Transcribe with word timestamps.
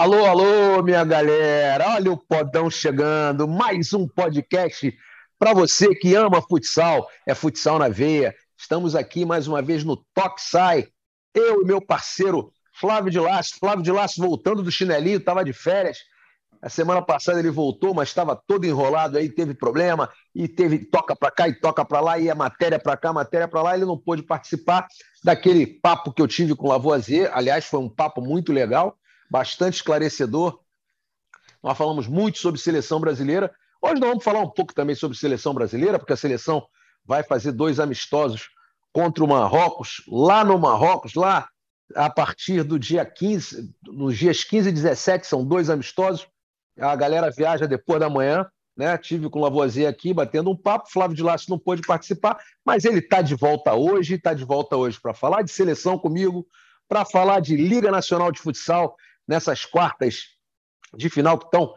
Alô, 0.00 0.24
alô, 0.26 0.80
minha 0.80 1.04
galera! 1.04 1.94
Olha 1.94 2.12
o 2.12 2.16
podão 2.16 2.70
chegando, 2.70 3.48
mais 3.48 3.92
um 3.92 4.06
podcast 4.06 4.96
para 5.36 5.52
você 5.52 5.92
que 5.92 6.14
ama 6.14 6.40
futsal, 6.40 7.08
é 7.26 7.34
futsal 7.34 7.80
na 7.80 7.88
veia. 7.88 8.32
Estamos 8.56 8.94
aqui 8.94 9.24
mais 9.24 9.48
uma 9.48 9.60
vez 9.60 9.82
no 9.82 9.96
Toque 10.14 10.40
Sai. 10.40 10.86
Eu 11.34 11.62
e 11.62 11.64
meu 11.64 11.84
parceiro 11.84 12.52
Flávio 12.72 13.10
de 13.10 13.18
Laço. 13.18 13.56
Flávio 13.58 13.82
de 13.82 13.90
Laço 13.90 14.22
voltando 14.22 14.62
do 14.62 14.70
chinelinho, 14.70 15.18
estava 15.18 15.44
de 15.44 15.52
férias. 15.52 15.98
A 16.62 16.68
semana 16.68 17.02
passada 17.02 17.40
ele 17.40 17.50
voltou, 17.50 17.92
mas 17.92 18.08
estava 18.08 18.36
todo 18.36 18.64
enrolado 18.64 19.18
aí, 19.18 19.28
teve 19.28 19.52
problema, 19.52 20.08
e 20.32 20.46
teve 20.46 20.78
toca 20.78 21.16
para 21.16 21.32
cá 21.32 21.48
e 21.48 21.58
toca 21.58 21.84
para 21.84 21.98
lá, 21.98 22.20
e 22.20 22.30
a 22.30 22.36
matéria 22.36 22.78
para 22.78 22.96
cá, 22.96 23.12
matéria 23.12 23.48
para 23.48 23.62
lá. 23.62 23.74
Ele 23.74 23.84
não 23.84 23.98
pôde 23.98 24.22
participar 24.22 24.86
daquele 25.24 25.66
papo 25.66 26.12
que 26.12 26.22
eu 26.22 26.28
tive 26.28 26.54
com 26.54 26.68
o 26.68 26.70
Lavoisier. 26.70 27.32
Aliás, 27.34 27.64
foi 27.64 27.80
um 27.80 27.88
papo 27.88 28.20
muito 28.20 28.52
legal 28.52 28.96
bastante 29.30 29.74
esclarecedor. 29.74 30.60
Nós 31.62 31.76
falamos 31.76 32.06
muito 32.06 32.38
sobre 32.38 32.60
seleção 32.60 33.00
brasileira. 33.00 33.52
Hoje 33.80 34.00
nós 34.00 34.10
vamos 34.10 34.24
falar 34.24 34.40
um 34.40 34.50
pouco 34.50 34.74
também 34.74 34.94
sobre 34.94 35.16
seleção 35.16 35.54
brasileira, 35.54 35.98
porque 35.98 36.12
a 36.12 36.16
seleção 36.16 36.66
vai 37.04 37.22
fazer 37.22 37.52
dois 37.52 37.80
amistosos 37.80 38.48
contra 38.92 39.22
o 39.22 39.28
Marrocos, 39.28 40.02
lá 40.08 40.44
no 40.44 40.58
Marrocos, 40.58 41.14
lá 41.14 41.48
a 41.94 42.10
partir 42.10 42.62
do 42.62 42.78
dia 42.78 43.04
15, 43.04 43.74
nos 43.86 44.16
dias 44.18 44.44
15 44.44 44.68
e 44.68 44.72
17, 44.72 45.26
são 45.26 45.44
dois 45.44 45.70
amistosos. 45.70 46.26
A 46.78 46.94
galera 46.94 47.30
viaja 47.30 47.66
depois 47.66 48.00
da 48.00 48.10
manhã, 48.10 48.46
né? 48.76 48.96
Tive 48.98 49.28
com 49.28 49.40
o 49.40 49.42
Lavoisier 49.42 49.88
aqui 49.88 50.12
batendo 50.12 50.50
um 50.50 50.56
papo. 50.56 50.90
Flávio 50.90 51.16
de 51.16 51.22
Lasso 51.22 51.50
não 51.50 51.58
pôde 51.58 51.82
participar, 51.82 52.38
mas 52.64 52.84
ele 52.84 52.98
está 52.98 53.22
de 53.22 53.34
volta 53.34 53.74
hoje, 53.74 54.14
está 54.14 54.34
de 54.34 54.44
volta 54.44 54.76
hoje 54.76 55.00
para 55.00 55.14
falar 55.14 55.42
de 55.42 55.50
seleção 55.50 55.98
comigo, 55.98 56.46
para 56.88 57.04
falar 57.04 57.40
de 57.40 57.56
Liga 57.56 57.90
Nacional 57.90 58.30
de 58.30 58.40
Futsal 58.40 58.96
nessas 59.28 59.64
quartas 59.64 60.22
de 60.96 61.10
final 61.10 61.38
que 61.38 61.44
estão 61.44 61.74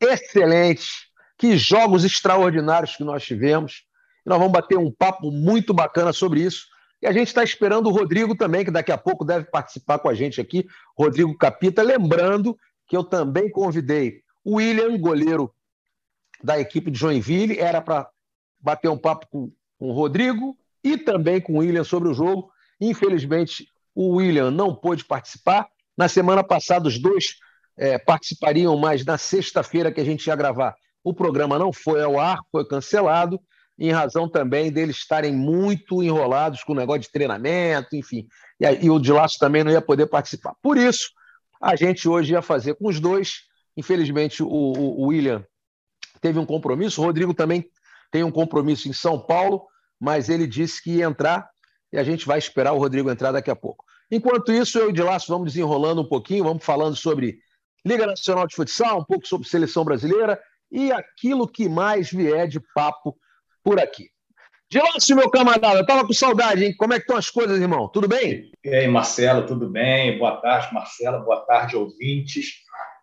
excelentes. 0.00 1.08
Que 1.38 1.56
jogos 1.56 2.04
extraordinários 2.04 2.96
que 2.96 3.04
nós 3.04 3.24
tivemos. 3.24 3.84
E 4.26 4.28
nós 4.28 4.38
vamos 4.38 4.52
bater 4.52 4.76
um 4.76 4.90
papo 4.90 5.30
muito 5.30 5.72
bacana 5.72 6.12
sobre 6.12 6.40
isso. 6.40 6.66
E 7.00 7.06
a 7.06 7.12
gente 7.12 7.28
está 7.28 7.44
esperando 7.44 7.86
o 7.86 7.92
Rodrigo 7.92 8.34
também, 8.34 8.64
que 8.64 8.72
daqui 8.72 8.90
a 8.90 8.98
pouco 8.98 9.24
deve 9.24 9.44
participar 9.44 10.00
com 10.00 10.08
a 10.08 10.14
gente 10.14 10.40
aqui, 10.40 10.66
Rodrigo 10.96 11.36
Capita. 11.38 11.80
Lembrando 11.80 12.58
que 12.88 12.96
eu 12.96 13.04
também 13.04 13.48
convidei 13.48 14.22
o 14.44 14.56
William, 14.56 14.98
goleiro 14.98 15.54
da 16.42 16.58
equipe 16.58 16.90
de 16.90 16.98
Joinville, 16.98 17.58
era 17.58 17.80
para 17.80 18.08
bater 18.58 18.88
um 18.88 18.98
papo 18.98 19.26
com, 19.28 19.52
com 19.78 19.90
o 19.90 19.92
Rodrigo 19.92 20.58
e 20.82 20.96
também 20.96 21.40
com 21.40 21.54
o 21.54 21.58
William 21.58 21.84
sobre 21.84 22.08
o 22.08 22.14
jogo. 22.14 22.50
Infelizmente, 22.80 23.68
o 23.94 24.16
William 24.16 24.50
não 24.50 24.74
pôde 24.74 25.04
participar, 25.04 25.68
na 25.98 26.08
semana 26.08 26.44
passada, 26.44 26.86
os 26.86 26.96
dois 26.96 27.34
é, 27.76 27.98
participariam, 27.98 28.76
mas 28.78 29.04
na 29.04 29.18
sexta-feira 29.18 29.90
que 29.90 30.00
a 30.00 30.04
gente 30.04 30.24
ia 30.28 30.36
gravar, 30.36 30.76
o 31.02 31.12
programa 31.12 31.58
não 31.58 31.72
foi 31.72 32.00
ao 32.00 32.20
ar, 32.20 32.38
foi 32.52 32.64
cancelado, 32.64 33.40
em 33.76 33.90
razão 33.90 34.28
também 34.28 34.70
deles 34.70 34.96
estarem 34.96 35.32
muito 35.32 36.00
enrolados 36.00 36.62
com 36.62 36.72
o 36.72 36.76
negócio 36.76 37.02
de 37.02 37.10
treinamento, 37.10 37.96
enfim. 37.96 38.28
E, 38.60 38.86
e 38.86 38.90
o 38.90 38.98
de 39.00 39.12
Laço 39.12 39.38
também 39.40 39.64
não 39.64 39.72
ia 39.72 39.82
poder 39.82 40.06
participar. 40.06 40.54
Por 40.62 40.76
isso, 40.76 41.10
a 41.60 41.74
gente 41.74 42.08
hoje 42.08 42.32
ia 42.32 42.42
fazer 42.42 42.74
com 42.74 42.88
os 42.88 43.00
dois. 43.00 43.42
Infelizmente, 43.76 44.42
o, 44.42 44.48
o, 44.48 45.02
o 45.02 45.06
William 45.08 45.44
teve 46.20 46.38
um 46.38 46.46
compromisso, 46.46 47.00
o 47.00 47.04
Rodrigo 47.04 47.34
também 47.34 47.68
tem 48.10 48.22
um 48.22 48.30
compromisso 48.30 48.88
em 48.88 48.92
São 48.92 49.20
Paulo, 49.20 49.66
mas 50.00 50.28
ele 50.28 50.46
disse 50.46 50.82
que 50.82 50.96
ia 50.96 51.06
entrar 51.06 51.48
e 51.92 51.98
a 51.98 52.04
gente 52.04 52.26
vai 52.26 52.38
esperar 52.38 52.72
o 52.72 52.78
Rodrigo 52.78 53.10
entrar 53.10 53.32
daqui 53.32 53.50
a 53.50 53.56
pouco. 53.56 53.84
Enquanto 54.10 54.52
isso, 54.52 54.78
eu 54.78 54.90
e 54.90 54.92
de 54.92 55.02
Laço 55.02 55.30
vamos 55.30 55.52
desenrolando 55.52 56.02
um 56.02 56.08
pouquinho, 56.08 56.44
vamos 56.44 56.64
falando 56.64 56.96
sobre 56.96 57.38
Liga 57.84 58.06
Nacional 58.06 58.46
de 58.46 58.54
Futsal, 58.54 59.00
um 59.00 59.04
pouco 59.04 59.26
sobre 59.26 59.48
seleção 59.48 59.84
brasileira 59.84 60.40
e 60.70 60.90
aquilo 60.92 61.46
que 61.46 61.68
mais 61.68 62.10
vier 62.10 62.48
de 62.48 62.60
papo 62.74 63.16
por 63.62 63.78
aqui. 63.78 64.10
De 64.70 64.78
Laço, 64.78 65.16
meu 65.16 65.30
camarada, 65.30 65.80
estava 65.80 66.06
com 66.06 66.12
saudade, 66.12 66.62
hein? 66.62 66.74
Como 66.76 66.92
é 66.92 66.96
que 66.96 67.04
estão 67.04 67.16
as 67.16 67.30
coisas, 67.30 67.58
irmão? 67.58 67.88
Tudo 67.88 68.06
bem? 68.06 68.50
E 68.62 68.68
aí, 68.68 68.86
Marcelo, 68.86 69.46
tudo 69.46 69.66
bem? 69.68 70.18
Boa 70.18 70.36
tarde, 70.42 70.74
Marcela. 70.74 71.20
Boa 71.20 71.40
tarde, 71.46 71.74
ouvintes. 71.74 72.52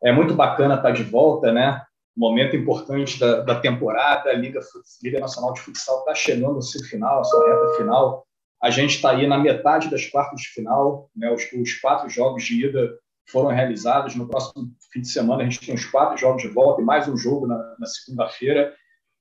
É 0.04 0.12
muito 0.12 0.36
bacana 0.36 0.76
estar 0.76 0.92
de 0.92 1.02
volta, 1.02 1.52
né? 1.52 1.82
Momento 2.16 2.56
importante 2.56 3.20
da, 3.20 3.42
da 3.42 3.60
temporada. 3.60 4.30
A 4.30 4.34
Liga, 4.34 4.60
Liga 5.02 5.20
Nacional 5.20 5.54
de 5.54 5.62
Futsal 5.62 6.00
está 6.00 6.14
chegando 6.14 6.54
no 6.54 6.62
seu 6.62 6.84
final, 6.84 7.22
a 7.22 7.24
sua 7.24 7.48
reta 7.48 7.78
final. 7.78 8.28
A 8.66 8.72
gente 8.72 8.96
está 8.96 9.12
aí 9.12 9.28
na 9.28 9.38
metade 9.38 9.92
das 9.92 10.08
quartas 10.08 10.42
de 10.42 10.48
final, 10.48 11.08
né? 11.16 11.32
os, 11.32 11.44
os, 11.54 11.76
quatro 11.76 12.10
jogos 12.10 12.44
de 12.46 12.66
ida 12.66 12.98
foram 13.30 13.50
realizados. 13.50 14.16
No 14.16 14.28
próximo 14.28 14.72
fim 14.92 15.02
de 15.02 15.08
semana, 15.08 15.44
a 15.44 15.46
gente 15.46 15.64
tem 15.64 15.76
os 15.76 15.86
quatro 15.86 16.18
jogos 16.18 16.42
de 16.42 16.48
volta 16.48 16.82
e 16.82 16.84
mais 16.84 17.08
um 17.08 17.16
jogo 17.16 17.46
na, 17.46 17.76
na 17.78 17.86
segunda-feira. 17.86 18.74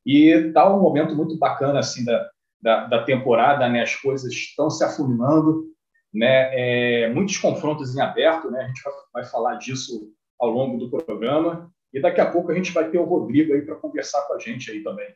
E 0.07 0.31
está 0.31 0.75
um 0.75 0.81
momento 0.81 1.15
muito 1.15 1.37
bacana 1.37 1.81
assim 1.81 2.07
da, 2.07 2.31
da, 2.59 2.87
da, 2.87 3.05
temporada, 3.05 3.69
né? 3.69 3.83
as 3.83 3.95
coisas 3.95 4.33
estão 4.33 4.71
se 4.71 4.83
afunilando, 4.83 5.65
né? 6.11 7.03
É, 7.05 7.13
muitos 7.13 7.37
confrontos 7.37 7.95
em 7.95 8.01
aberto, 8.01 8.51
né? 8.51 8.63
a 8.63 8.67
gente 8.67 8.83
vai, 8.83 8.95
vai 9.13 9.25
falar 9.27 9.57
disso 9.57 10.11
ao 10.41 10.49
longo 10.49 10.79
do 10.79 10.89
programa. 10.89 11.71
E 11.93 12.01
daqui 12.01 12.23
a 12.23 12.31
pouco 12.31 12.51
a 12.51 12.55
gente 12.55 12.73
vai 12.73 12.89
ter 12.89 12.97
o 12.97 13.05
Rodrigo 13.05 13.53
aí 13.53 13.61
para 13.61 13.77
conversar 13.77 14.23
com 14.23 14.33
a 14.33 14.39
gente 14.39 14.71
aí 14.71 14.83
também. 14.83 15.15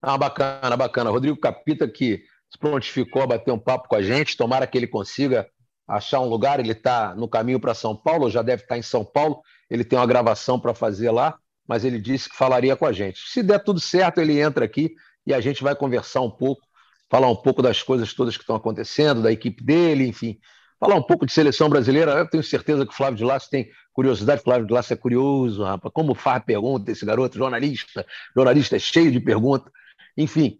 Ah, 0.00 0.16
bacana, 0.16 0.76
bacana. 0.76 1.10
Rodrigo 1.10 1.36
Capita, 1.36 1.88
que 1.88 2.22
se 2.50 2.58
prontificou 2.58 3.22
a 3.22 3.26
bater 3.26 3.52
um 3.52 3.58
papo 3.58 3.88
com 3.88 3.96
a 3.96 4.02
gente. 4.02 4.36
Tomara 4.36 4.66
que 4.66 4.78
ele 4.78 4.86
consiga 4.86 5.46
achar 5.86 6.20
um 6.20 6.28
lugar. 6.28 6.60
Ele 6.60 6.72
está 6.72 7.14
no 7.14 7.28
caminho 7.28 7.60
para 7.60 7.74
São 7.74 7.96
Paulo, 7.96 8.30
já 8.30 8.42
deve 8.42 8.62
estar 8.62 8.74
tá 8.74 8.78
em 8.78 8.82
São 8.82 9.04
Paulo. 9.04 9.40
Ele 9.70 9.84
tem 9.84 9.98
uma 9.98 10.06
gravação 10.06 10.58
para 10.58 10.74
fazer 10.74 11.10
lá, 11.10 11.36
mas 11.66 11.84
ele 11.84 11.98
disse 11.98 12.28
que 12.28 12.36
falaria 12.36 12.76
com 12.76 12.86
a 12.86 12.92
gente. 12.92 13.20
Se 13.28 13.42
der 13.42 13.62
tudo 13.62 13.80
certo, 13.80 14.20
ele 14.20 14.40
entra 14.40 14.64
aqui 14.64 14.94
e 15.26 15.32
a 15.32 15.40
gente 15.40 15.62
vai 15.62 15.74
conversar 15.74 16.20
um 16.20 16.30
pouco, 16.30 16.62
falar 17.10 17.28
um 17.28 17.36
pouco 17.36 17.62
das 17.62 17.82
coisas 17.82 18.12
todas 18.12 18.36
que 18.36 18.42
estão 18.42 18.56
acontecendo, 18.56 19.22
da 19.22 19.32
equipe 19.32 19.64
dele, 19.64 20.06
enfim. 20.06 20.38
Falar 20.78 20.96
um 20.96 21.02
pouco 21.02 21.24
de 21.24 21.32
seleção 21.32 21.68
brasileira. 21.68 22.12
Eu 22.12 22.28
tenho 22.28 22.42
certeza 22.42 22.84
que 22.84 22.92
o 22.92 22.96
Flávio 22.96 23.16
de 23.16 23.24
Lasso 23.24 23.48
tem 23.48 23.68
curiosidade. 23.92 24.42
Flávio 24.42 24.66
de 24.66 24.72
Lasso 24.72 24.92
é 24.92 24.96
curioso, 24.96 25.62
rapaz. 25.64 25.92
Como 25.94 26.14
faz 26.14 26.44
pergunta 26.44 26.90
esse 26.92 27.06
garoto, 27.06 27.38
jornalista. 27.38 28.04
Jornalista 28.36 28.76
é 28.76 28.78
cheio 28.78 29.10
de 29.10 29.20
perguntas. 29.20 29.72
Enfim, 30.16 30.58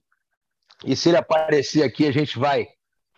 e 0.84 0.94
se 0.94 1.08
ele 1.08 1.16
aparecer 1.16 1.82
aqui, 1.82 2.06
a 2.06 2.12
gente 2.12 2.38
vai, 2.38 2.66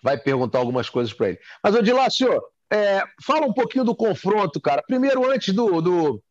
vai 0.03 0.17
perguntar 0.17 0.59
algumas 0.59 0.89
coisas 0.89 1.13
para 1.13 1.31
ele. 1.31 1.39
Mas, 1.63 1.75
Odilácio, 1.75 2.29
é, 2.71 3.03
fala 3.23 3.47
um 3.47 3.53
pouquinho 3.53 3.85
do 3.85 3.95
confronto, 3.95 4.61
cara. 4.61 4.83
Primeiro, 4.87 5.29
antes 5.31 5.55
do, 5.55 5.81
do, 5.81 6.23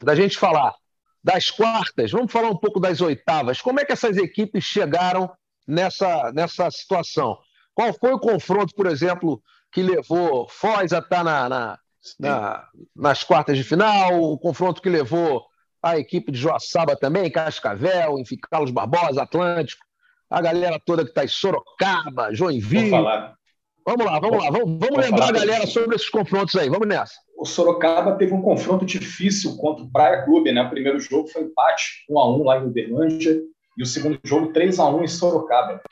da 0.00 0.14
gente 0.14 0.38
falar 0.38 0.74
das 1.22 1.50
quartas, 1.50 2.10
vamos 2.10 2.32
falar 2.32 2.48
um 2.48 2.56
pouco 2.56 2.80
das 2.80 3.00
oitavas. 3.00 3.60
Como 3.60 3.80
é 3.80 3.84
que 3.84 3.92
essas 3.92 4.16
equipes 4.16 4.64
chegaram 4.64 5.30
nessa, 5.66 6.32
nessa 6.32 6.70
situação? 6.70 7.38
Qual 7.74 7.92
foi 7.94 8.12
o 8.12 8.18
confronto, 8.18 8.74
por 8.74 8.86
exemplo, 8.86 9.42
que 9.70 9.82
levou 9.82 10.48
Foz 10.48 10.92
a 10.92 10.98
estar 10.98 11.08
tá 11.08 11.24
na, 11.24 11.48
na, 11.48 11.78
na, 12.18 12.68
nas 12.94 13.22
quartas 13.24 13.56
de 13.56 13.64
final, 13.64 14.20
o 14.20 14.38
confronto 14.38 14.82
que 14.82 14.88
levou 14.88 15.44
a 15.82 15.98
equipe 15.98 16.30
de 16.30 16.38
Joaçaba 16.38 16.96
também, 16.96 17.30
Cascavel, 17.30 18.18
enfim, 18.18 18.36
Carlos 18.50 18.70
Barbosa, 18.70 19.22
Atlântico 19.22 19.84
a 20.32 20.40
galera 20.40 20.80
toda 20.84 21.04
que 21.04 21.10
está 21.10 21.24
em 21.24 21.28
Sorocaba, 21.28 22.32
Joinville. 22.32 22.90
Vamos 22.90 23.04
lá, 23.04 23.36
vamos 23.84 24.06
lá, 24.06 24.20
vamos, 24.20 24.44
vamos, 24.44 24.78
vamos 24.78 25.04
lembrar 25.04 25.28
a 25.28 25.32
galera 25.32 25.66
sobre 25.66 25.96
esses 25.96 26.08
confrontos 26.08 26.54
aí. 26.56 26.70
Vamos 26.70 26.88
nessa. 26.88 27.14
O 27.36 27.44
Sorocaba 27.44 28.16
teve 28.16 28.32
um 28.32 28.40
confronto 28.40 28.86
difícil 28.86 29.56
contra 29.56 29.84
o 29.84 29.90
Praia 29.90 30.24
Clube, 30.24 30.52
né? 30.52 30.62
O 30.62 30.70
primeiro 30.70 30.98
jogo 31.00 31.28
foi 31.28 31.42
empate 31.42 32.04
1 32.08 32.18
a 32.18 32.36
1 32.36 32.44
lá 32.44 32.58
em 32.58 32.66
Uberlândia 32.66 33.42
e 33.76 33.82
o 33.82 33.86
segundo 33.86 34.18
jogo 34.24 34.52
3 34.52 34.78
a 34.78 34.88
1 34.88 35.04
em 35.04 35.08
Sorocaba. 35.08 35.82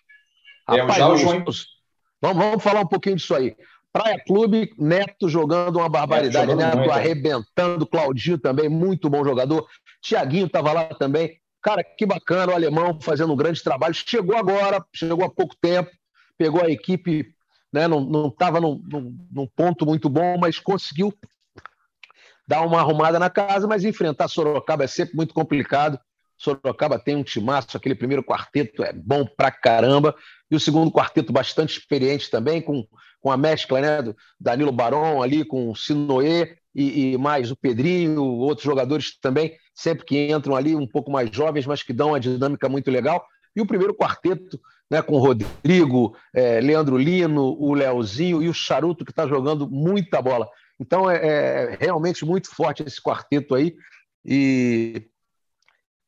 É, 0.68 0.80
Rapaz, 0.80 0.96
é, 0.96 1.00
já 1.00 1.08
o 1.08 1.16
Join... 1.16 1.38
vamos, 1.40 1.66
vamos 2.22 2.62
falar 2.62 2.80
um 2.80 2.88
pouquinho 2.88 3.16
disso 3.16 3.34
aí. 3.34 3.54
Praia 3.92 4.22
Clube, 4.24 4.72
Neto 4.78 5.28
jogando 5.28 5.80
uma 5.80 5.88
barbaridade, 5.88 6.54
Neto, 6.54 6.76
Neto 6.76 6.90
arrebentando, 6.92 7.86
Claudinho 7.86 8.38
também, 8.38 8.68
muito 8.68 9.10
bom 9.10 9.24
jogador. 9.24 9.66
Tiaguinho 10.00 10.46
estava 10.46 10.72
lá 10.72 10.84
também. 10.94 11.39
Cara, 11.62 11.84
que 11.84 12.06
bacana, 12.06 12.52
o 12.52 12.54
alemão 12.54 12.98
fazendo 13.00 13.32
um 13.32 13.36
grande 13.36 13.62
trabalho. 13.62 13.94
Chegou 13.94 14.36
agora, 14.36 14.84
chegou 14.94 15.24
há 15.24 15.30
pouco 15.30 15.54
tempo, 15.60 15.90
pegou 16.38 16.64
a 16.64 16.70
equipe, 16.70 17.34
né, 17.72 17.86
não 17.86 18.28
estava 18.28 18.60
num, 18.60 18.82
num, 18.90 19.16
num, 19.30 19.46
ponto 19.46 19.84
muito 19.84 20.08
bom, 20.08 20.38
mas 20.38 20.58
conseguiu 20.58 21.12
dar 22.48 22.62
uma 22.62 22.80
arrumada 22.80 23.18
na 23.18 23.30
casa, 23.30 23.66
mas 23.66 23.84
enfrentar 23.84 24.26
Sorocaba 24.26 24.84
é 24.84 24.86
sempre 24.86 25.14
muito 25.14 25.34
complicado. 25.34 26.00
Sorocaba 26.36 26.98
tem 26.98 27.14
um 27.14 27.22
timaço, 27.22 27.76
aquele 27.76 27.94
primeiro 27.94 28.24
quarteto 28.24 28.82
é 28.82 28.92
bom 28.92 29.26
pra 29.26 29.50
caramba, 29.50 30.16
e 30.50 30.56
o 30.56 30.60
segundo 30.60 30.90
quarteto 30.90 31.32
bastante 31.32 31.78
experiente 31.78 32.30
também, 32.30 32.62
com, 32.62 32.86
com 33.20 33.30
a 33.30 33.36
mescla 33.36 33.80
né, 33.80 34.02
do 34.02 34.16
Danilo 34.40 34.72
Baron 34.72 35.22
ali, 35.22 35.44
com 35.44 35.70
o 35.70 35.76
Sinoê 35.76 36.56
e, 36.74 37.12
e 37.12 37.18
mais 37.18 37.50
o 37.50 37.56
Pedrinho, 37.56 38.24
outros 38.24 38.64
jogadores 38.64 39.18
também 39.20 39.54
sempre 39.80 40.04
que 40.04 40.30
entram 40.30 40.54
ali 40.54 40.76
um 40.76 40.86
pouco 40.86 41.10
mais 41.10 41.30
jovens, 41.30 41.66
mas 41.66 41.82
que 41.82 41.92
dão 41.92 42.08
uma 42.08 42.20
dinâmica 42.20 42.68
muito 42.68 42.90
legal. 42.90 43.26
E 43.56 43.62
o 43.62 43.66
primeiro 43.66 43.94
quarteto, 43.94 44.60
né, 44.90 45.00
com 45.00 45.14
o 45.14 45.18
Rodrigo, 45.18 46.14
é, 46.34 46.60
Leandro 46.60 46.98
Lino, 46.98 47.56
o 47.58 47.72
Leozinho 47.72 48.42
e 48.42 48.48
o 48.48 48.54
Charuto, 48.54 49.04
que 49.06 49.10
está 49.10 49.26
jogando 49.26 49.68
muita 49.70 50.20
bola. 50.20 50.46
Então 50.78 51.10
é, 51.10 51.16
é 51.16 51.78
realmente 51.80 52.26
muito 52.26 52.54
forte 52.54 52.82
esse 52.82 53.00
quarteto 53.00 53.54
aí 53.54 53.74
e, 54.22 55.08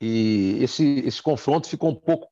e 0.00 0.58
esse, 0.60 1.00
esse 1.06 1.22
confronto 1.22 1.66
ficou 1.66 1.90
um 1.90 1.94
pouco 1.94 2.28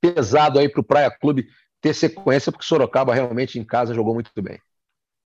pesado 0.00 0.58
aí 0.58 0.68
para 0.68 0.80
o 0.80 0.84
Praia 0.84 1.10
Clube 1.10 1.46
ter 1.80 1.94
sequência, 1.94 2.50
porque 2.50 2.66
Sorocaba 2.66 3.14
realmente 3.14 3.58
em 3.58 3.64
casa 3.64 3.94
jogou 3.94 4.14
muito 4.14 4.30
bem. 4.42 4.58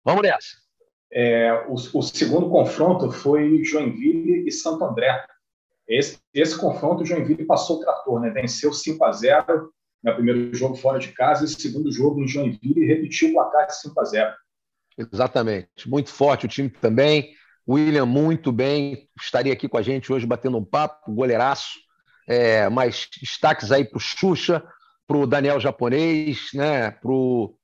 Vamos 0.05 0.23
nessa. 0.23 0.67
É, 1.13 1.53
o, 1.69 1.75
o, 1.75 2.03
segundo 2.03 2.51
confronto 2.51 3.11
foi 3.13 3.63
Joinville 3.65 4.47
e 4.47 4.53
Santo 4.53 4.85
André. 4.85 5.25
Esse, 5.89 6.19
esse 6.35 6.59
confronto, 6.59 7.03
o 7.03 7.07
Joinville 7.07 7.47
passou 7.47 7.77
o 7.77 7.81
trator, 7.81 8.21
né? 8.21 8.31
venceu 8.31 8.73
5 8.73 9.05
a 9.05 9.13
0 9.13 9.73
no 10.03 10.15
primeiro 10.15 10.55
jogo 10.55 10.75
fora 10.75 10.99
de 10.99 11.09
casa 11.13 11.45
e 11.45 11.49
segundo 11.49 11.91
jogo 11.91 12.23
em 12.23 12.29
Joinville 12.29 12.83
e 12.83 12.87
repetiu 12.87 13.31
o 13.31 13.33
placar 13.35 13.67
de 13.67 13.81
5 13.81 14.01
a 14.01 14.05
0 14.05 14.35
Exatamente. 14.99 15.89
Muito 15.89 16.11
forte 16.11 16.47
o 16.47 16.49
time 16.49 16.71
também. 16.71 17.35
William, 17.69 18.07
muito 18.07 18.51
bem. 18.51 19.09
Estaria 19.21 19.53
aqui 19.53 19.69
com 19.69 19.77
a 19.77 19.83
gente 19.83 20.13
hoje 20.13 20.27
batendo 20.27 20.57
um 20.57 20.65
papo, 20.65 21.13
goleiraço. 21.13 21.79
É, 22.29 22.69
mais 22.69 23.09
destaques 23.21 23.71
aí 23.71 23.85
para 23.85 23.99
o 23.99 24.01
Xuxa, 24.01 24.65
para 25.07 25.17
o 25.17 25.27
Daniel 25.27 25.61
Japonês, 25.61 26.49
né? 26.55 26.91
para 26.91 27.11
o 27.11 27.57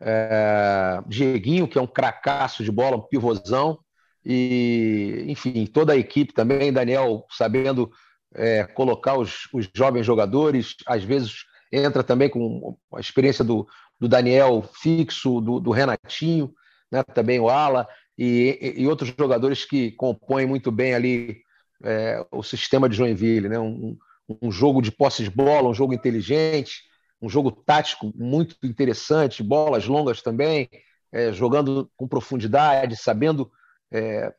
é, 0.00 1.00
Dieguinho, 1.06 1.68
que 1.68 1.78
é 1.78 1.80
um 1.82 1.86
cracaço 1.86 2.62
de 2.64 2.70
bola, 2.70 2.96
um 2.96 3.02
pivôzão. 3.02 3.78
E, 4.28 5.24
enfim, 5.28 5.64
toda 5.66 5.92
a 5.92 5.96
equipe 5.96 6.34
também, 6.34 6.72
Daniel 6.72 7.24
sabendo 7.30 7.92
é, 8.34 8.64
colocar 8.64 9.16
os, 9.16 9.48
os, 9.52 9.70
jovens 9.72 10.04
jogadores, 10.04 10.74
às 10.84 11.04
vezes 11.04 11.44
entra 11.72 12.02
também 12.02 12.28
com 12.28 12.76
a 12.92 12.98
experiência 12.98 13.44
do, 13.44 13.68
do 14.00 14.08
Daniel 14.08 14.68
fixo, 14.82 15.40
do, 15.40 15.60
do 15.60 15.70
Renatinho, 15.70 16.52
né, 16.90 17.04
também 17.04 17.38
o 17.38 17.48
Ala, 17.48 17.86
e, 18.18 18.74
e, 18.76 18.88
outros 18.88 19.14
jogadores 19.16 19.64
que 19.64 19.92
compõem 19.92 20.44
muito 20.44 20.72
bem 20.72 20.92
ali 20.92 21.38
é, 21.84 22.26
o 22.32 22.42
sistema 22.42 22.88
de 22.88 22.96
Joinville. 22.96 23.48
Né, 23.48 23.60
um, 23.60 23.96
um 24.42 24.50
jogo 24.50 24.82
de 24.82 24.90
posse 24.90 25.22
de 25.22 25.30
bola, 25.30 25.68
um 25.68 25.74
jogo 25.74 25.94
inteligente, 25.94 26.82
um 27.22 27.28
jogo 27.28 27.52
tático 27.52 28.12
muito 28.16 28.56
interessante, 28.64 29.40
bolas 29.40 29.86
longas 29.86 30.20
também, 30.20 30.68
é, 31.12 31.32
jogando 31.32 31.88
com 31.96 32.08
profundidade, 32.08 32.96
sabendo 32.96 33.52
é, 33.92 34.32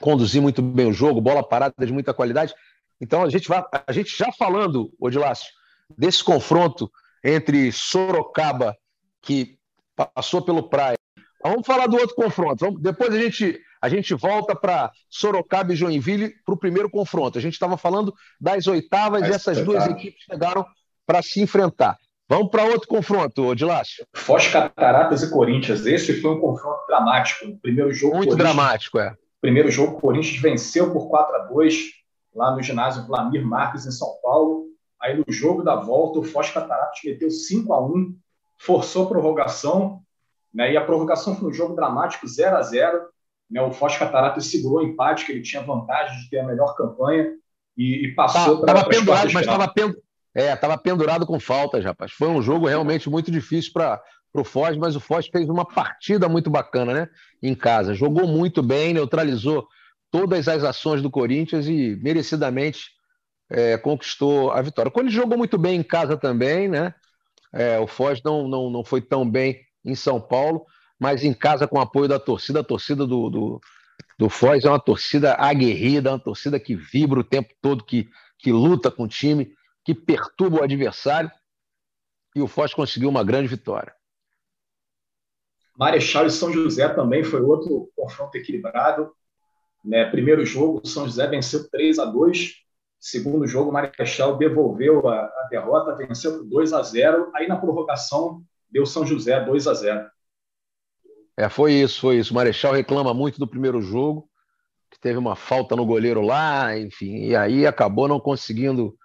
conduzir 0.00 0.40
muito 0.40 0.62
bem 0.62 0.86
o 0.86 0.92
jogo, 0.92 1.20
bola 1.20 1.46
parada 1.46 1.86
de 1.86 1.92
muita 1.92 2.14
qualidade. 2.14 2.54
Então 3.00 3.22
a 3.22 3.28
gente 3.28 3.48
vai, 3.48 3.62
a 3.86 3.92
gente 3.92 4.16
já 4.16 4.32
falando, 4.32 4.92
Odilácio, 4.98 5.52
desse 5.96 6.22
confronto 6.22 6.90
entre 7.22 7.72
Sorocaba, 7.72 8.76
que 9.22 9.58
passou 9.96 10.42
pelo 10.42 10.68
Praia. 10.68 10.98
Vamos 11.42 11.66
falar 11.66 11.86
do 11.86 11.96
outro 11.96 12.14
confronto. 12.14 12.64
Vamos, 12.64 12.80
depois 12.80 13.12
a 13.14 13.18
gente, 13.18 13.60
a 13.80 13.88
gente 13.88 14.14
volta 14.14 14.56
para 14.56 14.90
Sorocaba 15.08 15.72
e 15.72 15.76
Joinville 15.76 16.34
para 16.44 16.54
o 16.54 16.58
primeiro 16.58 16.90
confronto. 16.90 17.38
A 17.38 17.40
gente 17.40 17.54
estava 17.54 17.76
falando 17.76 18.14
das 18.40 18.66
oitavas 18.66 19.20
Mas, 19.20 19.30
e 19.30 19.34
essas 19.34 19.64
duas 19.64 19.86
equipes 19.86 20.24
chegaram 20.24 20.66
para 21.06 21.22
se 21.22 21.40
enfrentar. 21.40 21.98
Vamos 22.28 22.50
para 22.50 22.64
outro 22.64 22.88
confronto, 22.88 23.46
Odilácio. 23.46 24.06
Foz 24.14 24.48
Cataratas 24.48 25.22
e 25.22 25.30
Corinthians. 25.30 25.84
Esse 25.84 26.20
foi 26.20 26.30
um 26.32 26.40
confronto 26.40 26.86
dramático. 26.86 27.46
O 27.46 27.58
primeiro 27.58 27.92
jogo. 27.92 28.16
Muito 28.16 28.36
dramático, 28.36 28.98
é. 28.98 29.14
Primeiro 29.40 29.70
jogo, 29.70 29.98
o 29.98 30.00
Corinthians 30.00 30.40
venceu 30.40 30.90
por 30.90 31.08
4 31.08 31.36
a 31.36 31.38
2 31.46 31.74
lá 32.34 32.54
no 32.54 32.62
ginásio 32.62 33.06
Vlamir 33.06 33.46
Marques, 33.46 33.86
em 33.86 33.90
São 33.90 34.08
Paulo. 34.22 34.64
Aí 35.00 35.16
no 35.16 35.24
jogo 35.28 35.62
da 35.62 35.76
volta, 35.76 36.18
o 36.18 36.24
Foz 36.24 36.50
Cataratas 36.50 36.98
meteu 37.04 37.30
5 37.30 37.72
a 37.72 37.86
1 37.86 38.16
forçou 38.56 39.04
a 39.04 39.08
prorrogação, 39.08 40.00
né? 40.52 40.72
e 40.72 40.76
a 40.76 40.84
prorrogação 40.84 41.36
foi 41.36 41.50
um 41.50 41.52
jogo 41.52 41.74
dramático, 41.74 42.26
0 42.26 42.56
a 42.56 42.62
0 42.62 43.14
né? 43.50 43.60
O 43.60 43.72
Foz 43.72 43.96
Cataratas 43.96 44.46
segurou 44.46 44.78
o 44.78 44.82
empate, 44.82 45.26
que 45.26 45.32
ele 45.32 45.42
tinha 45.42 45.62
vantagem 45.62 46.18
de 46.18 46.30
ter 46.30 46.38
a 46.38 46.46
melhor 46.46 46.74
campanha, 46.74 47.30
e, 47.76 48.06
e 48.06 48.14
passou 48.14 48.60
tá, 48.60 48.66
para 48.66 48.80
Estava 48.80 48.88
pendurado, 48.88 49.32
mas 49.32 49.46
estava 49.46 49.68
pen... 49.68 49.94
é, 50.34 50.54
tava 50.56 50.76
pendurado 50.76 51.26
com 51.26 51.38
faltas, 51.38 51.84
rapaz. 51.84 52.12
Foi 52.12 52.28
um 52.28 52.42
jogo 52.42 52.66
realmente 52.66 53.08
muito 53.08 53.30
difícil 53.30 53.72
para 53.72 54.02
o 54.34 54.42
Foz, 54.42 54.76
mas 54.76 54.96
o 54.96 55.00
Foz 55.00 55.28
fez 55.28 55.48
uma 55.48 55.64
partida 55.64 56.28
muito 56.28 56.50
bacana 56.50 56.92
né? 56.92 57.08
em 57.42 57.54
casa. 57.54 57.94
Jogou 57.94 58.26
muito 58.26 58.62
bem, 58.62 58.92
neutralizou 58.92 59.68
todas 60.10 60.48
as 60.48 60.64
ações 60.64 61.00
do 61.00 61.10
Corinthians 61.10 61.66
e 61.66 61.96
merecidamente 62.02 62.90
é, 63.48 63.76
conquistou 63.78 64.50
a 64.50 64.60
vitória. 64.60 64.90
Quando 64.90 65.06
ele 65.06 65.14
jogou 65.14 65.38
muito 65.38 65.56
bem 65.56 65.78
em 65.78 65.82
casa 65.82 66.16
também, 66.16 66.68
né? 66.68 66.94
É, 67.52 67.78
o 67.78 67.86
Foz 67.86 68.20
não, 68.24 68.48
não, 68.48 68.68
não 68.68 68.84
foi 68.84 69.00
tão 69.00 69.28
bem 69.28 69.60
em 69.84 69.94
São 69.94 70.20
Paulo, 70.20 70.66
mas 70.98 71.22
em 71.22 71.32
casa 71.32 71.68
com 71.68 71.78
o 71.78 71.80
apoio 71.80 72.08
da 72.08 72.18
torcida, 72.18 72.60
a 72.60 72.64
torcida 72.64 73.06
do, 73.06 73.30
do, 73.30 73.60
do 74.18 74.28
Foz 74.28 74.64
é 74.64 74.68
uma 74.68 74.80
torcida 74.80 75.34
aguerrida, 75.34 76.10
uma 76.10 76.18
torcida 76.18 76.58
que 76.58 76.74
vibra 76.74 77.20
o 77.20 77.24
tempo 77.24 77.54
todo, 77.62 77.84
que, 77.84 78.08
que 78.38 78.50
luta 78.50 78.90
com 78.90 79.04
o 79.04 79.08
time, 79.08 79.52
que 79.84 79.94
perturba 79.94 80.60
o 80.60 80.62
adversário, 80.62 81.30
e 82.34 82.40
o 82.40 82.48
Foz 82.48 82.74
conseguiu 82.74 83.08
uma 83.08 83.22
grande 83.22 83.48
vitória. 83.48 83.94
Marechal 85.76 86.26
e 86.26 86.30
São 86.30 86.52
José 86.52 86.88
também 86.88 87.22
foi 87.22 87.40
outro 87.42 87.90
confronto 87.96 88.36
equilibrado. 88.36 89.12
Né? 89.84 90.08
Primeiro 90.10 90.44
jogo, 90.44 90.86
São 90.86 91.04
José 91.04 91.26
venceu 91.26 91.68
3 91.68 91.98
a 91.98 92.04
2 92.04 92.64
Segundo 93.04 93.46
jogo, 93.46 93.68
o 93.68 93.72
Marechal 93.72 94.38
devolveu 94.38 95.06
a, 95.06 95.26
a, 95.26 95.48
derrota, 95.50 95.94
venceu 95.94 96.38
por 96.38 96.44
2 96.46 96.72
a 96.72 96.80
0 96.80 97.30
Aí 97.34 97.46
na 97.46 97.58
prorrogação, 97.58 98.42
deu 98.70 98.86
São 98.86 99.06
José 99.06 99.38
2 99.44 99.66
a 99.66 99.74
0 99.74 100.10
É, 101.36 101.50
foi 101.50 101.74
isso, 101.74 102.00
foi 102.00 102.16
isso. 102.16 102.32
O 102.32 102.34
Marechal 102.34 102.72
reclama 102.72 103.12
muito 103.12 103.38
do 103.38 103.46
primeiro 103.46 103.82
jogo, 103.82 104.26
que 104.90 104.98
teve 104.98 105.18
uma 105.18 105.36
falta 105.36 105.76
no 105.76 105.84
goleiro 105.84 106.22
lá, 106.22 106.78
enfim, 106.78 107.26
e 107.26 107.36
aí 107.36 107.66
acabou 107.66 108.08
não 108.08 108.18
conseguindo, 108.18 108.96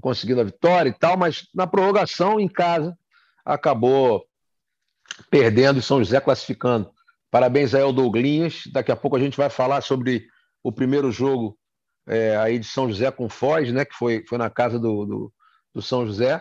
conseguindo 0.00 0.40
a 0.40 0.44
vitória 0.44 0.90
e 0.90 0.92
tal, 0.92 1.16
mas 1.16 1.48
na 1.54 1.66
prorrogação, 1.66 2.40
em 2.40 2.48
casa, 2.48 2.96
acabou 3.44 4.24
perdendo 5.30 5.78
e 5.78 5.82
São 5.82 5.98
José 5.98 6.20
classificando. 6.20 6.90
Parabéns 7.30 7.74
aí 7.74 7.82
ao 7.82 7.92
Douglinhas. 7.92 8.62
Daqui 8.72 8.92
a 8.92 8.96
pouco 8.96 9.16
a 9.16 9.20
gente 9.20 9.36
vai 9.36 9.50
falar 9.50 9.80
sobre 9.80 10.26
o 10.62 10.72
primeiro 10.72 11.10
jogo 11.10 11.58
é, 12.06 12.36
aí 12.36 12.58
de 12.58 12.66
São 12.66 12.88
José 12.88 13.10
com 13.10 13.28
Foz, 13.28 13.72
né, 13.72 13.84
que 13.84 13.94
foi, 13.94 14.24
foi 14.28 14.38
na 14.38 14.50
casa 14.50 14.78
do, 14.78 15.04
do, 15.04 15.32
do 15.74 15.82
São 15.82 16.06
José. 16.06 16.40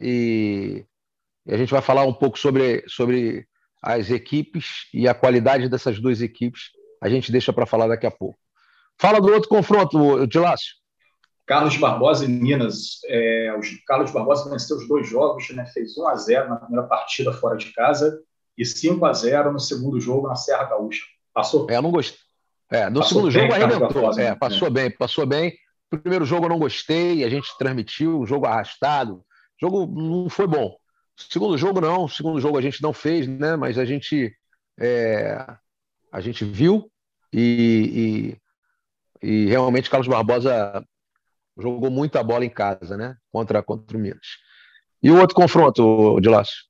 E, 0.00 0.84
e, 1.46 1.54
a 1.54 1.56
gente 1.56 1.70
vai 1.70 1.82
falar 1.82 2.04
um 2.04 2.12
pouco 2.12 2.38
sobre, 2.38 2.84
sobre 2.88 3.46
as 3.82 4.10
equipes 4.10 4.88
e 4.92 5.08
a 5.08 5.14
qualidade 5.14 5.68
dessas 5.68 6.00
duas 6.00 6.20
equipes. 6.20 6.70
A 7.02 7.08
gente 7.08 7.30
deixa 7.32 7.52
para 7.52 7.66
falar 7.66 7.88
daqui 7.88 8.06
a 8.06 8.10
pouco. 8.10 8.38
Fala 9.00 9.20
do 9.20 9.32
outro 9.32 9.48
confronto, 9.48 10.26
Dilácio. 10.26 10.74
Carlos 11.48 11.78
Barbosa 11.78 12.26
e 12.26 12.28
Minas. 12.28 13.00
É, 13.06 13.54
o 13.56 13.60
Carlos 13.86 14.10
Barbosa 14.10 14.50
venceu 14.50 14.76
os 14.76 14.86
dois 14.86 15.08
jogos, 15.08 15.48
né, 15.50 15.64
fez 15.66 15.96
1 15.96 16.06
a 16.06 16.14
0 16.14 16.48
na 16.50 16.56
primeira 16.56 16.86
partida 16.86 17.32
fora 17.32 17.56
de 17.56 17.72
casa 17.72 18.20
e 18.56 18.66
5 18.66 19.04
a 19.06 19.12
0 19.14 19.52
no 19.52 19.58
segundo 19.58 19.98
jogo 19.98 20.28
na 20.28 20.36
Serra 20.36 20.64
Gaúcha. 20.64 21.02
Passou? 21.32 21.66
É, 21.70 21.76
eu 21.76 21.82
não 21.82 21.90
gostei. 21.90 22.18
É, 22.70 22.90
no 22.90 23.00
passou 23.00 23.08
segundo 23.08 23.30
jogo 23.30 23.54
arrebentou. 23.54 24.20
É, 24.20 24.34
passou 24.34 24.70
bem, 24.70 24.90
passou 24.90 25.26
bem. 25.26 25.56
No 25.90 25.98
primeiro 25.98 26.26
jogo 26.26 26.44
eu 26.44 26.50
não 26.50 26.58
gostei, 26.58 27.24
a 27.24 27.30
gente 27.30 27.48
transmitiu, 27.58 28.20
um 28.20 28.26
jogo 28.26 28.44
arrastado. 28.44 29.14
O 29.16 29.24
jogo 29.58 29.86
não 29.86 30.28
foi 30.28 30.46
bom. 30.46 30.76
Segundo 31.16 31.56
jogo 31.56 31.80
não, 31.80 32.06
segundo 32.06 32.40
jogo 32.40 32.58
a 32.58 32.62
gente 32.62 32.82
não 32.82 32.92
fez, 32.92 33.26
né? 33.26 33.56
Mas 33.56 33.78
a 33.78 33.86
gente 33.86 34.36
é, 34.78 35.46
a 36.12 36.20
gente 36.20 36.44
viu 36.44 36.90
e, 37.32 38.36
e, 39.22 39.26
e, 39.26 39.46
realmente 39.46 39.88
Carlos 39.88 40.08
Barbosa 40.08 40.84
jogou 41.58 41.90
muita 41.90 42.22
bola 42.22 42.44
em 42.44 42.50
casa, 42.50 42.96
né? 42.96 43.16
Contra 43.30 43.62
contra 43.62 43.96
o 43.96 44.00
Minas. 44.00 44.38
E 45.02 45.10
o 45.10 45.18
outro 45.18 45.34
confronto, 45.34 46.20
de 46.20 46.28
Lácio? 46.28 46.68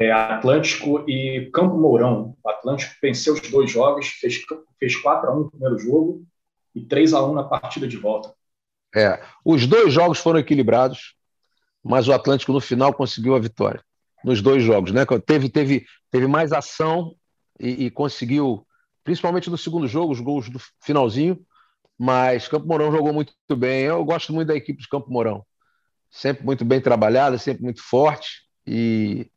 é, 0.00 0.10
Atlântico 0.10 1.04
e 1.06 1.50
Campo 1.52 1.76
Mourão. 1.76 2.34
O 2.42 2.48
Atlântico 2.48 2.94
venceu 3.02 3.34
os 3.34 3.50
dois 3.50 3.70
jogos, 3.70 4.06
fez, 4.06 4.40
fez 4.78 4.96
4 4.96 5.28
a 5.28 5.34
1 5.34 5.38
no 5.38 5.50
primeiro 5.50 5.78
jogo 5.78 6.24
e 6.74 6.80
3 6.80 7.12
a 7.12 7.22
1 7.22 7.34
na 7.34 7.44
partida 7.44 7.86
de 7.86 7.98
volta. 7.98 8.32
É, 8.96 9.22
os 9.44 9.66
dois 9.66 9.92
jogos 9.92 10.18
foram 10.18 10.40
equilibrados, 10.40 11.14
mas 11.84 12.08
o 12.08 12.12
Atlântico 12.14 12.52
no 12.52 12.60
final 12.60 12.94
conseguiu 12.94 13.34
a 13.34 13.38
vitória 13.38 13.84
nos 14.24 14.40
dois 14.40 14.62
jogos, 14.62 14.90
né? 14.90 15.04
Teve, 15.24 15.50
teve, 15.50 15.84
teve 16.10 16.26
mais 16.26 16.50
ação 16.50 17.14
e, 17.58 17.86
e 17.86 17.90
conseguiu, 17.90 18.66
principalmente 19.04 19.50
no 19.50 19.58
segundo 19.58 19.86
jogo, 19.86 20.12
os 20.12 20.20
gols 20.20 20.48
do 20.48 20.58
finalzinho. 20.82 21.38
Mas 22.02 22.48
Campo 22.48 22.66
Mourão 22.66 22.90
jogou 22.90 23.12
muito 23.12 23.34
bem. 23.54 23.82
Eu 23.82 24.02
gosto 24.06 24.32
muito 24.32 24.48
da 24.48 24.56
equipe 24.56 24.80
de 24.80 24.88
Campo 24.88 25.10
Mourão, 25.12 25.44
sempre 26.10 26.46
muito 26.46 26.64
bem 26.64 26.80
trabalhada, 26.80 27.36
sempre 27.36 27.62
muito 27.62 27.82
forte 27.82 28.40
e 28.66 29.30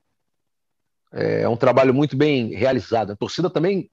é 1.12 1.46
um 1.50 1.58
trabalho 1.58 1.94
muito 1.94 2.16
bem 2.16 2.56
realizado. 2.56 3.12
A 3.12 3.18
torcida 3.18 3.50
também 3.50 3.92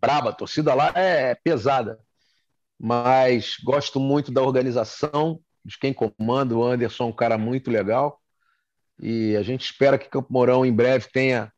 braba, 0.00 0.30
a 0.30 0.32
torcida 0.32 0.72
lá 0.72 0.92
é 0.94 1.34
pesada, 1.34 1.98
mas 2.78 3.56
gosto 3.64 3.98
muito 3.98 4.30
da 4.30 4.40
organização, 4.40 5.40
de 5.64 5.76
quem 5.76 5.92
comanda. 5.92 6.56
O 6.56 6.62
Anderson 6.62 7.06
é 7.06 7.06
um 7.08 7.12
cara 7.12 7.36
muito 7.36 7.72
legal 7.72 8.20
e 9.00 9.36
a 9.36 9.42
gente 9.42 9.64
espera 9.64 9.98
que 9.98 10.08
Campo 10.08 10.32
Mourão 10.32 10.64
em 10.64 10.72
breve 10.72 11.08
tenha 11.12 11.52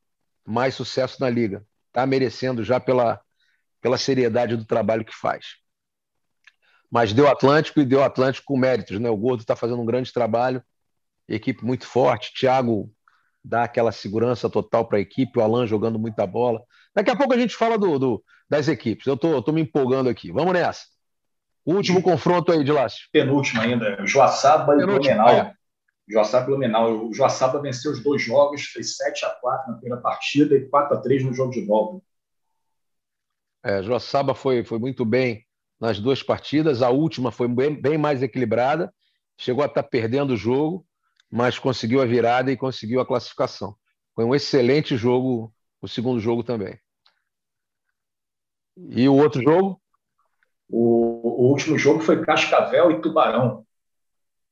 mais 0.47 0.75
sucesso 0.75 1.21
na 1.21 1.29
liga. 1.29 1.63
está 1.89 2.07
merecendo 2.07 2.65
já 2.65 2.81
pela, 2.81 3.21
pela 3.83 3.99
seriedade 3.99 4.57
do 4.57 4.65
trabalho 4.65 5.05
que 5.05 5.15
faz. 5.15 5.59
Mas 6.91 7.13
deu 7.13 7.29
Atlântico 7.29 7.81
e 7.81 7.85
deu 7.85 8.03
Atlântico 8.03 8.47
com 8.47 8.59
méritos, 8.59 8.99
né? 8.99 9.11
O 9.11 9.17
Gordo 9.17 9.41
está 9.41 9.55
fazendo 9.55 9.81
um 9.81 9.87
grande 9.87 10.13
trabalho, 10.13 10.63
equipe 11.29 11.65
muito 11.65 11.87
forte, 11.87 12.33
Thiago 12.33 12.91
dá 13.45 13.65
aquela 13.65 13.93
segurança 13.93 14.49
total 14.51 14.87
para 14.87 14.99
a 14.99 15.01
equipe, 15.01 15.39
o 15.39 15.43
Alan 15.43 15.67
jogando 15.67 15.99
muita 15.99 16.27
bola. 16.27 16.61
Daqui 16.95 17.11
a 17.11 17.17
pouco 17.17 17.33
a 17.33 17.39
gente 17.39 17.55
fala 17.55 17.79
do, 17.79 17.99
do 17.99 18.25
das 18.49 18.69
equipes. 18.69 19.07
Eu 19.07 19.17
tô, 19.17 19.41
tô 19.43 19.53
me 19.53 19.63
empolgando 19.63 20.09
aqui. 20.09 20.33
Vamos 20.33 20.53
nessa. 20.53 20.83
Último 21.65 22.03
confronto 22.03 22.51
aí 22.51 22.65
de 22.65 22.73
Lácio. 22.73 23.09
Penúltimo 23.13 23.61
ainda. 23.61 24.05
Joaçaba 24.07 24.75
e 24.75 24.87
Blumenau. 24.87 25.29
É. 25.29 25.55
Joaçaba 26.09 26.45
e 26.45 26.47
Blumenau. 26.47 27.09
O 27.09 27.15
Joaçaba 27.15 27.61
venceu 27.61 27.93
os 27.93 28.03
dois 28.03 28.23
jogos, 28.23 28.63
fez 28.63 28.97
7 28.97 29.27
a 29.27 29.31
4 29.31 29.73
na 29.73 29.79
primeira 29.79 30.01
partida 30.01 30.55
e 30.55 30.67
4 30.69 30.97
a 30.97 31.01
3 31.01 31.25
no 31.25 31.35
jogo 31.35 31.53
de 31.53 31.65
volta. 31.65 32.03
É, 33.63 33.83
Joaçaba 33.83 34.35
foi, 34.35 34.65
foi 34.65 34.79
muito 34.79 35.05
bem 35.05 35.45
nas 35.81 35.99
duas 35.99 36.23
partidas. 36.23 36.83
A 36.83 36.91
última 36.91 37.31
foi 37.31 37.49
bem, 37.49 37.81
bem 37.81 37.99
mais 37.99 38.23
equilibrada. 38.23 38.93
Chegou 39.37 39.63
a 39.63 39.67
estar 39.67 39.83
tá 39.83 39.89
perdendo 39.89 40.35
o 40.35 40.37
jogo, 40.37 40.85
mas 41.31 41.59
conseguiu 41.59 42.01
a 42.01 42.07
virada 42.07 42.51
e 42.51 42.57
conseguiu 42.57 43.01
a 43.01 43.07
classificação. 43.07 43.77
Foi 44.15 44.25
um 44.25 44.35
excelente 44.35 44.97
jogo, 44.97 45.53
o 45.81 45.89
segundo 45.89 46.21
jogo 46.21 46.43
também. 46.43 46.79
E 48.77 49.09
o 49.09 49.15
outro 49.15 49.43
jogo? 49.43 49.81
O, 50.69 51.45
o 51.45 51.51
último 51.51 51.79
jogo 51.79 52.01
foi 52.01 52.25
Cascavel 52.25 52.91
e 52.91 53.01
Tubarão. 53.01 53.65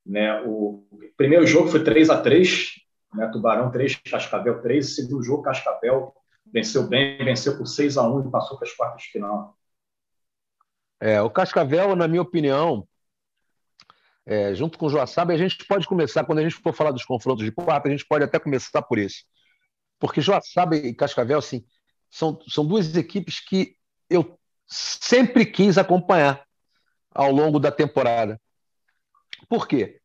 Né? 0.04 0.40
O 0.42 0.86
primeiro 1.16 1.46
jogo 1.46 1.68
foi 1.68 1.82
3 1.82 2.10
a 2.10 2.20
3 2.20 2.86
né? 3.16 3.28
Tubarão 3.28 3.70
3, 3.70 3.96
Cascavel 3.96 4.60
3. 4.60 4.86
O 4.86 4.94
segundo 4.94 5.22
jogo, 5.22 5.42
Cascavel 5.42 6.12
venceu 6.44 6.86
bem, 6.86 7.16
venceu 7.24 7.56
por 7.56 7.66
6 7.66 7.96
a 7.96 8.08
1 8.08 8.28
e 8.28 8.30
passou 8.30 8.58
para 8.58 8.68
as 8.68 8.74
quartas 8.74 9.02
de 9.02 9.08
final. 9.08 9.56
É, 11.00 11.20
o 11.20 11.30
Cascavel, 11.30 11.94
na 11.94 12.08
minha 12.08 12.22
opinião, 12.22 12.86
é, 14.24 14.54
junto 14.54 14.78
com 14.78 14.86
o 14.86 14.90
Joaçaba, 14.90 15.32
a 15.32 15.36
gente 15.36 15.64
pode 15.66 15.86
começar, 15.86 16.24
quando 16.24 16.40
a 16.40 16.42
gente 16.42 16.56
for 16.56 16.72
falar 16.72 16.90
dos 16.90 17.04
confrontos 17.04 17.44
de 17.44 17.52
quarta, 17.52 17.88
a 17.88 17.90
gente 17.90 18.06
pode 18.06 18.24
até 18.24 18.38
começar 18.38 18.82
por 18.82 18.98
esse. 18.98 19.24
Porque 19.98 20.20
Joaçaba 20.20 20.76
e 20.76 20.94
Cascavel, 20.94 21.38
assim, 21.38 21.64
são, 22.10 22.38
são 22.48 22.66
duas 22.66 22.96
equipes 22.96 23.40
que 23.40 23.76
eu 24.10 24.38
sempre 24.66 25.46
quis 25.46 25.78
acompanhar 25.78 26.44
ao 27.14 27.30
longo 27.30 27.58
da 27.58 27.70
temporada. 27.70 28.40
Por 29.48 29.68
quê? 29.68 30.00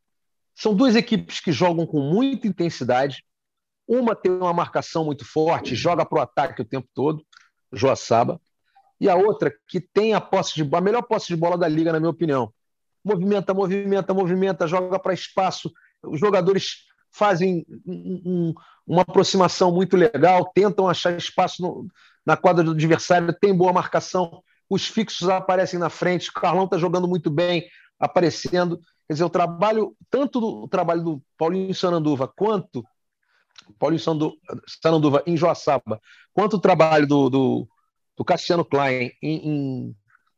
São 0.53 0.75
duas 0.75 0.95
equipes 0.95 1.39
que 1.39 1.51
jogam 1.51 1.85
com 1.85 1.99
muita 1.99 2.47
intensidade. 2.47 3.23
Uma 3.87 4.15
tem 4.15 4.31
uma 4.31 4.53
marcação 4.53 5.03
muito 5.03 5.25
forte, 5.25 5.75
joga 5.75 6.05
para 6.05 6.19
o 6.19 6.21
ataque 6.21 6.61
o 6.61 6.65
tempo 6.65 6.87
todo, 6.93 7.25
Joaçaba. 7.73 8.39
E 9.01 9.09
a 9.09 9.15
outra 9.15 9.51
que 9.67 9.81
tem 9.81 10.13
a 10.13 10.21
posse 10.21 10.53
de 10.53 10.75
a 10.75 10.79
melhor 10.79 11.01
posse 11.01 11.27
de 11.27 11.35
bola 11.35 11.57
da 11.57 11.67
liga, 11.67 11.91
na 11.91 11.99
minha 11.99 12.11
opinião. 12.11 12.53
Movimenta, 13.03 13.51
movimenta, 13.51 14.13
movimenta, 14.13 14.67
joga 14.67 14.99
para 14.99 15.11
espaço. 15.11 15.73
Os 16.03 16.19
jogadores 16.19 16.83
fazem 17.09 17.65
um, 17.83 18.21
um, 18.23 18.53
uma 18.85 19.01
aproximação 19.01 19.71
muito 19.71 19.97
legal, 19.97 20.51
tentam 20.53 20.87
achar 20.87 21.17
espaço 21.17 21.63
no, 21.63 21.87
na 22.23 22.37
quadra 22.37 22.63
do 22.63 22.71
adversário, 22.71 23.33
tem 23.33 23.57
boa 23.57 23.73
marcação, 23.73 24.43
os 24.69 24.85
fixos 24.87 25.27
aparecem 25.27 25.79
na 25.79 25.89
frente, 25.89 26.29
o 26.29 26.33
Carlão 26.33 26.65
está 26.65 26.77
jogando 26.77 27.07
muito 27.07 27.31
bem, 27.31 27.65
aparecendo. 27.99 28.77
Quer 29.07 29.13
dizer, 29.13 29.23
o 29.23 29.31
trabalho, 29.31 29.95
tanto 30.11 30.39
do, 30.39 30.67
trabalho 30.67 31.03
do 31.03 31.23
Paulinho 31.39 31.73
Sananduva 31.73 32.27
quanto 32.27 32.85
Paulinho 33.79 33.99
Sananduva 34.67 35.23
em 35.25 35.35
Joaçaba, 35.35 35.99
quanto 36.31 36.57
o 36.57 36.61
trabalho 36.61 37.07
do, 37.07 37.29
do, 37.31 37.67
do 38.21 38.25
Cassiano 38.25 38.63
Klein 38.63 39.11
em, 39.19 39.49
em, 39.49 39.95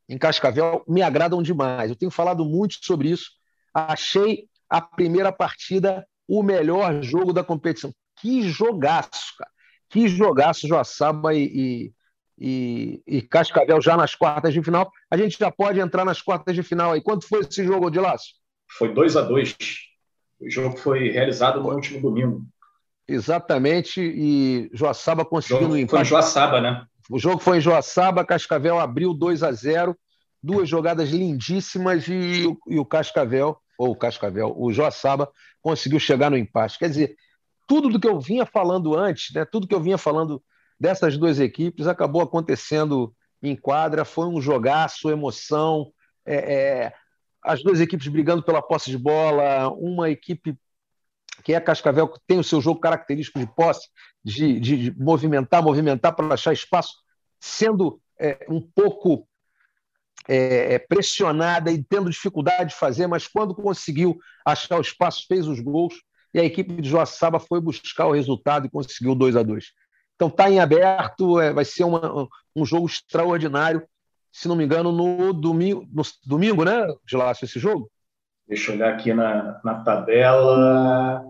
em 0.07 0.17
Cascavel 0.17 0.85
me 0.87 1.01
agradam 1.01 1.43
demais. 1.43 1.89
Eu 1.89 1.97
tenho 1.97 2.09
falado 2.09 2.45
muito 2.45 2.77
sobre 2.81 3.09
isso. 3.09 3.31
Achei 3.73 4.45
a 4.69 4.79
primeira 4.79 5.33
partida 5.33 6.07
o 6.25 6.41
melhor 6.41 7.03
jogo 7.03 7.33
da 7.33 7.43
competição. 7.43 7.93
Que 8.21 8.49
jogaço, 8.49 9.35
cara. 9.37 9.51
Que 9.89 10.07
jogaço 10.07 10.65
Joaçaba 10.65 11.33
e, 11.35 11.91
e, 12.39 13.03
e, 13.05 13.21
Cascavel 13.21 13.81
já 13.81 13.97
nas 13.97 14.15
quartas 14.15 14.53
de 14.53 14.63
final. 14.63 14.89
A 15.11 15.17
gente 15.17 15.37
já 15.37 15.51
pode 15.51 15.81
entrar 15.81 16.05
nas 16.05 16.21
quartas 16.21 16.55
de 16.55 16.63
final 16.63 16.93
aí. 16.93 17.01
Quanto 17.01 17.27
foi 17.27 17.41
esse 17.41 17.65
jogo 17.65 17.89
de 17.89 17.99
laço? 17.99 18.29
Foi 18.77 18.93
2 18.93 19.17
a 19.17 19.21
2 19.23 19.57
O 20.39 20.49
jogo 20.49 20.77
foi 20.77 21.09
realizado 21.09 21.61
no 21.61 21.69
último 21.69 21.99
domingo. 21.99 22.45
Exatamente, 23.05 23.99
e 24.01 24.69
Joaçaba 24.73 25.25
conseguiu 25.25 25.67
no 25.67 25.77
empate. 25.77 25.97
Foi 25.97 26.05
Joaçaba, 26.05 26.61
né? 26.61 26.87
O 27.09 27.19
jogo 27.19 27.39
foi 27.39 27.57
em 27.57 27.61
Joaçaba, 27.61 28.25
Cascavel 28.25 28.79
abriu 28.79 29.13
2 29.13 29.43
a 29.43 29.51
0 29.51 29.97
duas 30.43 30.67
jogadas 30.67 31.09
lindíssimas 31.09 32.05
e, 32.09 32.43
e 32.67 32.77
o 32.77 32.85
Cascavel, 32.85 33.57
ou 33.77 33.91
o 33.91 33.95
Cascavel, 33.95 34.53
o 34.57 34.73
Joaçaba 34.73 35.31
conseguiu 35.61 35.99
chegar 35.99 36.29
no 36.29 36.37
empate. 36.37 36.77
Quer 36.77 36.89
dizer, 36.89 37.15
tudo 37.65 37.87
do 37.87 37.99
que 37.99 38.07
eu 38.07 38.19
vinha 38.19 38.45
falando 38.45 38.93
antes, 38.93 39.33
né, 39.33 39.45
tudo 39.45 39.67
que 39.67 39.73
eu 39.73 39.79
vinha 39.79 39.97
falando 39.97 40.43
dessas 40.77 41.17
duas 41.17 41.39
equipes 41.39 41.87
acabou 41.87 42.21
acontecendo 42.21 43.15
em 43.41 43.55
quadra, 43.55 44.03
foi 44.03 44.27
um 44.27 44.41
jogaço, 44.41 45.09
emoção, 45.09 45.91
é, 46.25 46.53
é, 46.53 46.93
as 47.41 47.63
duas 47.63 47.79
equipes 47.79 48.07
brigando 48.07 48.43
pela 48.43 48.61
posse 48.61 48.89
de 48.89 48.97
bola, 48.97 49.69
uma 49.69 50.09
equipe 50.09 50.57
que 51.43 51.53
é 51.53 51.59
Cascavel, 51.59 52.07
que 52.07 52.19
tem 52.25 52.39
o 52.39 52.43
seu 52.43 52.61
jogo 52.61 52.79
característico 52.79 53.39
de 53.39 53.47
posse, 53.47 53.89
de, 54.23 54.59
de, 54.59 54.91
de 54.91 54.99
movimentar, 54.99 55.61
movimentar 55.61 56.15
para 56.15 56.33
achar 56.33 56.53
espaço, 56.53 56.93
sendo 57.39 57.99
é, 58.19 58.45
um 58.49 58.61
pouco 58.61 59.27
é, 60.27 60.79
pressionada 60.79 61.71
e 61.71 61.83
tendo 61.83 62.09
dificuldade 62.09 62.69
de 62.69 62.75
fazer, 62.75 63.07
mas 63.07 63.27
quando 63.27 63.53
conseguiu 63.53 64.17
achar 64.45 64.77
o 64.77 64.81
espaço, 64.81 65.25
fez 65.27 65.47
os 65.47 65.59
gols 65.59 65.93
e 66.33 66.39
a 66.39 66.45
equipe 66.45 66.81
de 66.81 66.89
Joaçaba 66.89 67.39
foi 67.39 67.59
buscar 67.59 68.07
o 68.07 68.13
resultado 68.13 68.65
e 68.65 68.69
conseguiu 68.69 69.13
2 69.13 69.35
a 69.35 69.43
2 69.43 69.65
Então 70.15 70.29
está 70.29 70.49
em 70.49 70.59
aberto, 70.59 71.39
é, 71.39 71.51
vai 71.51 71.65
ser 71.65 71.83
uma, 71.83 72.27
um 72.55 72.65
jogo 72.65 72.87
extraordinário, 72.87 73.85
se 74.31 74.47
não 74.47 74.55
me 74.55 74.63
engano, 74.63 74.91
no 74.91 75.33
domingo, 75.33 75.85
no 75.91 76.03
domingo 76.25 76.63
né, 76.63 76.87
Gilácio, 77.07 77.45
esse 77.45 77.59
jogo? 77.59 77.91
Deixa 78.53 78.71
eu 78.71 78.75
olhar 78.75 78.93
aqui 78.93 79.11
na, 79.15 79.59
na 79.63 79.83
tabela. 79.83 81.25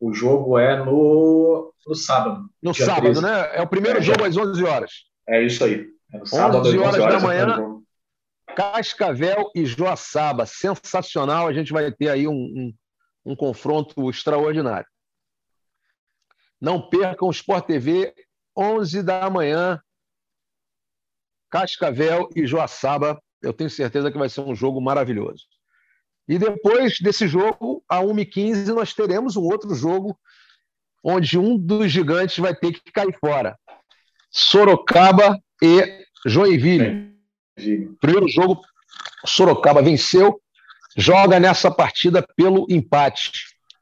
O 0.00 0.12
jogo 0.12 0.58
é 0.58 0.84
no, 0.84 1.72
no 1.86 1.94
sábado. 1.94 2.50
No 2.60 2.74
sábado, 2.74 3.02
13. 3.02 3.22
né? 3.22 3.56
É 3.56 3.62
o 3.62 3.68
primeiro 3.68 4.00
é, 4.00 4.02
jogo 4.02 4.24
às 4.24 4.36
11 4.36 4.64
horas. 4.64 4.90
É 5.28 5.44
isso 5.44 5.62
aí. 5.62 5.86
É 6.12 6.18
no 6.18 6.26
sábado, 6.26 6.58
11 6.58 6.76
horas, 6.76 6.94
11 6.94 7.00
horas 7.02 7.22
da 7.22 7.28
manhã. 7.28 7.80
Cascavel 8.56 9.48
e 9.54 9.64
Joaçaba, 9.64 10.44
sensacional. 10.44 11.46
A 11.46 11.52
gente 11.52 11.72
vai 11.72 11.92
ter 11.92 12.08
aí 12.08 12.26
um, 12.26 12.32
um, 12.32 12.74
um 13.26 13.36
confronto 13.36 14.10
extraordinário. 14.10 14.88
Não 16.60 16.90
percam 16.90 17.28
o 17.28 17.30
Sport 17.30 17.64
TV, 17.64 18.12
11 18.56 19.04
da 19.04 19.30
manhã, 19.30 19.80
Cascavel 21.48 22.28
e 22.34 22.44
Joaçaba. 22.44 23.22
Eu 23.42 23.52
tenho 23.52 23.70
certeza 23.70 24.10
que 24.10 24.18
vai 24.18 24.28
ser 24.28 24.40
um 24.40 24.54
jogo 24.54 24.80
maravilhoso. 24.80 25.44
E 26.28 26.38
depois 26.38 26.98
desse 27.00 27.28
jogo, 27.28 27.84
a 27.88 27.98
1h15, 27.98 28.66
nós 28.68 28.92
teremos 28.92 29.36
um 29.36 29.42
outro 29.42 29.74
jogo 29.74 30.18
onde 31.02 31.38
um 31.38 31.56
dos 31.56 31.90
gigantes 31.92 32.38
vai 32.38 32.54
ter 32.54 32.72
que 32.72 32.90
cair 32.90 33.16
fora. 33.20 33.56
Sorocaba 34.30 35.40
e 35.62 36.04
Joinville. 36.26 37.14
Primeiro 38.00 38.28
jogo, 38.28 38.60
Sorocaba 39.24 39.80
venceu, 39.80 40.40
joga 40.96 41.38
nessa 41.38 41.70
partida 41.70 42.26
pelo 42.36 42.66
empate. 42.68 43.30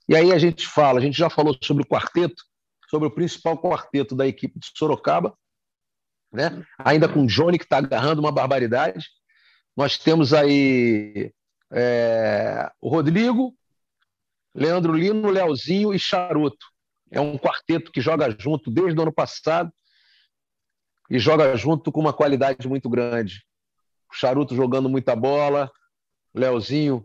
E 0.06 0.14
aí 0.14 0.32
a 0.32 0.38
gente 0.38 0.66
fala, 0.66 0.98
a 0.98 1.02
gente 1.02 1.16
já 1.16 1.30
falou 1.30 1.56
sobre 1.62 1.82
o 1.82 1.86
quarteto, 1.86 2.42
sobre 2.90 3.08
o 3.08 3.10
principal 3.10 3.56
quarteto 3.56 4.14
da 4.14 4.26
equipe 4.26 4.58
de 4.58 4.70
Sorocaba, 4.76 5.34
né? 6.30 6.62
ainda 6.78 7.08
com 7.08 7.22
o 7.22 7.26
Johnny 7.26 7.58
que 7.58 7.64
está 7.64 7.78
agarrando 7.78 8.20
uma 8.20 8.30
barbaridade. 8.30 9.06
Nós 9.76 9.98
temos 9.98 10.32
aí 10.32 11.32
é, 11.72 12.70
o 12.80 12.88
Rodrigo, 12.88 13.54
Leandro 14.54 14.92
Lino, 14.92 15.30
Leozinho 15.30 15.92
e 15.92 15.98
Charuto. 15.98 16.66
É 17.10 17.20
um 17.20 17.36
quarteto 17.36 17.90
que 17.90 18.00
joga 18.00 18.34
junto 18.38 18.70
desde 18.70 18.98
o 18.98 19.02
ano 19.02 19.12
passado 19.12 19.72
e 21.10 21.18
joga 21.18 21.56
junto 21.56 21.90
com 21.90 22.00
uma 22.00 22.12
qualidade 22.12 22.66
muito 22.68 22.88
grande. 22.88 23.44
Charuto 24.12 24.54
jogando 24.54 24.88
muita 24.88 25.16
bola, 25.16 25.70
Leozinho, 26.32 27.04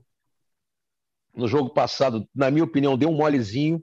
no 1.36 1.48
jogo 1.48 1.70
passado, 1.72 2.28
na 2.34 2.52
minha 2.52 2.64
opinião, 2.64 2.98
deu 2.98 3.10
um 3.10 3.16
molezinho, 3.16 3.82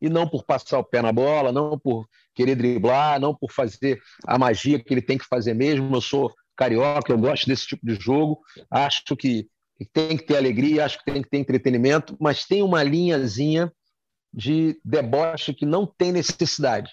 e 0.00 0.08
não 0.08 0.28
por 0.28 0.44
passar 0.44 0.78
o 0.78 0.84
pé 0.84 1.02
na 1.02 1.12
bola, 1.12 1.52
não 1.52 1.78
por 1.78 2.08
querer 2.34 2.54
driblar, 2.54 3.20
não 3.20 3.34
por 3.34 3.50
fazer 3.50 4.00
a 4.26 4.38
magia 4.38 4.82
que 4.82 4.94
ele 4.94 5.02
tem 5.02 5.18
que 5.18 5.24
fazer 5.24 5.54
mesmo. 5.54 5.94
Eu 5.94 6.00
sou 6.00 6.32
carioca, 6.58 7.12
eu 7.12 7.18
gosto 7.18 7.46
desse 7.46 7.68
tipo 7.68 7.86
de 7.86 7.94
jogo, 7.94 8.40
acho 8.68 9.16
que 9.16 9.48
tem 9.92 10.16
que 10.16 10.24
ter 10.24 10.36
alegria, 10.36 10.84
acho 10.84 10.98
que 10.98 11.04
tem 11.04 11.22
que 11.22 11.30
ter 11.30 11.38
entretenimento, 11.38 12.16
mas 12.20 12.44
tem 12.44 12.62
uma 12.62 12.82
linhazinha 12.82 13.72
de 14.34 14.78
deboche 14.84 15.54
que 15.54 15.64
não 15.64 15.86
tem 15.86 16.10
necessidade. 16.10 16.90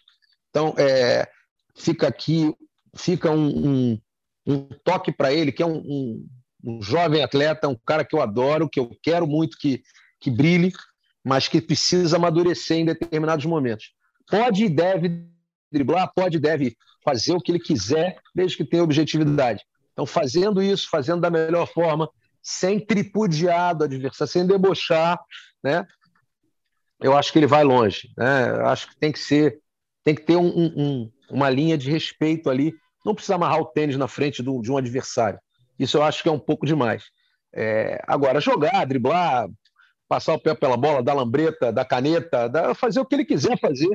Então, 0.49 0.75
é, 0.77 1.27
fica 1.75 2.07
aqui, 2.07 2.53
fica 2.95 3.31
um, 3.31 3.67
um, 3.67 4.01
um 4.45 4.69
toque 4.83 5.11
para 5.11 5.33
ele, 5.33 5.51
que 5.51 5.63
é 5.63 5.65
um, 5.65 5.77
um, 5.77 6.27
um, 6.63 6.81
jovem 6.81 7.23
atleta, 7.23 7.67
um 7.67 7.77
cara 7.85 8.05
que 8.05 8.15
eu 8.15 8.21
adoro, 8.21 8.69
que 8.69 8.79
eu 8.79 8.95
quero 9.01 9.25
muito 9.25 9.57
que, 9.57 9.81
que 10.19 10.29
brilhe, 10.29 10.71
mas 11.23 11.47
que 11.47 11.59
precisa 11.59 12.17
amadurecer 12.17 12.77
em 12.77 12.85
determinados 12.85 13.45
momentos. 13.45 13.93
Pode 14.29 14.65
e 14.65 14.69
deve 14.69 15.27
driblar, 15.71 16.11
pode 16.15 16.37
e 16.37 16.39
deve 16.39 16.77
fazer 17.05 17.33
o 17.33 17.39
que 17.39 17.51
ele 17.51 17.59
quiser, 17.59 18.17
desde 18.33 18.57
que 18.57 18.65
tenha 18.65 18.83
objetividade. 18.83 19.63
Então, 19.93 20.05
fazendo 20.05 20.61
isso, 20.61 20.89
fazendo 20.89 21.21
da 21.21 21.29
melhor 21.29 21.67
forma, 21.67 22.09
sem 22.41 22.79
tripudiar 22.79 23.75
do 23.75 23.85
adversário, 23.85 24.31
sem 24.31 24.45
debochar, 24.45 25.19
né? 25.63 25.85
Eu 26.99 27.15
acho 27.15 27.31
que 27.31 27.39
ele 27.39 27.47
vai 27.47 27.63
longe, 27.63 28.09
né? 28.17 28.49
Eu 28.49 28.65
acho 28.67 28.89
que 28.89 28.97
tem 28.97 29.11
que 29.11 29.19
ser, 29.19 29.59
tem 30.03 30.15
que 30.15 30.23
ter 30.23 30.35
um, 30.35 30.47
um, 30.47 31.11
uma 31.29 31.49
linha 31.49 31.77
de 31.77 31.89
respeito 31.89 32.49
ali. 32.49 32.73
Não 33.05 33.13
precisa 33.13 33.35
amarrar 33.35 33.59
o 33.59 33.65
tênis 33.65 33.97
na 33.97 34.07
frente 34.07 34.41
do, 34.41 34.61
de 34.61 34.71
um 34.71 34.77
adversário. 34.77 35.39
Isso 35.77 35.97
eu 35.97 36.03
acho 36.03 36.23
que 36.23 36.29
é 36.29 36.31
um 36.31 36.39
pouco 36.39 36.65
demais. 36.65 37.05
É, 37.53 38.01
agora, 38.07 38.41
jogar, 38.41 38.85
driblar, 38.85 39.47
passar 40.07 40.33
o 40.33 40.39
pé 40.39 40.53
pela 40.53 40.77
bola, 40.77 41.03
dar 41.03 41.13
lambreta, 41.13 41.71
dar 41.71 41.85
caneta, 41.85 42.49
dar, 42.49 42.75
fazer 42.75 42.99
o 42.99 43.05
que 43.05 43.15
ele 43.15 43.25
quiser 43.25 43.59
fazer, 43.59 43.89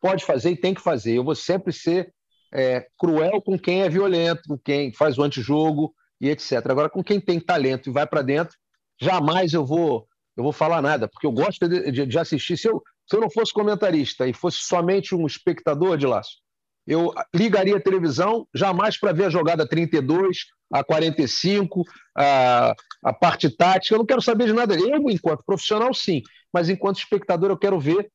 pode 0.00 0.24
fazer 0.24 0.50
e 0.50 0.56
tem 0.56 0.74
que 0.74 0.80
fazer. 0.80 1.14
Eu 1.14 1.24
vou 1.24 1.34
sempre 1.34 1.72
ser 1.72 2.12
é, 2.52 2.86
cruel 2.98 3.40
com 3.42 3.58
quem 3.58 3.82
é 3.82 3.88
violento, 3.88 4.42
com 4.48 4.58
quem 4.58 4.92
faz 4.92 5.18
o 5.18 5.22
antijogo 5.22 5.94
e 6.20 6.28
etc. 6.28 6.64
Agora, 6.68 6.88
com 6.88 7.02
quem 7.02 7.20
tem 7.20 7.38
talento 7.38 7.88
e 7.88 7.92
vai 7.92 8.06
para 8.06 8.22
dentro, 8.22 8.56
jamais 9.00 9.52
eu 9.52 9.64
vou 9.64 10.06
eu 10.36 10.44
vou 10.44 10.52
falar 10.52 10.80
nada, 10.80 11.08
porque 11.08 11.26
eu 11.26 11.32
gosto 11.32 11.68
de, 11.68 11.90
de, 11.90 12.06
de 12.06 12.18
assistir. 12.18 12.56
Se 12.56 12.68
eu, 12.68 12.80
se 13.04 13.16
eu 13.16 13.20
não 13.20 13.28
fosse 13.28 13.52
comentarista 13.52 14.24
e 14.24 14.32
fosse 14.32 14.58
somente 14.58 15.12
um 15.12 15.26
espectador 15.26 15.96
de 15.98 16.06
laço, 16.06 16.36
eu 16.86 17.12
ligaria 17.34 17.76
a 17.76 17.82
televisão 17.82 18.46
jamais 18.54 18.96
para 18.96 19.12
ver 19.12 19.24
a 19.24 19.30
jogada 19.30 19.68
32, 19.68 20.46
a 20.72 20.84
45, 20.84 21.82
a, 22.16 22.72
a 23.04 23.12
parte 23.12 23.50
tática. 23.50 23.96
Eu 23.96 23.98
não 23.98 24.06
quero 24.06 24.22
saber 24.22 24.46
de 24.46 24.52
nada. 24.52 24.76
Eu, 24.76 25.10
enquanto 25.10 25.44
profissional, 25.44 25.92
sim, 25.92 26.22
mas 26.52 26.68
enquanto 26.68 26.98
espectador, 26.98 27.50
eu 27.50 27.58
quero 27.58 27.80
ver 27.80 28.08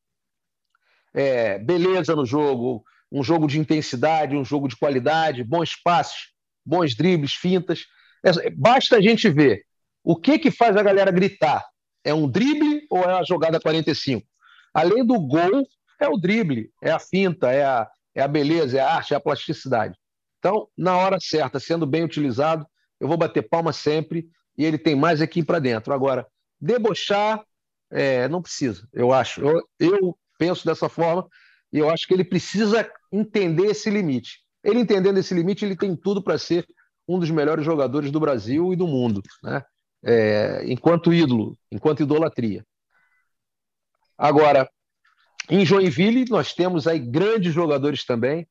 é, 1.13 1.59
beleza 1.59 2.15
no 2.15 2.25
jogo, 2.25 2.83
um 3.13 3.23
jogo 3.23 3.45
de 3.45 3.59
intensidade, 3.59 4.35
um 4.35 4.43
jogo 4.43 4.67
de 4.67 4.75
qualidade, 4.75 5.43
bons 5.43 5.75
passes, 5.75 6.31
bons 6.65 6.95
dribles, 6.95 7.33
fintas. 7.33 7.85
É, 8.25 8.49
basta 8.49 8.97
a 8.97 9.01
gente 9.01 9.29
ver 9.29 9.63
o 10.03 10.15
que, 10.15 10.39
que 10.39 10.49
faz 10.49 10.75
a 10.75 10.81
galera 10.81 11.11
gritar. 11.11 11.63
É 12.03 12.11
um 12.11 12.27
drible 12.27 12.87
ou 12.89 13.03
é 13.03 13.13
a 13.13 13.23
jogada 13.23 13.59
45? 13.59 14.25
Além 14.73 15.05
do 15.05 15.19
gol, 15.19 15.63
é 16.01 16.09
o 16.09 16.17
drible, 16.17 16.71
é 16.81 16.89
a 16.89 16.97
finta, 16.97 17.51
é 17.51 17.63
a, 17.63 17.87
é 18.15 18.23
a 18.23 18.27
beleza, 18.27 18.79
é 18.79 18.81
a 18.81 18.95
arte, 18.95 19.13
é 19.13 19.17
a 19.17 19.21
plasticidade. 19.21 19.95
Então, 20.39 20.67
na 20.75 20.97
hora 20.97 21.19
certa, 21.21 21.59
sendo 21.59 21.85
bem 21.85 22.03
utilizado, 22.03 22.65
eu 22.99 23.07
vou 23.07 23.15
bater 23.15 23.47
palma 23.47 23.71
sempre 23.71 24.27
e 24.57 24.65
ele 24.65 24.79
tem 24.79 24.95
mais 24.95 25.21
aqui 25.21 25.43
para 25.43 25.59
dentro. 25.59 25.93
Agora, 25.93 26.25
debochar, 26.59 27.45
é, 27.91 28.27
não 28.27 28.41
precisa, 28.41 28.87
eu 28.91 29.13
acho. 29.13 29.39
Eu, 29.41 29.63
eu 29.79 30.17
penso 30.39 30.65
dessa 30.65 30.89
forma 30.89 31.27
e 31.73 31.79
eu 31.79 31.89
acho 31.89 32.07
que 32.07 32.13
ele 32.13 32.23
precisa 32.23 32.87
entender 33.11 33.65
esse 33.65 33.89
limite. 33.89 34.43
Ele 34.63 34.79
entendendo 34.79 35.17
esse 35.17 35.33
limite, 35.33 35.65
ele 35.65 35.75
tem 35.75 35.95
tudo 35.95 36.21
para 36.21 36.37
ser 36.37 36.67
um 37.07 37.19
dos 37.19 37.31
melhores 37.31 37.65
jogadores 37.65 38.11
do 38.11 38.19
Brasil 38.19 38.71
e 38.71 38.75
do 38.75 38.87
mundo, 38.87 39.21
né? 39.41 39.63
É, 40.05 40.63
enquanto 40.67 41.13
ídolo, 41.13 41.57
enquanto 41.71 42.03
idolatria. 42.03 42.63
Agora, 44.17 44.69
em 45.49 45.65
Joinville, 45.65 46.25
nós 46.29 46.53
temos 46.53 46.87
aí 46.87 46.99
grandes 46.99 47.53
jogadores 47.53 48.05
também, 48.05 48.47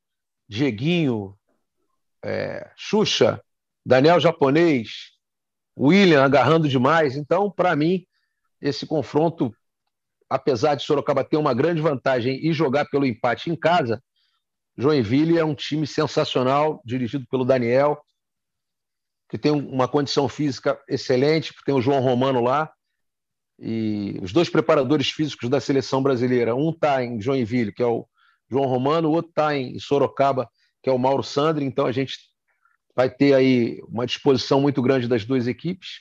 Dieguinho, 0.49 1.39
é, 2.25 2.71
Xuxa, 2.77 3.41
Daniel 3.85 4.19
Japonês, 4.19 5.13
William 5.79 6.25
agarrando 6.25 6.69
demais. 6.69 7.17
Então, 7.17 7.51
para 7.51 7.77
mim, 7.77 8.05
esse 8.61 8.87
confronto 8.87 9.55
apesar 10.33 10.75
de 10.75 10.83
Sorocaba 10.83 11.23
ter 11.23 11.37
uma 11.37 11.53
grande 11.53 11.83
vantagem 11.83 12.40
e 12.42 12.55
jogar 12.55 12.87
pelo 12.87 13.05
empate 13.05 13.51
em 13.51 13.57
casa, 13.57 14.03
Joinville 14.79 15.37
é 15.37 15.45
um 15.45 15.55
time 15.55 15.87
sensacional, 15.87 16.81
dirigido 16.87 17.27
pelo 17.31 17.45
Daniel, 17.45 18.03
que 19.29 19.37
tem 19.37 19.53
uma 19.53 19.87
condição 19.87 20.29
física 20.31 20.81
excelente, 20.88 21.53
que 21.53 21.62
tem 21.62 21.75
o 21.75 21.83
João 21.83 22.01
Romano 22.01 22.40
lá, 22.40 22.73
e 23.59 24.18
os 24.23 24.33
dois 24.33 24.49
preparadores 24.49 25.11
físicos 25.11 25.51
da 25.51 25.61
seleção 25.61 26.03
brasileira, 26.03 26.57
um 26.57 26.71
está 26.71 27.05
em 27.05 27.21
Joinville, 27.21 27.73
que 27.73 27.83
é 27.83 27.87
o 27.87 28.07
João 28.51 28.64
Romano, 28.64 29.11
o 29.11 29.12
outro 29.12 29.29
está 29.31 29.55
em 29.55 29.79
Sorocaba, 29.79 30.49
que 30.83 30.88
é 30.88 30.92
o 30.92 30.99
Mauro 30.99 31.23
Sandri, 31.23 31.66
então 31.66 31.85
a 31.85 31.92
gente 31.92 32.16
vai 32.97 33.11
ter 33.11 33.35
aí 33.35 33.83
uma 33.87 34.07
disposição 34.07 34.62
muito 34.62 34.81
grande 34.81 35.07
das 35.07 35.27
duas 35.27 35.47
equipes, 35.47 36.01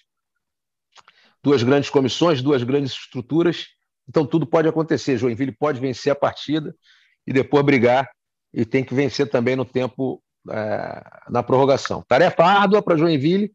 duas 1.43 1.63
grandes 1.63 1.89
comissões, 1.89 2.41
duas 2.41 2.63
grandes 2.63 2.93
estruturas, 2.93 3.67
então 4.07 4.25
tudo 4.25 4.45
pode 4.45 4.67
acontecer. 4.67 5.17
Joinville 5.17 5.51
pode 5.51 5.79
vencer 5.79 6.11
a 6.11 6.15
partida 6.15 6.75
e 7.25 7.33
depois 7.33 7.65
brigar 7.65 8.09
e 8.53 8.65
tem 8.65 8.83
que 8.83 8.93
vencer 8.93 9.29
também 9.29 9.55
no 9.55 9.65
tempo 9.65 10.21
é, 10.49 11.03
na 11.29 11.43
prorrogação. 11.43 12.03
Tarefa 12.07 12.43
árdua 12.43 12.81
para 12.81 12.97
Joinville. 12.97 13.53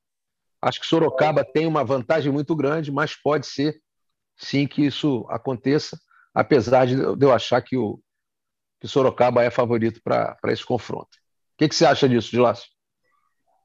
Acho 0.61 0.81
que 0.81 0.87
Sorocaba 0.87 1.45
tem 1.45 1.67
uma 1.67 1.85
vantagem 1.85 2.33
muito 2.33 2.57
grande, 2.57 2.91
mas 2.91 3.15
pode 3.15 3.47
ser 3.47 3.81
sim 4.37 4.67
que 4.67 4.87
isso 4.87 5.27
aconteça, 5.29 5.99
apesar 6.35 6.87
de 6.87 6.95
eu 6.95 7.33
achar 7.33 7.61
que 7.63 7.77
o 7.77 8.01
que 8.81 8.89
Sorocaba 8.89 9.43
é 9.43 9.51
favorito 9.51 10.01
para 10.03 10.37
esse 10.49 10.65
confronto. 10.65 11.09
O 11.55 11.59
que, 11.59 11.69
que 11.69 11.75
você 11.75 11.87
acha 11.87 12.09
disso, 12.09 12.31
Dilácio? 12.31 12.69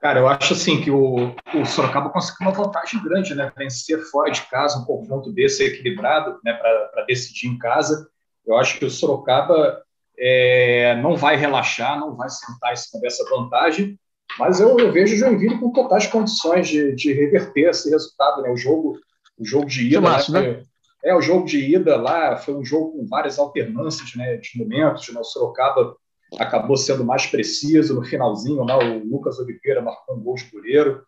Cara, 0.01 0.19
eu 0.19 0.27
acho 0.27 0.53
assim 0.53 0.81
que 0.81 0.89
o, 0.89 1.35
o 1.53 1.65
Sorocaba 1.65 2.09
conseguiu 2.09 2.47
uma 2.47 2.51
vantagem 2.51 3.01
grande, 3.03 3.35
né? 3.35 3.51
Vencer 3.55 3.99
fora 4.09 4.31
de 4.31 4.41
casa 4.49 4.79
um 4.79 4.85
confronto 4.85 5.31
desse 5.31 5.63
equilibrado, 5.63 6.39
né? 6.43 6.53
Para 6.53 7.05
decidir 7.05 7.47
em 7.47 7.57
casa. 7.59 8.09
Eu 8.45 8.57
acho 8.57 8.79
que 8.79 8.85
o 8.85 8.89
Sorocaba 8.89 9.83
é, 10.17 10.95
não 10.95 11.15
vai 11.15 11.35
relaxar, 11.35 11.99
não 11.99 12.15
vai 12.15 12.29
sentar 12.29 12.73
em 12.73 12.75
cima 12.75 12.99
dessa 12.99 13.23
vantagem, 13.29 13.99
mas 14.39 14.59
eu, 14.59 14.75
eu 14.79 14.91
vejo 14.91 15.13
o 15.13 15.17
Joinville 15.17 15.59
com 15.59 15.71
totais 15.71 16.07
condições 16.07 16.67
de, 16.67 16.95
de 16.95 17.13
reverter 17.13 17.69
esse 17.69 17.87
resultado, 17.87 18.41
né? 18.41 18.49
O 18.49 18.57
jogo, 18.57 18.97
o 19.37 19.45
jogo 19.45 19.67
de 19.67 19.87
ida, 19.87 20.01
massa, 20.01 20.31
né? 20.31 20.41
né? 20.41 20.63
É, 21.03 21.15
o 21.15 21.21
jogo 21.21 21.45
de 21.45 21.59
ida 21.75 21.95
lá 21.95 22.37
foi 22.37 22.55
um 22.55 22.65
jogo 22.65 22.97
com 22.97 23.07
várias 23.07 23.37
alternâncias, 23.37 24.15
né? 24.15 24.37
De 24.37 24.57
momentos, 24.57 25.13
né? 25.13 25.19
O 25.19 25.23
Sorocaba 25.23 25.95
acabou 26.39 26.77
sendo 26.77 27.03
mais 27.03 27.25
preciso 27.25 27.95
no 27.95 28.03
finalzinho, 28.03 28.63
lá 28.63 28.77
o 28.77 29.03
Lucas 29.03 29.39
Oliveira 29.39 29.81
marcou 29.81 30.15
um 30.15 30.23
gol 30.23 30.35
de 30.35 30.49
goleiro, 30.49 31.03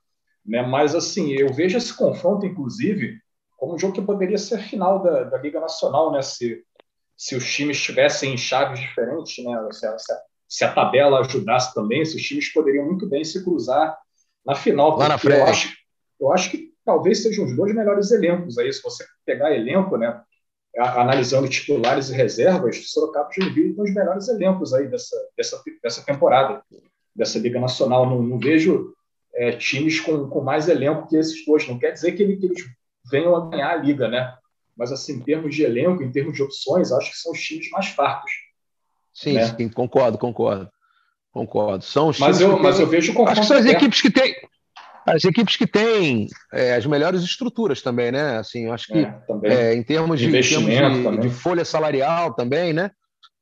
né? 0.45 0.62
Mas 0.62 0.93
assim, 0.95 1.31
eu 1.31 1.53
vejo 1.53 1.77
esse 1.77 1.95
confronto, 1.95 2.45
inclusive, 2.45 3.19
como 3.57 3.75
um 3.75 3.79
jogo 3.79 3.93
que 3.93 4.01
poderia 4.01 4.38
ser 4.38 4.59
final 4.59 5.01
da, 5.01 5.23
da 5.23 5.38
Liga 5.38 5.59
Nacional, 5.59 6.12
né? 6.12 6.21
Se, 6.21 6.63
se 7.15 7.36
os 7.36 7.49
times 7.49 7.77
estivessem 7.77 8.33
em 8.33 8.38
chaves 8.38 8.79
diferentes, 8.79 9.43
né? 9.43 9.67
Se 9.71 9.86
a, 9.86 9.97
se, 9.97 10.13
se 10.47 10.65
a, 10.65 10.73
tabela 10.73 11.19
ajudasse 11.19 11.73
também, 11.73 12.01
esses 12.01 12.21
times 12.21 12.51
poderiam 12.51 12.86
muito 12.86 13.07
bem 13.07 13.23
se 13.23 13.43
cruzar 13.43 13.97
na 14.45 14.55
final. 14.55 14.97
Lá 14.97 15.07
na 15.07 15.17
frente. 15.17 15.39
Eu 15.39 15.45
acho, 15.45 15.77
eu 16.19 16.31
acho 16.31 16.51
que 16.51 16.73
talvez 16.83 17.23
sejam 17.23 17.45
os 17.45 17.55
dois 17.55 17.73
melhores 17.73 18.12
elencos 18.12 18.57
aí, 18.57 18.71
se 18.73 18.81
você 18.81 19.05
pegar 19.25 19.55
elenco, 19.55 19.95
né? 19.97 20.21
Analisando 20.77 21.47
titulares 21.47 22.09
e 22.09 22.15
reservas, 22.15 22.89
Sorocaba 22.89 23.29
e 23.31 23.41
Joinville 23.41 23.75
tem 23.75 23.83
os 23.83 23.93
melhores 23.93 24.27
elencos 24.27 24.73
aí 24.73 24.88
dessa, 24.88 25.15
dessa, 25.38 25.62
dessa 25.81 26.03
temporada, 26.03 26.63
dessa 27.15 27.38
Liga 27.39 27.59
Nacional. 27.59 28.09
Não, 28.09 28.21
não 28.21 28.39
vejo 28.39 28.93
é, 29.36 29.51
times 29.53 29.99
com, 29.99 30.27
com 30.27 30.41
mais 30.41 30.67
elenco 30.67 31.07
que 31.07 31.15
esses 31.15 31.45
dois. 31.45 31.67
Não 31.67 31.77
quer 31.77 31.91
dizer 31.91 32.13
que, 32.13 32.23
ele, 32.23 32.38
que 32.38 32.47
eles 32.47 32.63
venham 33.09 33.36
a 33.36 33.49
ganhar 33.49 33.69
a 33.69 33.75
Liga, 33.75 34.07
né? 34.07 34.36
Mas, 34.75 34.91
assim, 34.91 35.13
em 35.13 35.19
termos 35.19 35.53
de 35.53 35.63
elenco, 35.63 36.01
em 36.01 36.12
termos 36.12 36.33
de 36.33 36.41
opções, 36.41 36.91
acho 36.91 37.12
que 37.12 37.17
são 37.17 37.31
os 37.31 37.39
times 37.39 37.69
mais 37.69 37.89
fartos. 37.89 38.31
Sim, 39.13 39.33
né? 39.33 39.45
sim, 39.55 39.69
concordo, 39.69 40.17
concordo. 40.17 40.67
Concordo. 41.31 41.83
São 41.83 42.09
os 42.09 42.19
mas 42.19 42.41
eu, 42.41 42.59
mas 42.59 42.79
eu 42.79 42.88
vejo 42.88 43.12
Acho 43.23 43.41
que 43.41 43.47
são 43.47 43.57
as 43.57 43.65
equipes 43.65 44.01
que 44.01 44.12
têm 44.12 44.36
as 45.05 45.23
equipes 45.23 45.55
que 45.55 45.67
têm 45.67 46.27
é, 46.51 46.75
as 46.75 46.85
melhores 46.85 47.21
estruturas 47.21 47.81
também, 47.81 48.11
né? 48.11 48.37
Assim, 48.37 48.69
acho 48.69 48.87
que 48.87 48.99
é, 48.99 49.21
é, 49.43 49.75
em 49.75 49.83
termos 49.83 50.19
de, 50.19 50.27
investimento 50.27 51.11
de, 51.11 51.17
de, 51.17 51.29
folha 51.29 51.65
salarial 51.65 52.33
também, 52.33 52.73
né? 52.73 52.91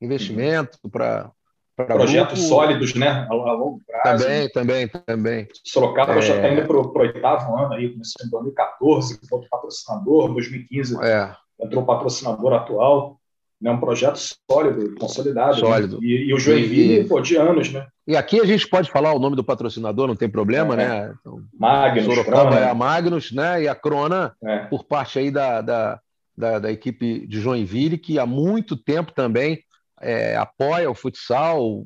Investimento 0.01 0.77
uhum. 0.83 0.89
para 0.89 1.31
projetos 1.75 2.39
grupo. 2.39 2.49
sólidos, 2.49 2.95
né? 2.95 3.27
A, 3.29 3.33
longo 3.33 3.81
prazo. 3.85 4.23
Também, 4.23 4.49
também, 4.49 4.87
também. 4.87 5.47
Sorocaba 5.63 6.21
já 6.21 6.35
está 6.35 6.47
é. 6.47 6.53
indo 6.53 6.67
para 6.67 6.77
o 6.77 6.99
oitavo 6.99 7.55
ano 7.55 7.73
aí, 7.73 7.89
começou 7.89 8.25
em 8.25 8.29
2014, 8.29 9.19
foi 9.29 9.41
patrocinador, 9.49 10.33
2015 10.33 10.97
é. 11.03 11.35
entrou 11.59 11.83
o 11.83 11.85
patrocinador 11.85 12.53
atual 12.53 13.20
né, 13.61 13.69
um 13.69 13.79
projeto 13.79 14.17
sólido, 14.17 14.95
consolidado. 14.95 15.53
Né? 15.53 15.59
Sólido. 15.59 16.01
Né? 16.01 16.07
E, 16.07 16.29
e, 16.29 16.33
o 16.33 16.39
Joinville, 16.39 17.01
e, 17.01 17.03
pô, 17.03 17.21
de 17.21 17.35
anos, 17.35 17.71
né? 17.71 17.85
E 18.07 18.15
aqui 18.15 18.41
a 18.41 18.45
gente 18.45 18.67
pode 18.67 18.89
falar 18.89 19.13
o 19.13 19.19
nome 19.19 19.35
do 19.35 19.43
patrocinador, 19.43 20.07
não 20.07 20.15
tem 20.15 20.27
problema, 20.27 20.73
é, 20.73 20.77
né? 20.77 21.13
Então, 21.19 21.43
Magnus. 21.53 22.05
Sorocaba 22.05 22.49
Crona. 22.49 22.59
é 22.59 22.69
a 22.69 22.73
Magnus, 22.73 23.31
né? 23.31 23.63
E 23.63 23.67
a 23.67 23.75
Crona, 23.75 24.33
é. 24.43 24.59
por 24.65 24.83
parte 24.83 25.19
aí 25.19 25.29
da, 25.29 25.61
da, 25.61 25.99
da, 26.35 26.59
da, 26.59 26.71
equipe 26.71 27.27
de 27.27 27.39
Joinville, 27.39 27.99
que 27.99 28.17
há 28.17 28.25
muito 28.25 28.75
tempo 28.75 29.11
também 29.11 29.59
é, 30.01 30.35
apoia 30.35 30.89
o 30.89 30.95
futsal, 30.95 31.85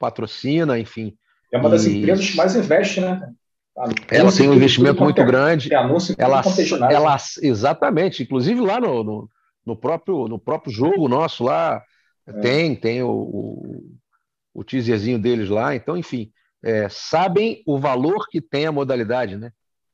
patrocina, 0.00 0.76
enfim. 0.78 1.14
É 1.52 1.58
uma 1.58 1.70
das 1.70 1.86
e... 1.86 1.98
empresas 1.98 2.28
que 2.28 2.36
mais 2.36 2.56
investe, 2.56 3.00
né? 3.00 3.30
ela 4.10 4.30
tem 4.30 4.50
um 4.50 4.54
investimento 4.54 5.02
muito 5.02 5.24
grande. 5.24 5.74
Anúncio 5.74 6.14
ela, 6.18 6.42
ela, 6.90 7.16
exatamente, 7.40 8.22
inclusive 8.22 8.60
lá 8.60 8.78
no, 8.78 9.02
no, 9.02 9.30
no, 9.64 9.76
próprio, 9.76 10.28
no 10.28 10.38
próprio 10.38 10.72
jogo 10.72 11.08
nosso 11.08 11.44
lá 11.44 11.82
é. 12.26 12.32
tem 12.40 12.74
tem 12.76 13.02
o, 13.02 13.10
o, 13.10 13.94
o 14.54 14.64
teaserzinho 14.64 15.18
deles 15.18 15.48
lá. 15.48 15.74
Então, 15.74 15.96
enfim, 15.96 16.32
é, 16.62 16.88
sabem 16.88 17.62
o 17.66 17.78
valor 17.78 18.26
que 18.30 18.40
tem 18.40 18.66
a 18.66 18.72
modalidade, 18.72 19.36
né? 19.36 19.52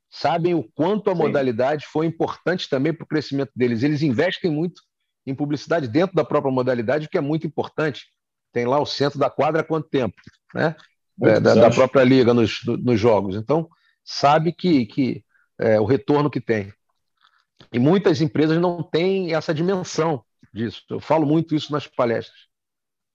Sabem 0.09 0.55
o 0.55 0.63
quanto 0.63 1.09
a 1.09 1.15
Sim. 1.15 1.21
modalidade 1.21 1.85
foi 1.85 2.05
importante 2.05 2.67
também 2.67 2.93
para 2.93 3.03
o 3.03 3.07
crescimento 3.07 3.51
deles. 3.55 3.83
Eles 3.83 4.01
investem 4.01 4.49
muito 4.49 4.81
em 5.25 5.35
publicidade 5.35 5.87
dentro 5.87 6.15
da 6.15 6.23
própria 6.23 6.51
modalidade, 6.51 7.05
o 7.05 7.09
que 7.09 7.17
é 7.17 7.21
muito 7.21 7.45
importante. 7.45 8.07
Tem 8.51 8.65
lá 8.65 8.79
o 8.79 8.85
centro 8.85 9.19
da 9.19 9.29
quadra 9.29 9.61
há 9.61 9.63
quanto 9.63 9.87
tempo, 9.87 10.15
né? 10.53 10.75
é, 11.21 11.39
da, 11.39 11.55
da, 11.55 11.69
própria 11.69 12.03
liga 12.03 12.33
nos, 12.33 12.61
nos 12.65 12.99
jogos. 12.99 13.35
Então, 13.35 13.69
sabe 14.03 14.51
que, 14.53 14.85
que 14.85 15.23
é, 15.59 15.79
o 15.79 15.85
retorno 15.85 16.29
que 16.29 16.39
tem. 16.39 16.71
E 17.71 17.79
muitas 17.79 18.21
empresas 18.21 18.57
não 18.57 18.81
têm 18.81 19.33
essa 19.33 19.53
dimensão 19.53 20.23
disso. 20.53 20.83
Eu 20.89 20.99
falo 20.99 21.25
muito 21.25 21.55
isso 21.55 21.71
nas 21.71 21.87
palestras. 21.87 22.47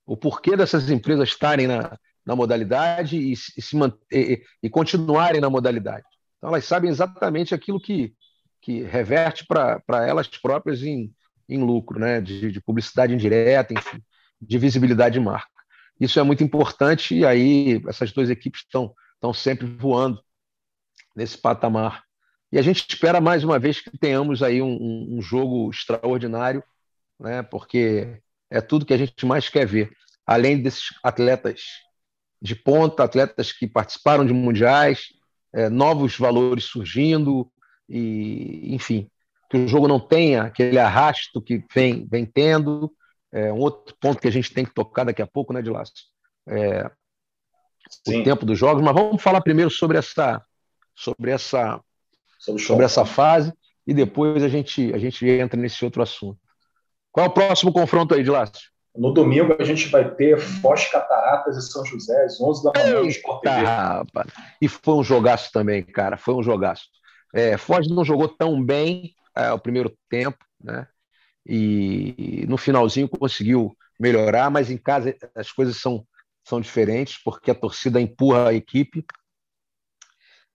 O 0.07 0.17
porquê 0.17 0.57
dessas 0.57 0.91
empresas 0.91 1.29
estarem 1.29 1.67
na, 1.67 1.99
na 2.25 2.37
modalidade 2.37 3.17
e, 3.17 3.33
e, 3.33 3.37
se, 3.37 3.77
e, 4.13 4.43
e 4.63 4.71
continuarem 4.71 5.41
na 5.41 5.51
modalidade. 5.51 6.05
Então, 6.39 6.51
elas 6.51 6.65
sabem 6.65 6.91
exatamente 6.91 7.55
aquilo 7.55 7.81
que, 7.81 8.15
que 8.61 8.83
reverte 8.83 9.47
para 9.47 10.07
elas 10.07 10.29
próprias 10.29 10.83
em, 10.83 11.13
em 11.49 11.63
lucro, 11.63 11.99
né? 11.99 12.21
de, 12.21 12.53
de 12.53 12.61
publicidade 12.61 13.15
indireta, 13.15 13.73
enfim, 13.75 14.03
de 14.41 14.59
visibilidade 14.59 15.15
de 15.15 15.21
marca. 15.21 15.49
Isso 16.01 16.19
é 16.19 16.23
muito 16.23 16.43
importante 16.43 17.15
e 17.15 17.25
aí 17.25 17.81
essas 17.89 18.13
duas 18.13 18.29
equipes 18.29 18.63
estão, 18.63 18.93
estão 19.15 19.33
sempre 19.33 19.67
voando 19.67 20.21
nesse 21.15 21.39
patamar. 21.39 22.03
E 22.55 22.59
a 22.59 22.63
gente 22.63 22.87
espera 22.89 23.21
mais 23.21 23.43
uma 23.43 23.59
vez 23.59 23.81
que 23.81 23.99
tenhamos 23.99 24.41
aí 24.41 24.63
um, 24.63 25.17
um 25.17 25.21
jogo 25.21 25.69
extraordinário, 25.71 26.63
né? 27.19 27.43
porque 27.43 28.23
é 28.49 28.61
tudo 28.61 28.87
que 28.87 28.95
a 28.95 28.97
gente 28.97 29.27
mais 29.27 29.49
quer 29.49 29.67
ver. 29.67 29.91
Além 30.25 30.63
desses 30.63 30.91
atletas 31.03 31.63
de 32.41 32.55
ponta, 32.55 33.03
atletas 33.03 33.51
que 33.51 33.67
participaram 33.67 34.25
de 34.25 34.33
mundiais, 34.33 35.07
é, 35.53 35.69
novos 35.69 36.17
valores 36.17 36.63
surgindo, 36.67 37.51
e 37.89 38.73
enfim, 38.73 39.11
que 39.51 39.57
o 39.57 39.67
jogo 39.67 39.89
não 39.89 39.99
tenha 39.99 40.45
aquele 40.45 40.79
arrasto 40.79 41.43
que 41.43 41.65
vem, 41.75 42.07
vem 42.09 42.25
tendo, 42.25 42.95
é, 43.33 43.53
um 43.53 43.59
outro 43.59 43.97
ponto 44.01 44.21
que 44.21 44.29
a 44.29 44.33
gente 44.33 44.55
tem 44.55 44.65
que 44.65 44.73
tocar 44.73 45.03
daqui 45.03 45.21
a 45.21 45.27
pouco, 45.27 45.53
né, 45.53 45.61
de 45.61 45.71
laço? 45.71 45.93
É, 46.47 46.89
o 48.07 48.23
tempo 48.23 48.47
dos 48.47 48.57
jogos, 48.57 48.81
mas 48.81 48.95
vamos 48.95 49.21
falar 49.21 49.41
primeiro 49.41 49.73
sobre 49.73 49.99
essa 49.99 50.41
sobre 50.95 51.33
essa 51.33 51.83
sobre, 52.45 52.63
sobre 52.63 52.85
essa 52.85 53.05
fase 53.05 53.53
e 53.87 53.93
depois 53.93 54.43
a 54.43 54.49
gente 54.49 54.93
a 54.95 54.99
gente 54.99 55.27
entra 55.27 55.61
nesse 55.61 55.85
outro 55.85 56.03
assunto. 56.03 56.39
Qual 57.13 57.27
é 57.27 57.29
o 57.29 57.33
próximo 57.33 57.73
confronto 57.73 58.15
aí, 58.15 58.23
de 58.23 58.31
laço? 58.31 58.73
No 58.97 59.13
domingo 59.13 59.57
a 59.59 59.65
gente 59.65 59.89
vai 59.89 60.09
ter 60.15 60.39
Foz 60.39 60.87
Cataratas 60.89 61.57
e 61.57 61.63
São 61.63 61.85
José 61.85 62.25
às 62.25 62.41
11 62.41 62.63
da 62.63 62.73
manhã 62.73 63.01
Eita, 63.01 64.07
E 64.61 64.69
foi 64.69 64.95
um 64.95 65.05
jogaço 65.05 65.51
também, 65.53 65.83
cara, 65.83 66.17
foi 66.17 66.35
um 66.35 66.43
jogaço. 66.43 66.85
É, 67.35 67.57
Foz 67.57 67.89
não 67.89 68.05
jogou 68.05 68.29
tão 68.29 68.65
bem 68.65 69.15
é, 69.35 69.51
o 69.53 69.59
primeiro 69.59 69.93
tempo, 70.09 70.39
né? 70.63 70.87
e 71.47 72.45
no 72.49 72.57
finalzinho 72.57 73.09
conseguiu 73.09 73.77
melhorar, 74.01 74.51
mas 74.51 74.71
em 74.71 74.79
casa 74.79 75.15
as 75.35 75.53
coisas 75.53 75.77
são, 75.77 76.07
são 76.43 76.61
diferentes, 76.61 77.23
porque 77.23 77.51
a 77.51 77.55
torcida 77.55 78.01
empurra 78.01 78.49
a 78.49 78.55
equipe. 78.55 79.05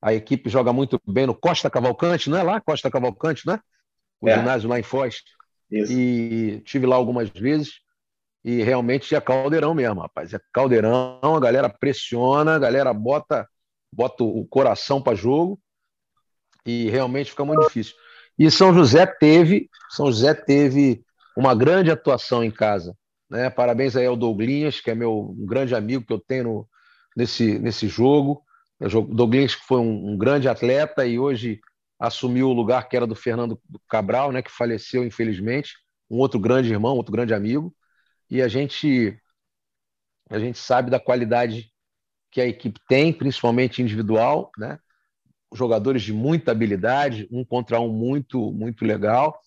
A 0.01 0.13
equipe 0.13 0.49
joga 0.49 0.71
muito 0.71 0.99
bem 1.05 1.25
no 1.25 1.35
Costa 1.35 1.69
Cavalcante, 1.69 2.29
não 2.29 2.37
é 2.37 2.43
lá? 2.43 2.61
Costa 2.61 2.89
Cavalcante, 2.89 3.45
não 3.45 3.55
é? 3.55 3.59
O 4.21 4.29
é. 4.29 4.37
ginásio 4.37 4.69
lá 4.69 4.79
em 4.79 4.83
Foz. 4.83 5.21
Isso. 5.69 5.91
E 5.91 6.61
tive 6.61 6.85
lá 6.85 6.95
algumas 6.95 7.29
vezes 7.29 7.81
e 8.43 8.63
realmente 8.63 9.13
é 9.13 9.21
caldeirão 9.21 9.73
mesmo, 9.73 10.01
rapaz. 10.01 10.33
É 10.33 10.39
caldeirão, 10.53 11.19
a 11.21 11.39
galera 11.39 11.69
pressiona, 11.69 12.55
a 12.55 12.59
galera 12.59 12.93
bota, 12.93 13.47
bota 13.91 14.23
o 14.23 14.45
coração 14.45 15.01
para 15.01 15.15
jogo 15.15 15.59
e 16.65 16.89
realmente 16.89 17.31
fica 17.31 17.45
muito 17.45 17.65
difícil. 17.67 17.95
E 18.37 18.49
São 18.49 18.73
José 18.73 19.05
teve, 19.05 19.69
São 19.89 20.05
José 20.07 20.33
teve 20.33 21.03
uma 21.35 21.53
grande 21.53 21.91
atuação 21.91 22.43
em 22.43 22.51
casa. 22.51 22.95
Né? 23.29 23.49
Parabéns 23.49 23.95
aí 23.95 24.05
ao 24.05 24.15
Douglinhas, 24.15 24.79
que 24.79 24.89
é 24.89 24.95
meu 24.95 25.35
um 25.37 25.45
grande 25.45 25.75
amigo 25.75 26.05
que 26.05 26.13
eu 26.13 26.19
tenho 26.19 26.43
no, 26.43 26.69
nesse, 27.15 27.59
nesse 27.59 27.87
jogo. 27.87 28.41
Douglinhas 28.79 29.55
que 29.55 29.65
foi 29.65 29.79
um, 29.79 30.11
um, 30.11 30.17
grande 30.17 30.47
atleta 30.47 31.05
e 31.05 31.19
hoje 31.19 31.59
assumiu 31.99 32.49
o 32.49 32.53
lugar 32.53 32.87
que 32.87 32.95
era 32.95 33.05
do 33.05 33.15
Fernando 33.15 33.61
Cabral, 33.89 34.31
né, 34.31 34.41
que 34.41 34.51
faleceu 34.51 35.03
infelizmente, 35.03 35.73
um 36.09 36.17
outro 36.17 36.39
grande 36.39 36.71
irmão, 36.71 36.95
outro 36.95 37.11
grande 37.11 37.33
amigo. 37.33 37.75
E 38.29 38.41
a 38.41 38.47
gente 38.47 39.19
a 40.29 40.37
gente 40.37 40.59
sabe 40.59 40.91
da 40.91 40.99
qualidade 40.99 41.71
que 42.31 42.39
a 42.39 42.45
equipe 42.45 42.79
tem, 42.87 43.11
principalmente 43.11 43.81
individual, 43.81 44.51
né? 44.57 44.79
jogadores 45.53 46.03
de 46.03 46.13
muita 46.13 46.51
habilidade, 46.51 47.27
um 47.31 47.43
contra 47.43 47.79
um 47.79 47.89
muito, 47.89 48.51
muito 48.51 48.85
legal. 48.85 49.39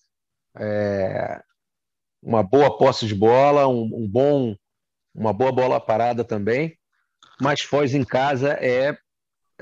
É, 0.57 1.41
uma 2.21 2.43
boa 2.43 2.77
posse 2.77 3.07
de 3.07 3.15
bola, 3.15 3.67
um, 3.67 3.83
um, 3.83 4.07
bom, 4.07 4.55
uma 5.13 5.33
boa 5.33 5.51
bola 5.51 5.79
parada 5.79 6.23
também. 6.23 6.77
Mas 7.41 7.61
Foz 7.61 7.93
em 7.93 8.03
casa 8.03 8.53
é, 8.53 8.97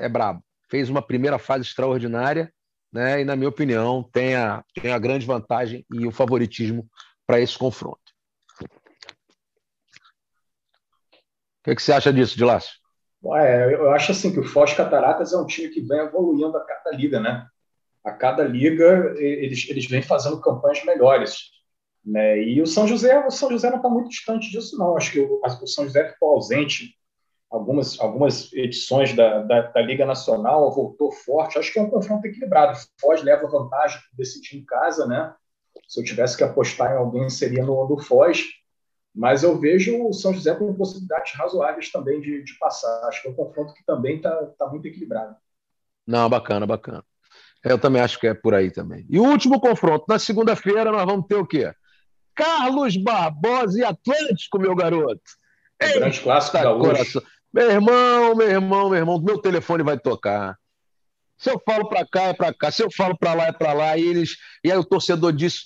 é 0.02 0.10
brabo. 0.10 0.44
Fez 0.70 0.90
uma 0.90 1.02
primeira 1.02 1.38
fase 1.38 1.64
extraordinária, 1.64 2.52
né? 2.92 3.22
E 3.22 3.26
na 3.26 3.36
minha 3.36 3.50
opinião 3.50 4.04
tem 4.12 4.36
a, 4.36 4.64
tem 4.74 4.92
a 4.92 5.00
grande 5.00 5.26
vantagem 5.26 5.86
e 5.94 6.06
o 6.06 6.12
favoritismo 6.12 6.88
para 7.26 7.40
esse 7.40 7.58
confronto. 7.58 8.00
O 11.60 11.64
que, 11.64 11.76
que 11.76 11.82
você 11.82 11.94
acha 11.94 12.12
disso, 12.12 12.36
Dilácio? 12.36 12.74
É, 13.38 13.76
eu 13.76 13.92
acho 13.92 14.12
assim 14.12 14.34
que 14.34 14.40
o 14.40 14.44
Foz 14.44 14.74
Cataratas 14.74 15.32
é 15.32 15.38
um 15.38 15.46
time 15.46 15.70
que 15.70 15.82
vem 15.82 16.00
evoluindo 16.00 16.58
a 16.58 16.66
cada 16.66 16.92
liga, 16.92 17.20
né? 17.20 17.46
A 18.04 18.12
cada 18.12 18.44
liga 18.44 19.14
eles, 19.18 19.70
eles 19.70 19.86
vêm 19.86 20.02
fazendo 20.02 20.42
campanhas 20.42 20.84
melhores. 20.84 21.52
Né? 22.04 22.42
E 22.42 22.60
o 22.60 22.66
São 22.66 22.88
José, 22.88 23.24
o 23.24 23.30
São 23.30 23.52
José 23.52 23.70
não 23.70 23.78
está 23.78 23.88
muito 23.88 24.10
distante 24.10 24.50
disso, 24.50 24.76
não. 24.76 24.98
Acho 24.98 25.12
que 25.12 25.20
o, 25.20 25.40
o 25.40 25.68
São 25.68 25.86
José 25.86 26.12
ficou 26.12 26.32
ausente 26.32 26.96
algumas, 27.52 28.00
algumas 28.00 28.52
edições 28.54 29.14
da, 29.14 29.42
da, 29.42 29.62
da, 29.64 29.82
Liga 29.82 30.06
Nacional, 30.06 30.72
voltou 30.72 31.12
forte. 31.12 31.60
Acho 31.60 31.74
que 31.74 31.80
é 31.80 31.82
um 31.82 31.90
confronto 31.90 32.26
equilibrado. 32.26 32.78
O 32.78 33.02
Foz 33.02 33.22
leva 33.22 33.48
vantagem 33.48 34.00
por 34.00 34.18
decidir 34.18 34.58
em 34.58 34.66
casa, 34.66 35.06
né? 35.06 35.36
Se 35.88 36.00
eu 36.00 36.06
tivesse 36.06 36.38
que 36.38 36.44
apostar 36.44 36.94
em 36.94 36.98
alguém, 36.98 37.30
seria 37.30 37.64
no, 37.64 37.88
no 37.88 38.00
Foz. 38.00 38.46
Mas 39.14 39.44
eu 39.44 39.60
vejo 39.60 40.08
o 40.08 40.14
São 40.14 40.34
José 40.34 40.56
com 40.56 40.74
possibilidades 40.74 41.34
razoáveis 41.36 41.92
também 41.92 42.22
de, 42.22 42.42
de 42.44 42.58
passar. 42.58 43.08
Acho 43.10 43.22
que 43.22 43.28
é 43.28 43.32
um 43.32 43.36
confronto 43.36 43.74
que 43.74 43.84
também 43.86 44.16
está 44.16 44.34
tá 44.58 44.68
muito 44.68 44.88
equilibrado. 44.88 45.36
Não, 46.08 46.30
bacana, 46.30 46.66
bacana. 46.66 47.04
Eu 47.62 47.78
também 47.78 48.02
acho 48.02 48.18
que 48.20 48.28
é 48.28 48.34
por 48.34 48.56
aí 48.56 48.72
também. 48.72 49.06
E 49.10 49.20
o 49.20 49.24
último 49.24 49.60
confronto, 49.60 50.06
na 50.08 50.18
segunda-feira, 50.18 50.92
nós 50.92 51.06
vamos 51.06 51.28
ter 51.28 51.36
o 51.36 51.46
quê? 51.46 51.72
Carlos 52.34 52.96
Barbosa 52.96 53.78
e 53.78 53.84
Atlântico, 53.84 54.58
meu 54.58 54.74
garoto. 54.74 55.22
É 55.78 55.94
grande 55.94 56.22
clássico 56.22 56.58
da 56.58 56.74
coração. 56.74 57.22
Meu 57.54 57.70
irmão, 57.70 58.36
meu 58.36 58.50
irmão, 58.50 58.90
meu 58.90 59.00
irmão, 59.00 59.22
meu 59.22 59.38
telefone 59.38 59.84
vai 59.84 60.00
tocar. 60.00 60.58
Se 61.38 61.50
eu 61.50 61.60
falo 61.66 61.90
para 61.90 62.06
cá, 62.06 62.24
é 62.26 62.34
para 62.34 62.54
cá. 62.54 62.72
Se 62.72 62.84
eu 62.84 62.92
falo 62.92 63.18
para 63.18 63.34
lá, 63.34 63.48
é 63.48 63.52
para 63.52 63.74
lá. 63.74 63.98
E 63.98 64.06
eles, 64.06 64.38
e 64.64 64.72
aí 64.72 64.78
o 64.78 64.86
torcedor 64.86 65.34
diz, 65.34 65.66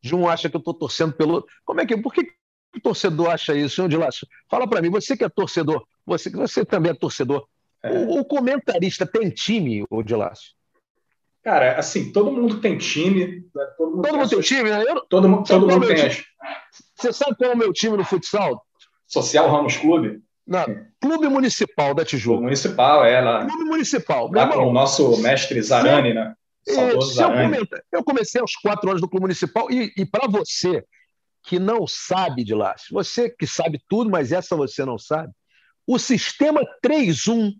de 0.00 0.14
um 0.14 0.28
acha 0.28 0.48
que 0.48 0.56
eu 0.56 0.60
estou 0.60 0.72
torcendo 0.72 1.12
pelo 1.12 1.34
outro. 1.34 1.50
Como 1.64 1.80
é 1.80 1.86
que, 1.86 1.96
por 1.96 2.14
que 2.14 2.32
o 2.74 2.80
torcedor 2.80 3.30
acha 3.30 3.54
isso, 3.54 3.76
senhor 3.76 3.88
Dilácio? 3.88 4.26
Fala 4.48 4.68
para 4.68 4.80
mim, 4.80 4.88
você 4.88 5.16
que 5.16 5.24
é 5.24 5.28
torcedor, 5.28 5.84
você 6.06 6.30
que 6.30 6.36
você 6.36 6.64
também 6.64 6.92
é 6.92 6.94
torcedor. 6.94 7.46
É. 7.82 7.90
O, 7.90 8.20
o, 8.20 8.24
comentarista 8.24 9.04
tem 9.04 9.28
time, 9.28 9.84
o 9.90 10.02
Dilácio? 10.02 10.52
Cara, 11.42 11.78
assim, 11.78 12.12
todo 12.12 12.32
mundo 12.32 12.60
tem 12.60 12.78
time. 12.78 13.44
Né? 13.54 13.66
Todo 13.76 13.90
mundo, 13.90 14.02
todo 14.02 14.10
tem, 14.10 14.20
mundo 14.20 14.30
tem 14.30 14.40
time, 14.40 14.70
né? 14.70 14.84
Eu, 14.86 15.00
todo, 15.08 15.28
mundo, 15.28 15.46
todo 15.46 15.68
mundo 15.68 15.86
tem. 15.86 16.08
Time? 16.08 16.24
Você 16.94 17.12
sabe 17.12 17.36
qual 17.36 17.50
é 17.50 17.54
o 17.54 17.58
meu 17.58 17.72
time 17.72 17.96
no 17.96 18.04
futsal? 18.04 18.64
Social 19.06 19.50
Ramos 19.50 19.76
Clube? 19.76 20.22
Não, 20.46 20.64
Clube 21.00 21.28
Municipal 21.28 21.92
da 21.94 22.04
Tijuca. 22.04 22.34
Clube 22.34 22.44
Municipal, 22.44 23.04
é 23.04 23.20
lá. 23.20 23.46
Clube 23.46 23.64
Municipal. 23.64 24.30
Lá 24.30 24.46
com 24.48 24.68
o 24.68 24.72
nosso 24.72 25.20
mestre 25.20 25.60
Zarani, 25.60 26.14
né? 26.14 26.34
Saudoso 26.68 27.14
Zarani. 27.14 27.56
Eu, 27.56 27.66
eu 27.92 28.04
comecei 28.04 28.40
aos 28.40 28.54
quatro 28.54 28.88
anos 28.88 29.00
do 29.00 29.08
Clube 29.08 29.22
Municipal 29.22 29.70
e, 29.70 29.92
e 29.96 30.06
para 30.06 30.28
você 30.28 30.84
que 31.42 31.58
não 31.58 31.86
sabe 31.86 32.44
de 32.44 32.54
lá, 32.54 32.74
você 32.90 33.30
que 33.30 33.46
sabe 33.46 33.80
tudo, 33.88 34.10
mas 34.10 34.32
essa 34.32 34.56
você 34.56 34.84
não 34.84 34.98
sabe, 34.98 35.32
o 35.86 35.98
sistema 35.98 36.60
3-1 36.84 37.52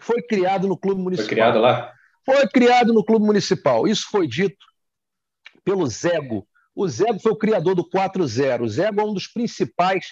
foi 0.00 0.22
criado 0.22 0.66
no 0.66 0.76
Clube 0.76 1.00
Municipal. 1.00 1.28
Foi 1.28 1.34
criado 1.36 1.60
lá? 1.60 1.92
Foi 2.24 2.48
criado 2.48 2.92
no 2.92 3.04
Clube 3.04 3.24
Municipal. 3.26 3.86
Isso 3.86 4.06
foi 4.10 4.26
dito 4.26 4.56
pelo 5.64 5.86
Zego, 5.86 6.46
O 6.74 6.88
Zego 6.88 7.20
foi 7.20 7.32
o 7.32 7.36
criador 7.36 7.74
do 7.74 7.88
4-0. 7.88 8.62
O 8.62 8.68
Zego 8.68 9.00
é 9.00 9.04
um 9.04 9.14
dos 9.14 9.26
principais 9.26 10.06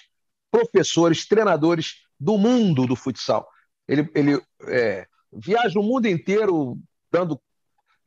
professores, 0.51 1.25
treinadores 1.27 2.01
do 2.19 2.37
mundo 2.37 2.85
do 2.85 2.95
futsal. 2.95 3.47
Ele, 3.87 4.09
ele 4.13 4.41
é, 4.67 5.07
viaja 5.31 5.79
o 5.79 5.83
mundo 5.83 6.07
inteiro 6.07 6.77
dando 7.11 7.41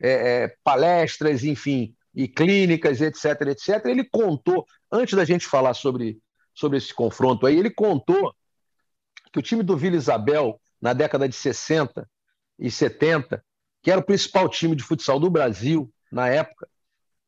é, 0.01 0.11
é, 0.45 0.57
palestras, 0.63 1.43
enfim, 1.43 1.95
e 2.15 2.29
clínicas, 2.29 3.01
etc, 3.01 3.41
etc. 3.49 3.87
Ele 3.87 4.05
contou, 4.05 4.67
antes 4.91 5.15
da 5.15 5.25
gente 5.25 5.47
falar 5.47 5.75
sobre, 5.75 6.19
sobre 6.55 6.79
esse 6.79 6.95
confronto 6.95 7.47
aí, 7.47 7.59
ele 7.59 7.71
contou 7.71 8.35
que 9.33 9.39
o 9.39 9.43
time 9.43 9.63
do 9.63 9.77
Vila 9.77 9.97
Isabel, 9.97 10.61
na 10.81 10.93
década 10.93 11.29
de 11.29 11.35
60 11.35 12.09
e 12.59 12.71
70, 12.71 13.45
que 13.83 13.91
era 13.91 14.01
o 14.01 14.05
principal 14.05 14.49
time 14.49 14.77
de 14.77 14.83
futsal 14.83 15.19
do 15.19 15.29
Brasil 15.29 15.93
na 16.11 16.29
época, 16.29 16.69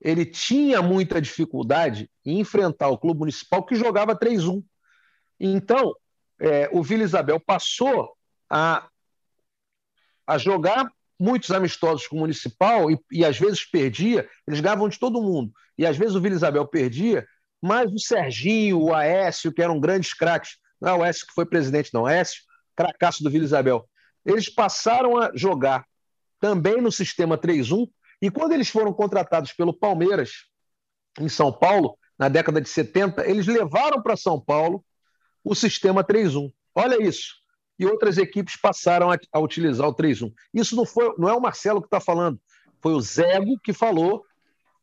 ele 0.01 0.25
tinha 0.25 0.81
muita 0.81 1.21
dificuldade 1.21 2.09
em 2.25 2.39
enfrentar 2.39 2.89
o 2.89 2.99
clube 2.99 3.21
municipal 3.21 3.65
que 3.65 3.75
jogava 3.75 4.15
3-1. 4.15 4.63
Então, 5.39 5.95
é, 6.41 6.69
o 6.73 6.83
Vila 6.83 7.03
Isabel 7.03 7.41
passou 7.41 8.13
a, 8.51 8.89
a 10.27 10.39
jogar 10.39 10.91
muitos 11.19 11.51
amistosos 11.51 12.07
com 12.07 12.17
o 12.17 12.21
Municipal 12.21 12.91
e, 12.91 12.99
e 13.11 13.25
às 13.25 13.39
vezes 13.39 13.65
perdia, 13.65 14.29
eles 14.47 14.61
ganhavam 14.61 14.89
de 14.89 14.99
todo 14.99 15.23
mundo. 15.23 15.53
E 15.79 15.87
às 15.87 15.97
vezes 15.97 16.15
o 16.15 16.21
Vila 16.21 16.35
Isabel 16.35 16.67
perdia, 16.67 17.27
mas 17.61 17.93
o 17.93 17.99
Serginho, 17.99 18.81
o 18.81 18.95
Aécio, 18.95 19.53
que 19.53 19.63
eram 19.63 19.81
grandes 19.81 20.13
craques, 20.13 20.57
não 20.81 20.91
é 20.91 20.95
o 20.95 21.03
Aécio 21.03 21.27
que 21.27 21.35
foi 21.35 21.47
presidente, 21.47 21.93
não, 21.93 22.07
Aécio, 22.07 22.43
cracaço 22.75 23.23
do 23.23 23.31
Vila 23.31 23.45
Isabel, 23.45 23.89
eles 24.25 24.49
passaram 24.49 25.17
a 25.17 25.31
jogar 25.35 25.87
também 26.39 26.81
no 26.81 26.93
sistema 26.93 27.39
3-1 27.39 27.89
e 28.21 28.31
quando 28.31 28.53
eles 28.53 28.69
foram 28.69 28.93
contratados 28.93 29.53
pelo 29.53 29.73
Palmeiras, 29.73 30.47
em 31.19 31.29
São 31.29 31.53
Paulo, 31.53 31.99
na 32.19 32.29
década 32.29 32.61
de 32.61 32.69
70, 32.69 33.27
eles 33.29 33.47
levaram 33.47 34.03
para 34.03 34.17
São 34.17 34.41
Paulo 34.41 34.85
o 35.47 35.55
sistema 35.55 36.03
3-1. 36.03 36.53
Olha 36.75 37.01
isso. 37.01 37.37
E 37.79 37.87
outras 37.87 38.19
equipes 38.19 38.57
passaram 38.57 39.13
a, 39.13 39.17
a 39.33 39.39
utilizar 39.39 39.89
o 39.89 39.95
3-1. 39.95 40.33
Isso 40.53 40.75
não, 40.75 40.85
foi, 40.85 41.15
não 41.17 41.29
é 41.29 41.33
o 41.33 41.41
Marcelo 41.41 41.81
que 41.81 41.87
está 41.87 42.01
falando, 42.01 42.41
foi 42.83 42.93
o 42.93 43.01
Zego 43.01 43.59
que 43.63 43.73
falou 43.73 44.25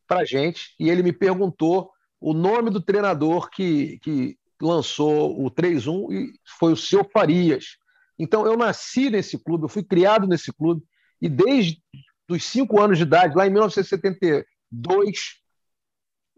para 0.07 0.23
gente 0.23 0.73
e 0.79 0.89
ele 0.89 1.03
me 1.03 1.11
perguntou 1.11 1.91
o 2.19 2.33
nome 2.33 2.69
do 2.69 2.81
treinador 2.81 3.49
que, 3.49 3.99
que 3.99 4.37
lançou 4.61 5.45
o 5.45 5.51
3-1 5.51 6.13
e 6.13 6.33
foi 6.45 6.71
o 6.71 6.77
seu 6.77 7.03
Farias. 7.03 7.77
Então, 8.17 8.45
eu 8.45 8.55
nasci 8.55 9.09
nesse 9.09 9.37
clube, 9.37 9.65
eu 9.65 9.69
fui 9.69 9.83
criado 9.83 10.27
nesse 10.27 10.53
clube 10.53 10.81
e 11.21 11.27
desde 11.27 11.81
dos 12.27 12.45
cinco 12.45 12.79
anos 12.79 12.97
de 12.97 13.03
idade, 13.03 13.35
lá 13.35 13.45
em 13.45 13.49
1972, 13.49 14.45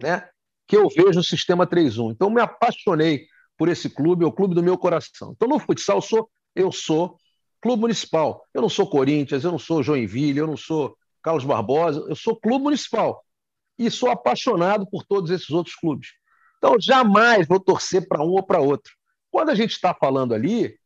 né, 0.02 0.28
que 0.68 0.76
eu 0.76 0.90
vejo 0.90 1.20
o 1.20 1.24
sistema 1.24 1.68
3-1. 1.68 2.12
Então, 2.12 2.30
me 2.30 2.42
apaixonei 2.42 3.28
por 3.58 3.70
esse 3.70 3.90
clube, 3.90 4.24
é 4.24 4.28
o 4.28 4.32
clube 4.32 4.56
do 4.56 4.64
meu 4.64 4.78
coração. 4.78 5.34
Então, 5.36 5.48
no 5.48 5.60
futsal, 5.60 5.98
eu 5.98 6.02
sou, 6.02 6.30
eu 6.56 6.72
sou 6.72 7.18
clube 7.62 7.82
municipal. 7.82 8.46
Eu 8.54 8.62
não 8.62 8.70
sou 8.70 8.88
Corinthians, 8.90 9.44
eu 9.44 9.52
não 9.52 9.60
sou 9.60 9.82
Joinville, 9.82 10.40
eu 10.40 10.48
não 10.48 10.58
sou 10.58 10.98
Carlos 11.22 11.44
Barbosa, 11.44 12.06
eu 12.08 12.16
sou 12.16 12.36
clube 12.36 12.64
municipal. 12.64 13.24
E 13.78 13.90
sou 13.90 14.10
apaixonado 14.10 14.88
por 14.90 15.04
todos 15.04 15.32
esses 15.32 15.50
outros 15.50 15.76
clubes. 15.76 16.10
Então, 16.58 16.80
jamais 16.80 17.48
vou 17.48 17.60
torcer 17.60 18.08
para 18.08 18.24
um 18.24 18.32
ou 18.32 18.44
para 18.44 18.60
outro. 18.60 18.94
Quando 19.32 19.50
a 19.50 19.56
gente 19.56 19.72
está 19.72 19.94
falando 19.94 20.34
ali, 20.34 20.78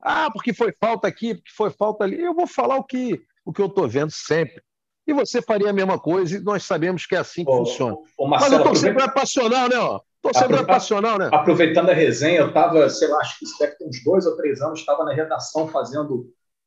ah, 0.00 0.30
porque 0.32 0.54
foi 0.54 0.72
falta 0.72 1.08
aqui, 1.08 1.34
porque 1.34 1.50
foi 1.54 1.70
falta 1.70 2.04
ali, 2.04 2.20
eu 2.20 2.34
vou 2.34 2.46
falar 2.46 2.76
o 2.76 2.84
que 2.84 3.20
o 3.48 3.52
que 3.52 3.62
eu 3.62 3.66
estou 3.66 3.88
vendo 3.88 4.10
sempre. 4.10 4.62
E 5.08 5.12
você 5.14 5.40
faria 5.40 5.70
a 5.70 5.72
mesma 5.72 5.98
coisa, 5.98 6.36
e 6.36 6.40
nós 6.40 6.64
sabemos 6.64 7.06
que 7.06 7.16
é 7.16 7.18
assim 7.18 7.42
que 7.42 7.50
ô, 7.50 7.64
funciona. 7.64 7.96
Ô, 8.18 8.28
Marcelo, 8.28 8.58
Mas 8.58 8.66
eu 8.66 8.74
sempre 8.74 9.02
aproveita... 9.02 9.20
passional, 9.20 9.68
né? 9.68 10.00
Estou 10.16 10.34
sempre 10.34 10.66
passional, 10.66 11.18
né? 11.18 11.30
Aproveitando 11.32 11.88
a 11.88 11.94
resenha, 11.94 12.40
eu 12.40 12.48
estava, 12.48 12.90
sei 12.90 13.08
lá, 13.08 13.18
acho 13.20 13.38
que 13.38 13.46
isso 13.46 13.58
deve 13.58 13.76
ter 13.76 13.86
uns 13.86 14.04
dois 14.04 14.26
ou 14.26 14.36
três 14.36 14.60
anos, 14.60 14.80
estava 14.80 15.04
na 15.04 15.14
redação 15.14 15.66
fazendo 15.68 16.26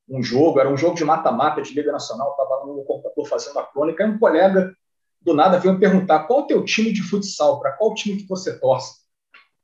um 0.09 0.23
jogo, 0.23 0.59
era 0.59 0.67
um 0.67 0.75
jogo 0.75 0.95
de 0.95 1.05
mata-mata 1.05 1.61
de 1.61 1.71
Liga 1.75 1.91
Nacional, 1.91 2.31
estava 2.31 2.65
no 2.65 2.83
computador 2.83 3.27
fazendo 3.27 3.59
a 3.59 3.63
crônica, 3.63 4.03
e 4.03 4.09
um 4.09 4.17
colega 4.17 4.73
do 5.21 5.35
nada 5.35 5.59
veio 5.59 5.75
me 5.75 5.79
perguntar 5.79 6.23
qual 6.23 6.39
é 6.39 6.43
o 6.43 6.47
teu 6.47 6.65
time 6.65 6.91
de 6.91 7.03
futsal, 7.03 7.59
para 7.59 7.73
qual 7.73 7.93
time 7.93 8.17
que 8.17 8.27
você 8.27 8.59
torce? 8.59 9.01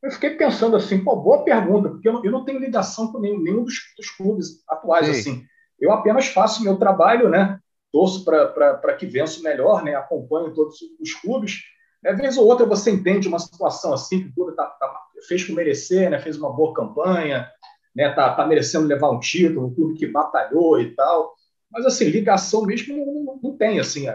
Eu 0.04 0.12
fiquei 0.12 0.36
pensando 0.36 0.76
assim, 0.76 1.04
pô, 1.04 1.16
boa 1.16 1.44
pergunta, 1.44 1.90
porque 1.90 2.08
eu 2.08 2.14
não, 2.14 2.24
eu 2.24 2.32
não 2.32 2.46
tenho 2.46 2.60
ligação 2.60 3.12
com 3.12 3.18
nenhum, 3.20 3.42
nenhum 3.42 3.64
dos, 3.64 3.74
dos 3.98 4.12
clubes 4.12 4.64
atuais, 4.70 5.08
Sim. 5.08 5.12
assim. 5.14 5.46
Eu 5.80 5.92
apenas 5.92 6.28
faço 6.28 6.64
meu 6.64 6.78
trabalho, 6.78 7.28
né? 7.28 7.60
Torço 7.98 8.24
para 8.24 8.94
que 8.94 9.08
vença 9.08 9.40
o 9.40 9.44
melhor, 9.44 9.84
né? 9.84 9.96
Acompanho 9.96 10.54
todos 10.54 10.78
os 11.02 11.14
clubes. 11.16 11.64
Né? 12.04 12.14
vez 12.14 12.38
ou 12.38 12.46
outra 12.46 12.64
você 12.64 12.92
entende 12.92 13.28
uma 13.28 13.40
situação 13.40 13.92
assim 13.92 14.22
que 14.22 14.30
o 14.30 14.34
clube 14.36 14.56
tá, 14.56 14.66
tá, 14.68 15.02
fez 15.28 15.44
por 15.44 15.56
merecer, 15.56 16.08
né? 16.08 16.20
Fez 16.20 16.38
uma 16.38 16.54
boa 16.54 16.76
campanha, 16.76 17.50
né? 17.96 18.12
Tá, 18.14 18.36
tá 18.36 18.46
merecendo 18.46 18.86
levar 18.86 19.10
um 19.10 19.20
título, 19.20 19.66
um 19.66 19.74
clube 19.74 19.98
que 19.98 20.06
batalhou 20.06 20.80
e 20.80 20.94
tal. 20.94 21.34
Mas 21.72 21.88
assim, 21.88 22.06
ligação 22.06 22.68
mesmo 22.68 22.96
não, 22.96 23.24
não, 23.24 23.40
não 23.42 23.58
tem, 23.58 23.80
assim, 23.80 24.08
a, 24.08 24.14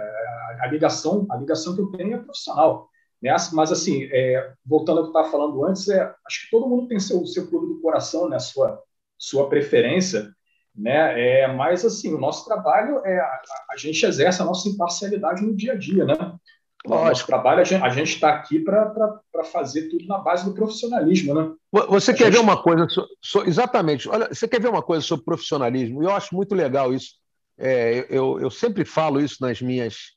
a, 0.60 0.68
ligação, 0.68 1.26
a 1.28 1.36
ligação 1.36 1.74
que 1.74 1.80
eu 1.80 1.90
tenho 1.90 2.14
é 2.14 2.18
profissional. 2.18 2.88
Né? 3.20 3.34
Mas 3.52 3.72
assim, 3.72 4.04
é, 4.12 4.52
voltando 4.64 4.98
ao 4.98 5.04
que 5.04 5.08
eu 5.08 5.20
estava 5.20 5.28
falando 5.28 5.64
antes, 5.64 5.88
é, 5.88 6.14
acho 6.24 6.44
que 6.44 6.50
todo 6.52 6.68
mundo 6.68 6.86
tem 6.86 7.00
seu, 7.00 7.26
seu 7.26 7.48
clube 7.48 7.66
do 7.66 7.80
coração, 7.80 8.28
né? 8.28 8.38
Sua, 8.38 8.80
sua 9.18 9.48
preferência 9.48 10.32
né? 10.74 11.20
É, 11.20 11.52
mas 11.52 11.84
assim, 11.84 12.12
o 12.12 12.18
nosso 12.18 12.44
trabalho 12.44 13.00
é 13.04 13.18
a, 13.18 13.40
a 13.70 13.76
gente 13.76 14.04
exerce 14.04 14.40
a 14.40 14.44
nossa 14.44 14.68
imparcialidade 14.68 15.42
no 15.42 15.54
dia 15.54 15.72
a 15.72 15.76
dia, 15.76 16.04
né? 16.04 16.14
O 16.84 16.90
nosso 16.90 17.26
trabalho, 17.26 17.60
a 17.60 17.88
gente 17.90 18.14
está 18.14 18.30
aqui 18.30 18.58
para 18.58 19.20
fazer 19.52 19.88
tudo 19.88 20.04
na 20.06 20.18
base 20.18 20.44
do 20.44 20.52
profissionalismo, 20.52 21.32
né? 21.32 21.52
Você 21.88 22.10
a 22.10 22.14
quer 22.14 22.24
gente... 22.24 22.34
ver 22.34 22.40
uma 22.40 22.60
coisa, 22.60 22.88
so, 22.88 23.06
so, 23.20 23.42
exatamente, 23.44 24.08
olha, 24.08 24.28
você 24.28 24.48
quer 24.48 24.60
ver 24.60 24.68
uma 24.68 24.82
coisa 24.82 25.04
sobre 25.04 25.24
profissionalismo? 25.24 26.02
Eu 26.02 26.10
acho 26.10 26.34
muito 26.34 26.56
legal 26.56 26.92
isso. 26.92 27.14
É, 27.56 28.06
eu, 28.10 28.40
eu 28.40 28.50
sempre 28.50 28.84
falo 28.84 29.20
isso 29.20 29.36
nas 29.40 29.62
minhas 29.62 30.16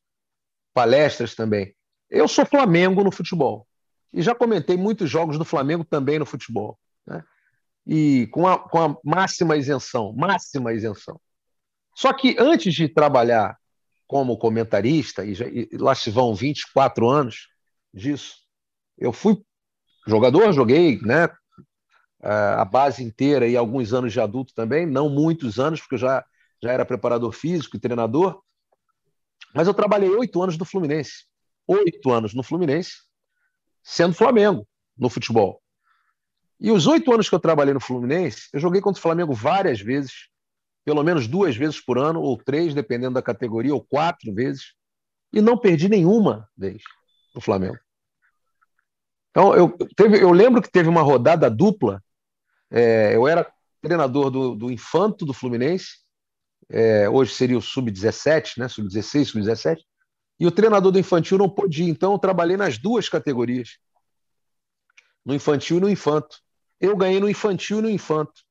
palestras 0.73 1.35
também. 1.35 1.71
Eu 2.09 2.27
sou 2.27 2.45
Flamengo 2.45 3.03
no 3.03 3.11
futebol. 3.11 3.67
E 4.11 4.21
já 4.21 4.33
comentei 4.33 4.75
muitos 4.75 5.09
jogos 5.09 5.37
do 5.37 5.45
Flamengo 5.45 5.83
também 5.83 6.17
no 6.17 6.25
futebol. 6.25 6.79
Né? 7.05 7.23
E 7.85 8.27
com 8.27 8.47
a, 8.47 8.57
com 8.57 8.79
a 8.79 8.97
máxima 9.03 9.55
isenção, 9.55 10.13
máxima 10.13 10.73
isenção. 10.73 11.19
Só 11.95 12.11
que 12.11 12.35
antes 12.39 12.73
de 12.73 12.89
trabalhar 12.89 13.57
como 14.07 14.37
comentarista, 14.37 15.25
e, 15.25 15.33
já, 15.33 15.47
e 15.47 15.69
lá 15.73 15.95
se 15.95 16.09
vão 16.09 16.35
24 16.35 17.07
anos 17.09 17.47
disso, 17.93 18.35
eu 18.97 19.11
fui 19.11 19.41
jogador, 20.07 20.51
joguei 20.53 20.99
né, 21.01 21.27
a 22.21 22.65
base 22.65 23.03
inteira 23.03 23.47
e 23.47 23.57
alguns 23.57 23.93
anos 23.93 24.13
de 24.13 24.19
adulto 24.19 24.53
também, 24.53 24.85
não 24.85 25.09
muitos 25.09 25.59
anos, 25.59 25.79
porque 25.79 25.95
eu 25.95 25.99
já, 25.99 26.25
já 26.61 26.71
era 26.71 26.85
preparador 26.85 27.31
físico 27.31 27.77
e 27.77 27.79
treinador, 27.79 28.41
mas 29.53 29.67
eu 29.67 29.73
trabalhei 29.73 30.09
oito 30.09 30.41
anos 30.41 30.57
no 30.57 30.65
Fluminense. 30.65 31.25
Oito 31.67 32.11
anos 32.11 32.33
no 32.33 32.43
Fluminense, 32.43 32.93
sendo 33.81 34.13
Flamengo 34.13 34.67
no 34.97 35.09
futebol. 35.09 35.61
E 36.59 36.71
os 36.71 36.87
oito 36.87 37.11
anos 37.11 37.27
que 37.27 37.35
eu 37.35 37.39
trabalhei 37.39 37.73
no 37.73 37.79
Fluminense, 37.79 38.47
eu 38.53 38.59
joguei 38.59 38.81
contra 38.81 38.99
o 38.99 39.01
Flamengo 39.01 39.33
várias 39.33 39.81
vezes, 39.81 40.29
pelo 40.85 41.03
menos 41.03 41.27
duas 41.27 41.55
vezes 41.55 41.79
por 41.79 41.97
ano, 41.97 42.21
ou 42.21 42.37
três, 42.37 42.73
dependendo 42.73 43.15
da 43.15 43.21
categoria, 43.21 43.73
ou 43.73 43.83
quatro 43.83 44.33
vezes, 44.33 44.73
e 45.33 45.41
não 45.41 45.57
perdi 45.57 45.89
nenhuma 45.89 46.49
vez 46.55 46.81
no 47.33 47.41
Flamengo. 47.41 47.77
Então, 49.31 49.53
eu, 49.53 49.75
teve, 49.95 50.21
eu 50.21 50.31
lembro 50.31 50.61
que 50.61 50.71
teve 50.71 50.87
uma 50.87 51.01
rodada 51.01 51.49
dupla. 51.49 52.01
É, 52.71 53.15
eu 53.15 53.27
era 53.27 53.51
treinador 53.81 54.31
do, 54.31 54.55
do 54.55 54.71
Infanto 54.71 55.25
do 55.25 55.33
Fluminense, 55.33 56.05
é, 56.69 57.07
hoje 57.09 57.33
seria 57.33 57.57
o 57.57 57.61
Sub-17, 57.61 58.57
né? 58.57 58.67
Sub-16, 58.67 59.25
Sub-17, 59.25 59.77
e 60.39 60.47
o 60.47 60.51
treinador 60.51 60.91
do 60.91 60.99
infantil 60.99 61.37
não 61.37 61.49
pôde 61.49 61.83
ir, 61.83 61.89
então 61.89 62.13
eu 62.13 62.19
trabalhei 62.19 62.57
nas 62.57 62.77
duas 62.77 63.07
categorias, 63.07 63.77
no 65.23 65.33
infantil 65.33 65.77
e 65.77 65.81
no 65.81 65.89
infanto. 65.89 66.41
Eu 66.79 66.95
ganhei 66.95 67.19
no 67.19 67.29
infantil 67.29 67.79
e 67.79 67.81
no 67.81 67.89
infanto, 67.89 68.43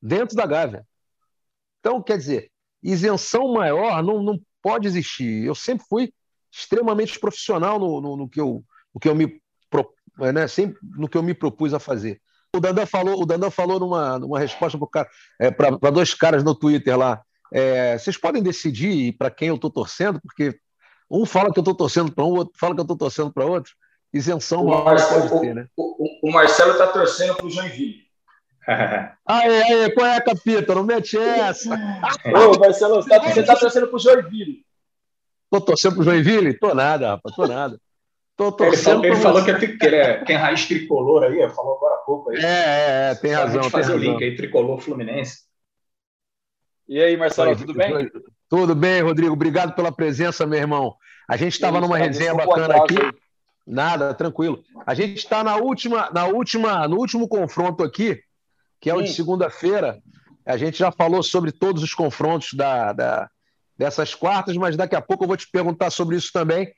dentro 0.00 0.36
da 0.36 0.46
Gávea. 0.46 0.86
Então, 1.80 2.02
quer 2.02 2.18
dizer, 2.18 2.50
isenção 2.82 3.52
maior 3.52 4.02
não, 4.02 4.22
não 4.22 4.40
pode 4.62 4.86
existir. 4.86 5.44
Eu 5.44 5.54
sempre 5.54 5.86
fui 5.88 6.12
extremamente 6.52 7.18
profissional 7.18 7.78
no, 7.78 8.00
no, 8.00 8.16
no 8.16 8.28
que, 8.28 8.40
eu, 8.40 8.64
no 8.94 9.00
que 9.00 9.08
eu 9.08 9.14
me 9.14 9.40
né, 10.32 10.46
sempre 10.46 10.78
no 10.82 11.08
que 11.08 11.16
eu 11.16 11.22
me 11.22 11.34
propus 11.34 11.72
a 11.72 11.78
fazer. 11.78 12.20
O 12.54 12.60
Dandan 12.60 12.84
falou, 12.84 13.22
o 13.22 13.26
Dandan 13.26 13.50
falou 13.50 13.78
numa, 13.78 14.18
numa 14.18 14.38
resposta 14.38 14.76
para 14.78 15.08
é, 15.38 15.90
dois 15.92 16.14
caras 16.14 16.42
no 16.42 16.54
Twitter 16.54 16.98
lá. 16.98 17.22
É, 17.52 17.96
vocês 17.96 18.16
podem 18.16 18.42
decidir 18.42 19.16
para 19.16 19.30
quem 19.30 19.48
eu 19.48 19.54
estou 19.54 19.70
torcendo, 19.70 20.20
porque 20.20 20.58
um 21.10 21.24
fala 21.24 21.52
que 21.52 21.58
eu 21.58 21.62
estou 21.62 21.74
torcendo 21.74 22.12
para 22.12 22.24
um, 22.24 22.32
outro 22.34 22.54
fala 22.58 22.74
que 22.74 22.80
eu 22.80 22.84
estou 22.84 22.96
torcendo 22.96 23.32
para 23.32 23.46
outro 23.46 23.72
isenção 24.12 24.64
o 24.64 24.84
Marcelo, 24.84 25.28
pode 25.28 25.40
ter, 25.40 25.54
né? 25.54 25.66
O, 25.76 26.28
o, 26.28 26.32
Marcelo 26.32 26.72
está 26.72 26.86
torcendo 26.86 27.36
para 27.36 27.46
o 27.46 27.50
Joinville. 27.50 28.00
Aê, 29.26 29.62
aê, 29.62 29.90
qual 29.90 30.06
é, 30.06 30.20
Capita? 30.20 30.74
Não 30.74 30.84
mete 30.84 31.16
essa. 31.16 31.70
Ô, 32.26 32.58
Marcelo, 32.58 32.96
você 32.96 33.14
está 33.14 33.54
tá 33.54 33.56
torcendo 33.56 33.86
para 33.88 33.96
o 33.96 33.98
Joinville. 33.98 34.64
Tô 35.50 35.60
torcendo 35.60 35.94
para 35.94 36.02
o 36.02 36.04
Joinville? 36.04 36.58
Tô 36.58 36.74
nada, 36.74 37.10
rapaz, 37.10 37.34
tô 37.34 37.46
nada. 37.46 37.80
Tô 38.36 38.56
ele 38.64 38.76
falou, 38.76 39.04
ele 39.04 39.16
falou 39.16 39.44
que, 39.44 39.50
é, 39.50 39.86
ele 39.86 39.96
é, 39.96 40.24
tem 40.24 40.36
raiz 40.36 40.66
tricolor 40.66 41.24
aí, 41.24 41.46
falou 41.50 41.76
agora 41.76 41.94
há 41.96 41.98
pouco 41.98 42.30
aí. 42.30 42.38
É, 42.38 42.40
é, 42.40 43.10
é 43.10 43.14
tem 43.14 43.32
razão. 43.32 43.60
Tem 43.60 43.70
fazer 43.70 43.92
razão. 43.92 43.96
o 43.96 44.12
link 44.12 44.24
aí, 44.24 44.34
tricolor 44.34 44.80
Fluminense. 44.80 45.40
E 46.88 47.00
aí, 47.02 47.16
Marcelo, 47.16 47.54
tudo 47.56 47.74
bem? 47.74 48.10
Tudo 48.48 48.74
bem, 48.74 49.02
Rodrigo. 49.02 49.32
Obrigado 49.32 49.74
pela 49.74 49.92
presença, 49.92 50.46
meu 50.46 50.58
irmão. 50.58 50.96
A 51.28 51.36
gente 51.36 51.52
estava 51.52 51.80
numa 51.80 51.98
resenha 51.98 52.34
bacana 52.34 52.76
aqui. 52.76 52.96
Nada, 53.66 54.14
tranquilo. 54.14 54.62
A 54.86 54.94
gente 54.94 55.18
está 55.18 55.44
na 55.44 55.56
última, 55.56 56.10
na 56.10 56.26
última, 56.26 56.88
no 56.88 56.96
último 56.96 57.28
confronto 57.28 57.84
aqui, 57.84 58.20
que 58.80 58.90
é 58.90 58.94
o 58.94 59.02
de 59.02 59.12
segunda-feira. 59.12 60.00
A 60.44 60.56
gente 60.56 60.78
já 60.78 60.90
falou 60.90 61.22
sobre 61.22 61.52
todos 61.52 61.82
os 61.82 61.94
confrontos 61.94 62.54
da, 62.54 62.92
da, 62.92 63.30
dessas 63.76 64.14
quartas, 64.14 64.56
mas 64.56 64.76
daqui 64.76 64.96
a 64.96 65.02
pouco 65.02 65.24
eu 65.24 65.28
vou 65.28 65.36
te 65.36 65.48
perguntar 65.50 65.90
sobre 65.90 66.16
isso 66.16 66.30
também. 66.32 66.72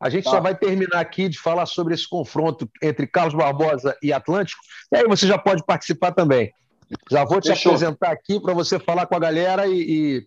A 0.00 0.08
gente 0.08 0.24
tá. 0.24 0.32
já 0.32 0.40
vai 0.40 0.56
terminar 0.56 1.00
aqui 1.00 1.28
de 1.28 1.38
falar 1.38 1.66
sobre 1.66 1.92
esse 1.92 2.08
confronto 2.08 2.70
entre 2.82 3.06
Carlos 3.06 3.34
Barbosa 3.34 3.96
e 4.02 4.12
Atlântico. 4.12 4.60
E 4.92 4.96
aí 4.96 5.04
você 5.06 5.26
já 5.26 5.36
pode 5.36 5.64
participar 5.64 6.12
também. 6.12 6.52
Já 7.10 7.24
vou 7.24 7.40
te 7.40 7.48
Fechou. 7.48 7.72
apresentar 7.72 8.10
aqui 8.10 8.40
para 8.40 8.54
você 8.54 8.78
falar 8.78 9.06
com 9.06 9.16
a 9.16 9.18
galera 9.18 9.66
e, 9.66 9.80
e, 9.80 10.26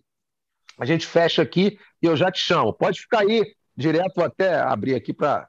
a 0.78 0.84
gente 0.84 1.06
fecha 1.06 1.42
aqui 1.42 1.78
e 2.00 2.06
eu 2.06 2.16
já 2.16 2.30
te 2.30 2.38
chamo. 2.38 2.72
Pode 2.72 3.00
ficar 3.00 3.20
aí 3.20 3.42
direto, 3.76 4.22
até 4.22 4.60
abrir 4.60 4.94
aqui 4.94 5.12
para 5.12 5.48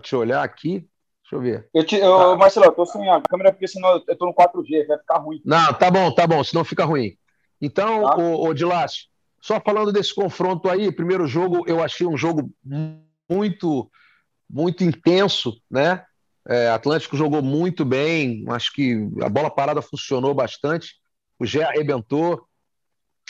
te 0.00 0.14
olhar 0.14 0.42
aqui. 0.42 0.86
Deixa 1.22 1.36
eu 1.36 1.40
ver. 1.40 1.68
Eu 1.72 1.84
te, 1.84 1.96
eu, 1.96 2.16
tá. 2.16 2.36
Marcelo, 2.36 2.66
eu 2.66 2.72
tô 2.72 2.84
sem 2.84 3.08
a 3.08 3.20
câmera 3.20 3.52
porque 3.52 3.68
senão 3.68 4.02
eu 4.06 4.16
tô 4.16 4.26
no 4.26 4.34
4G, 4.34 4.86
vai 4.86 4.98
ficar 4.98 5.18
ruim. 5.18 5.40
Não, 5.44 5.72
tá 5.74 5.90
bom, 5.90 6.12
tá 6.12 6.26
bom, 6.26 6.42
senão 6.42 6.64
fica 6.64 6.84
ruim. 6.84 7.16
Então, 7.60 8.02
tá. 8.02 8.16
o, 8.16 8.48
o 8.48 8.54
Dilácio, 8.54 9.04
só 9.40 9.60
falando 9.60 9.92
desse 9.92 10.14
confronto 10.14 10.68
aí, 10.68 10.90
primeiro 10.90 11.26
jogo 11.26 11.64
eu 11.66 11.82
achei 11.82 12.06
um 12.06 12.16
jogo 12.16 12.50
muito, 13.28 13.90
muito 14.48 14.82
intenso, 14.82 15.56
né? 15.70 16.04
É, 16.48 16.68
Atlântico 16.70 17.16
jogou 17.16 17.42
muito 17.42 17.84
bem, 17.84 18.44
acho 18.48 18.72
que 18.72 19.08
a 19.22 19.28
bola 19.28 19.50
parada 19.50 19.80
funcionou 19.80 20.34
bastante. 20.34 20.94
O 21.38 21.46
Gé 21.46 21.62
arrebentou. 21.62 22.44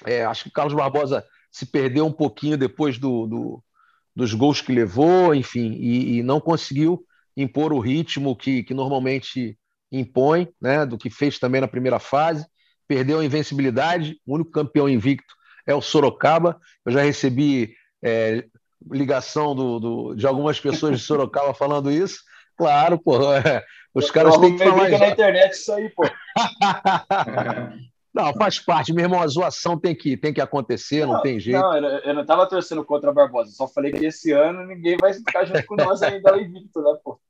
É, 0.07 0.25
acho 0.25 0.45
que 0.45 0.49
o 0.49 0.53
Carlos 0.53 0.75
Barbosa 0.75 1.25
se 1.51 1.67
perdeu 1.67 2.07
um 2.07 2.13
pouquinho 2.13 2.57
depois 2.57 2.99
do, 2.99 3.27
do 3.27 3.65
dos 4.15 4.35
gols 4.35 4.61
que 4.61 4.73
levou, 4.73 5.35
enfim, 5.35 5.73
e, 5.73 6.19
e, 6.19 6.23
não 6.23 6.41
conseguiu 6.41 7.05
impor 7.37 7.73
o 7.73 7.79
ritmo 7.79 8.37
que, 8.37 8.63
que 8.63 8.75
normalmente 8.75 9.57
impõe, 9.91 10.49
né, 10.61 10.85
do 10.85 10.99
que 10.99 11.11
fez 11.11 11.39
também 11.39 11.61
na 11.61 11.69
primeira 11.69 11.99
fase. 11.99 12.47
Perdeu 12.87 13.21
a 13.21 13.25
invencibilidade, 13.25 14.17
o 14.27 14.35
único 14.35 14.51
campeão 14.51 14.89
invicto 14.89 15.35
é 15.67 15.75
o 15.75 15.81
Sorocaba. 15.81 16.59
Eu 16.85 16.93
já 16.93 17.03
recebi 17.03 17.75
é, 18.03 18.45
ligação 18.91 19.55
do, 19.55 19.79
do, 19.79 20.15
de 20.15 20.27
algumas 20.27 20.59
pessoas 20.59 20.99
de 20.99 21.05
Sorocaba 21.05 21.55
falando 21.55 21.91
isso. 21.91 22.21
Claro, 22.57 22.99
pô. 22.99 23.33
É, 23.33 23.65
os 23.95 24.11
caras 24.11 24.37
têm 24.39 24.57
que 24.57 24.65
falar. 24.65 24.91
na 24.91 25.09
internet 25.09 25.53
isso 25.53 25.73
aí, 25.73 25.89
pô. 25.91 26.03
Não, 28.13 28.33
faz 28.35 28.59
parte, 28.59 28.93
meu 28.93 29.05
irmão, 29.05 29.23
a 29.23 29.27
zoação 29.27 29.79
tem 29.79 29.95
que, 29.95 30.17
tem 30.17 30.33
que 30.33 30.41
acontecer, 30.41 31.07
não, 31.07 31.15
não 31.15 31.23
tem 31.23 31.39
jeito. 31.39 31.61
Não, 31.61 31.77
eu 31.77 32.15
não 32.15 32.23
estava 32.23 32.47
torcendo 32.47 32.85
contra 32.85 33.11
a 33.11 33.13
Barbosa, 33.13 33.53
só 33.53 33.69
falei 33.69 33.93
que 33.93 34.05
esse 34.05 34.33
ano 34.33 34.67
ninguém 34.67 34.97
vai 35.01 35.15
ficar 35.15 35.45
junto 35.45 35.65
com 35.65 35.77
nós 35.77 36.03
ainda 36.03 36.37
invicto, 36.37 36.83
né, 36.83 36.97
pô? 37.05 37.21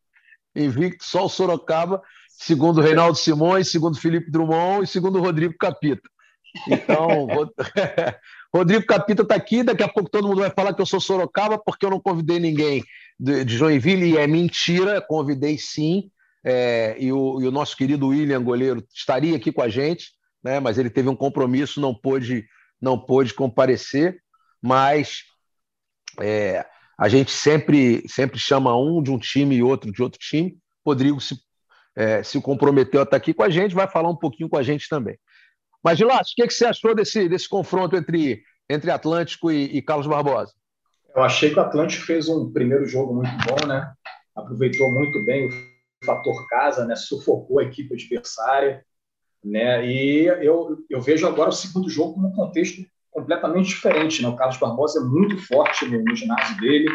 Invicto, 0.57 1.05
só 1.05 1.27
o 1.27 1.29
Sorocaba, 1.29 2.03
segundo 2.29 2.79
o 2.79 2.83
Reinaldo 2.83 3.17
Simões, 3.17 3.71
segundo 3.71 3.95
o 3.95 4.01
Felipe 4.01 4.31
Drummond 4.31 4.85
e 4.85 4.87
segundo 4.87 5.19
o 5.19 5.23
Rodrigo 5.23 5.55
Capita. 5.59 6.09
Então, 6.67 7.27
Rodrigo 8.53 8.85
Capita 8.85 9.23
está 9.23 9.35
aqui, 9.35 9.63
daqui 9.63 9.83
a 9.83 9.89
pouco 9.89 10.11
todo 10.11 10.27
mundo 10.27 10.41
vai 10.41 10.51
falar 10.51 10.75
que 10.75 10.83
eu 10.83 10.87
sou 10.87 11.01
Sorocaba, 11.01 11.59
porque 11.59 11.87
eu 11.87 11.91
não 11.91 12.01
convidei 12.01 12.41
ninguém 12.41 12.83
de, 13.19 13.47
Joinville, 13.47 14.13
e 14.13 14.17
é 14.17 14.27
mentira, 14.27 15.01
convidei 15.01 15.57
sim, 15.57 16.11
é, 16.45 16.97
e, 16.99 17.13
o, 17.13 17.41
e, 17.41 17.47
o, 17.47 17.51
nosso 17.51 17.77
querido 17.77 18.09
William 18.09 18.43
Goleiro 18.43 18.83
estaria 18.95 19.37
aqui 19.37 19.53
com 19.53 19.63
a 19.63 19.69
gente, 19.69 20.13
né, 20.43 20.61
mas 20.61 20.79
ele 20.79 20.91
teve 20.91 21.09
um 21.09 21.17
compromisso, 21.17 21.81
não 21.81 21.95
pôde, 21.95 22.47
não 22.81 22.99
pôde 22.99 23.35
comparecer, 23.35 24.23
mas 24.63 25.25
é, 26.21 26.65
a 26.99 27.09
gente 27.09 27.31
sempre, 27.31 28.07
sempre 28.09 28.39
chama 28.39 28.77
um 28.77 29.03
de 29.03 29.11
um 29.11 29.19
time 29.19 29.57
e 29.57 29.63
outro 29.63 29.91
de 29.91 30.03
outro 30.03 30.19
time. 30.19 30.59
Rodrigo 30.85 31.21
se, 31.21 31.37
é, 31.97 32.23
se 32.23 32.41
comprometeu 32.41 33.01
a 33.01 33.05
estar 33.05 33.17
aqui 33.17 33.33
com 33.33 33.43
a 33.43 33.51
gente, 33.51 33.75
vai 33.75 33.89
falar 33.89 34.11
um 34.11 34.17
pouquinho 34.17 34.49
com 34.49 34.57
a 34.57 34.63
gente 34.63 34.89
também. 34.89 35.19
Mas, 35.83 35.99
Gilas, 35.99 36.31
o 36.31 36.35
que, 36.35 36.47
que 36.47 36.53
você 36.53 36.67
achou 36.67 36.95
desse, 36.95 37.29
desse 37.29 37.49
confronto 37.49 37.97
entre, 37.97 38.43
entre 38.69 38.91
Atlântico 38.91 39.51
e, 39.51 39.77
e 39.77 39.83
Carlos 39.83 40.07
Barbosa? 40.07 40.53
Eu 41.15 41.23
achei 41.23 41.51
que 41.51 41.59
o 41.59 41.63
Atlântico 41.63 42.05
fez 42.05 42.29
um 42.29 42.53
primeiro 42.53 42.87
jogo 42.87 43.15
muito 43.15 43.33
bom, 43.47 43.67
né? 43.67 43.93
Aproveitou 44.37 44.93
muito 44.93 45.25
bem 45.25 45.49
o 45.49 46.05
fator 46.05 46.47
casa, 46.49 46.85
né? 46.85 46.95
Sufocou 46.95 47.59
a 47.59 47.65
equipe 47.65 47.95
adversária, 47.95 48.85
né? 49.45 49.87
E 49.87 50.27
eu, 50.27 50.79
eu 50.89 51.01
vejo 51.01 51.27
agora 51.27 51.51
o 51.51 51.53
segundo 51.53 51.89
jogo 51.89 52.15
como 52.15 52.29
um 52.29 52.33
contexto 52.33 52.85
completamente 53.11 53.69
diferente, 53.69 54.23
né? 54.23 54.29
O 54.29 54.37
Carlos 54.37 54.59
Barbosa 54.59 55.01
é 55.01 55.03
muito 55.03 55.37
forte 55.47 55.87
no, 55.87 56.03
no 56.03 56.15
ginásio 56.15 56.57
dele, 56.59 56.89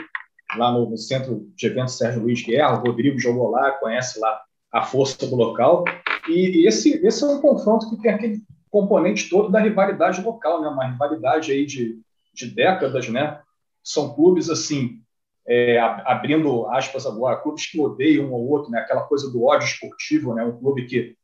lá 0.58 0.72
no, 0.72 0.90
no, 0.90 0.98
centro 0.98 1.48
de 1.56 1.68
eventos 1.68 1.98
Sérgio 1.98 2.22
Luiz 2.22 2.42
Guerra. 2.44 2.80
O 2.80 2.88
Rodrigo 2.88 3.20
jogou 3.20 3.50
lá, 3.50 3.72
conhece 3.72 4.20
lá 4.20 4.42
a 4.72 4.84
força 4.84 5.26
do 5.26 5.36
local. 5.36 5.84
E, 6.30 6.62
e 6.62 6.68
esse, 6.68 7.06
esse 7.06 7.24
é 7.24 7.28
um 7.28 7.42
confronto 7.42 7.90
que 7.90 8.02
tem 8.02 8.12
aquele 8.12 8.42
componente 8.70 9.30
todo 9.30 9.50
da 9.50 9.60
rivalidade 9.60 10.22
local, 10.22 10.62
né? 10.62 10.68
Uma 10.68 10.88
rivalidade 10.88 11.52
aí 11.52 11.66
de, 11.66 12.00
de 12.34 12.48
décadas, 12.48 13.10
né? 13.10 13.40
São 13.84 14.14
clubes 14.14 14.50
assim, 14.50 15.02
é, 15.48 15.80
abrindo 15.80 16.68
aspas 16.68 17.06
agora, 17.06 17.38
clubes 17.38 17.70
que 17.70 17.80
odeiam 17.80 18.30
um 18.30 18.34
ao 18.34 18.42
outro, 18.42 18.72
né? 18.72 18.80
Aquela 18.80 19.04
coisa 19.04 19.30
do 19.32 19.44
ódio 19.44 19.68
esportivo, 19.68 20.34
né? 20.34 20.44
Um 20.44 20.58
clube 20.58 20.86
que 20.86 21.16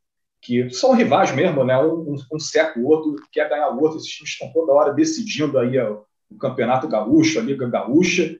que 0.42 0.70
são 0.72 0.94
rivais 0.94 1.32
mesmo, 1.34 1.64
né? 1.64 1.78
Um, 1.78 2.14
um, 2.14 2.16
um 2.16 2.82
o 2.82 2.88
outro, 2.88 3.16
quer 3.32 3.48
ganhar 3.48 3.70
o 3.70 3.82
outro. 3.82 3.98
Esses 3.98 4.10
times 4.10 4.32
estão 4.32 4.52
toda 4.52 4.74
hora 4.74 4.94
decidindo 4.94 5.60
aí 5.60 5.78
o, 5.78 6.04
o 6.32 6.38
campeonato 6.38 6.88
gaúcho, 6.88 7.40
a 7.40 7.44
liga 7.44 7.70
gaúcha, 7.70 8.36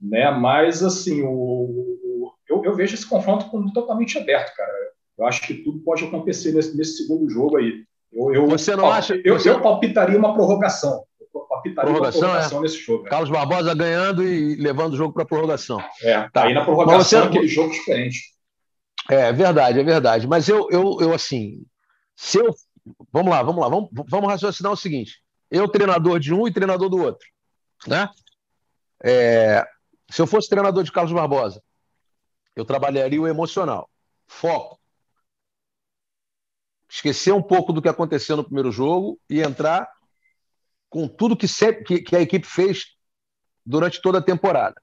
né? 0.00 0.30
Mas 0.30 0.82
assim, 0.82 1.22
o, 1.22 1.30
o 1.30 2.32
eu, 2.48 2.64
eu, 2.64 2.74
vejo 2.74 2.94
esse 2.94 3.06
confronto 3.06 3.46
como 3.46 3.72
totalmente 3.72 4.18
aberto, 4.18 4.54
cara. 4.54 4.72
Eu 5.18 5.26
acho 5.26 5.42
que 5.42 5.54
tudo 5.54 5.80
pode 5.80 6.04
acontecer 6.04 6.52
nesse, 6.52 6.76
nesse 6.76 6.98
segundo 6.98 7.28
jogo 7.28 7.56
aí. 7.56 7.84
Eu, 8.12 8.32
eu, 8.32 8.46
você 8.46 8.76
não 8.76 8.90
acha? 8.90 9.20
Eu, 9.24 9.38
você... 9.38 9.50
eu 9.50 9.60
palpitaria 9.60 10.18
uma 10.18 10.34
prorrogação. 10.34 11.04
Eu 11.20 11.40
palpitaria 11.40 11.90
prorrogação, 11.90 12.20
uma 12.20 12.28
prorrogação 12.28 12.58
é. 12.58 12.62
nesse 12.62 12.78
jogo. 12.78 13.06
É. 13.06 13.10
Carlos 13.10 13.30
Barbosa 13.30 13.74
ganhando 13.74 14.22
e 14.22 14.54
levando 14.56 14.92
o 14.94 14.96
jogo 14.96 15.12
para 15.12 15.24
prorrogação. 15.24 15.78
É, 16.02 16.28
tá. 16.30 16.44
aí 16.44 16.54
na 16.54 16.64
prorrogação 16.64 17.22
você... 17.22 17.28
aquele 17.28 17.48
jogo 17.48 17.70
diferente. 17.70 18.20
É 19.10 19.32
verdade, 19.32 19.80
é 19.80 19.82
verdade. 19.82 20.26
Mas 20.26 20.48
eu, 20.48 20.68
eu, 20.70 20.98
eu 21.00 21.14
assim, 21.14 21.64
se 22.14 22.38
eu. 22.38 22.54
Vamos 23.12 23.30
lá, 23.30 23.42
vamos 23.42 23.60
lá, 23.60 23.68
vamos, 23.68 23.90
vamos 23.92 24.30
raciocinar 24.30 24.72
o 24.72 24.76
seguinte: 24.76 25.22
eu, 25.50 25.68
treinador 25.68 26.20
de 26.20 26.32
um 26.34 26.46
e 26.46 26.52
treinador 26.52 26.88
do 26.88 26.98
outro. 26.98 27.26
Né? 27.86 28.08
É, 29.02 29.64
se 30.10 30.20
eu 30.20 30.26
fosse 30.26 30.48
treinador 30.48 30.84
de 30.84 30.92
Carlos 30.92 31.12
Barbosa, 31.12 31.62
eu 32.54 32.64
trabalharia 32.64 33.20
o 33.20 33.28
emocional, 33.28 33.88
foco, 34.26 34.78
esquecer 36.88 37.32
um 37.32 37.42
pouco 37.42 37.72
do 37.72 37.80
que 37.80 37.88
aconteceu 37.88 38.36
no 38.36 38.44
primeiro 38.44 38.72
jogo 38.72 39.20
e 39.28 39.40
entrar 39.40 39.88
com 40.90 41.06
tudo 41.06 41.36
que, 41.36 41.46
sempre, 41.46 41.84
que, 41.84 42.00
que 42.00 42.16
a 42.16 42.20
equipe 42.20 42.46
fez 42.46 42.96
durante 43.64 44.00
toda 44.00 44.18
a 44.18 44.22
temporada. 44.22 44.80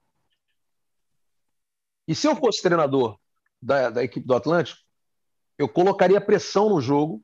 E 2.08 2.14
se 2.14 2.28
eu 2.28 2.36
fosse 2.36 2.62
treinador 2.62 3.20
da, 3.66 3.90
da 3.90 4.04
equipe 4.04 4.28
do 4.28 4.36
Atlântico, 4.36 4.80
eu 5.58 5.68
colocaria 5.68 6.22
pressão 6.22 6.70
no 6.70 6.80
jogo, 6.80 7.24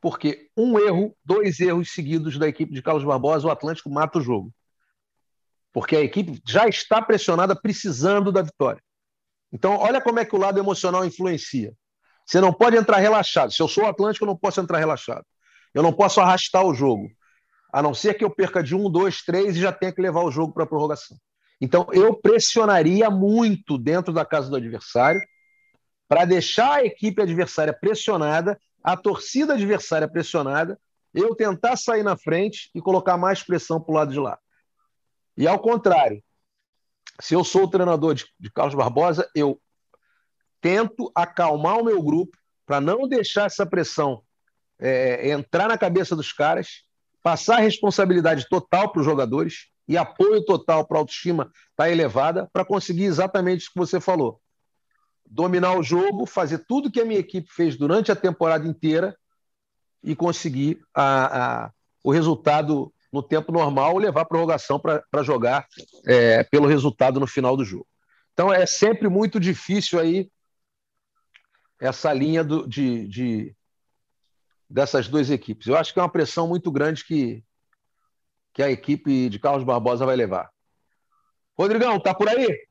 porque 0.00 0.50
um 0.56 0.78
erro, 0.78 1.16
dois 1.24 1.60
erros 1.60 1.92
seguidos 1.92 2.38
da 2.38 2.46
equipe 2.46 2.72
de 2.72 2.82
Carlos 2.82 3.04
Barbosa, 3.04 3.46
o 3.46 3.50
Atlântico 3.50 3.88
mata 3.88 4.18
o 4.18 4.22
jogo. 4.22 4.52
Porque 5.72 5.96
a 5.96 6.00
equipe 6.00 6.42
já 6.46 6.68
está 6.68 7.00
pressionada, 7.00 7.56
precisando 7.56 8.30
da 8.30 8.42
vitória. 8.42 8.82
Então, 9.50 9.76
olha 9.76 10.00
como 10.00 10.18
é 10.18 10.24
que 10.24 10.34
o 10.34 10.38
lado 10.38 10.58
emocional 10.58 11.04
influencia. 11.04 11.72
Você 12.26 12.40
não 12.40 12.52
pode 12.52 12.76
entrar 12.76 12.98
relaxado. 12.98 13.52
Se 13.52 13.62
eu 13.62 13.68
sou 13.68 13.84
o 13.84 13.86
Atlântico, 13.86 14.24
eu 14.24 14.28
não 14.28 14.36
posso 14.36 14.60
entrar 14.60 14.78
relaxado. 14.78 15.24
Eu 15.72 15.82
não 15.82 15.92
posso 15.92 16.20
arrastar 16.20 16.64
o 16.66 16.74
jogo. 16.74 17.08
A 17.72 17.80
não 17.80 17.94
ser 17.94 18.14
que 18.14 18.24
eu 18.24 18.30
perca 18.30 18.62
de 18.62 18.74
um, 18.74 18.90
dois, 18.90 19.22
três 19.22 19.56
e 19.56 19.60
já 19.60 19.72
tenha 19.72 19.92
que 19.92 20.02
levar 20.02 20.22
o 20.22 20.30
jogo 20.30 20.52
para 20.52 20.64
a 20.64 20.66
prorrogação. 20.66 21.16
Então, 21.60 21.86
eu 21.92 22.14
pressionaria 22.14 23.08
muito 23.08 23.78
dentro 23.78 24.12
da 24.12 24.26
casa 24.26 24.50
do 24.50 24.56
adversário 24.56 25.20
para 26.08 26.24
deixar 26.24 26.78
a 26.78 26.84
equipe 26.84 27.22
adversária 27.22 27.72
pressionada, 27.72 28.58
a 28.82 28.96
torcida 28.96 29.54
adversária 29.54 30.08
pressionada, 30.08 30.78
eu 31.14 31.34
tentar 31.34 31.76
sair 31.76 32.02
na 32.02 32.16
frente 32.16 32.70
e 32.74 32.80
colocar 32.80 33.16
mais 33.16 33.42
pressão 33.42 33.80
para 33.80 33.92
o 33.92 33.94
lado 33.94 34.12
de 34.12 34.18
lá. 34.18 34.38
E 35.36 35.46
ao 35.46 35.58
contrário, 35.58 36.22
se 37.20 37.34
eu 37.34 37.44
sou 37.44 37.64
o 37.64 37.70
treinador 37.70 38.14
de, 38.14 38.26
de 38.38 38.50
Carlos 38.50 38.74
Barbosa, 38.74 39.28
eu 39.34 39.60
tento 40.60 41.10
acalmar 41.14 41.78
o 41.78 41.84
meu 41.84 42.02
grupo 42.02 42.36
para 42.64 42.80
não 42.80 43.08
deixar 43.08 43.46
essa 43.46 43.66
pressão 43.66 44.22
é, 44.78 45.30
entrar 45.30 45.68
na 45.68 45.78
cabeça 45.78 46.16
dos 46.16 46.32
caras, 46.32 46.84
passar 47.22 47.58
responsabilidade 47.58 48.48
total 48.48 48.90
para 48.90 49.00
os 49.00 49.04
jogadores 49.04 49.68
e 49.86 49.96
apoio 49.96 50.44
total 50.44 50.86
para 50.86 50.98
a 50.98 51.00
autoestima 51.00 51.44
estar 51.44 51.84
tá 51.84 51.90
elevada 51.90 52.48
para 52.52 52.64
conseguir 52.64 53.04
exatamente 53.04 53.68
o 53.68 53.72
que 53.72 53.78
você 53.78 54.00
falou. 54.00 54.40
Dominar 55.34 55.78
o 55.78 55.82
jogo, 55.82 56.26
fazer 56.26 56.58
tudo 56.58 56.90
que 56.90 57.00
a 57.00 57.04
minha 57.06 57.18
equipe 57.18 57.50
fez 57.50 57.74
durante 57.74 58.12
a 58.12 58.16
temporada 58.16 58.68
inteira 58.68 59.16
e 60.02 60.14
conseguir 60.14 60.82
a, 60.94 61.64
a, 61.64 61.72
o 62.04 62.12
resultado 62.12 62.92
no 63.10 63.22
tempo 63.22 63.50
normal, 63.50 63.96
levar 63.96 64.22
a 64.22 64.26
prorrogação 64.26 64.78
para 64.78 65.22
jogar 65.22 65.66
é, 66.06 66.44
pelo 66.44 66.66
resultado 66.66 67.18
no 67.18 67.26
final 67.26 67.56
do 67.56 67.64
jogo. 67.64 67.86
Então 68.34 68.52
é 68.52 68.66
sempre 68.66 69.08
muito 69.08 69.40
difícil 69.40 69.98
aí 69.98 70.30
essa 71.80 72.12
linha 72.12 72.44
do, 72.44 72.66
de, 72.68 73.08
de, 73.08 73.56
dessas 74.68 75.08
duas 75.08 75.30
equipes. 75.30 75.66
Eu 75.66 75.76
acho 75.76 75.94
que 75.94 75.98
é 75.98 76.02
uma 76.02 76.12
pressão 76.12 76.46
muito 76.46 76.70
grande 76.70 77.04
que, 77.04 77.42
que 78.52 78.62
a 78.62 78.70
equipe 78.70 79.30
de 79.30 79.38
Carlos 79.38 79.64
Barbosa 79.64 80.04
vai 80.04 80.16
levar. 80.16 80.50
Rodrigão, 81.56 81.98
tá 81.98 82.14
por 82.14 82.28
aí? 82.28 82.66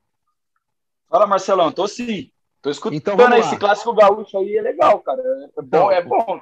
Fala, 1.08 1.26
Marcelão, 1.26 1.72
tô 1.72 1.88
sim. 1.88 2.32
Tô 2.62 2.70
escutando 2.70 2.94
então, 2.94 3.36
esse 3.36 3.56
clássico 3.56 3.92
gaúcho 3.92 4.38
aí, 4.38 4.56
é 4.56 4.62
legal, 4.62 5.00
cara. 5.00 5.20
É 5.20 5.62
bom, 5.62 5.62
então, 5.62 5.90
é 5.90 6.02
bom. 6.02 6.40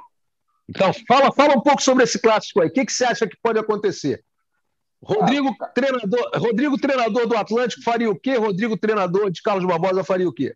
Então, 0.69 0.93
fala, 1.09 1.33
fala 1.33 1.57
um 1.57 1.63
pouco 1.63 1.83
sobre 1.83 2.05
esse 2.05 2.21
clássico 2.21 2.61
aí. 2.61 2.69
O 2.69 2.73
que, 2.73 2.85
que 2.85 2.93
você 2.93 3.07
acha 3.07 3.27
que 3.27 3.37
pode 3.43 3.59
acontecer? 3.59 4.23
Rodrigo, 5.03 5.57
ah, 5.59 5.67
treinador, 5.69 6.31
Rodrigo, 6.37 6.79
treinador 6.79 7.27
do 7.27 7.37
Atlântico, 7.37 7.83
faria 7.83 8.11
o 8.11 8.19
quê? 8.19 8.37
Rodrigo, 8.37 8.77
treinador 8.77 9.31
de 9.31 9.41
Carlos 9.41 9.65
Barbosa, 9.65 10.05
faria 10.05 10.29
o 10.29 10.33
quê? 10.33 10.55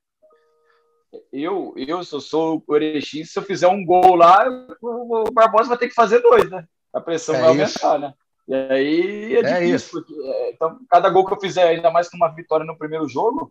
Eu, 1.33 1.73
eu 1.77 2.05
se 2.05 2.15
eu 2.15 2.21
sou 2.21 2.63
o 2.67 2.77
Erechim, 2.77 3.25
se 3.25 3.39
eu 3.39 3.43
fizer 3.43 3.69
um 3.69 3.85
gol 3.85 4.17
lá, 4.17 4.47
o 4.83 5.25
Barbosa 5.33 5.71
vai 5.71 5.79
ter 5.79 5.89
que 5.89 5.95
fazer 5.95 6.21
dois, 6.21 6.51
né? 6.51 6.67
A 6.93 7.01
pressão 7.01 7.35
é 7.37 7.41
vai 7.41 7.57
isso. 7.57 7.85
aumentar, 7.85 8.07
né? 8.07 8.15
E 8.47 8.55
aí 8.55 9.37
é, 9.37 9.39
é 9.39 9.61
difícil, 9.61 9.91
porque 9.93 10.15
é, 10.15 10.51
então, 10.51 10.79
cada 10.91 11.09
gol 11.09 11.25
que 11.25 11.33
eu 11.33 11.41
fizer, 11.41 11.67
ainda 11.67 11.91
mais 11.91 12.11
que 12.11 12.17
uma 12.17 12.29
vitória 12.29 12.67
no 12.67 12.77
primeiro 12.77 13.09
jogo, 13.09 13.49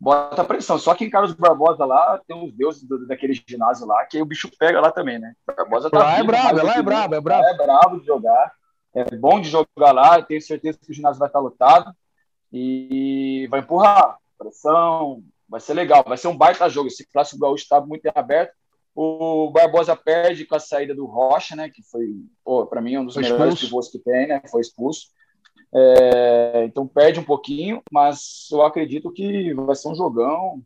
bota 0.00 0.42
pressão. 0.44 0.78
Só 0.78 0.94
que 0.94 1.04
em 1.04 1.10
Carlos 1.10 1.34
Barbosa 1.34 1.84
lá 1.84 2.18
tem 2.26 2.42
os 2.42 2.52
deuses 2.52 2.82
do, 2.84 3.06
daquele 3.06 3.34
ginásio 3.46 3.86
lá, 3.86 4.04
que 4.06 4.20
o 4.20 4.24
bicho 4.24 4.50
pega 4.58 4.80
lá 4.80 4.90
também, 4.90 5.18
né? 5.18 5.34
Barbosa 5.46 5.90
tá 5.90 5.98
lá 5.98 6.18
é 6.18 6.22
brabo, 6.24 6.64
lá 6.64 6.76
é 6.76 6.82
brabo, 6.82 7.14
é 7.14 7.20
brabo. 7.20 7.44
É 7.44 7.54
brabo 7.54 8.00
de 8.00 8.06
jogar. 8.06 8.52
É 8.94 9.04
bom 9.16 9.40
de 9.40 9.48
jogar 9.48 9.92
lá, 9.92 10.20
tenho 10.20 10.40
certeza 10.40 10.78
que 10.78 10.90
o 10.90 10.94
ginásio 10.94 11.20
vai 11.20 11.28
estar 11.28 11.38
lotado 11.38 11.94
e 12.52 13.46
vai 13.50 13.60
empurrar. 13.60 14.16
Pressão, 14.36 15.22
vai 15.48 15.60
ser 15.60 15.74
legal, 15.74 16.02
vai 16.04 16.16
ser 16.16 16.28
um 16.28 16.36
baita 16.36 16.68
jogo. 16.68 16.88
Esse 16.88 17.06
clássico 17.06 17.38
gaúcho 17.38 17.64
está 17.64 17.80
muito 17.80 18.10
aberto. 18.14 18.52
O 18.94 19.50
Barbosa 19.52 19.94
perde 19.94 20.44
com 20.44 20.56
a 20.56 20.60
saída 20.60 20.94
do 20.94 21.06
Rocha, 21.06 21.54
né? 21.54 21.68
Que 21.68 21.82
foi, 21.82 22.08
para 22.68 22.80
mim, 22.80 22.96
um 22.96 23.04
dos 23.04 23.14
foi 23.14 23.22
melhores 23.22 23.54
expulso. 23.54 23.66
pivôs 23.66 23.88
que 23.88 23.98
tem, 24.00 24.26
né? 24.26 24.42
Foi 24.50 24.60
expulso. 24.60 25.08
É, 25.72 26.64
então 26.64 26.86
perde 26.86 27.20
um 27.20 27.24
pouquinho, 27.24 27.82
mas 27.90 28.48
eu 28.50 28.62
acredito 28.62 29.12
que 29.12 29.54
vai 29.54 29.74
ser 29.76 29.88
um 29.88 29.94
jogão. 29.94 30.62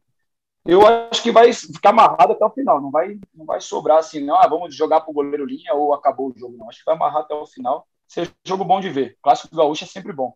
Eu 0.65 0.87
acho 0.87 1.23
que 1.23 1.31
vai 1.31 1.53
ficar 1.53 1.91
amarrado 1.91 2.33
até 2.33 2.45
o 2.45 2.51
final, 2.51 2.81
não 2.81 2.91
vai, 2.91 3.19
não 3.35 3.45
vai 3.45 3.61
sobrar 3.61 3.99
assim, 3.99 4.25
não. 4.25 4.35
Ah, 4.37 4.49
vamos 4.49 4.75
jogar 4.75 5.03
para 5.03 5.11
o 5.11 5.15
goleiro 5.15 5.45
linha 5.45 5.75
ou 5.75 5.93
acabou 5.93 6.31
o 6.31 6.39
jogo, 6.39 6.57
não. 6.57 6.69
Acho 6.69 6.79
que 6.79 6.87
vai 6.87 6.95
amarrar 6.95 7.23
até 7.23 7.35
o 7.35 7.47
final. 7.47 7.87
Ser 8.09 8.31
jogo 8.45 8.65
bom 8.65 8.81
de 8.81 8.89
ver. 8.89 9.19
Clássico 9.23 9.55
gaúcho 9.55 9.85
é 9.85 9.87
sempre 9.87 10.13
bom. 10.13 10.35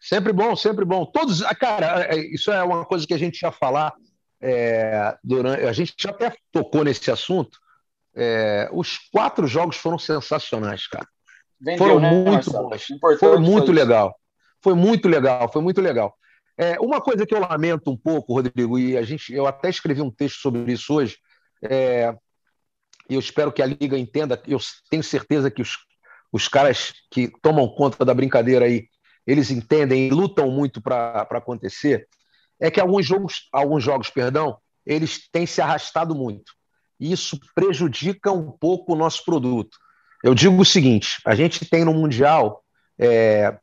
Sempre 0.00 0.32
bom, 0.32 0.56
sempre 0.56 0.84
bom. 0.84 1.04
Todos, 1.04 1.42
ah, 1.42 1.54
cara, 1.54 2.04
é, 2.04 2.16
é, 2.16 2.34
isso 2.34 2.50
é 2.50 2.62
uma 2.62 2.86
coisa 2.86 3.06
que 3.06 3.14
a 3.14 3.18
gente 3.18 3.42
ia 3.42 3.52
falar 3.52 3.92
é, 4.40 5.16
durante. 5.22 5.64
A 5.64 5.72
gente 5.72 5.94
já 5.98 6.10
até 6.10 6.34
tocou 6.50 6.84
nesse 6.84 7.10
assunto. 7.10 7.58
É, 8.14 8.68
os 8.72 8.96
quatro 9.12 9.46
jogos 9.46 9.76
foram 9.76 9.98
sensacionais, 9.98 10.86
cara. 10.86 11.06
Vendeu, 11.60 11.78
foram 11.78 12.00
né, 12.00 12.10
muito 12.10 12.50
bons. 12.50 12.86
Foi 13.18 13.38
muito 13.38 13.72
legal. 13.72 14.14
Foi 14.62 14.74
muito 14.74 15.08
legal, 15.08 15.50
foi 15.52 15.62
muito 15.62 15.80
legal. 15.80 16.16
É, 16.58 16.78
uma 16.80 17.00
coisa 17.00 17.26
que 17.26 17.34
eu 17.34 17.40
lamento 17.40 17.90
um 17.90 17.96
pouco, 17.96 18.32
Rodrigo, 18.32 18.78
e 18.78 18.96
a 18.96 19.02
gente, 19.02 19.32
eu 19.32 19.46
até 19.46 19.68
escrevi 19.68 20.00
um 20.00 20.10
texto 20.10 20.40
sobre 20.40 20.72
isso 20.72 20.94
hoje, 20.94 21.18
é, 21.62 22.14
e 23.08 23.14
eu 23.14 23.20
espero 23.20 23.52
que 23.52 23.62
a 23.62 23.66
Liga 23.66 23.98
entenda, 23.98 24.40
eu 24.46 24.58
tenho 24.90 25.02
certeza 25.02 25.50
que 25.50 25.60
os, 25.60 25.76
os 26.32 26.48
caras 26.48 26.94
que 27.10 27.30
tomam 27.42 27.68
conta 27.68 28.04
da 28.04 28.14
brincadeira 28.14 28.64
aí, 28.64 28.88
eles 29.26 29.50
entendem 29.50 30.08
e 30.08 30.10
lutam 30.10 30.50
muito 30.50 30.80
para 30.80 31.26
acontecer, 31.30 32.08
é 32.58 32.70
que 32.70 32.80
alguns 32.80 33.04
jogos, 33.04 33.48
alguns 33.52 33.84
jogos, 33.84 34.08
perdão, 34.08 34.56
eles 34.84 35.28
têm 35.30 35.46
se 35.46 35.60
arrastado 35.60 36.14
muito. 36.14 36.52
E 36.98 37.12
isso 37.12 37.38
prejudica 37.54 38.32
um 38.32 38.50
pouco 38.50 38.94
o 38.94 38.96
nosso 38.96 39.24
produto. 39.24 39.76
Eu 40.26 40.34
digo 40.34 40.60
o 40.60 40.64
seguinte: 40.64 41.20
a 41.24 41.36
gente 41.36 41.64
tem 41.64 41.84
no 41.84 41.94
Mundial 41.94 42.64
é, 42.98 43.56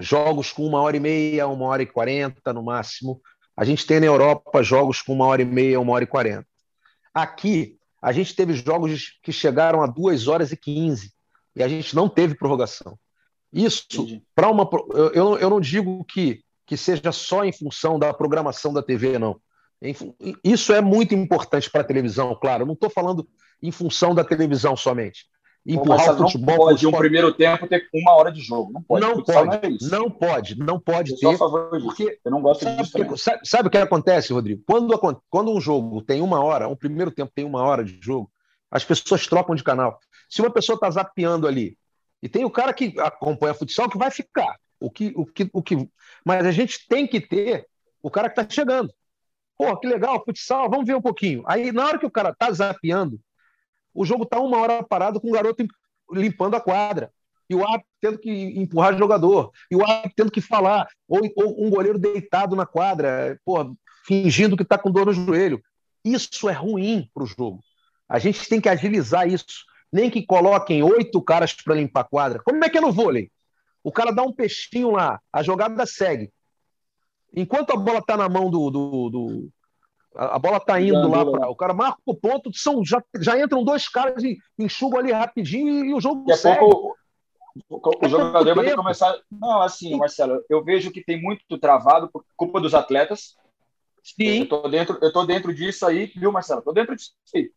jogos 0.00 0.50
com 0.50 0.66
uma 0.66 0.80
hora 0.80 0.96
e 0.96 1.00
meia, 1.00 1.46
uma 1.46 1.66
hora 1.66 1.82
e 1.82 1.86
quarenta 1.86 2.50
no 2.50 2.62
máximo. 2.62 3.20
A 3.54 3.62
gente 3.62 3.86
tem 3.86 4.00
na 4.00 4.06
Europa 4.06 4.62
jogos 4.62 5.02
com 5.02 5.12
uma 5.12 5.26
hora 5.26 5.42
e 5.42 5.44
meia, 5.44 5.78
uma 5.78 5.92
hora 5.92 6.04
e 6.04 6.06
quarenta. 6.06 6.46
Aqui, 7.12 7.76
a 8.00 8.10
gente 8.10 8.34
teve 8.34 8.54
jogos 8.54 9.18
que 9.22 9.30
chegaram 9.30 9.82
a 9.82 9.86
duas 9.86 10.28
horas 10.28 10.50
e 10.50 10.56
quinze 10.56 11.12
e 11.54 11.62
a 11.62 11.68
gente 11.68 11.94
não 11.94 12.08
teve 12.08 12.34
prorrogação. 12.34 12.98
Isso, 13.52 13.86
para 14.34 14.48
uma. 14.48 14.66
Eu, 15.12 15.36
eu 15.36 15.50
não 15.50 15.60
digo 15.60 16.02
que, 16.06 16.42
que 16.64 16.78
seja 16.78 17.12
só 17.12 17.44
em 17.44 17.52
função 17.52 17.98
da 17.98 18.14
programação 18.14 18.72
da 18.72 18.82
TV, 18.82 19.18
não. 19.18 19.38
Isso 20.42 20.72
é 20.72 20.80
muito 20.80 21.14
importante 21.14 21.70
para 21.70 21.82
a 21.82 21.84
televisão, 21.84 22.34
claro. 22.34 22.62
Eu 22.62 22.66
não 22.66 22.72
estou 22.72 22.88
falando 22.88 23.28
em 23.62 23.70
função 23.70 24.14
da 24.14 24.24
televisão 24.24 24.74
somente 24.74 25.26
empurrar 25.66 26.14
o 26.14 26.18
futebol. 26.18 26.56
Não 26.56 26.64
pode, 26.64 26.86
um 26.86 26.92
primeiro 26.92 27.32
tempo, 27.32 27.66
ter 27.66 27.88
uma 27.92 28.12
hora 28.12 28.30
de 28.30 28.40
jogo. 28.40 28.72
Não 28.72 28.82
pode. 28.82 29.04
Não 29.04 29.22
pode. 29.22 29.46
Não, 29.46 29.52
é 29.54 29.98
não 29.98 30.10
pode. 30.10 30.58
Não 30.58 30.80
pode 30.80 31.12
eu 31.12 31.18
ter. 31.18 31.38
Porque 31.38 32.18
eu 32.24 32.30
não 32.30 32.40
gosto 32.40 32.64
sabe, 32.64 32.76
disso. 32.76 32.92
Porque, 32.92 33.16
sabe, 33.16 33.40
sabe, 33.44 33.68
o 33.68 33.70
que 33.70 33.78
acontece, 33.78 34.32
Rodrigo? 34.32 34.62
Quando, 34.66 34.98
quando 35.28 35.52
um 35.52 35.60
jogo 35.60 36.00
tem 36.02 36.20
uma 36.20 36.42
hora, 36.42 36.68
um 36.68 36.76
primeiro 36.76 37.10
tempo 37.10 37.32
tem 37.34 37.44
uma 37.44 37.62
hora 37.62 37.84
de 37.84 37.98
jogo, 38.00 38.30
as 38.70 38.84
pessoas 38.84 39.26
trocam 39.26 39.54
de 39.54 39.64
canal. 39.64 39.98
Se 40.28 40.40
uma 40.40 40.50
pessoa 40.50 40.74
está 40.74 40.90
zapeando 40.90 41.46
ali, 41.46 41.76
e 42.22 42.28
tem 42.28 42.44
o 42.44 42.50
cara 42.50 42.72
que 42.72 42.94
acompanha 42.98 43.54
futsal 43.54 43.90
que 43.90 43.98
vai 43.98 44.10
ficar. 44.10 44.56
O 44.78 44.90
que, 44.90 45.12
o 45.16 45.24
que, 45.24 45.48
o 45.52 45.62
que... 45.62 45.88
Mas 46.24 46.44
a 46.44 46.52
gente 46.52 46.86
tem 46.88 47.06
que 47.06 47.20
ter 47.20 47.66
o 48.02 48.10
cara 48.10 48.28
que 48.28 48.40
está 48.40 48.52
chegando. 48.52 48.92
Pô, 49.56 49.74
que 49.78 49.86
legal, 49.86 50.22
futsal, 50.24 50.68
vamos 50.68 50.86
ver 50.86 50.94
um 50.94 51.00
pouquinho. 51.00 51.42
Aí, 51.46 51.72
na 51.72 51.86
hora 51.86 51.98
que 51.98 52.06
o 52.06 52.10
cara 52.10 52.30
está 52.30 52.50
zapeando, 52.52 53.18
o 53.96 54.04
jogo 54.04 54.24
está 54.24 54.38
uma 54.38 54.58
hora 54.58 54.82
parado 54.82 55.20
com 55.20 55.28
o 55.28 55.32
garoto 55.32 55.66
limpando 56.12 56.54
a 56.54 56.60
quadra. 56.60 57.10
E 57.48 57.54
o 57.54 57.64
árbitro 57.64 57.88
tendo 58.00 58.18
que 58.18 58.30
empurrar 58.30 58.98
jogador. 58.98 59.50
E 59.70 59.76
o 59.76 59.84
árbitro 59.84 60.12
tendo 60.16 60.30
que 60.30 60.40
falar. 60.40 60.88
Ou, 61.08 61.20
ou 61.36 61.66
um 61.66 61.70
goleiro 61.70 61.98
deitado 61.98 62.54
na 62.54 62.66
quadra, 62.66 63.38
porra, 63.44 63.72
fingindo 64.04 64.56
que 64.56 64.62
está 64.62 64.76
com 64.76 64.90
dor 64.90 65.06
no 65.06 65.12
joelho. 65.12 65.62
Isso 66.04 66.48
é 66.48 66.52
ruim 66.52 67.08
para 67.14 67.22
o 67.22 67.26
jogo. 67.26 67.60
A 68.08 68.18
gente 68.18 68.48
tem 68.48 68.60
que 68.60 68.68
agilizar 68.68 69.26
isso. 69.26 69.64
Nem 69.92 70.10
que 70.10 70.26
coloquem 70.26 70.82
oito 70.82 71.22
caras 71.22 71.52
para 71.52 71.74
limpar 71.74 72.00
a 72.00 72.04
quadra. 72.04 72.42
Como 72.44 72.64
é 72.64 72.68
que 72.68 72.78
é 72.78 72.80
no 72.80 72.92
vôlei? 72.92 73.30
O 73.82 73.92
cara 73.92 74.10
dá 74.10 74.22
um 74.22 74.32
peixinho 74.32 74.90
lá, 74.90 75.20
a 75.32 75.44
jogada 75.44 75.86
segue. 75.86 76.32
Enquanto 77.34 77.70
a 77.70 77.76
bola 77.76 78.00
está 78.00 78.16
na 78.16 78.28
mão 78.28 78.50
do, 78.50 78.68
do, 78.68 79.10
do, 79.10 79.48
a, 80.16 80.38
bola 80.38 80.58
tá 80.58 80.80
indo 80.80 81.08
lá 81.08 81.24
para. 81.24 81.48
O 81.48 81.56
cara 81.56 81.74
marca 81.74 81.98
o 82.04 82.14
ponto, 82.14 82.50
são, 82.54 82.84
já, 82.84 83.02
já 83.20 83.38
entram 83.38 83.64
dois 83.64 83.88
caras 83.88 84.22
e 84.22 84.38
enxugam 84.58 85.00
ali 85.00 85.12
rapidinho 85.12 85.84
e, 85.84 85.90
e 85.90 85.94
o 85.94 86.00
jogo 86.00 86.24
Daqui 86.26 86.40
segue. 86.40 86.60
Pouco, 86.60 86.96
o, 87.68 88.06
o 88.06 88.08
jogador 88.08 88.54
vai 88.54 88.64
ter 88.64 88.70
que 88.70 88.76
começar. 88.76 89.18
Não, 89.30 89.62
assim, 89.62 89.96
Marcelo, 89.96 90.42
eu 90.48 90.62
vejo 90.62 90.90
que 90.90 91.02
tem 91.02 91.20
muito 91.20 91.58
travado 91.58 92.08
por 92.08 92.24
culpa 92.36 92.60
dos 92.60 92.74
atletas. 92.74 93.36
Sim. 94.02 94.40
Eu 94.40 94.48
tô 94.48 94.68
dentro, 94.68 94.98
eu 95.02 95.12
tô 95.12 95.24
dentro 95.24 95.54
disso 95.54 95.86
aí, 95.86 96.06
viu, 96.14 96.30
Marcelo? 96.30 96.62
Tô 96.62 96.72
dentro 96.72 96.94
disso 96.94 97.12
aí. 97.34 97.50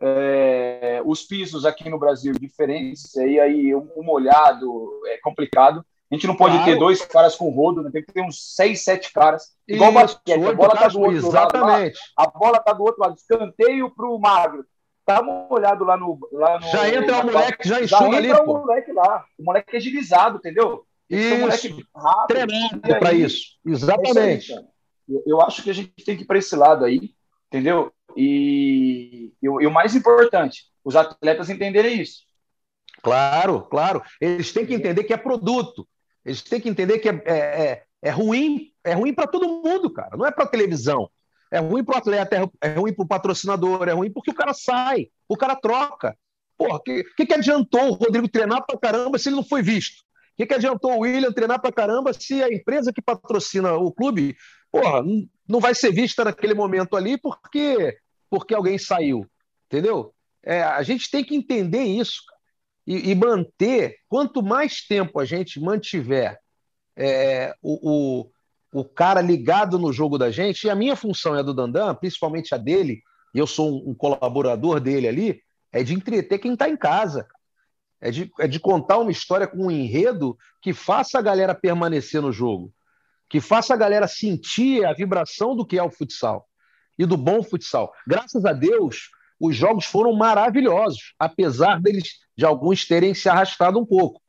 É, 0.00 1.02
os 1.04 1.22
pisos 1.22 1.64
aqui 1.64 1.88
no 1.88 1.98
Brasil 1.98 2.34
diferentes, 2.34 3.16
aí, 3.16 3.38
aí 3.40 3.74
um 3.74 4.02
molhado 4.02 4.90
é 5.06 5.18
complicado. 5.18 5.84
A 6.10 6.14
gente 6.14 6.26
não 6.26 6.36
pode 6.36 6.56
claro. 6.56 6.70
ter 6.70 6.78
dois 6.78 7.04
caras 7.04 7.34
com 7.34 7.50
rodo, 7.50 7.82
né? 7.82 7.90
tem 7.90 8.02
que 8.02 8.12
ter 8.12 8.22
uns 8.22 8.54
seis, 8.54 8.84
sete 8.84 9.12
caras. 9.12 9.52
Igual 9.66 9.90
o 9.90 9.94
basquete, 9.94 10.44
a 10.44 10.52
bola 10.52 10.74
está 10.74 10.88
do 10.88 11.00
outro 11.00 11.16
exatamente. 11.16 11.98
lado. 12.16 12.30
a 12.30 12.38
bola 12.38 12.56
está 12.58 12.72
do 12.72 12.82
outro 12.82 13.02
lado, 13.02 13.16
escanteio 13.16 13.90
para 13.90 14.06
o 14.06 14.18
magro. 14.18 14.64
Uma 15.06 15.52
olhada 15.52 15.84
lá 15.84 15.96
no, 15.96 16.18
lá 16.32 16.58
no. 16.58 16.66
Já 16.68 16.88
entra 16.88 17.18
o 17.18 17.26
moleque, 17.26 17.68
já 17.68 17.82
enxuga 17.82 18.10
já 18.10 18.16
ali. 18.16 18.28
Já 18.28 18.34
entra 18.34 18.44
o 18.44 18.46
moleque 18.46 18.92
lá. 18.92 19.24
O 19.38 19.44
moleque 19.44 19.74
é 19.74 19.76
agilizado, 19.76 20.38
entendeu? 20.38 20.86
Isso. 21.10 21.34
Um 21.34 21.98
rápido. 22.00 22.26
Treinado 22.28 22.80
para 22.80 23.12
isso. 23.12 23.58
Exatamente. 23.66 24.18
É 24.18 24.34
isso 24.36 24.58
aí, 24.58 25.22
eu, 25.26 25.40
acho 25.40 25.62
que 25.62 25.70
a 25.70 25.74
gente 25.74 25.92
tem 26.04 26.16
que 26.16 26.22
ir 26.22 26.26
para 26.26 26.38
esse 26.38 26.56
lado 26.56 26.84
aí, 26.84 27.14
entendeu? 27.48 27.92
E, 28.16 29.32
e, 29.42 29.46
e 29.46 29.66
o 29.66 29.70
mais 29.70 29.94
importante, 29.94 30.64
os 30.82 30.96
atletas 30.96 31.50
entenderem 31.50 32.00
isso. 32.00 32.22
Claro, 33.02 33.62
claro. 33.62 34.02
Eles 34.20 34.52
têm 34.52 34.64
que 34.64 34.74
entender 34.74 35.04
que 35.04 35.12
é 35.12 35.16
produto. 35.16 35.86
Eles 36.24 36.42
têm 36.42 36.60
que 36.60 36.68
entender 36.68 36.98
que 36.98 37.08
é, 37.08 37.22
é, 37.24 37.34
é, 37.34 37.84
é 38.02 38.10
ruim, 38.10 38.72
é 38.82 38.94
ruim 38.94 39.12
para 39.12 39.26
todo 39.26 39.62
mundo, 39.62 39.92
cara. 39.92 40.16
Não 40.16 40.26
é 40.26 40.30
para 40.30 40.46
televisão. 40.46 41.10
É 41.50 41.58
ruim 41.58 41.84
para 41.84 41.94
o 41.94 41.98
atleta, 41.98 42.50
é, 42.60 42.68
ruim 42.74 42.92
para 42.92 43.04
o 43.04 43.08
patrocinador, 43.08 43.88
é 43.88 43.92
ruim 43.92 44.10
porque 44.10 44.30
o 44.30 44.34
cara 44.34 44.52
sai, 44.52 45.08
o 45.28 45.36
cara 45.36 45.54
troca. 45.54 46.16
Porra, 46.56 46.76
o 46.76 46.80
que, 46.80 47.04
que, 47.16 47.26
que 47.26 47.34
adiantou 47.34 47.90
o 47.90 47.92
Rodrigo 47.92 48.28
treinar 48.28 48.64
para 48.66 48.78
caramba 48.78 49.18
se 49.18 49.28
ele 49.28 49.36
não 49.36 49.44
foi 49.44 49.62
visto? 49.62 50.04
que, 50.36 50.46
que 50.46 50.54
adiantou 50.54 50.92
o 50.92 51.00
William 51.00 51.32
treinar 51.32 51.60
pra 51.60 51.72
caramba 51.72 52.12
se 52.12 52.42
a 52.42 52.52
empresa 52.52 52.92
que 52.92 53.02
patrocina 53.02 53.74
o 53.74 53.92
clube, 53.92 54.36
porra, 54.70 55.02
não 55.48 55.60
vai 55.60 55.74
ser 55.74 55.92
vista 55.92 56.24
naquele 56.24 56.54
momento 56.54 56.96
ali 56.96 57.16
porque, 57.18 57.96
porque 58.28 58.54
alguém 58.54 58.78
saiu, 58.78 59.26
entendeu? 59.66 60.12
É, 60.42 60.62
a 60.62 60.82
gente 60.82 61.10
tem 61.10 61.24
que 61.24 61.34
entender 61.34 61.82
isso 61.82 62.22
e, 62.86 63.10
e, 63.10 63.14
manter, 63.14 63.96
quanto 64.08 64.42
mais 64.42 64.86
tempo 64.86 65.18
a 65.18 65.24
gente 65.24 65.60
mantiver 65.60 66.38
é, 66.96 67.54
o, 67.62 68.26
o, 68.72 68.80
o, 68.80 68.84
cara 68.84 69.20
ligado 69.20 69.78
no 69.78 69.92
jogo 69.92 70.18
da 70.18 70.30
gente, 70.30 70.64
e 70.64 70.70
a 70.70 70.74
minha 70.74 70.94
função 70.94 71.34
é 71.34 71.40
a 71.40 71.42
do 71.42 71.54
Dandan, 71.54 71.94
principalmente 71.94 72.54
a 72.54 72.58
dele, 72.58 73.02
e 73.34 73.38
eu 73.38 73.46
sou 73.46 73.70
um, 73.70 73.90
um 73.90 73.94
colaborador 73.94 74.80
dele 74.80 75.08
ali, 75.08 75.40
é 75.72 75.82
de 75.82 75.94
entreter 75.94 76.38
quem 76.38 76.52
está 76.52 76.68
em 76.68 76.76
casa. 76.76 77.26
É 78.00 78.10
de, 78.10 78.30
é 78.38 78.46
de 78.46 78.60
contar 78.60 78.98
uma 78.98 79.10
história 79.10 79.46
com 79.46 79.66
um 79.66 79.70
enredo 79.70 80.36
que 80.60 80.74
faça 80.74 81.18
a 81.18 81.22
galera 81.22 81.54
permanecer 81.54 82.20
no 82.20 82.30
jogo, 82.30 82.70
que 83.30 83.40
faça 83.40 83.72
a 83.72 83.76
galera 83.78 84.06
sentir 84.06 84.84
a 84.84 84.92
vibração 84.92 85.56
do 85.56 85.64
que 85.64 85.78
é 85.78 85.82
o 85.82 85.90
futsal 85.90 86.46
e 86.98 87.06
do 87.06 87.16
bom 87.16 87.42
futsal. 87.42 87.92
Graças 88.06 88.44
a 88.44 88.52
Deus, 88.52 89.08
os 89.40 89.56
jogos 89.56 89.84
foram 89.84 90.12
maravilhosos, 90.14 91.14
apesar 91.18 91.80
deles 91.80 92.20
de 92.36 92.44
alguns 92.44 92.86
terem 92.86 93.14
se 93.14 93.28
arrastado 93.28 93.78
um 93.78 93.86
pouco. 93.86 94.20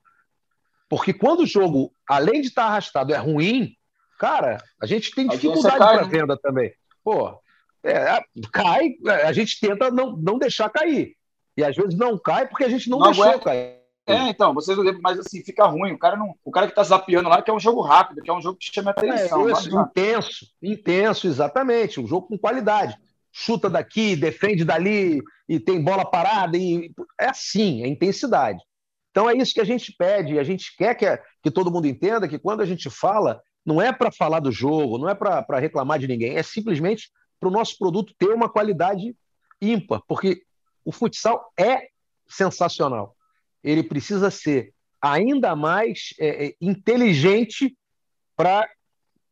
Porque 0.89 1.13
quando 1.13 1.41
o 1.41 1.47
jogo, 1.47 1.91
além 2.07 2.41
de 2.41 2.47
estar 2.47 2.65
arrastado, 2.65 3.13
é 3.13 3.17
ruim, 3.17 3.75
cara, 4.19 4.57
a 4.81 4.85
gente 4.85 5.11
tem 5.11 5.27
dificuldade 5.27 5.77
para 5.77 6.05
né? 6.05 6.09
venda 6.09 6.37
também. 6.37 6.73
Pô, 7.03 7.39
é, 7.83 8.23
cai, 8.51 8.95
a 9.23 9.31
gente 9.31 9.59
tenta 9.59 9.91
não, 9.91 10.15
não 10.15 10.37
deixar 10.37 10.69
cair. 10.69 11.15
E 11.57 11.63
às 11.63 11.75
vezes 11.75 11.95
não 11.95 12.17
cai 12.17 12.47
porque 12.47 12.63
a 12.63 12.69
gente 12.69 12.89
não, 12.89 12.99
não 12.99 13.07
deixou 13.07 13.23
aguenta. 13.23 13.45
cair. 13.45 13.85
É, 14.07 14.29
então, 14.29 14.53
vocês 14.53 14.77
não 14.77 14.85
mas 15.01 15.17
assim, 15.17 15.43
fica 15.43 15.65
ruim. 15.65 15.93
O 15.93 15.97
cara, 15.97 16.15
não, 16.15 16.35
o 16.43 16.51
cara 16.51 16.67
que 16.67 16.75
tá 16.75 16.83
zapeando 16.83 17.27
lá 17.27 17.41
quer 17.41 17.53
um 17.53 17.59
jogo 17.59 17.81
rápido, 17.81 18.21
quer 18.21 18.33
um 18.33 18.41
jogo 18.41 18.57
que 18.59 18.71
chame 18.71 18.89
atenção. 18.89 19.49
É, 19.49 19.51
isso, 19.51 19.79
intenso, 19.79 20.45
intenso, 20.61 21.27
exatamente. 21.27 21.99
Um 21.99 22.05
jogo 22.05 22.27
com 22.27 22.37
qualidade. 22.37 22.95
Chuta 23.37 23.69
daqui, 23.69 24.15
defende 24.15 24.63
dali, 24.63 25.21
e 25.47 25.59
tem 25.59 25.83
bola 25.83 26.09
parada, 26.09 26.57
e 26.57 26.89
é 27.19 27.27
assim, 27.27 27.83
é 27.83 27.87
intensidade. 27.87 28.63
Então 29.11 29.29
é 29.29 29.35
isso 29.35 29.53
que 29.53 29.59
a 29.59 29.65
gente 29.65 29.93
pede, 29.97 30.39
a 30.39 30.43
gente 30.43 30.73
quer 30.77 30.95
que, 30.95 31.05
que 31.43 31.51
todo 31.51 31.69
mundo 31.69 31.85
entenda 31.85 32.29
que 32.29 32.39
quando 32.39 32.61
a 32.61 32.65
gente 32.65 32.89
fala, 32.89 33.41
não 33.65 33.81
é 33.81 33.91
para 33.91 34.09
falar 34.09 34.39
do 34.39 34.53
jogo, 34.53 34.97
não 34.97 35.09
é 35.09 35.13
para 35.13 35.59
reclamar 35.59 35.99
de 35.99 36.07
ninguém, 36.07 36.37
é 36.37 36.43
simplesmente 36.43 37.11
para 37.37 37.49
o 37.49 37.51
nosso 37.51 37.77
produto 37.77 38.13
ter 38.17 38.29
uma 38.29 38.47
qualidade 38.47 39.13
ímpar, 39.61 40.01
porque 40.07 40.43
o 40.85 40.91
futsal 40.93 41.51
é 41.59 41.89
sensacional. 42.27 43.17
Ele 43.61 43.83
precisa 43.83 44.31
ser 44.31 44.73
ainda 45.01 45.57
mais 45.57 46.13
é, 46.19 46.47
é 46.47 46.55
inteligente 46.61 47.77
para 48.35 48.65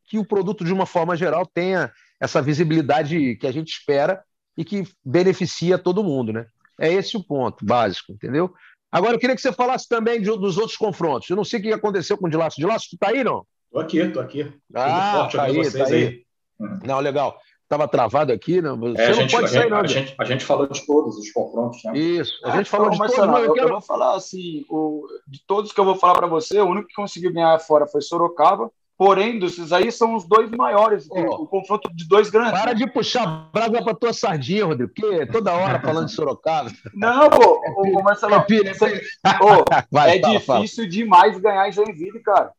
que 0.04 0.18
o 0.18 0.26
produto, 0.26 0.62
de 0.62 0.72
uma 0.74 0.84
forma 0.84 1.16
geral, 1.16 1.46
tenha 1.46 1.90
essa 2.20 2.40
visibilidade 2.40 3.36
que 3.36 3.46
a 3.46 3.52
gente 3.52 3.68
espera 3.68 4.22
e 4.56 4.64
que 4.64 4.84
beneficia 5.04 5.78
todo 5.78 6.04
mundo, 6.04 6.32
né? 6.32 6.46
É 6.78 6.92
esse 6.92 7.16
o 7.16 7.22
ponto 7.22 7.64
básico, 7.64 8.12
entendeu? 8.12 8.52
Agora, 8.90 9.14
eu 9.14 9.18
queria 9.18 9.34
que 9.34 9.42
você 9.42 9.52
falasse 9.52 9.88
também 9.88 10.20
de, 10.20 10.26
dos 10.26 10.56
outros 10.56 10.76
confrontos. 10.76 11.28
Eu 11.28 11.36
não 11.36 11.44
sei 11.44 11.58
o 11.58 11.62
que 11.62 11.72
aconteceu 11.72 12.16
com 12.16 12.26
o 12.26 12.30
Dilaço. 12.30 12.60
Dilaço, 12.60 12.88
tu 12.90 12.98
tá 12.98 13.08
aí, 13.08 13.24
não? 13.24 13.44
Tô 13.72 13.80
aqui, 13.80 14.08
tô 14.08 14.20
aqui. 14.20 14.52
Ah, 14.74 15.28
tá 15.30 15.42
aí, 15.42 15.72
tá 15.72 15.86
aí. 15.86 15.94
aí. 15.94 16.24
Uhum. 16.60 16.78
Não, 16.84 17.00
legal 17.00 17.40
estava 17.64 17.88
travado 17.88 18.32
aqui, 18.32 18.62
né? 18.62 18.70
Você 18.70 19.02
é, 19.02 19.08
não 19.08 19.14
gente, 19.14 19.30
pode 19.32 19.50
sair, 19.50 19.70
não. 19.70 19.78
A 19.78 19.86
gente, 19.86 20.14
a 20.18 20.24
gente 20.24 20.44
falou 20.44 20.66
de 20.66 20.86
todos 20.86 21.16
os 21.16 21.30
confrontos, 21.30 21.82
né? 21.84 21.98
Isso, 21.98 22.34
a 22.44 22.50
gente 22.56 22.66
ah, 22.66 22.70
falou 22.70 22.90
de 22.90 22.98
todos. 22.98 23.16
Não, 23.16 23.38
eu, 23.38 23.52
quero... 23.52 23.68
eu, 23.68 23.72
vou 23.72 23.80
falar 23.80 24.14
assim, 24.14 24.64
o, 24.68 25.06
de 25.26 25.44
todos 25.46 25.72
que 25.72 25.80
eu 25.80 25.84
vou 25.84 25.96
falar 25.96 26.14
para 26.14 26.26
você, 26.26 26.60
o 26.60 26.66
único 26.66 26.88
que 26.88 26.94
conseguiu 26.94 27.32
ganhar 27.32 27.58
fora 27.58 27.86
foi 27.86 28.00
Sorocaba, 28.00 28.70
porém, 28.96 29.38
desses 29.38 29.72
aí 29.72 29.90
são 29.90 30.14
os 30.14 30.26
dois 30.26 30.50
maiores, 30.50 31.06
oh, 31.10 31.42
o 31.42 31.46
confronto 31.46 31.90
de 31.94 32.06
dois 32.06 32.30
grandes. 32.30 32.52
Para 32.52 32.72
de 32.72 32.86
puxar 32.90 33.50
brasa 33.52 33.82
para 33.82 33.94
tua 33.94 34.12
sardinha, 34.12 34.64
Rodrigo, 34.64 34.92
porque 34.94 35.26
toda 35.26 35.52
hora 35.52 35.80
falando 35.80 36.06
de 36.06 36.12
Sorocaba. 36.12 36.70
Não, 36.94 37.30
pô, 37.30 37.60
o, 37.76 38.02
Marcelo, 38.02 38.34
é, 38.36 38.44
filho, 38.46 38.74
você, 38.74 39.02
oh, 39.42 39.64
Vai, 39.90 40.18
é 40.18 40.20
fala, 40.20 40.38
difícil 40.38 40.84
fala. 40.84 40.88
demais 40.88 41.38
ganhar 41.38 41.68
em 41.68 41.72
Joinville, 41.72 42.20
cara. 42.20 42.52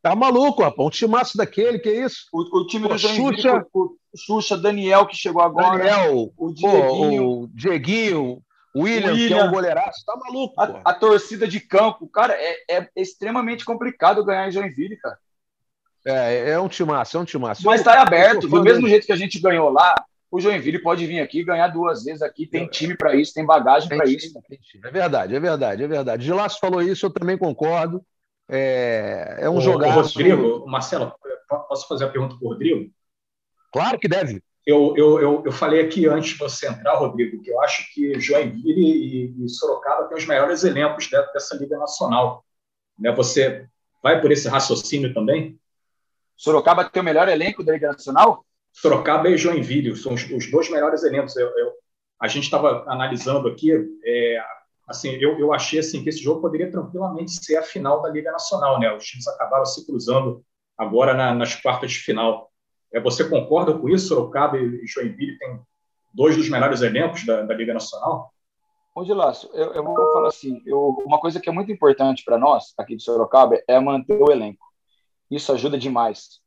Tá 0.00 0.14
maluco, 0.14 0.62
rapaz. 0.62 0.86
Um 0.86 0.90
timaço 0.90 1.36
daquele, 1.36 1.78
que 1.78 1.88
é 1.88 2.04
isso? 2.04 2.26
O, 2.32 2.60
o 2.60 2.66
time 2.66 2.86
Pô, 2.86 2.94
do 2.94 2.98
Joinville, 2.98 3.36
Xuxa... 3.36 3.66
o, 3.74 3.96
Xuxa, 4.16 4.56
Daniel, 4.56 5.06
que 5.06 5.16
chegou 5.16 5.42
agora. 5.42 5.78
Daniel, 5.78 6.32
o 6.36 6.52
Dieguinho. 6.52 7.22
Pô, 7.22 7.42
o 7.42 7.48
Dieguinho, 7.48 8.42
William, 8.76 9.12
William, 9.12 9.28
que 9.28 9.34
é 9.34 9.44
um 9.44 9.50
goleiraço. 9.50 10.04
Tá 10.04 10.16
maluco, 10.16 10.60
a, 10.60 10.80
a, 10.84 10.94
torcida 10.94 11.48
de 11.48 11.60
campo, 11.60 12.06
cara, 12.08 12.34
é, 12.34 12.78
é, 12.78 12.88
extremamente 12.94 13.64
complicado 13.64 14.24
ganhar 14.24 14.48
em 14.48 14.52
Joinville, 14.52 14.96
cara. 14.96 15.18
É, 16.04 16.50
é 16.50 16.60
um 16.60 16.68
timaço, 16.68 17.16
é 17.16 17.20
um 17.20 17.24
timaço. 17.24 17.64
Mas 17.64 17.82
tá 17.82 18.00
aberto. 18.00 18.48
Do 18.48 18.62
mesmo 18.62 18.88
jeito 18.88 19.06
que 19.06 19.12
a 19.12 19.16
gente 19.16 19.40
ganhou 19.40 19.70
lá, 19.70 19.94
o 20.30 20.40
Joinville 20.40 20.80
pode 20.80 21.06
vir 21.06 21.20
aqui 21.20 21.42
ganhar 21.42 21.68
duas 21.68 22.04
vezes 22.04 22.22
aqui. 22.22 22.46
Tem 22.46 22.66
time 22.66 22.96
para 22.96 23.14
isso, 23.14 23.34
tem 23.34 23.44
bagagem 23.44 23.88
para 23.88 24.06
isso. 24.06 24.38
É 24.84 24.90
verdade, 24.90 25.34
é 25.34 25.40
verdade, 25.40 25.82
é 25.82 25.88
verdade. 25.88 26.24
De 26.24 26.32
Laço 26.32 26.58
falou 26.60 26.82
isso, 26.82 27.06
eu 27.06 27.10
também 27.10 27.38
concordo. 27.38 28.02
É, 28.48 29.38
é 29.40 29.50
um 29.50 29.60
jogador. 29.60 30.02
Rodrigo, 30.02 30.66
Marcelo, 30.66 31.12
posso 31.68 31.86
fazer 31.86 32.04
a 32.04 32.08
pergunta 32.08 32.36
para 32.36 32.46
o 32.46 32.50
Rodrigo? 32.50 32.90
Claro 33.72 33.98
que 33.98 34.08
deve. 34.08 34.42
Eu, 34.66 34.94
eu, 34.96 35.20
eu, 35.20 35.42
eu, 35.46 35.52
falei 35.52 35.80
aqui 35.80 36.06
antes 36.06 36.32
de 36.32 36.38
você 36.38 36.68
entrar, 36.68 36.96
Rodrigo, 36.96 37.42
que 37.42 37.50
eu 37.50 37.60
acho 37.62 37.90
que 37.94 38.20
Joinville 38.20 39.34
e, 39.38 39.44
e 39.44 39.48
Sorocaba 39.48 40.06
têm 40.08 40.18
os 40.18 40.26
melhores 40.26 40.62
elencos 40.62 41.08
dentro 41.08 41.32
dessa 41.32 41.56
Liga 41.56 41.78
Nacional. 41.78 42.44
Né? 42.98 43.10
Você 43.12 43.66
vai 44.02 44.20
por 44.20 44.30
esse 44.30 44.46
raciocínio 44.46 45.14
também? 45.14 45.58
Sorocaba 46.38 46.88
tem 46.88 47.02
o 47.02 47.04
melhor 47.04 47.28
elenco 47.28 47.64
da 47.64 47.72
Liga 47.72 47.88
Nacional? 47.88 48.46
Sorocaba 48.72 49.28
e 49.28 49.36
Joinville 49.36 49.96
são 49.96 50.14
os, 50.14 50.22
os 50.30 50.48
dois 50.48 50.70
melhores 50.70 51.02
elencos. 51.02 51.36
Eu, 51.36 51.48
eu, 51.58 51.72
a 52.22 52.28
gente 52.28 52.44
estava 52.44 52.84
analisando 52.86 53.48
aqui 53.48 53.72
é, 54.04 54.40
assim, 54.86 55.10
eu, 55.20 55.36
eu 55.38 55.52
achei 55.52 55.80
assim, 55.80 56.02
que 56.02 56.08
esse 56.08 56.22
jogo 56.22 56.40
poderia 56.40 56.70
tranquilamente 56.70 57.32
ser 57.32 57.56
a 57.56 57.62
final 57.62 58.00
da 58.00 58.08
Liga 58.08 58.30
Nacional. 58.30 58.78
Né? 58.78 58.94
Os 58.94 59.04
times 59.04 59.26
acabaram 59.26 59.66
se 59.66 59.84
cruzando 59.84 60.44
agora 60.76 61.12
na, 61.12 61.34
nas 61.34 61.56
quartas 61.56 61.90
de 61.90 61.98
final. 61.98 62.52
É, 62.92 63.00
você 63.00 63.28
concorda 63.28 63.76
com 63.76 63.88
isso? 63.88 64.06
Sorocaba 64.06 64.56
e 64.56 64.86
Joinville 64.86 65.38
têm 65.38 65.60
dois 66.14 66.36
dos 66.36 66.48
melhores 66.48 66.82
elencos 66.82 67.26
da, 67.26 67.42
da 67.42 67.54
Liga 67.54 67.74
Nacional? 67.74 68.32
Ô, 68.94 69.02
Dilácio, 69.04 69.50
eu, 69.52 69.74
eu, 69.74 69.84
vou 69.84 69.94
falar 70.12 70.28
assim, 70.28 70.62
eu, 70.64 70.96
uma 71.04 71.20
coisa 71.20 71.40
que 71.40 71.48
é 71.48 71.52
muito 71.52 71.70
importante 71.70 72.24
para 72.24 72.38
nós, 72.38 72.74
aqui 72.78 72.96
de 72.96 73.02
Sorocaba, 73.02 73.60
é 73.68 73.78
manter 73.78 74.20
o 74.20 74.30
elenco. 74.30 74.67
Isso 75.30 75.52
ajuda 75.52 75.78
demais 75.78 76.40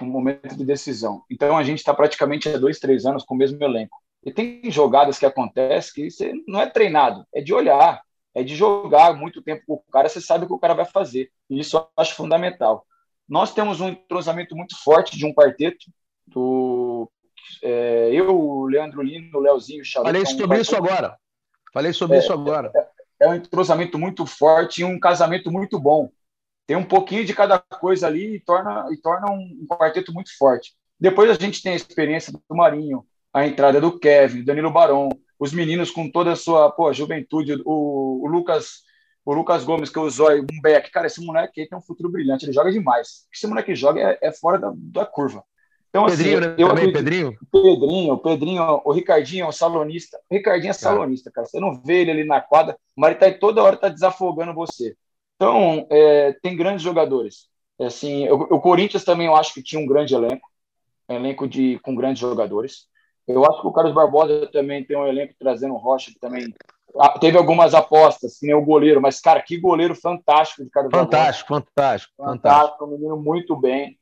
no 0.00 0.06
momento 0.06 0.56
de 0.56 0.64
decisão. 0.64 1.22
Então, 1.30 1.56
a 1.56 1.62
gente 1.62 1.78
está 1.78 1.94
praticamente 1.94 2.48
há 2.48 2.58
dois, 2.58 2.78
três 2.78 3.06
anos 3.06 3.24
com 3.24 3.34
o 3.34 3.38
mesmo 3.38 3.62
elenco. 3.62 3.96
E 4.24 4.32
tem 4.32 4.70
jogadas 4.70 5.18
que 5.18 5.26
acontecem 5.26 5.92
que 5.94 6.10
você 6.10 6.32
não 6.46 6.60
é 6.60 6.68
treinado, 6.68 7.24
é 7.34 7.40
de 7.40 7.54
olhar, 7.54 8.02
é 8.34 8.42
de 8.42 8.54
jogar 8.54 9.14
muito 9.14 9.42
tempo 9.42 9.62
com 9.66 9.74
o 9.74 9.92
cara, 9.92 10.08
você 10.08 10.20
sabe 10.20 10.44
o 10.44 10.48
que 10.48 10.54
o 10.54 10.58
cara 10.58 10.74
vai 10.74 10.84
fazer. 10.84 11.30
E 11.48 11.58
isso 11.58 11.76
eu 11.76 11.86
acho 11.96 12.14
fundamental. 12.14 12.84
Nós 13.28 13.52
temos 13.52 13.80
um 13.80 13.88
entrosamento 13.88 14.56
muito 14.56 14.76
forte 14.82 15.16
de 15.16 15.24
um 15.24 15.32
quarteto, 15.32 15.86
do 16.26 17.10
é, 17.62 18.10
eu, 18.12 18.38
o 18.38 18.66
Leandro 18.66 19.02
Lino, 19.02 19.38
o 19.38 19.40
Leozinho, 19.40 19.82
o. 19.82 20.04
Falei 20.04 20.26
sobre 20.26 20.58
um 20.58 20.60
isso 20.60 20.76
agora. 20.76 21.16
Falei 21.72 21.92
sobre 21.92 22.16
é, 22.16 22.20
isso 22.20 22.32
agora. 22.32 22.70
É, 22.74 23.26
é 23.26 23.28
um 23.28 23.34
entrosamento 23.34 23.98
muito 23.98 24.26
forte 24.26 24.82
e 24.82 24.84
um 24.84 24.98
casamento 24.98 25.50
muito 25.50 25.78
bom. 25.78 26.10
Tem 26.68 26.76
um 26.76 26.84
pouquinho 26.84 27.24
de 27.24 27.32
cada 27.32 27.58
coisa 27.58 28.06
ali 28.06 28.36
e 28.36 28.40
torna, 28.40 28.86
e 28.92 28.96
torna 28.98 29.32
um, 29.32 29.62
um 29.62 29.66
quarteto 29.66 30.12
muito 30.12 30.36
forte. 30.36 30.74
Depois 31.00 31.30
a 31.30 31.34
gente 31.34 31.62
tem 31.62 31.72
a 31.72 31.76
experiência 31.76 32.30
do 32.30 32.54
Marinho, 32.54 33.06
a 33.32 33.46
entrada 33.46 33.80
do 33.80 33.98
Kevin, 33.98 34.44
Danilo 34.44 34.70
Barão, 34.70 35.08
os 35.38 35.50
meninos 35.50 35.90
com 35.90 36.10
toda 36.10 36.32
a 36.32 36.36
sua 36.36 36.70
pô, 36.70 36.92
juventude, 36.92 37.54
o, 37.64 38.20
o 38.22 38.26
Lucas 38.26 38.86
o 39.24 39.32
Lucas 39.32 39.64
Gomes, 39.64 39.90
que 39.90 39.98
usou 39.98 40.28
aí, 40.28 40.40
um 40.40 40.60
back, 40.62 40.90
cara, 40.90 41.06
esse 41.06 41.24
moleque 41.24 41.60
aí 41.60 41.68
tem 41.68 41.76
um 41.76 41.82
futuro 41.82 42.10
brilhante, 42.10 42.44
ele 42.44 42.52
joga 42.52 42.70
demais. 42.70 43.26
Esse 43.34 43.46
moleque 43.46 43.74
joga 43.74 44.00
é, 44.00 44.18
é 44.22 44.32
fora 44.32 44.58
da, 44.58 44.72
da, 44.74 45.06
curva. 45.06 45.42
Então, 45.88 46.04
assim, 46.04 46.16
Pedrinho, 46.16 46.38
assim, 46.38 46.48
né? 46.48 46.54
eu 46.58 46.68
Também, 46.68 46.92
Pedrinho? 46.92 47.38
Pedrinho, 47.50 48.12
o 48.14 48.18
Pedrinho, 48.18 48.80
o 48.84 48.92
Ricardinho 48.92 49.44
é 49.44 49.48
um 49.48 49.52
salonista. 49.52 50.18
O 50.30 50.34
Ricardinho 50.34 50.70
é 50.70 50.74
salonista, 50.74 51.30
cara. 51.30 51.46
Você 51.46 51.60
não 51.60 51.74
vê 51.82 52.00
ele 52.00 52.10
ali 52.10 52.24
na 52.24 52.40
quadra, 52.40 52.76
mas 52.96 53.10
ele 53.10 53.18
tá 53.18 53.26
aí 53.26 53.34
toda 53.34 53.62
hora 53.62 53.76
tá 53.76 53.88
desafogando 53.88 54.54
você. 54.54 54.96
Então, 55.38 55.86
é, 55.88 56.32
tem 56.42 56.56
grandes 56.56 56.82
jogadores. 56.82 57.46
É, 57.78 57.86
assim, 57.86 58.28
o, 58.28 58.34
o 58.34 58.60
Corinthians 58.60 59.04
também 59.04 59.28
eu 59.28 59.36
acho 59.36 59.54
que 59.54 59.62
tinha 59.62 59.80
um 59.80 59.86
grande 59.86 60.12
elenco, 60.12 60.48
elenco 61.08 61.46
de, 61.46 61.78
com 61.78 61.94
grandes 61.94 62.20
jogadores. 62.20 62.88
Eu 63.26 63.44
acho 63.44 63.60
que 63.60 63.68
o 63.68 63.72
Carlos 63.72 63.94
Barbosa 63.94 64.48
também 64.50 64.82
tem 64.82 64.96
um 64.96 65.06
elenco 65.06 65.34
trazendo 65.38 65.74
o 65.74 65.78
Rocha, 65.78 66.10
que 66.10 66.18
também 66.18 66.52
ah, 66.98 67.16
teve 67.20 67.38
algumas 67.38 67.72
apostas, 67.72 68.38
que 68.38 68.46
nem 68.46 68.54
o 68.54 68.64
goleiro, 68.64 69.00
mas, 69.00 69.20
cara, 69.20 69.40
que 69.40 69.56
goleiro 69.58 69.94
fantástico 69.94 70.64
de 70.64 70.70
Carlos 70.70 70.90
fantástico, 70.90 71.52
Barbosa. 71.52 71.70
Fantástico, 71.76 72.14
fantástico. 72.16 72.24
Fantástico, 72.24 72.84
um 72.84 72.88
menino 72.88 73.16
muito 73.16 73.54
bem. 73.54 73.96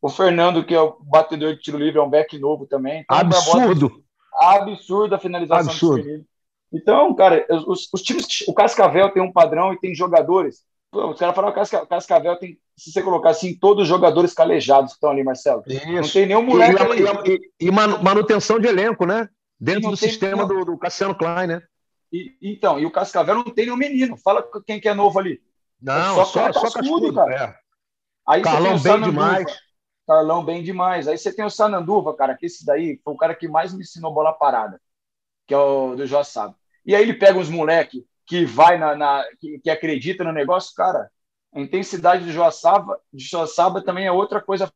O 0.00 0.08
Fernando, 0.08 0.64
que 0.64 0.74
é 0.74 0.80
o 0.80 0.96
batedor 1.02 1.54
de 1.54 1.60
tiro 1.60 1.76
livre, 1.76 1.98
é 1.98 2.02
um 2.02 2.08
back 2.08 2.38
novo 2.38 2.66
também. 2.66 3.02
Então, 3.02 3.18
absurdo! 3.18 3.88
Barbosa, 3.88 4.62
absurdo 4.62 5.14
a 5.14 5.18
finalização 5.18 5.70
absurdo. 5.70 6.24
Então, 6.72 7.14
cara, 7.14 7.46
os, 7.66 7.88
os 7.92 8.02
times, 8.02 8.26
o 8.46 8.54
Cascavel 8.54 9.10
tem 9.10 9.22
um 9.22 9.32
padrão 9.32 9.72
e 9.72 9.78
tem 9.78 9.94
jogadores 9.94 10.62
os 10.92 11.18
caras 11.18 11.34
falaram 11.34 11.54
que 11.54 11.86
Cascavel 11.86 12.36
tem, 12.36 12.58
se 12.76 12.90
você 12.90 13.02
colocar 13.02 13.30
assim, 13.30 13.54
todos 13.54 13.82
os 13.82 13.88
jogadores 13.88 14.32
calejados 14.32 14.92
que 14.92 14.96
estão 14.96 15.10
ali, 15.10 15.22
Marcelo. 15.22 15.62
Isso. 15.66 15.86
Não 15.86 16.08
tem 16.08 16.26
nenhum 16.26 16.42
moleque. 16.42 16.74
E, 17.26 17.34
e, 17.60 17.66
e, 17.66 17.70
manutenção 17.70 18.58
de 18.58 18.68
elenco, 18.68 19.04
né? 19.04 19.28
Dentro 19.60 19.90
do 19.90 19.96
sistema 19.96 20.46
do, 20.46 20.64
do, 20.64 20.78
Cassiano 20.78 21.14
Klein, 21.14 21.48
né? 21.48 21.62
Então, 22.40 22.78
e 22.78 22.86
o 22.86 22.90
Cascavel 22.90 23.34
não 23.34 23.44
tem 23.44 23.66
nenhum 23.66 23.76
menino. 23.76 24.16
Fala 24.16 24.48
quem 24.64 24.80
que 24.80 24.88
é 24.88 24.94
novo 24.94 25.18
ali. 25.18 25.42
Não, 25.80 26.20
é 26.20 26.24
só, 26.24 26.52
só, 26.52 26.52
só 26.52 26.70
cascudo, 26.70 27.12
cara. 27.12 27.34
É. 27.34 27.54
Aí 28.26 28.42
Carlão 28.42 28.78
bem 28.78 29.00
demais. 29.02 29.58
Carlão 30.06 30.44
bem 30.44 30.62
demais. 30.62 31.06
Aí 31.06 31.18
você 31.18 31.32
tem 31.32 31.44
o 31.44 31.50
Sananduva, 31.50 32.14
cara, 32.16 32.34
que 32.34 32.46
esse 32.46 32.64
daí 32.64 32.98
foi 33.04 33.12
o 33.12 33.16
cara 33.16 33.34
que 33.34 33.46
mais 33.46 33.74
me 33.74 33.82
ensinou 33.82 34.14
bola 34.14 34.32
parada, 34.32 34.80
que 35.46 35.52
é 35.52 35.58
o 35.58 35.94
do 35.94 36.06
Jossab. 36.06 36.54
E 36.86 36.94
aí 36.94 37.02
ele 37.02 37.14
pega 37.14 37.38
uns 37.38 37.50
moleque 37.50 38.06
que 38.28 38.44
vai 38.44 38.78
na, 38.78 38.94
na 38.94 39.24
que, 39.40 39.58
que, 39.58 39.70
acredita 39.70 40.22
no 40.22 40.32
negócio, 40.32 40.74
cara. 40.74 41.10
A 41.52 41.60
intensidade 41.60 42.24
do 42.24 42.30
Joaçaba, 42.30 43.00
de 43.12 43.24
Joaçaba 43.24 43.82
também 43.82 44.06
é 44.06 44.12
outra 44.12 44.40
coisa 44.40 44.70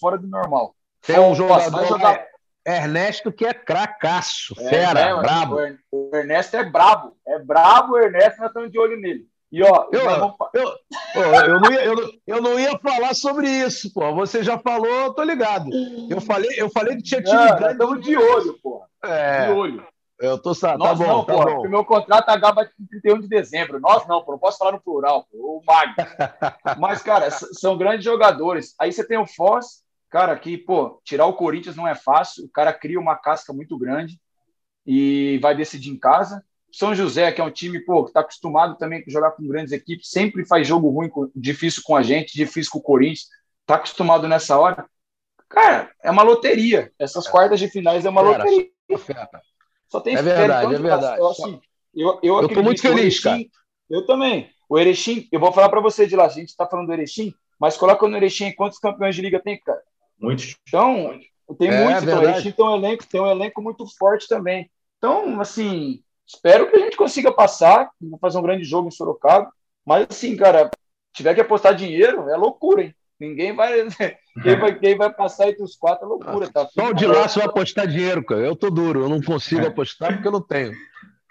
fora 0.00 0.18
do 0.18 0.26
normal. 0.26 0.74
Tem 1.00 1.18
um 1.18 1.34
jogador 1.34 1.86
jogar... 1.86 2.26
Ernesto 2.66 3.32
que 3.32 3.46
é 3.46 3.54
cracaço, 3.54 4.54
é, 4.58 4.68
fera, 4.68 5.00
é, 5.00 5.14
brabo. 5.14 5.56
O 5.90 6.14
Ernesto 6.14 6.56
é 6.56 6.64
brabo, 6.64 7.16
é 7.26 7.38
brabo 7.38 7.94
o 7.94 7.98
Ernesto, 7.98 8.40
nós 8.40 8.48
estamos 8.48 8.70
de 8.70 8.78
olho 8.78 9.00
nele. 9.00 9.26
E 9.50 9.62
ó, 9.62 9.88
eu, 9.90 10.04
vamos... 10.04 10.36
eu, 10.52 10.74
eu, 11.14 11.60
não 11.60 11.72
ia, 11.72 11.84
eu, 11.84 12.12
eu, 12.26 12.42
não 12.42 12.60
ia 12.60 12.78
falar 12.78 13.14
sobre 13.14 13.48
isso, 13.48 13.90
pô. 13.94 14.14
Você 14.16 14.42
já 14.42 14.58
falou, 14.58 15.14
tô 15.14 15.22
ligado. 15.22 15.70
Eu 16.10 16.20
falei, 16.20 16.50
eu 16.58 16.68
falei 16.68 16.96
que 16.96 17.02
tinha 17.02 17.22
time 17.22 17.46
grande. 17.56 17.72
Estamos 17.72 18.04
de 18.04 18.14
olho, 18.14 18.58
pô. 18.62 18.84
É. 19.02 19.46
De 19.46 19.52
olho. 19.52 19.86
Eu 20.20 20.36
tô 20.36 20.52
tá 20.54 20.76
Nós 20.76 20.98
bom, 20.98 21.06
não, 21.06 21.24
tá 21.24 21.32
pô, 21.32 21.44
bom. 21.44 21.68
meu 21.68 21.84
contrato 21.84 22.28
acaba 22.28 22.68
em 22.78 22.86
31 22.86 23.20
de 23.20 23.28
dezembro. 23.28 23.78
Nós 23.78 24.06
não, 24.08 24.22
pô, 24.22 24.32
não 24.32 24.38
posso 24.38 24.58
falar 24.58 24.72
no 24.72 24.80
plural, 24.80 25.26
pô, 25.30 25.60
o 25.60 25.62
Magno. 25.64 25.94
Mas, 26.78 27.02
cara, 27.02 27.30
são 27.30 27.78
grandes 27.78 28.04
jogadores. 28.04 28.74
Aí 28.80 28.92
você 28.92 29.06
tem 29.06 29.16
o 29.16 29.26
Foz, 29.26 29.84
cara, 30.10 30.36
que, 30.36 30.58
pô, 30.58 31.00
tirar 31.04 31.26
o 31.26 31.34
Corinthians 31.34 31.76
não 31.76 31.86
é 31.86 31.94
fácil. 31.94 32.46
O 32.46 32.50
cara 32.50 32.72
cria 32.72 32.98
uma 32.98 33.14
casca 33.14 33.52
muito 33.52 33.78
grande 33.78 34.20
e 34.84 35.38
vai 35.40 35.54
decidir 35.54 35.90
em 35.90 35.98
casa. 35.98 36.44
São 36.72 36.94
José, 36.94 37.30
que 37.30 37.40
é 37.40 37.44
um 37.44 37.50
time, 37.50 37.78
pô, 37.80 38.04
que 38.04 38.12
tá 38.12 38.20
acostumado 38.20 38.76
também 38.76 39.04
a 39.06 39.10
jogar 39.10 39.30
com 39.30 39.46
grandes 39.46 39.72
equipes, 39.72 40.10
sempre 40.10 40.44
faz 40.44 40.66
jogo 40.66 40.90
ruim, 40.90 41.10
difícil 41.34 41.82
com 41.84 41.96
a 41.96 42.02
gente, 42.02 42.34
difícil 42.34 42.72
com 42.72 42.78
o 42.78 42.82
Corinthians. 42.82 43.28
Tá 43.64 43.76
acostumado 43.76 44.26
nessa 44.26 44.58
hora. 44.58 44.84
Cara, 45.48 45.90
é 46.02 46.10
uma 46.10 46.22
loteria. 46.22 46.92
Essas 46.98 47.28
quartas 47.28 47.60
de 47.60 47.68
finais 47.68 48.04
é 48.04 48.10
uma 48.10 48.22
cara, 48.22 48.44
loteria. 48.44 48.70
Só 49.88 50.00
tem 50.00 50.16
é 50.16 50.22
verdade, 50.22 50.74
é 50.74 50.78
verdade. 50.78 51.20
Eu, 51.20 51.28
assim, 51.28 51.60
eu, 51.94 52.18
eu, 52.22 52.42
eu 52.42 52.48
tô 52.48 52.62
muito 52.62 52.80
feliz, 52.82 52.98
Erechim, 52.98 53.22
cara. 53.22 53.64
Eu 53.90 54.06
também. 54.06 54.50
O 54.68 54.78
Erechim, 54.78 55.26
eu 55.32 55.40
vou 55.40 55.52
falar 55.52 55.68
para 55.68 55.80
você 55.80 56.06
de 56.06 56.14
lá, 56.14 56.26
a 56.26 56.28
gente 56.28 56.50
está 56.50 56.66
falando 56.66 56.88
do 56.88 56.92
Erechim, 56.92 57.32
mas 57.58 57.76
coloca 57.76 58.06
no 58.06 58.16
Erechim 58.16 58.52
quantos 58.52 58.78
campeões 58.78 59.14
de 59.14 59.22
liga 59.22 59.40
tem, 59.40 59.58
cara? 59.58 59.80
Muitos. 60.20 60.56
Então, 60.68 61.18
tem 61.58 61.68
é, 61.68 61.84
muitos. 61.84 62.02
Então, 62.02 62.20
o 62.20 62.22
Erechim 62.22 62.52
tem 62.52 62.64
um, 62.64 62.74
elenco, 62.76 63.06
tem 63.06 63.20
um 63.20 63.30
elenco 63.30 63.62
muito 63.62 63.86
forte 63.96 64.28
também. 64.28 64.70
Então, 64.98 65.40
assim, 65.40 66.02
espero 66.26 66.70
que 66.70 66.76
a 66.76 66.80
gente 66.80 66.96
consiga 66.96 67.32
passar, 67.32 67.90
vou 68.00 68.18
fazer 68.18 68.38
um 68.38 68.42
grande 68.42 68.64
jogo 68.64 68.88
em 68.88 68.92
Sorocaba, 68.92 69.50
mas 69.86 70.06
assim, 70.10 70.36
cara, 70.36 70.70
tiver 71.14 71.34
que 71.34 71.40
apostar 71.40 71.74
dinheiro, 71.74 72.28
é 72.28 72.36
loucura, 72.36 72.82
hein? 72.82 72.94
Ninguém 73.20 73.54
vai. 73.54 73.86
Quem 74.42 74.56
vai, 74.56 74.78
quem 74.78 74.96
vai 74.96 75.12
passar 75.12 75.48
entre 75.48 75.64
os 75.64 75.74
quatro 75.74 76.04
é 76.04 76.08
loucura. 76.08 76.48
Tá 76.48 76.68
Só 76.68 76.92
de 76.92 77.04
lá 77.06 77.26
você 77.28 77.40
vai 77.40 77.48
apostar 77.48 77.88
dinheiro, 77.88 78.24
cara. 78.24 78.42
Eu 78.42 78.54
tô 78.54 78.70
duro, 78.70 79.00
eu 79.00 79.08
não 79.08 79.20
consigo 79.20 79.66
apostar 79.66 80.12
porque 80.12 80.28
eu 80.28 80.32
não 80.32 80.40
tenho. 80.40 80.72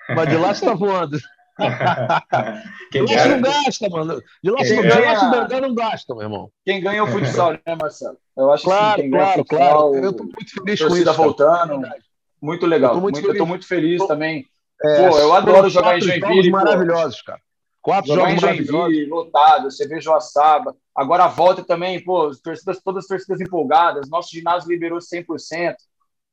Mas 0.09 0.27
de 0.27 0.35
lá 0.35 0.53
você 0.53 0.65
tá 0.65 0.73
voando. 0.73 1.17
de 2.91 2.99
lá 2.99 3.07
você 3.07 3.27
não 3.29 3.41
gasta, 3.41 3.89
mano. 3.89 4.21
De 4.43 4.51
lá, 4.51 4.57
você 4.57 4.81
ganha... 4.81 5.61
não 5.61 5.73
gasta, 5.73 6.13
meu 6.13 6.23
irmão. 6.23 6.51
Quem 6.65 6.81
ganha 6.81 6.99
é 6.99 7.01
o 7.01 7.07
futsal, 7.07 7.53
né, 7.53 7.77
Marcelo? 7.81 8.17
Eu 8.35 8.51
acho 8.51 8.65
claro, 8.65 9.01
assim, 9.01 9.09
claro, 9.09 9.39
futsal, 9.39 9.91
claro. 9.91 9.95
Eu 9.95 10.13
tô 10.13 10.23
muito 10.23 10.51
feliz 10.53 10.81
com 10.81 10.97
isso. 10.97 11.13
voltando. 11.13 11.81
Cara. 11.81 11.97
Muito 12.41 12.65
legal. 12.65 12.91
Eu 12.91 12.95
tô 12.95 13.01
muito, 13.01 13.15
muito, 13.15 13.25
feliz. 13.25 13.39
Eu 13.39 13.45
tô 13.45 13.49
muito 13.49 13.67
feliz 13.67 14.07
também. 14.07 14.45
É, 14.83 15.09
Pô, 15.09 15.17
eu 15.17 15.33
adoro 15.33 15.69
jogar 15.69 15.97
em 15.97 16.01
Joinville. 16.01 16.51
maravilhosos, 16.51 17.21
cara. 17.21 17.39
Quatro 17.87 18.13
Jogar 18.13 18.37
jogos 18.37 18.59
em 18.59 18.65
Joinville, 18.65 19.05
lotado, 19.05 19.71
você 19.71 19.87
vê 19.87 20.01
Joaçaba. 20.01 20.75
Agora 20.93 21.23
a 21.23 21.29
volta 21.29 21.63
também, 21.63 22.03
pô, 22.03 22.29
torcidas, 22.43 22.81
todas 22.83 23.05
as 23.05 23.07
torcidas 23.07 23.39
empolgadas. 23.39 24.09
Nosso 24.09 24.29
ginásio 24.29 24.69
liberou 24.69 24.99
100%. 24.99 25.73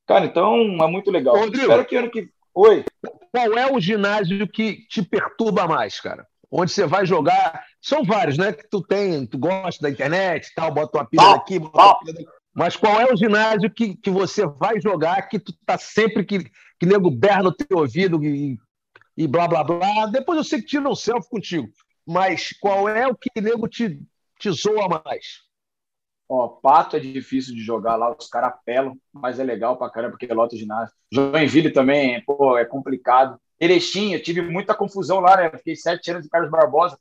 Cara, 0.04 0.24
então 0.24 0.56
é 0.56 0.86
muito 0.88 1.12
legal. 1.12 1.36
Rodrigo, 1.36 1.66
Espero 1.66 1.84
que 1.84 1.96
ano 1.96 2.10
que. 2.10 2.28
Oi. 2.56 2.84
Qual 3.30 3.56
é 3.56 3.70
o 3.70 3.78
ginásio 3.78 4.48
que 4.48 4.84
te 4.88 5.00
perturba 5.00 5.68
mais, 5.68 6.00
cara? 6.00 6.26
Onde 6.50 6.72
você 6.72 6.86
vai 6.86 7.06
jogar? 7.06 7.62
São 7.80 8.02
vários, 8.02 8.36
né? 8.36 8.52
Que 8.52 8.68
tu 8.68 8.82
tem, 8.82 9.24
tu 9.24 9.38
gosta 9.38 9.80
da 9.80 9.90
internet, 9.90 10.50
tal, 10.56 10.74
bota 10.74 10.98
uma 10.98 11.08
pilha 11.08 11.34
daqui, 11.34 11.60
bota 11.60 11.78
uma 11.78 11.98
pilha 12.00 12.14
daqui. 12.14 12.28
Mas 12.52 12.74
qual 12.74 13.00
é 13.00 13.12
o 13.12 13.16
ginásio 13.16 13.70
que, 13.70 13.94
que 13.94 14.10
você 14.10 14.44
vai 14.44 14.80
jogar 14.80 15.28
que 15.28 15.38
tu 15.38 15.52
tá 15.64 15.78
sempre 15.78 16.24
que, 16.24 16.50
que 16.80 16.86
nego 16.86 17.12
berra 17.12 17.44
no 17.44 17.54
teu 17.54 17.78
ouvido 17.78 18.24
e 18.24 18.58
e 19.16 19.26
blá 19.26 19.46
blá 19.48 19.64
blá. 19.64 20.06
Depois 20.06 20.38
eu 20.38 20.44
sei 20.44 20.60
que 20.60 20.66
tira 20.66 20.88
um 20.88 20.94
selfie 20.94 21.28
contigo. 21.28 21.68
Mas 22.06 22.50
qual 22.60 22.88
é 22.88 23.06
o 23.06 23.16
que 23.16 23.40
nego 23.40 23.66
te, 23.66 23.98
te 24.38 24.50
zoa 24.50 25.02
mais? 25.04 25.42
Ó, 26.28 26.48
Pato 26.48 26.96
é 26.96 27.00
difícil 27.00 27.54
de 27.54 27.62
jogar 27.62 27.96
lá, 27.96 28.14
os 28.14 28.28
caras 28.28 28.50
apelam, 28.50 28.96
mas 29.12 29.38
é 29.38 29.44
legal 29.44 29.76
pra 29.76 29.90
caramba, 29.90 30.12
porque 30.12 30.30
é 30.30 30.34
lota 30.34 30.56
ginásio. 30.56 30.94
Joinville 31.12 31.70
também, 31.70 32.22
pô, 32.24 32.56
é 32.56 32.64
complicado. 32.64 33.38
Erechim, 33.60 34.12
eu 34.12 34.22
tive 34.22 34.42
muita 34.42 34.74
confusão 34.74 35.20
lá, 35.20 35.36
né? 35.36 35.50
Fiquei 35.50 35.76
sete 35.76 36.10
anos 36.10 36.24
de 36.24 36.30
Carlos 36.30 36.50
Barbosa. 36.50 36.98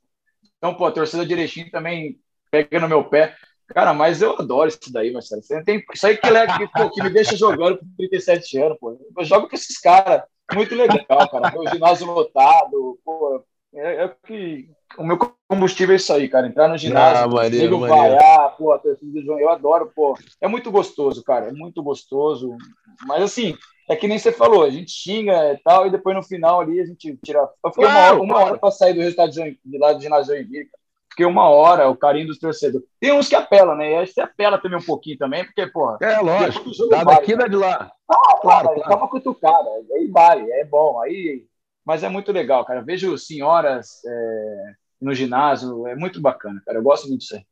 Então, 0.57 0.75
pô, 0.75 0.85
a 0.85 0.91
torcida 0.91 1.25
de 1.25 1.33
Erechim 1.33 1.69
também 1.69 2.19
pega 2.51 2.79
no 2.79 2.87
meu 2.87 3.03
pé. 3.03 3.35
Cara, 3.67 3.93
mas 3.93 4.21
eu 4.21 4.35
adoro 4.37 4.67
isso 4.67 4.91
daí, 4.91 5.11
Marcelo. 5.11 5.41
Tem... 5.65 5.83
Isso 5.93 6.07
aí 6.07 6.17
que, 6.17 6.27
que, 6.27 6.67
pô, 6.67 6.89
que 6.89 7.03
me 7.03 7.09
deixa 7.09 7.35
jogando 7.35 7.79
com 7.79 7.85
37 7.97 8.57
anos, 8.59 8.77
pô. 8.79 8.97
Eu 9.17 9.25
jogo 9.25 9.47
com 9.47 9.55
esses 9.55 9.79
caras. 9.79 10.23
Muito 10.53 10.75
legal, 10.75 11.29
cara. 11.29 11.53
O 11.57 11.67
ginásio 11.69 12.05
lotado, 12.07 12.99
pô, 13.03 13.43
é, 13.73 14.03
é, 14.03 14.15
que 14.27 14.69
o 14.97 15.03
meu 15.03 15.17
combustível 15.47 15.93
é 15.93 15.95
isso 15.95 16.13
aí, 16.13 16.29
cara. 16.29 16.47
Entrar 16.47 16.67
no 16.67 16.77
ginásio, 16.77 17.23
ah, 17.23 17.27
maneiro, 17.27 17.79
vaiar, 17.79 18.55
pô, 18.55 18.79
eu 19.39 19.49
adoro, 19.49 19.91
pô. 19.95 20.15
É 20.39 20.47
muito 20.47 20.69
gostoso, 20.69 21.23
cara. 21.23 21.47
É 21.47 21.51
muito 21.51 21.81
gostoso. 21.81 22.55
Mas 23.07 23.23
assim, 23.23 23.57
é 23.89 23.95
que 23.95 24.07
nem 24.07 24.19
você 24.19 24.31
falou, 24.31 24.63
a 24.63 24.69
gente 24.69 24.91
xinga 24.91 25.53
e 25.53 25.57
tal, 25.57 25.87
e 25.87 25.89
depois 25.91 26.15
no 26.15 26.23
final 26.23 26.61
ali 26.61 26.79
a 26.79 26.85
gente 26.85 27.17
tira. 27.23 27.49
Eu 27.63 27.71
fiquei 27.71 27.85
claro, 27.85 28.21
uma 28.21 28.35
hora, 28.35 28.41
uma 28.41 28.51
hora 28.51 28.57
para 28.59 28.71
sair 28.71 28.93
do 28.93 29.01
resultado 29.01 29.31
de, 29.31 29.59
de 29.65 29.77
lá 29.77 29.93
do 29.93 30.01
ginásio 30.01 30.35
Joinville, 30.35 30.65
cara. 30.65 30.82
Fiquei 31.13 31.27
uma 31.27 31.47
hora, 31.47 31.87
o 31.87 31.95
carinho 31.95 32.25
dos 32.25 32.39
torcedores. 32.39 32.87
Tem 32.99 33.11
uns 33.11 33.29
que 33.29 33.35
apelam, 33.35 33.75
né? 33.75 33.91
E 33.91 33.95
aí 33.97 34.07
você 34.07 34.19
apela 34.19 34.57
também 34.57 34.79
um 34.79 34.83
pouquinho 34.83 35.15
também, 35.15 35.45
porque, 35.45 35.67
porra. 35.67 35.99
É, 36.01 36.19
lógico. 36.19 36.71
Dá 36.89 37.03
daqui, 37.03 37.35
dá 37.35 37.47
de 37.47 37.55
lá. 37.55 37.91
Ah, 38.09 38.39
claro, 38.41 38.69
claro. 38.69 38.81
Tava 38.81 39.07
cutucada. 39.07 39.69
Aí 39.93 40.07
vale, 40.07 40.51
é 40.51 40.65
bom. 40.65 40.99
Aí. 40.99 41.45
Mas 41.85 42.01
é 42.01 42.09
muito 42.09 42.31
legal, 42.31 42.65
cara. 42.65 42.81
vejo 42.81 43.15
senhoras 43.15 44.03
é, 44.03 44.73
no 44.99 45.13
ginásio, 45.13 45.85
é 45.85 45.95
muito 45.95 46.19
bacana, 46.19 46.59
cara. 46.65 46.79
Eu 46.79 46.83
gosto 46.83 47.07
muito 47.07 47.19
disso 47.19 47.35
aí. 47.35 47.45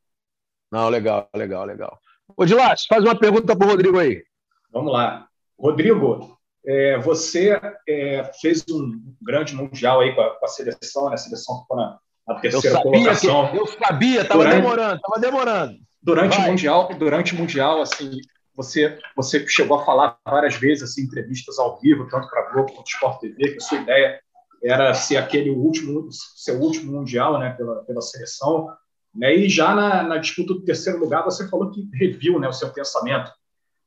Não, 0.72 0.90
legal, 0.90 1.30
legal, 1.36 1.64
legal. 1.64 2.00
Ô, 2.36 2.44
Dilas, 2.44 2.88
faz 2.88 3.04
uma 3.04 3.16
pergunta 3.16 3.56
para 3.56 3.68
o 3.68 3.70
Rodrigo 3.70 4.00
aí. 4.00 4.24
Vamos 4.72 4.92
lá. 4.92 5.28
Rodrigo, 5.60 6.36
é, 6.66 6.98
você 6.98 7.62
é, 7.88 8.24
fez 8.42 8.66
um 8.72 9.16
grande 9.22 9.54
mundial 9.54 10.00
aí 10.00 10.16
com 10.16 10.22
a, 10.22 10.40
com 10.40 10.46
a 10.46 10.48
seleção, 10.48 11.10
né? 11.10 11.14
A 11.14 11.18
seleção 11.18 11.62
ficou 11.62 11.78
na, 11.78 12.00
a 12.32 12.40
terceira 12.40 12.78
eu 12.78 12.82
colocação. 12.82 13.52
Que, 13.52 13.58
eu 13.58 13.68
sabia, 13.68 14.22
estava 14.22 14.46
demorando, 14.46 14.96
estava 14.96 15.20
demorando. 15.20 15.76
Durante 16.02 16.38
Vai. 16.38 16.48
o 16.48 16.50
mundial, 16.50 16.90
durante 16.98 17.36
o 17.36 17.38
mundial, 17.38 17.82
assim, 17.82 18.12
você 18.56 18.98
você 19.16 19.48
chegou 19.48 19.80
a 19.80 19.86
falar 19.86 20.18
várias 20.26 20.56
vezes 20.56 20.84
assim, 20.84 21.04
entrevistas 21.04 21.60
ao 21.60 21.80
vivo, 21.80 22.08
tanto 22.10 22.28
para 22.28 22.42
a 22.42 22.52
Globo 22.52 22.74
quanto 22.74 22.90
Sport 22.90 23.20
TV, 23.20 23.52
que 23.52 23.58
a 23.58 23.62
sua 23.62 23.78
ideia 23.80 24.20
era 24.64 24.94
ser 24.94 25.18
aquele 25.18 25.50
último, 25.50 26.08
seu 26.12 26.60
último 26.60 26.92
mundial, 26.92 27.40
né, 27.40 27.52
pela, 27.52 27.84
pela 27.84 28.02
seleção. 28.02 28.70
Né? 29.14 29.36
E 29.36 29.50
já 29.50 29.74
na, 29.74 30.04
na 30.04 30.18
disputa 30.18 30.54
do 30.54 30.64
terceiro 30.64 31.00
lugar, 31.00 31.24
você 31.24 31.48
falou 31.50 31.72
que 31.72 31.90
reviu, 31.94 32.40
né, 32.40 32.48
o 32.48 32.54
seu 32.54 32.70
pensamento. 32.70 33.32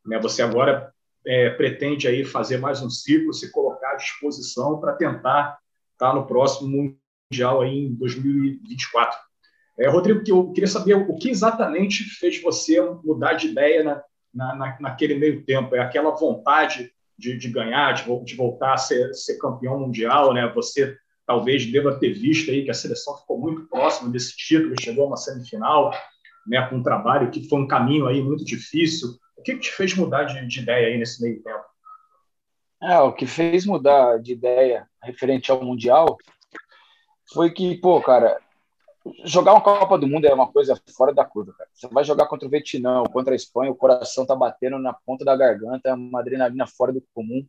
Né? 0.04 0.18
Você 0.18 0.42
agora 0.42 0.92
é, 1.26 1.50
pretende 1.50 2.08
aí 2.08 2.24
fazer 2.24 2.58
mais 2.58 2.82
um 2.82 2.90
ciclo, 2.90 3.32
se 3.32 3.50
colocar 3.52 3.92
à 3.92 3.96
disposição 3.96 4.80
para 4.80 4.94
tentar 4.94 5.58
estar 5.92 6.10
tá 6.10 6.14
no 6.14 6.26
próximo 6.26 6.96
mundial 7.34 7.62
aí 7.62 7.86
em 7.86 7.94
2024. 7.94 9.18
É, 9.78 9.88
Rodrigo, 9.88 10.22
eu 10.26 10.52
queria 10.52 10.68
saber 10.68 10.94
o 10.94 11.16
que 11.16 11.28
exatamente 11.28 12.04
fez 12.04 12.40
você 12.40 12.80
mudar 13.02 13.34
de 13.34 13.48
ideia 13.48 13.82
na, 13.82 14.02
na, 14.32 14.76
naquele 14.80 15.16
meio 15.16 15.44
tempo. 15.44 15.74
É 15.74 15.80
aquela 15.80 16.10
vontade 16.10 16.92
de, 17.18 17.36
de 17.36 17.48
ganhar, 17.48 17.92
de, 17.92 18.24
de, 18.24 18.36
voltar 18.36 18.74
a 18.74 18.76
ser, 18.76 19.12
ser, 19.14 19.36
campeão 19.38 19.80
mundial, 19.80 20.32
né? 20.32 20.50
Você 20.54 20.96
talvez 21.26 21.66
deva 21.70 21.98
ter 21.98 22.12
visto 22.12 22.50
aí 22.50 22.64
que 22.64 22.70
a 22.70 22.74
seleção 22.74 23.16
ficou 23.18 23.40
muito 23.40 23.66
próxima 23.66 24.10
desse 24.10 24.36
título, 24.36 24.74
chegou 24.80 25.04
a 25.04 25.08
uma 25.08 25.16
semifinal, 25.16 25.92
né? 26.46 26.64
Com 26.68 26.76
um 26.76 26.82
trabalho 26.82 27.30
que 27.30 27.48
foi 27.48 27.58
um 27.58 27.66
caminho 27.66 28.06
aí 28.06 28.22
muito 28.22 28.44
difícil. 28.44 29.08
O 29.36 29.42
que, 29.42 29.54
que 29.54 29.60
te 29.60 29.72
fez 29.72 29.94
mudar 29.94 30.24
de, 30.24 30.46
de 30.46 30.60
ideia 30.60 30.86
aí 30.86 30.98
nesse 30.98 31.20
meio 31.20 31.42
tempo? 31.42 31.64
É, 32.80 32.98
o 33.00 33.12
que 33.12 33.26
fez 33.26 33.64
mudar 33.66 34.18
de 34.18 34.32
ideia 34.32 34.86
referente 35.02 35.50
ao 35.50 35.64
mundial 35.64 36.16
foi 37.32 37.50
que, 37.50 37.76
pô, 37.78 38.00
cara, 38.02 38.40
jogar 39.24 39.52
uma 39.52 39.60
Copa 39.60 39.98
do 39.98 40.06
Mundo 40.06 40.26
é 40.26 40.34
uma 40.34 40.50
coisa 40.50 40.80
fora 40.96 41.12
da 41.12 41.24
curva, 41.24 41.52
cara. 41.56 41.68
Você 41.72 41.88
vai 41.88 42.04
jogar 42.04 42.26
contra 42.26 42.46
o 42.46 42.50
Vietnã, 42.50 43.04
contra 43.04 43.34
a 43.34 43.36
Espanha, 43.36 43.70
o 43.70 43.76
coração 43.76 44.26
tá 44.26 44.34
batendo 44.34 44.78
na 44.78 44.92
ponta 44.92 45.24
da 45.24 45.36
garganta, 45.36 45.90
é 45.90 45.94
uma 45.94 46.20
adrenalina 46.20 46.66
fora 46.66 46.92
do 46.92 47.02
comum. 47.14 47.46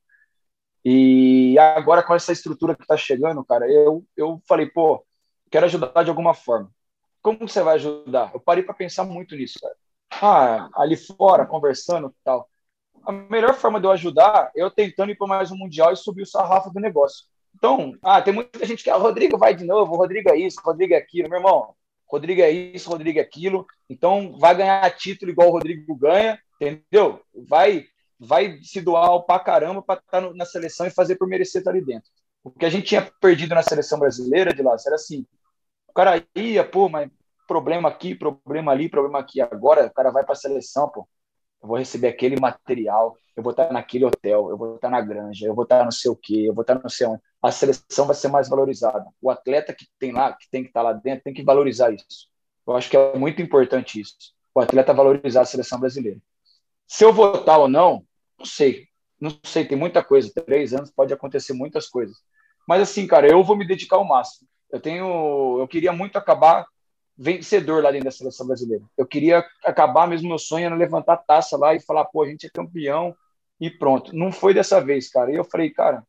E 0.83 1.57
agora 1.57 2.03
com 2.03 2.13
essa 2.13 2.31
estrutura 2.31 2.75
que 2.75 2.85
tá 2.85 2.95
chegando, 2.95 3.43
cara, 3.43 3.69
eu, 3.71 4.05
eu 4.15 4.41
falei, 4.47 4.67
pô, 4.67 5.03
quero 5.49 5.65
ajudar 5.65 6.03
de 6.03 6.09
alguma 6.09 6.33
forma. 6.33 6.71
Como 7.21 7.47
você 7.47 7.63
vai 7.63 7.75
ajudar? 7.75 8.31
Eu 8.33 8.39
parei 8.39 8.63
para 8.63 8.73
pensar 8.73 9.03
muito 9.03 9.35
nisso, 9.35 9.59
cara. 9.59 9.75
Ah, 10.21 10.69
ali 10.75 10.95
fora, 10.95 11.45
conversando 11.45 12.13
tal. 12.23 12.47
A 13.03 13.11
melhor 13.11 13.55
forma 13.55 13.79
de 13.79 13.87
eu 13.87 13.91
ajudar 13.91 14.51
é 14.55 14.61
eu 14.61 14.69
tentando 14.69 15.11
ir 15.11 15.15
para 15.15 15.27
mais 15.27 15.51
um 15.51 15.57
Mundial 15.57 15.91
e 15.91 15.95
subir 15.95 16.21
o 16.21 16.27
sarrafo 16.27 16.71
do 16.71 16.79
negócio. 16.79 17.25
Então, 17.55 17.93
ah, 18.03 18.21
tem 18.21 18.33
muita 18.33 18.65
gente 18.65 18.83
que, 18.83 18.89
ah, 18.89 18.97
Rodrigo 18.97 19.37
vai 19.37 19.55
de 19.55 19.65
novo, 19.65 19.95
Rodrigo 19.95 20.29
é 20.29 20.37
isso, 20.37 20.61
Rodrigo 20.63 20.93
é 20.93 20.97
aquilo. 20.97 21.29
Meu 21.29 21.39
irmão, 21.39 21.73
Rodrigo 22.07 22.41
é 22.41 22.51
isso, 22.51 22.89
Rodrigo 22.89 23.19
é 23.19 23.21
aquilo. 23.21 23.65
Então, 23.89 24.37
vai 24.37 24.55
ganhar 24.55 24.89
título 24.95 25.31
igual 25.31 25.49
o 25.49 25.51
Rodrigo 25.51 25.95
ganha, 25.95 26.39
entendeu? 26.59 27.21
Vai 27.47 27.85
vai 28.17 28.59
se 28.63 28.79
doar 28.81 29.19
pra 29.23 29.39
caramba 29.39 29.81
para 29.81 29.99
estar 29.99 30.21
tá 30.21 30.33
na 30.33 30.45
seleção 30.45 30.87
e 30.87 30.89
fazer 30.89 31.17
por 31.17 31.27
merecer 31.27 31.59
estar 31.59 31.71
tá 31.71 31.77
ali 31.77 31.85
dentro. 31.85 32.09
O 32.43 32.49
que 32.49 32.65
a 32.65 32.69
gente 32.69 32.87
tinha 32.87 33.01
perdido 33.19 33.53
na 33.53 33.61
seleção 33.61 33.99
brasileira 33.99 34.53
de 34.53 34.61
lá 34.61 34.75
era 34.85 34.95
assim: 34.95 35.25
o 35.87 35.93
cara 35.93 36.23
ia, 36.35 36.63
pô, 36.63 36.87
mas 36.89 37.09
problema 37.47 37.89
aqui, 37.89 38.15
problema 38.15 38.71
ali, 38.71 38.89
problema 38.89 39.19
aqui. 39.19 39.41
Agora 39.41 39.87
o 39.87 39.93
cara 39.93 40.11
vai 40.11 40.23
para 40.23 40.33
a 40.33 40.37
seleção, 40.37 40.89
pô 40.89 41.07
eu 41.65 41.67
vou 41.67 41.77
receber 41.77 42.07
aquele 42.07 42.39
material, 42.39 43.17
eu 43.35 43.41
vou 43.41 43.49
estar 43.49 43.73
naquele 43.73 44.05
hotel, 44.05 44.49
eu 44.51 44.57
vou 44.57 44.75
estar 44.75 44.89
na 44.89 45.01
granja, 45.01 45.47
eu 45.47 45.55
vou 45.55 45.63
estar 45.63 45.83
não 45.83 45.91
sei 45.91 46.11
o 46.11 46.15
quê, 46.15 46.45
eu 46.47 46.53
vou 46.53 46.61
estar 46.61 46.75
não 46.75 46.87
sei 46.87 47.07
onde. 47.07 47.21
A 47.41 47.51
seleção 47.51 48.05
vai 48.05 48.15
ser 48.15 48.27
mais 48.27 48.47
valorizada. 48.47 49.05
O 49.19 49.31
atleta 49.31 49.73
que 49.73 49.87
tem 49.97 50.11
lá, 50.11 50.31
que 50.33 50.47
tem 50.49 50.61
que 50.61 50.69
estar 50.69 50.83
lá 50.83 50.93
dentro, 50.93 51.23
tem 51.23 51.33
que 51.33 51.43
valorizar 51.43 51.91
isso. 51.91 52.29
Eu 52.67 52.75
acho 52.75 52.89
que 52.89 52.95
é 52.95 53.17
muito 53.17 53.41
importante 53.41 53.99
isso. 53.99 54.15
O 54.53 54.59
atleta 54.59 54.93
valorizar 54.93 55.41
a 55.41 55.45
seleção 55.45 55.79
brasileira. 55.79 56.19
Se 56.87 57.03
eu 57.03 57.11
votar 57.11 57.59
ou 57.59 57.67
não, 57.67 58.05
não 58.37 58.45
sei. 58.45 58.87
Não 59.19 59.35
sei, 59.43 59.65
tem 59.65 59.77
muita 59.77 60.03
coisa. 60.03 60.31
Três 60.45 60.71
anos 60.71 60.91
pode 60.91 61.13
acontecer 61.13 61.53
muitas 61.53 61.87
coisas. 61.89 62.15
Mas 62.67 62.81
assim, 62.81 63.07
cara, 63.07 63.27
eu 63.27 63.43
vou 63.43 63.57
me 63.57 63.67
dedicar 63.67 63.95
ao 63.95 64.05
máximo. 64.05 64.47
Eu 64.71 64.79
tenho, 64.79 65.59
eu 65.59 65.67
queria 65.67 65.91
muito 65.91 66.15
acabar 66.15 66.65
vencedor 67.17 67.83
lá 67.83 67.91
dentro 67.91 68.05
da 68.05 68.11
seleção 68.11 68.47
brasileira. 68.47 68.83
Eu 68.97 69.05
queria 69.05 69.45
acabar 69.63 70.07
mesmo 70.07 70.27
meu 70.27 70.37
sonho 70.37 70.65
era 70.65 70.75
levantar 70.75 71.13
a 71.13 71.17
taça 71.17 71.57
lá 71.57 71.73
e 71.73 71.79
falar, 71.79 72.05
pô, 72.05 72.23
a 72.23 72.27
gente 72.27 72.45
é 72.45 72.49
campeão 72.49 73.15
e 73.59 73.69
pronto. 73.69 74.15
Não 74.15 74.31
foi 74.31 74.53
dessa 74.53 74.81
vez, 74.81 75.09
cara. 75.09 75.31
E 75.31 75.35
eu 75.35 75.43
falei, 75.43 75.69
cara, 75.69 76.05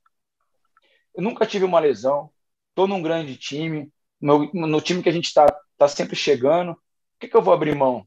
eu 1.14 1.22
nunca 1.22 1.46
tive 1.46 1.64
uma 1.64 1.78
lesão, 1.78 2.30
tô 2.74 2.86
num 2.86 3.02
grande 3.02 3.36
time, 3.36 3.90
no, 4.20 4.50
no 4.52 4.80
time 4.80 5.02
que 5.02 5.08
a 5.08 5.12
gente 5.12 5.26
está 5.26 5.46
tá 5.78 5.88
sempre 5.88 6.16
chegando. 6.16 6.72
O 6.72 6.78
que, 7.20 7.28
que 7.28 7.36
eu 7.36 7.42
vou 7.42 7.54
abrir 7.54 7.74
mão? 7.74 8.06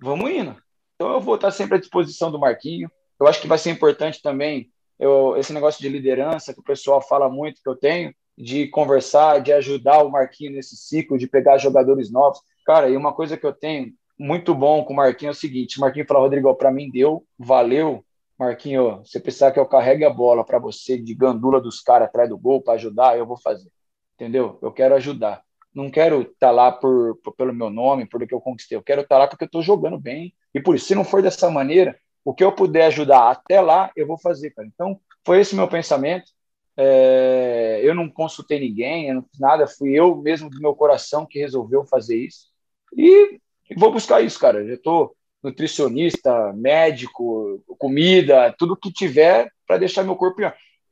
Vamos 0.00 0.30
indo. 0.30 0.56
Então 0.94 1.12
eu 1.12 1.20
vou 1.20 1.34
estar 1.34 1.50
sempre 1.50 1.76
à 1.76 1.80
disposição 1.80 2.30
do 2.30 2.38
Marquinho. 2.38 2.90
Eu 3.18 3.26
acho 3.26 3.40
que 3.40 3.48
vai 3.48 3.58
ser 3.58 3.70
importante 3.70 4.22
também 4.22 4.70
eu, 4.98 5.36
esse 5.36 5.52
negócio 5.52 5.80
de 5.80 5.88
liderança 5.88 6.54
que 6.54 6.60
o 6.60 6.64
pessoal 6.64 7.00
fala 7.00 7.28
muito 7.28 7.62
que 7.62 7.68
eu 7.68 7.76
tenho 7.76 8.14
de 8.36 8.68
conversar, 8.68 9.40
de 9.40 9.52
ajudar 9.52 10.02
o 10.02 10.10
Marquinhos 10.10 10.54
nesse 10.54 10.76
ciclo, 10.76 11.18
de 11.18 11.26
pegar 11.26 11.58
jogadores 11.58 12.10
novos. 12.10 12.40
Cara, 12.64 12.88
e 12.88 12.96
uma 12.96 13.12
coisa 13.12 13.36
que 13.36 13.46
eu 13.46 13.52
tenho 13.52 13.92
muito 14.18 14.54
bom 14.54 14.84
com 14.84 14.92
o 14.92 14.96
Marquinhos 14.96 15.36
é 15.36 15.38
o 15.38 15.40
seguinte: 15.40 15.78
o 15.78 15.80
Marquinhos 15.80 16.08
fala, 16.08 16.20
Rodrigo, 16.20 16.54
para 16.54 16.70
mim 16.70 16.90
deu, 16.90 17.24
valeu. 17.38 18.04
Marquinho, 18.38 18.98
você 18.98 19.18
precisar 19.18 19.50
que 19.50 19.58
eu 19.58 19.64
carregue 19.64 20.04
a 20.04 20.10
bola 20.10 20.44
para 20.44 20.58
você 20.58 20.98
de 20.98 21.14
gandula 21.14 21.58
dos 21.60 21.80
caras 21.80 22.08
atrás 22.08 22.28
do 22.28 22.36
gol 22.36 22.60
para 22.60 22.74
ajudar, 22.74 23.16
eu 23.16 23.24
vou 23.24 23.38
fazer. 23.38 23.70
Entendeu? 24.14 24.58
Eu 24.60 24.70
quero 24.72 24.94
ajudar. 24.94 25.42
Não 25.74 25.90
quero 25.90 26.22
estar 26.22 26.34
tá 26.38 26.50
lá 26.50 26.72
por, 26.72 27.16
por, 27.22 27.34
pelo 27.34 27.54
meu 27.54 27.70
nome, 27.70 28.06
por 28.06 28.22
o 28.22 28.26
que 28.26 28.34
eu 28.34 28.40
conquistei. 28.40 28.76
Eu 28.76 28.82
quero 28.82 29.02
estar 29.02 29.16
tá 29.16 29.18
lá 29.20 29.26
porque 29.26 29.44
eu 29.44 29.46
estou 29.46 29.62
jogando 29.62 29.98
bem. 29.98 30.34
E 30.54 30.60
por 30.60 30.74
isso, 30.74 30.86
se 30.86 30.94
não 30.94 31.04
for 31.04 31.22
dessa 31.22 31.50
maneira, 31.50 31.98
o 32.24 32.34
que 32.34 32.42
eu 32.42 32.52
puder 32.52 32.86
ajudar 32.86 33.30
até 33.30 33.60
lá, 33.60 33.90
eu 33.94 34.06
vou 34.06 34.18
fazer, 34.18 34.50
cara. 34.50 34.66
Então, 34.66 35.00
foi 35.24 35.40
esse 35.40 35.54
meu 35.54 35.68
pensamento. 35.68 36.32
É, 36.76 37.80
eu 37.82 37.94
não 37.94 38.08
consultei 38.08 38.60
ninguém, 38.60 39.08
eu 39.08 39.14
não 39.16 39.22
fiz 39.22 39.40
nada, 39.40 39.66
fui 39.66 39.92
eu 39.92 40.16
mesmo 40.16 40.50
do 40.50 40.60
meu 40.60 40.74
coração 40.74 41.26
que 41.26 41.38
resolveu 41.38 41.84
fazer 41.86 42.16
isso. 42.16 42.48
E 42.96 43.40
vou 43.76 43.90
buscar 43.92 44.20
isso, 44.20 44.38
cara. 44.38 44.62
Eu 44.62 44.74
estou 44.74 45.16
nutricionista, 45.42 46.52
médico, 46.52 47.62
comida, 47.78 48.54
tudo 48.58 48.76
que 48.76 48.92
tiver 48.92 49.50
para 49.66 49.78
deixar 49.78 50.04
meu 50.04 50.16
corpo. 50.16 50.40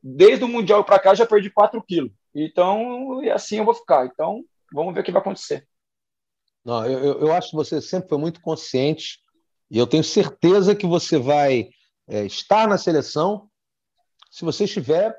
Desde 0.03 0.45
o 0.45 0.49
Mundial 0.49 0.85
para 0.85 0.99
cá 0.99 1.14
já 1.14 1.26
perdi 1.26 1.51
4 1.51 1.82
quilos. 1.82 2.12
Então, 2.35 3.22
e 3.22 3.30
assim 3.30 3.59
eu 3.59 3.64
vou 3.64 3.74
ficar. 3.74 4.07
Então, 4.07 4.45
vamos 4.72 4.95
ver 4.95 5.01
o 5.01 5.05
que 5.05 5.12
vai 5.12 5.20
acontecer. 5.20 5.66
Não, 6.64 6.87
eu, 6.87 7.20
eu 7.20 7.32
acho 7.32 7.51
que 7.51 7.57
você 7.57 7.80
sempre 7.80 8.09
foi 8.09 8.18
muito 8.18 8.41
consciente 8.41 9.18
e 9.70 9.78
eu 9.78 9.87
tenho 9.87 10.03
certeza 10.03 10.74
que 10.74 10.87
você 10.87 11.18
vai 11.18 11.68
é, 12.09 12.24
estar 12.24 12.66
na 12.66 12.78
seleção 12.78 13.49
se 14.30 14.45
você 14.45 14.64
estiver 14.64 15.14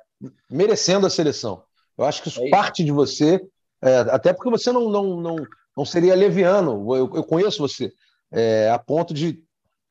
merecendo 0.49 1.05
a 1.05 1.09
seleção. 1.09 1.63
Eu 1.97 2.05
acho 2.05 2.21
que 2.21 2.29
isso, 2.29 2.41
é 2.41 2.43
isso. 2.43 2.51
parte 2.51 2.83
de 2.83 2.91
você, 2.91 3.41
é, 3.81 3.97
até 3.99 4.33
porque 4.33 4.49
você 4.49 4.71
não, 4.71 4.89
não, 4.89 5.21
não, 5.21 5.35
não 5.75 5.85
seria 5.85 6.15
leviano. 6.15 6.95
Eu, 6.95 7.11
eu 7.15 7.23
conheço 7.23 7.59
você 7.59 7.91
é, 8.31 8.69
a 8.69 8.79
ponto 8.79 9.13
de 9.13 9.43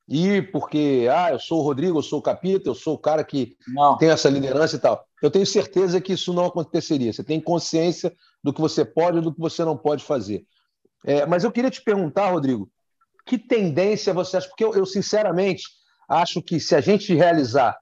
ir 0.08 0.50
porque, 0.52 1.08
ah, 1.10 1.30
eu 1.30 1.38
sou 1.38 1.60
o 1.60 1.62
Rodrigo, 1.62 1.98
eu 1.98 2.02
sou 2.02 2.18
o 2.18 2.22
Capita, 2.22 2.68
eu 2.68 2.74
sou 2.74 2.94
o 2.94 2.98
cara 2.98 3.24
que 3.24 3.56
não. 3.68 3.96
tem 3.96 4.10
essa 4.10 4.28
liderança 4.28 4.76
e 4.76 4.78
tal. 4.78 5.06
Eu 5.22 5.30
tenho 5.30 5.46
certeza 5.46 6.00
que 6.00 6.12
isso 6.12 6.32
não 6.32 6.46
aconteceria. 6.46 7.12
Você 7.12 7.24
tem 7.24 7.40
consciência 7.40 8.14
do 8.42 8.52
que 8.52 8.60
você 8.60 8.84
pode 8.84 9.18
e 9.18 9.22
do 9.22 9.32
que 9.32 9.40
você 9.40 9.64
não 9.64 9.76
pode 9.76 10.04
fazer. 10.04 10.44
É, 11.04 11.24
mas 11.26 11.44
eu 11.44 11.52
queria 11.52 11.70
te 11.70 11.82
perguntar, 11.82 12.30
Rodrigo, 12.30 12.70
que 13.24 13.38
tendência 13.38 14.12
você 14.12 14.36
acha? 14.36 14.48
Porque 14.48 14.64
eu, 14.64 14.74
eu 14.74 14.84
sinceramente 14.84 15.64
acho 16.08 16.42
que 16.42 16.60
se 16.60 16.74
a 16.74 16.80
gente 16.80 17.14
realizar 17.14 17.78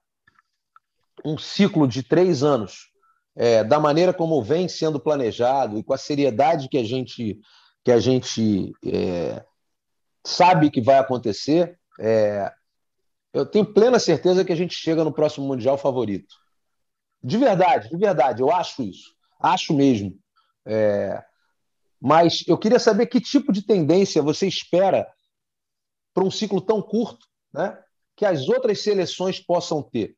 um 1.23 1.37
ciclo 1.37 1.87
de 1.87 2.03
três 2.03 2.43
anos, 2.43 2.91
é, 3.35 3.63
da 3.63 3.79
maneira 3.79 4.13
como 4.13 4.41
vem 4.41 4.67
sendo 4.67 4.99
planejado 4.99 5.77
e 5.77 5.83
com 5.83 5.93
a 5.93 5.97
seriedade 5.97 6.69
que 6.69 6.77
a 6.77 6.83
gente, 6.83 7.39
que 7.83 7.91
a 7.91 7.99
gente 7.99 8.71
é, 8.85 9.43
sabe 10.25 10.69
que 10.69 10.81
vai 10.81 10.97
acontecer, 10.97 11.77
é, 11.99 12.51
eu 13.33 13.45
tenho 13.45 13.65
plena 13.65 13.99
certeza 13.99 14.45
que 14.45 14.53
a 14.53 14.55
gente 14.55 14.75
chega 14.75 15.03
no 15.03 15.11
próximo 15.11 15.47
Mundial 15.47 15.77
favorito. 15.77 16.35
De 17.23 17.37
verdade, 17.37 17.89
de 17.89 17.97
verdade, 17.97 18.41
eu 18.41 18.51
acho 18.51 18.83
isso. 18.83 19.15
Acho 19.39 19.73
mesmo. 19.73 20.17
É, 20.65 21.23
mas 21.99 22.43
eu 22.47 22.57
queria 22.57 22.79
saber 22.79 23.07
que 23.07 23.19
tipo 23.19 23.51
de 23.51 23.65
tendência 23.65 24.21
você 24.21 24.45
espera 24.47 25.07
para 26.13 26.23
um 26.23 26.29
ciclo 26.29 26.61
tão 26.61 26.81
curto 26.81 27.25
né, 27.51 27.77
que 28.15 28.25
as 28.25 28.47
outras 28.47 28.81
seleções 28.83 29.39
possam 29.39 29.81
ter. 29.81 30.15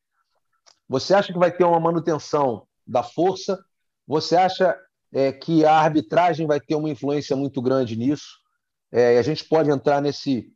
Você 0.88 1.14
acha 1.14 1.34
que 1.34 1.40
vai 1.40 1.52
ter 1.52 1.64
uma 1.64 1.80
manutenção 1.80 2.68
da 2.86 3.04
força? 3.04 3.64
Você 4.08 4.36
acha 4.36 4.78
é, 5.14 5.32
que 5.32 5.66
a 5.66 5.74
arbitragem 5.74 6.46
vai 6.46 6.60
ter 6.60 6.76
uma 6.76 6.90
influência 6.90 7.36
muito 7.36 7.62
grande 7.62 7.96
nisso? 7.96 8.40
É, 8.92 9.18
a 9.18 9.22
gente 9.22 9.44
pode 9.46 9.70
entrar 9.70 10.02
nesse, 10.02 10.52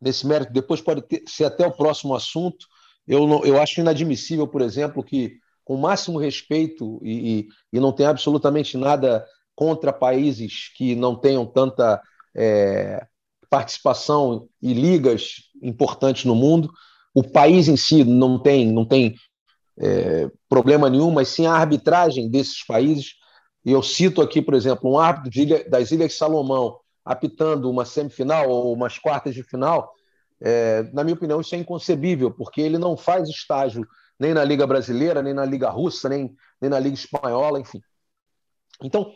nesse 0.00 0.26
mérito, 0.26 0.52
depois 0.52 0.80
pode 0.80 1.02
ter, 1.02 1.22
ser 1.26 1.44
até 1.44 1.66
o 1.66 1.76
próximo 1.76 2.14
assunto. 2.14 2.66
Eu, 3.06 3.44
eu 3.44 3.60
acho 3.60 3.80
inadmissível, 3.80 4.46
por 4.46 4.60
exemplo, 4.60 5.02
que, 5.02 5.38
com 5.64 5.74
o 5.74 5.80
máximo 5.80 6.18
respeito, 6.18 7.00
e, 7.02 7.40
e, 7.40 7.48
e 7.72 7.80
não 7.80 7.92
tem 7.92 8.06
absolutamente 8.06 8.76
nada 8.76 9.26
contra 9.54 9.92
países 9.92 10.70
que 10.76 10.94
não 10.94 11.16
tenham 11.16 11.46
tanta 11.46 12.00
é, 12.36 13.06
participação 13.48 14.48
e 14.60 14.74
ligas 14.74 15.50
importantes 15.62 16.24
no 16.24 16.34
mundo, 16.34 16.70
o 17.16 17.22
país 17.22 17.66
em 17.66 17.78
si 17.78 18.04
não 18.04 18.38
tem, 18.38 18.70
não 18.70 18.84
tem 18.84 19.14
é, 19.78 20.30
problema 20.50 20.90
nenhum, 20.90 21.10
mas 21.10 21.28
sim 21.28 21.46
a 21.46 21.54
arbitragem 21.54 22.28
desses 22.28 22.62
países. 22.62 23.14
E 23.64 23.72
eu 23.72 23.82
cito 23.82 24.20
aqui, 24.20 24.42
por 24.42 24.52
exemplo, 24.52 24.92
um 24.92 24.98
árbitro 24.98 25.40
Ilha, 25.40 25.66
das 25.66 25.90
Ilhas 25.90 26.12
Salomão 26.12 26.78
apitando 27.02 27.70
uma 27.70 27.86
semifinal 27.86 28.50
ou 28.50 28.70
umas 28.70 28.98
quartas 28.98 29.34
de 29.34 29.42
final. 29.42 29.94
É, 30.38 30.82
na 30.92 31.02
minha 31.02 31.14
opinião, 31.14 31.40
isso 31.40 31.54
é 31.54 31.58
inconcebível, 31.58 32.30
porque 32.30 32.60
ele 32.60 32.76
não 32.76 32.98
faz 32.98 33.30
estágio 33.30 33.86
nem 34.20 34.34
na 34.34 34.44
Liga 34.44 34.66
Brasileira, 34.66 35.22
nem 35.22 35.32
na 35.32 35.46
Liga 35.46 35.70
Russa, 35.70 36.10
nem, 36.10 36.36
nem 36.60 36.68
na 36.68 36.78
Liga 36.78 36.96
Espanhola, 36.96 37.58
enfim. 37.58 37.80
Então, 38.82 39.10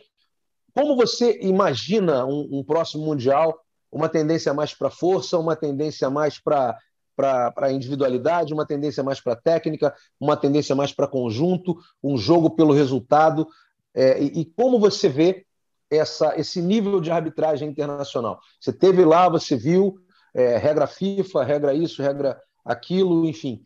como 0.75 0.97
você 0.97 1.39
imagina 1.43 2.25
um, 2.25 2.49
um 2.51 2.65
próximo 2.65 3.05
Mundial? 3.05 3.61
Uma 3.93 4.09
tendência 4.09 4.55
mais 4.55 4.73
para 4.73 4.89
força, 4.89 5.37
uma 5.37 5.55
tendência 5.55 6.09
mais 6.09 6.39
para 6.39 6.79
para 7.21 7.73
individualidade, 7.73 8.55
uma 8.55 8.67
tendência 8.67 9.03
mais 9.03 9.21
para 9.21 9.37
técnica, 9.37 9.95
uma 10.19 10.37
tendência 10.37 10.75
mais 10.75 10.93
para 10.93 11.07
conjunto, 11.07 11.79
um 12.03 12.17
jogo 12.17 12.51
pelo 12.51 12.73
resultado. 12.73 13.47
É, 13.95 14.23
e, 14.23 14.41
e, 14.41 14.45
como 14.45 14.79
você 14.79 15.09
vê 15.09 15.47
essa, 15.91 16.39
esse 16.39 16.63
nível 16.63 17.01
de 17.01 17.11
arbitragem 17.11 17.69
internacional? 17.69 18.41
Você 18.61 18.73
teve 18.73 19.05
lá, 19.05 19.29
você 19.29 19.57
viu 19.57 19.97
é, 20.35 20.57
regra 20.57 20.87
FIFA, 20.87 21.45
regra 21.45 21.75
isso, 21.75 22.03
regra 22.03 22.41
aquilo, 22.65 23.27
enfim. 23.27 23.63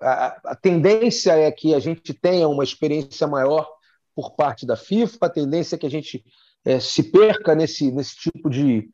A, 0.00 0.52
a, 0.52 0.54
tendência 0.54 1.32
é 1.32 1.50
que 1.50 1.74
a 1.74 1.80
gente 1.80 2.14
tenha 2.14 2.48
uma 2.48 2.62
experiência 2.62 3.26
maior 3.26 3.68
por 4.14 4.34
parte 4.34 4.66
da 4.66 4.76
FIFA, 4.76 5.26
a 5.26 5.30
tendência 5.30 5.76
é 5.76 5.78
que 5.78 5.86
a 5.86 5.90
gente 5.90 6.24
é, 6.64 6.80
se 6.80 7.02
perca 7.02 7.54
nesse, 7.54 7.90
nesse 7.90 8.16
tipo 8.16 8.48
de, 8.48 8.88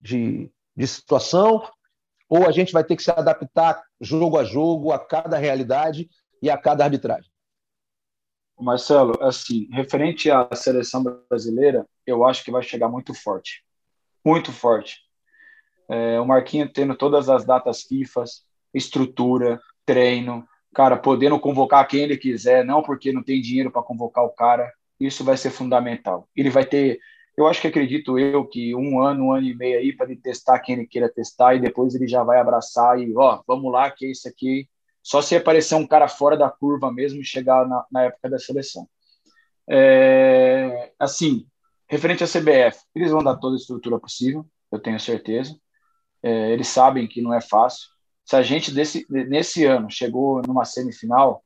de, 0.00 0.50
de 0.76 0.86
situação, 0.86 1.62
ou 2.30 2.46
a 2.46 2.52
gente 2.52 2.72
vai 2.72 2.84
ter 2.84 2.94
que 2.94 3.02
se 3.02 3.10
adaptar 3.10 3.82
jogo 4.00 4.38
a 4.38 4.44
jogo, 4.44 4.92
a 4.92 4.98
cada 4.98 5.36
realidade 5.36 6.08
e 6.40 6.48
a 6.48 6.56
cada 6.56 6.84
arbitragem? 6.84 7.30
Marcelo, 8.58 9.18
assim, 9.22 9.68
referente 9.72 10.30
à 10.30 10.48
seleção 10.54 11.02
brasileira, 11.28 11.86
eu 12.06 12.24
acho 12.24 12.44
que 12.44 12.50
vai 12.50 12.62
chegar 12.62 12.88
muito 12.88 13.12
forte. 13.12 13.64
Muito 14.24 14.52
forte. 14.52 14.98
É, 15.88 16.20
o 16.20 16.26
Marquinho 16.26 16.70
tendo 16.72 16.94
todas 16.94 17.28
as 17.28 17.44
datas 17.44 17.82
FIFA, 17.82 18.24
estrutura, 18.72 19.60
treino, 19.84 20.46
cara, 20.72 20.96
podendo 20.96 21.40
convocar 21.40 21.88
quem 21.88 22.02
ele 22.02 22.16
quiser, 22.16 22.64
não 22.64 22.82
porque 22.82 23.12
não 23.12 23.22
tem 23.22 23.40
dinheiro 23.40 23.72
para 23.72 23.82
convocar 23.82 24.24
o 24.24 24.30
cara, 24.30 24.70
isso 25.00 25.24
vai 25.24 25.36
ser 25.36 25.50
fundamental. 25.50 26.28
Ele 26.36 26.50
vai 26.50 26.64
ter, 26.64 27.00
eu 27.42 27.48
acho 27.48 27.60
que 27.60 27.68
acredito 27.68 28.18
eu 28.18 28.46
que 28.46 28.74
um 28.74 29.02
ano, 29.02 29.26
um 29.26 29.32
ano 29.32 29.46
e 29.46 29.54
meio 29.54 29.78
aí 29.78 29.96
para 29.96 30.06
ele 30.06 30.20
testar 30.20 30.58
quem 30.60 30.76
ele 30.76 30.86
queira 30.86 31.08
testar 31.08 31.54
e 31.54 31.60
depois 31.60 31.94
ele 31.94 32.06
já 32.06 32.22
vai 32.22 32.38
abraçar 32.40 32.98
e 33.00 33.14
ó, 33.16 33.42
vamos 33.46 33.72
lá 33.72 33.90
que 33.90 34.06
é 34.06 34.10
isso 34.10 34.28
aqui 34.28 34.68
só 35.02 35.22
se 35.22 35.34
aparecer 35.34 35.74
um 35.74 35.86
cara 35.86 36.08
fora 36.08 36.36
da 36.36 36.50
curva 36.50 36.92
mesmo 36.92 37.20
e 37.20 37.24
chegar 37.24 37.66
na, 37.66 37.84
na 37.90 38.04
época 38.04 38.28
da 38.28 38.38
seleção. 38.38 38.88
É, 39.68 40.92
assim, 40.98 41.46
referente 41.88 42.22
à 42.22 42.26
CBF, 42.26 42.78
eles 42.94 43.10
vão 43.10 43.22
dar 43.22 43.36
toda 43.36 43.56
a 43.56 43.58
estrutura 43.58 43.98
possível, 43.98 44.46
eu 44.70 44.78
tenho 44.78 45.00
certeza. 45.00 45.56
É, 46.22 46.52
eles 46.52 46.68
sabem 46.68 47.08
que 47.08 47.22
não 47.22 47.32
é 47.32 47.40
fácil. 47.40 47.88
Se 48.24 48.36
a 48.36 48.42
gente 48.42 48.72
desse, 48.72 49.06
nesse 49.08 49.64
ano 49.64 49.90
chegou 49.90 50.42
numa 50.46 50.64
semifinal, 50.64 51.42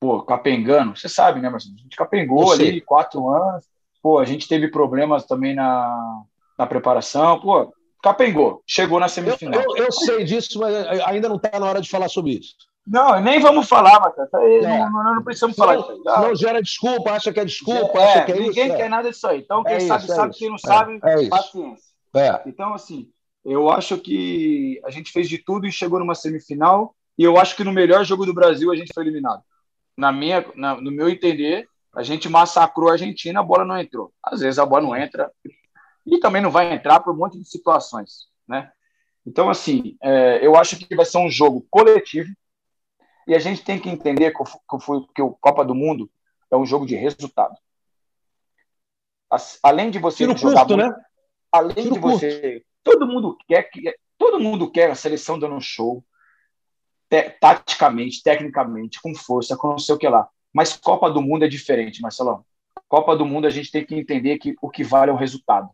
pô, 0.00 0.22
capengando, 0.22 0.96
você 0.96 1.08
sabe, 1.08 1.40
né, 1.40 1.48
Marcelo? 1.48 1.74
A 1.78 1.82
gente 1.82 1.96
capengou 1.96 2.50
ali 2.52 2.80
quatro 2.80 3.28
anos, 3.28 3.66
pô, 4.02 4.18
a 4.18 4.24
gente 4.24 4.48
teve 4.48 4.68
problemas 4.68 5.26
também 5.26 5.54
na, 5.54 6.22
na 6.58 6.66
preparação, 6.66 7.40
pô, 7.40 7.72
capengou, 8.02 8.62
chegou 8.66 9.00
na 9.00 9.08
semifinal. 9.08 9.60
Eu, 9.60 9.76
eu, 9.76 9.84
eu 9.84 9.92
sei 9.92 10.24
disso, 10.24 10.58
mas 10.58 10.74
ainda 11.06 11.28
não 11.28 11.36
está 11.36 11.58
na 11.58 11.66
hora 11.66 11.80
de 11.80 11.88
falar 11.88 12.08
sobre 12.08 12.32
isso. 12.32 12.54
Não, 12.86 13.20
nem 13.20 13.40
vamos 13.40 13.68
falar, 13.68 13.98
Matheus. 13.98 14.28
É. 14.32 14.60
Não, 14.60 14.92
não, 14.92 15.14
não, 15.16 15.24
precisamos 15.24 15.56
falar 15.56 15.76
disso. 15.76 16.02
Não 16.04 16.34
gera 16.36 16.62
desculpa, 16.62 17.10
acha 17.10 17.32
que 17.32 17.40
é 17.40 17.44
desculpa, 17.44 17.98
é, 17.98 18.04
acha 18.04 18.24
que 18.24 18.32
é 18.32 18.34
ninguém 18.34 18.50
isso. 18.50 18.60
Ninguém 18.60 18.76
quer 18.76 18.88
nada 18.88 19.10
disso 19.10 19.26
aí. 19.26 19.40
Então, 19.40 19.64
quem 19.64 19.74
é 19.74 19.80
sabe, 19.80 20.04
isso, 20.04 20.14
sabe. 20.14 20.34
Quem 20.36 20.50
não 20.50 20.58
sabe, 20.58 21.00
paciência. 21.28 22.42
Então, 22.46 22.72
assim, 22.74 23.10
eu 23.44 23.70
acho 23.70 23.98
que 23.98 24.80
a 24.84 24.90
gente 24.90 25.10
fez 25.10 25.28
de 25.28 25.38
tudo 25.38 25.66
e 25.66 25.72
chegou 25.72 25.98
numa 25.98 26.14
semifinal. 26.14 26.94
E 27.18 27.24
eu 27.24 27.36
acho 27.38 27.56
que 27.56 27.64
no 27.64 27.72
melhor 27.72 28.04
jogo 28.04 28.24
do 28.24 28.34
Brasil 28.34 28.70
a 28.70 28.76
gente 28.76 28.92
foi 28.94 29.02
eliminado. 29.02 29.42
Na 29.96 30.12
minha, 30.12 30.44
na, 30.54 30.80
no 30.80 30.92
meu 30.92 31.08
entender, 31.08 31.66
a 31.96 32.02
gente 32.02 32.28
massacrou 32.28 32.90
a 32.90 32.92
Argentina, 32.92 33.40
a 33.40 33.42
bola 33.42 33.64
não 33.64 33.78
entrou. 33.78 34.12
Às 34.22 34.40
vezes 34.40 34.58
a 34.58 34.66
bola 34.66 34.82
não 34.82 34.94
entra, 34.96 35.32
e 36.04 36.20
também 36.20 36.42
não 36.42 36.50
vai 36.50 36.72
entrar 36.72 37.00
por 37.00 37.14
um 37.14 37.16
monte 37.16 37.38
de 37.38 37.48
situações, 37.48 38.28
né? 38.46 38.70
Então, 39.26 39.48
assim, 39.48 39.96
é, 40.02 40.46
eu 40.46 40.54
acho 40.54 40.76
que 40.76 40.94
vai 40.94 41.06
ser 41.06 41.18
um 41.18 41.30
jogo 41.30 41.66
coletivo 41.70 42.28
e 43.26 43.34
a 43.34 43.38
gente 43.38 43.64
tem 43.64 43.78
que 43.80 43.88
entender 43.88 44.30
que 44.30 44.42
o, 44.42 45.06
que 45.08 45.22
o 45.22 45.32
Copa 45.40 45.64
do 45.64 45.74
Mundo 45.74 46.08
é 46.50 46.56
um 46.56 46.66
jogo 46.66 46.86
de 46.86 46.94
resultado. 46.94 47.56
Além 49.62 49.90
de 49.90 49.98
você 49.98 50.18
Tiro 50.18 50.36
jogar 50.38 50.66
curto, 50.66 50.76
muito, 50.76 50.96
né? 50.96 51.04
além 51.50 51.74
Tiro 51.74 51.94
de 51.94 51.98
você, 51.98 52.52
curto. 52.52 52.66
todo 52.84 53.06
mundo 53.08 53.36
quer 53.48 53.64
que 53.64 53.92
todo 54.16 54.38
mundo 54.38 54.70
quer 54.70 54.90
a 54.90 54.94
seleção 54.94 55.38
dando 55.38 55.56
um 55.56 55.60
show, 55.60 56.04
te, 57.10 57.30
taticamente, 57.40 58.22
tecnicamente, 58.22 59.00
com 59.02 59.12
força, 59.14 59.56
com 59.56 59.70
não 59.70 59.78
sei 59.78 59.94
o 59.94 59.98
que 59.98 60.08
lá. 60.08 60.28
Mas 60.56 60.74
Copa 60.74 61.10
do 61.10 61.20
Mundo 61.20 61.44
é 61.44 61.48
diferente, 61.48 62.00
Marcelão. 62.00 62.42
Copa 62.88 63.14
do 63.14 63.26
Mundo 63.26 63.46
a 63.46 63.50
gente 63.50 63.70
tem 63.70 63.84
que 63.84 63.94
entender 63.94 64.38
que 64.38 64.54
o 64.62 64.70
que 64.70 64.82
vale 64.82 65.10
é 65.10 65.14
o 65.14 65.16
resultado. 65.18 65.68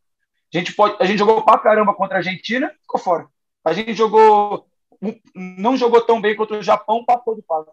A 0.53 0.59
gente, 0.59 0.75
pode, 0.75 0.97
a 0.99 1.05
gente 1.05 1.21
jogou 1.21 1.41
pra 1.45 1.57
caramba 1.57 1.95
contra 1.95 2.17
a 2.17 2.19
Argentina, 2.19 2.69
ficou 2.81 2.99
fora. 2.99 3.29
A 3.65 3.73
gente 3.73 3.95
jogou, 3.95 4.67
não 5.37 5.77
jogou 5.77 6.01
tão 6.01 6.21
bem 6.21 6.35
contra 6.35 6.59
o 6.59 6.63
Japão, 6.65 7.05
passou 7.05 7.37
de 7.37 7.43
fase. 7.43 7.69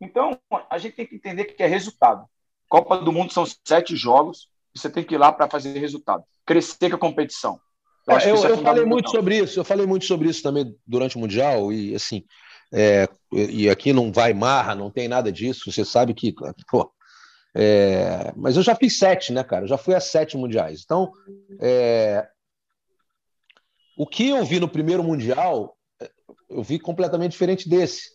Então, 0.00 0.38
a 0.70 0.78
gente 0.78 0.94
tem 0.94 1.04
que 1.04 1.16
entender 1.16 1.46
que 1.46 1.60
é 1.64 1.66
resultado. 1.66 2.26
Copa 2.68 2.96
do 2.98 3.10
Mundo 3.10 3.32
são 3.32 3.44
sete 3.66 3.96
jogos, 3.96 4.48
você 4.72 4.88
tem 4.88 5.02
que 5.02 5.16
ir 5.16 5.18
lá 5.18 5.32
para 5.32 5.50
fazer 5.50 5.76
resultado. 5.80 6.22
Crescer 6.46 6.90
com 6.90 6.94
a 6.94 6.98
competição. 7.00 7.60
Eu, 8.06 8.16
é, 8.16 8.30
eu, 8.30 8.36
é 8.36 8.50
eu 8.52 8.58
falei 8.58 8.84
muito 8.84 9.10
sobre 9.10 9.38
isso, 9.38 9.58
eu 9.58 9.64
falei 9.64 9.84
muito 9.84 10.04
sobre 10.04 10.28
isso 10.28 10.44
também 10.44 10.76
durante 10.86 11.16
o 11.16 11.18
Mundial, 11.18 11.72
e 11.72 11.92
assim, 11.92 12.24
é, 12.72 13.08
e 13.32 13.68
aqui 13.68 13.92
não 13.92 14.10
vai 14.10 14.32
marra, 14.32 14.74
não 14.74 14.90
tem 14.90 15.06
nada 15.08 15.30
disso, 15.30 15.70
você 15.70 15.84
sabe 15.84 16.14
que 16.14 16.34
pô, 16.70 16.90
é, 17.54 18.32
mas 18.34 18.56
eu 18.56 18.62
já 18.62 18.74
fiz 18.74 18.98
sete, 18.98 19.32
né, 19.32 19.44
cara? 19.44 19.64
Eu 19.64 19.68
já 19.68 19.76
fui 19.76 19.94
a 19.94 20.00
sete 20.00 20.36
mundiais. 20.36 20.82
Então, 20.84 21.12
é, 21.60 22.26
o 23.96 24.06
que 24.06 24.28
eu 24.28 24.44
vi 24.44 24.58
no 24.58 24.68
primeiro 24.68 25.02
mundial, 25.02 25.76
eu 26.48 26.62
vi 26.62 26.78
completamente 26.78 27.32
diferente 27.32 27.68
desse. 27.68 28.10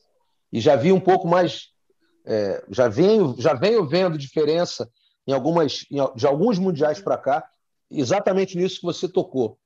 E 0.52 0.60
já 0.60 0.76
vi 0.76 0.92
um 0.92 1.00
pouco 1.00 1.28
mais. 1.28 1.70
É, 2.26 2.64
já, 2.70 2.88
venho, 2.88 3.36
já 3.38 3.54
venho 3.54 3.88
vendo 3.88 4.18
diferença 4.18 4.90
em 5.26 5.34
algumas, 5.34 5.86
em, 5.92 5.98
de 6.16 6.26
alguns 6.26 6.58
mundiais 6.58 7.00
para 7.00 7.18
cá, 7.18 7.48
exatamente 7.92 8.58
nisso 8.58 8.80
que 8.80 8.86
você 8.86 9.08
tocou. 9.08 9.58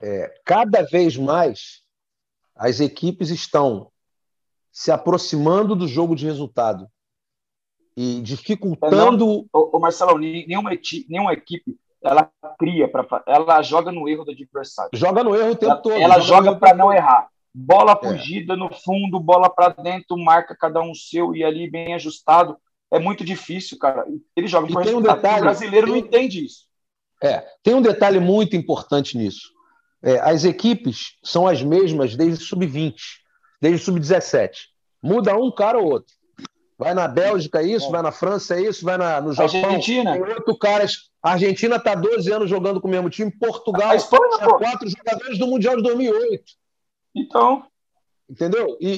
É, 0.00 0.32
cada 0.44 0.82
vez 0.82 1.16
mais 1.16 1.82
as 2.54 2.80
equipes 2.80 3.28
estão 3.30 3.90
se 4.72 4.90
aproximando 4.90 5.74
do 5.74 5.88
jogo 5.88 6.14
de 6.14 6.26
resultado 6.26 6.86
e 7.96 8.20
dificultando. 8.22 9.46
o 9.52 9.78
Marcelo, 9.78 10.18
nenhuma, 10.18 10.70
nenhuma 11.08 11.32
equipe 11.32 11.76
ela 12.02 12.30
cria 12.58 12.88
para 12.88 13.22
ela 13.26 13.62
joga 13.62 13.92
no 13.92 14.08
erro 14.08 14.24
do 14.24 14.30
adversário. 14.30 14.90
Joga 14.94 15.22
no 15.22 15.36
erro 15.36 15.50
o 15.50 15.56
tempo 15.56 15.72
ela, 15.72 15.82
todo. 15.82 15.94
Ela 15.94 16.20
joga, 16.20 16.46
joga 16.46 16.58
para 16.58 16.74
não 16.74 16.92
errar. 16.92 17.28
Bola 17.54 17.98
é. 18.02 18.08
fugida 18.08 18.54
é. 18.54 18.56
no 18.56 18.70
fundo, 18.72 19.20
bola 19.20 19.50
para 19.50 19.68
dentro, 19.70 20.16
marca 20.16 20.56
cada 20.56 20.80
um 20.80 20.94
seu 20.94 21.34
e 21.34 21.44
ali 21.44 21.70
bem 21.70 21.94
ajustado. 21.94 22.56
É 22.90 22.98
muito 22.98 23.24
difícil, 23.24 23.78
cara. 23.78 24.04
Ele 24.34 24.48
joga 24.48 24.66
para 24.72 24.96
um 24.96 25.02
detalhe, 25.02 25.40
O 25.40 25.42
brasileiro 25.42 25.86
tem, 25.86 25.94
não 25.94 26.00
entende 26.00 26.44
isso. 26.44 26.64
É, 27.22 27.44
tem 27.62 27.74
um 27.74 27.82
detalhe 27.82 28.18
muito 28.18 28.56
importante 28.56 29.16
nisso. 29.16 29.50
É, 30.02 30.18
as 30.20 30.44
equipes 30.44 31.18
são 31.22 31.46
as 31.46 31.62
mesmas 31.62 32.16
desde 32.16 32.42
sub-20, 32.44 32.94
desde 33.60 33.84
sub-17. 33.84 34.50
Muda 35.02 35.36
um 35.36 35.50
cara 35.50 35.78
ou 35.78 35.90
outro. 35.90 36.14
Vai 36.78 36.94
na 36.94 37.06
Bélgica 37.06 37.60
é 37.60 37.66
isso, 37.66 37.88
é. 37.88 37.90
vai 37.90 38.02
na 38.02 38.10
França 38.10 38.54
é 38.54 38.62
isso, 38.62 38.84
vai 38.84 38.96
na, 38.96 39.20
no 39.20 39.34
Japão. 39.34 39.64
Argentina. 39.64 40.12
Tem 40.12 40.22
oito 40.22 40.58
caras. 40.58 41.10
A 41.22 41.32
Argentina 41.32 41.76
está 41.76 41.94
12 41.94 42.32
anos 42.32 42.48
jogando 42.48 42.80
com 42.80 42.88
o 42.88 42.90
mesmo 42.90 43.10
time. 43.10 43.30
Portugal, 43.30 43.90
a 43.90 43.96
Espanha, 43.96 44.38
tinha 44.38 44.58
quatro 44.58 44.88
jogadores 44.88 45.38
do 45.38 45.46
Mundial 45.46 45.76
de 45.76 45.82
2008. 45.82 46.42
Então. 47.14 47.64
Entendeu? 48.28 48.78
E, 48.80 48.88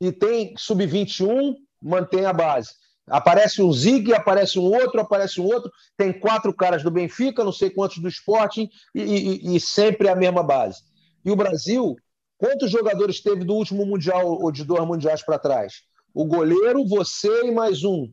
e, 0.00 0.06
e 0.06 0.12
tem 0.12 0.54
sub-21, 0.56 1.56
mantém 1.82 2.26
a 2.26 2.32
base. 2.32 2.70
Aparece 3.08 3.62
um 3.62 3.72
Zig, 3.72 4.12
aparece 4.12 4.58
um 4.58 4.64
outro, 4.64 5.00
aparece 5.00 5.40
um 5.40 5.44
outro. 5.44 5.70
Tem 5.96 6.12
quatro 6.12 6.52
caras 6.54 6.82
do 6.82 6.90
Benfica, 6.90 7.42
não 7.42 7.52
sei 7.52 7.70
quantos 7.70 7.98
do 7.98 8.08
Sporting, 8.08 8.68
e, 8.94 9.02
e, 9.02 9.56
e 9.56 9.60
sempre 9.60 10.08
a 10.08 10.14
mesma 10.14 10.44
base. 10.44 10.80
E 11.24 11.30
o 11.30 11.36
Brasil, 11.36 11.96
quantos 12.38 12.70
jogadores 12.70 13.20
teve 13.20 13.44
do 13.44 13.54
último 13.54 13.84
Mundial 13.86 14.26
ou 14.26 14.50
de 14.50 14.64
dois 14.64 14.86
mundiais 14.86 15.22
para 15.22 15.38
trás? 15.38 15.84
o 16.16 16.24
goleiro, 16.24 16.82
você 16.86 17.44
e 17.44 17.50
mais 17.50 17.84
um. 17.84 18.10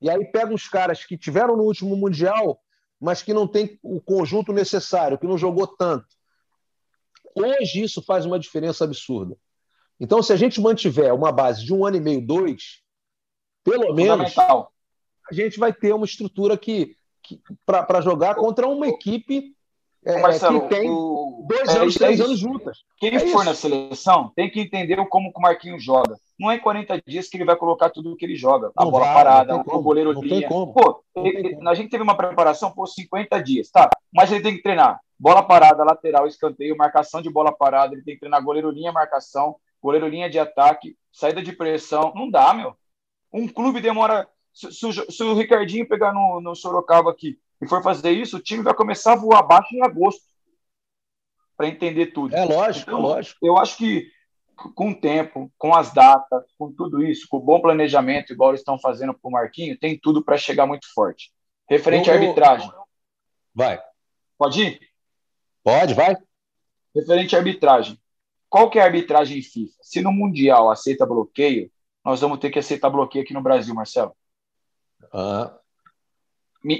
E 0.00 0.08
aí 0.08 0.24
pega 0.26 0.54
os 0.54 0.68
caras 0.68 1.04
que 1.04 1.18
tiveram 1.18 1.56
no 1.56 1.64
último 1.64 1.96
Mundial, 1.96 2.62
mas 3.00 3.24
que 3.24 3.34
não 3.34 3.44
tem 3.44 3.76
o 3.82 4.00
conjunto 4.00 4.52
necessário, 4.52 5.18
que 5.18 5.26
não 5.26 5.36
jogou 5.36 5.66
tanto. 5.66 6.06
Hoje 7.34 7.82
isso 7.82 8.00
faz 8.02 8.24
uma 8.24 8.38
diferença 8.38 8.84
absurda. 8.84 9.36
Então, 9.98 10.22
se 10.22 10.32
a 10.32 10.36
gente 10.36 10.60
mantiver 10.60 11.12
uma 11.12 11.32
base 11.32 11.64
de 11.64 11.74
um 11.74 11.84
ano 11.84 11.96
e 11.96 12.00
meio, 12.00 12.24
dois, 12.24 12.82
pelo 13.64 13.92
menos 13.92 14.32
a 14.38 14.68
gente 15.32 15.58
vai 15.58 15.72
ter 15.72 15.92
uma 15.92 16.06
estrutura 16.06 16.56
que, 16.56 16.96
que 17.20 17.42
para 17.66 18.00
jogar 18.00 18.36
contra 18.36 18.68
uma 18.68 18.86
equipe 18.86 19.56
é, 20.04 20.18
Marcelo, 20.20 20.62
que 20.62 20.68
tem 20.68 20.90
o... 20.90 21.44
dois 21.46 21.68
é, 21.68 21.78
anos, 21.78 21.94
três 21.94 22.20
anos 22.20 22.38
juntas. 22.38 22.78
Quem 22.98 23.14
é 23.14 23.18
for 23.18 23.26
isso. 23.26 23.44
na 23.44 23.54
seleção 23.54 24.32
tem 24.34 24.50
que 24.50 24.60
entender 24.60 24.96
como 25.08 25.30
o 25.34 25.40
Marquinhos 25.40 25.82
joga. 25.82 26.16
Não 26.38 26.50
é 26.50 26.56
em 26.56 26.60
40 26.60 27.02
dias 27.06 27.28
que 27.28 27.36
ele 27.36 27.44
vai 27.44 27.56
colocar 27.56 27.90
tudo 27.90 28.12
o 28.12 28.16
que 28.16 28.24
ele 28.24 28.36
joga. 28.36 28.70
A 28.76 28.84
não 28.84 28.90
bola 28.90 29.04
vai, 29.04 29.14
parada, 29.14 29.56
o 29.56 29.82
goleiro 29.82 30.14
não 30.14 30.22
linha. 30.22 30.48
Pô, 30.48 31.02
ele, 31.16 31.58
a 31.66 31.74
gente 31.74 31.90
teve 31.90 32.02
uma 32.02 32.16
preparação 32.16 32.70
por 32.70 32.86
50 32.86 33.42
dias, 33.42 33.70
tá? 33.70 33.90
Mas 34.12 34.32
ele 34.32 34.42
tem 34.42 34.56
que 34.56 34.62
treinar 34.62 35.00
bola 35.20 35.42
parada, 35.42 35.84
lateral, 35.84 36.26
escanteio, 36.26 36.74
marcação 36.78 37.20
de 37.20 37.28
bola 37.28 37.52
parada, 37.52 37.94
ele 37.94 38.02
tem 38.02 38.14
que 38.14 38.20
treinar 38.20 38.42
goleiro 38.42 38.70
linha, 38.70 38.90
marcação, 38.90 39.56
goleiro 39.82 40.08
linha 40.08 40.30
de 40.30 40.38
ataque, 40.38 40.96
saída 41.12 41.42
de 41.42 41.52
pressão. 41.52 42.12
Não 42.14 42.30
dá, 42.30 42.54
meu. 42.54 42.74
Um 43.30 43.46
clube 43.46 43.82
demora. 43.82 44.26
Se, 44.52 44.72
se, 44.72 44.92
se 44.92 45.22
o 45.22 45.34
Ricardinho 45.34 45.86
pegar 45.86 46.12
no, 46.12 46.40
no 46.40 46.56
Sorocaba 46.56 47.10
aqui 47.10 47.38
e 47.60 47.68
for 47.68 47.82
fazer 47.82 48.10
isso, 48.10 48.38
o 48.38 48.42
time 48.42 48.62
vai 48.62 48.74
começar 48.74 49.12
a 49.12 49.16
voar 49.16 49.40
abaixo 49.40 49.74
em 49.74 49.82
agosto 49.82 50.22
para 51.56 51.68
entender 51.68 52.06
tudo. 52.06 52.34
É 52.34 52.44
lógico, 52.44 52.90
então, 52.90 52.98
é 52.98 53.02
lógico. 53.02 53.46
Eu 53.46 53.58
acho 53.58 53.76
que 53.76 54.10
com 54.74 54.90
o 54.90 54.94
tempo, 54.94 55.50
com 55.56 55.74
as 55.74 55.92
datas, 55.92 56.44
com 56.58 56.72
tudo 56.72 57.02
isso, 57.02 57.26
com 57.28 57.38
o 57.38 57.42
bom 57.42 57.60
planejamento, 57.60 58.32
igual 58.32 58.50
eles 58.50 58.60
estão 58.60 58.78
fazendo 58.78 59.14
para 59.14 59.28
o 59.28 59.32
Marquinho, 59.32 59.78
tem 59.78 59.98
tudo 59.98 60.22
para 60.22 60.36
chegar 60.36 60.66
muito 60.66 60.86
forte. 60.92 61.32
Referente 61.68 62.08
eu, 62.08 62.14
à 62.14 62.18
arbitragem. 62.18 62.70
Vai. 63.54 63.80
Pode 64.38 64.62
ir? 64.62 64.80
Pode, 65.62 65.94
vai. 65.94 66.16
Referente 66.94 67.34
à 67.34 67.38
arbitragem. 67.38 67.98
Qual 68.48 68.68
que 68.68 68.78
é 68.78 68.82
a 68.82 68.86
arbitragem 68.86 69.42
FIFA? 69.42 69.76
Se 69.80 70.00
no 70.00 70.12
Mundial 70.12 70.70
aceita 70.70 71.06
bloqueio, 71.06 71.70
nós 72.04 72.20
vamos 72.20 72.38
ter 72.38 72.50
que 72.50 72.58
aceitar 72.58 72.90
bloqueio 72.90 73.22
aqui 73.22 73.34
no 73.34 73.42
Brasil, 73.42 73.74
Marcelo. 73.74 74.14
Ah. 75.12 75.59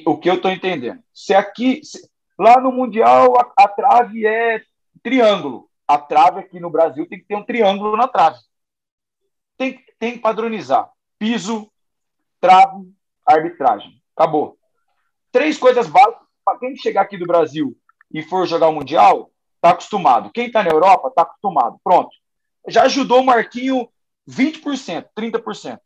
O 0.07 0.19
que 0.19 0.29
eu 0.29 0.35
estou 0.35 0.51
entendendo? 0.51 1.03
Se 1.13 1.35
aqui, 1.35 1.83
se, 1.83 2.09
lá 2.39 2.61
no 2.61 2.71
Mundial, 2.71 3.35
a, 3.39 3.65
a, 3.65 3.69
trave 3.69 4.27
é 4.27 4.63
triângulo. 5.03 5.69
A 5.89 5.99
trave 5.99 6.41
aqui 6.41 6.61
no 6.61 6.71
Brasil 6.71 7.07
tem 7.09 7.19
que 7.19 7.25
ter 7.25 7.35
um 7.35 7.45
triângulo 7.45 7.97
na 7.97 8.07
trave. 8.07 8.39
Tem, 9.57 9.83
tem 9.99 10.13
que 10.13 10.19
padronizar. 10.19 10.91
Piso, 11.19 11.71
trave, 12.41 12.93
arbitragem. 13.27 14.03
Acabou. 14.17 14.59
Três 15.33 15.57
coisas 15.57 15.87
básicas 15.87 16.27
para 16.45 16.59
quem 16.59 16.77
chegar 16.77 17.03
aqui 17.03 17.17
do 17.17 17.27
Brasil 17.27 17.77
e 18.13 18.23
for 18.23 18.47
jogar 18.47 18.69
o 18.69 18.73
Mundial, 18.73 19.31
está 19.57 19.71
acostumado. 19.71 20.31
Quem 20.33 20.47
está 20.47 20.63
na 20.63 20.71
Europa, 20.71 21.09
está 21.09 21.23
acostumado. 21.23 21.79
Pronto. 21.85 22.11
Já 22.69 22.83
ajudou 22.85 23.21
o 23.21 23.25
Marquinho 23.25 23.89
20%, 24.29 25.09
30%. 25.17 25.79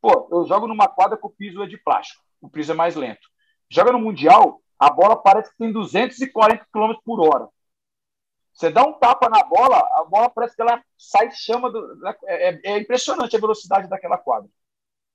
Pô, 0.00 0.28
eu 0.30 0.46
jogo 0.46 0.66
numa 0.66 0.88
quadra 0.88 1.16
que 1.16 1.26
o 1.26 1.30
piso 1.30 1.62
é 1.62 1.66
de 1.66 1.76
plástico. 1.78 2.22
O 2.40 2.48
piso 2.48 2.72
é 2.72 2.74
mais 2.74 2.94
lento. 2.94 3.28
Joga 3.68 3.92
no 3.92 3.98
Mundial, 3.98 4.60
a 4.78 4.90
bola 4.90 5.16
parece 5.16 5.50
que 5.50 5.58
tem 5.58 5.72
240 5.72 6.66
km 6.72 6.94
por 7.04 7.20
hora. 7.20 7.48
Você 8.52 8.70
dá 8.70 8.82
um 8.86 8.94
tapa 8.94 9.28
na 9.28 9.42
bola, 9.44 9.76
a 9.76 10.04
bola 10.04 10.30
parece 10.30 10.56
que 10.56 10.62
ela 10.62 10.82
sai 10.96 11.30
chama. 11.30 11.70
Do, 11.70 12.00
é, 12.26 12.48
é, 12.48 12.60
é 12.64 12.78
impressionante 12.78 13.36
a 13.36 13.40
velocidade 13.40 13.88
daquela 13.88 14.16
quadra. 14.16 14.48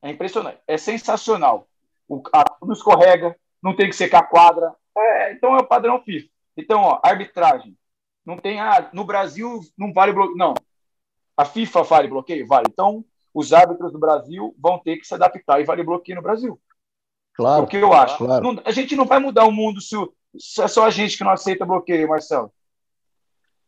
É 0.02 0.12
impressionante. 0.12 0.60
É 0.68 0.78
sensacional. 0.78 1.68
O, 2.08 2.22
não 2.62 2.74
escorrega, 2.74 3.36
não 3.62 3.76
tem 3.76 3.90
que 3.90 3.96
secar 3.96 4.20
a 4.20 4.28
quadra. 4.28 4.76
É, 4.96 5.34
então 5.34 5.56
é 5.56 5.60
o 5.60 5.68
padrão 5.68 6.02
FIFA. 6.04 6.30
Então, 6.56 6.82
ó, 6.82 7.00
arbitragem. 7.04 7.76
Não 8.24 8.38
tem. 8.38 8.60
Ah, 8.60 8.90
no 8.94 9.04
Brasil 9.04 9.60
não 9.76 9.92
vale 9.92 10.14
bloqueio. 10.14 10.38
Não. 10.38 10.54
A 11.36 11.46
FIFA 11.46 11.84
vale 11.84 12.08
bloqueio? 12.08 12.46
Vale. 12.46 12.68
Então, 12.70 13.04
os 13.34 13.54
árbitros 13.54 13.92
do 13.92 14.00
Brasil 14.00 14.56
vão 14.60 14.78
ter 14.78 14.98
que 14.98 15.08
se 15.08 15.14
adaptar 15.16 15.60
e 15.60 15.64
vale 15.64 15.84
bloqueio 15.84 16.18
no 16.18 16.22
Brasil. 16.22 16.62
Claro. 17.34 17.64
O 17.64 17.68
que 17.68 17.78
eu 17.78 17.94
acho. 17.94 18.18
Claro. 18.18 18.44
Não, 18.44 18.62
a 18.66 18.72
gente 18.72 18.96
não 18.96 19.06
vai 19.06 19.20
mudar 19.20 19.46
o 19.46 19.52
mundo 19.52 19.82
se, 19.82 19.96
se, 20.38 20.62
é 20.62 20.68
só 20.68 20.86
a 20.86 20.90
gente 20.90 21.18
que 21.18 21.24
não 21.24 21.32
aceita 21.32 21.66
bloqueio, 21.66 22.08
Marcelo. 22.08 22.52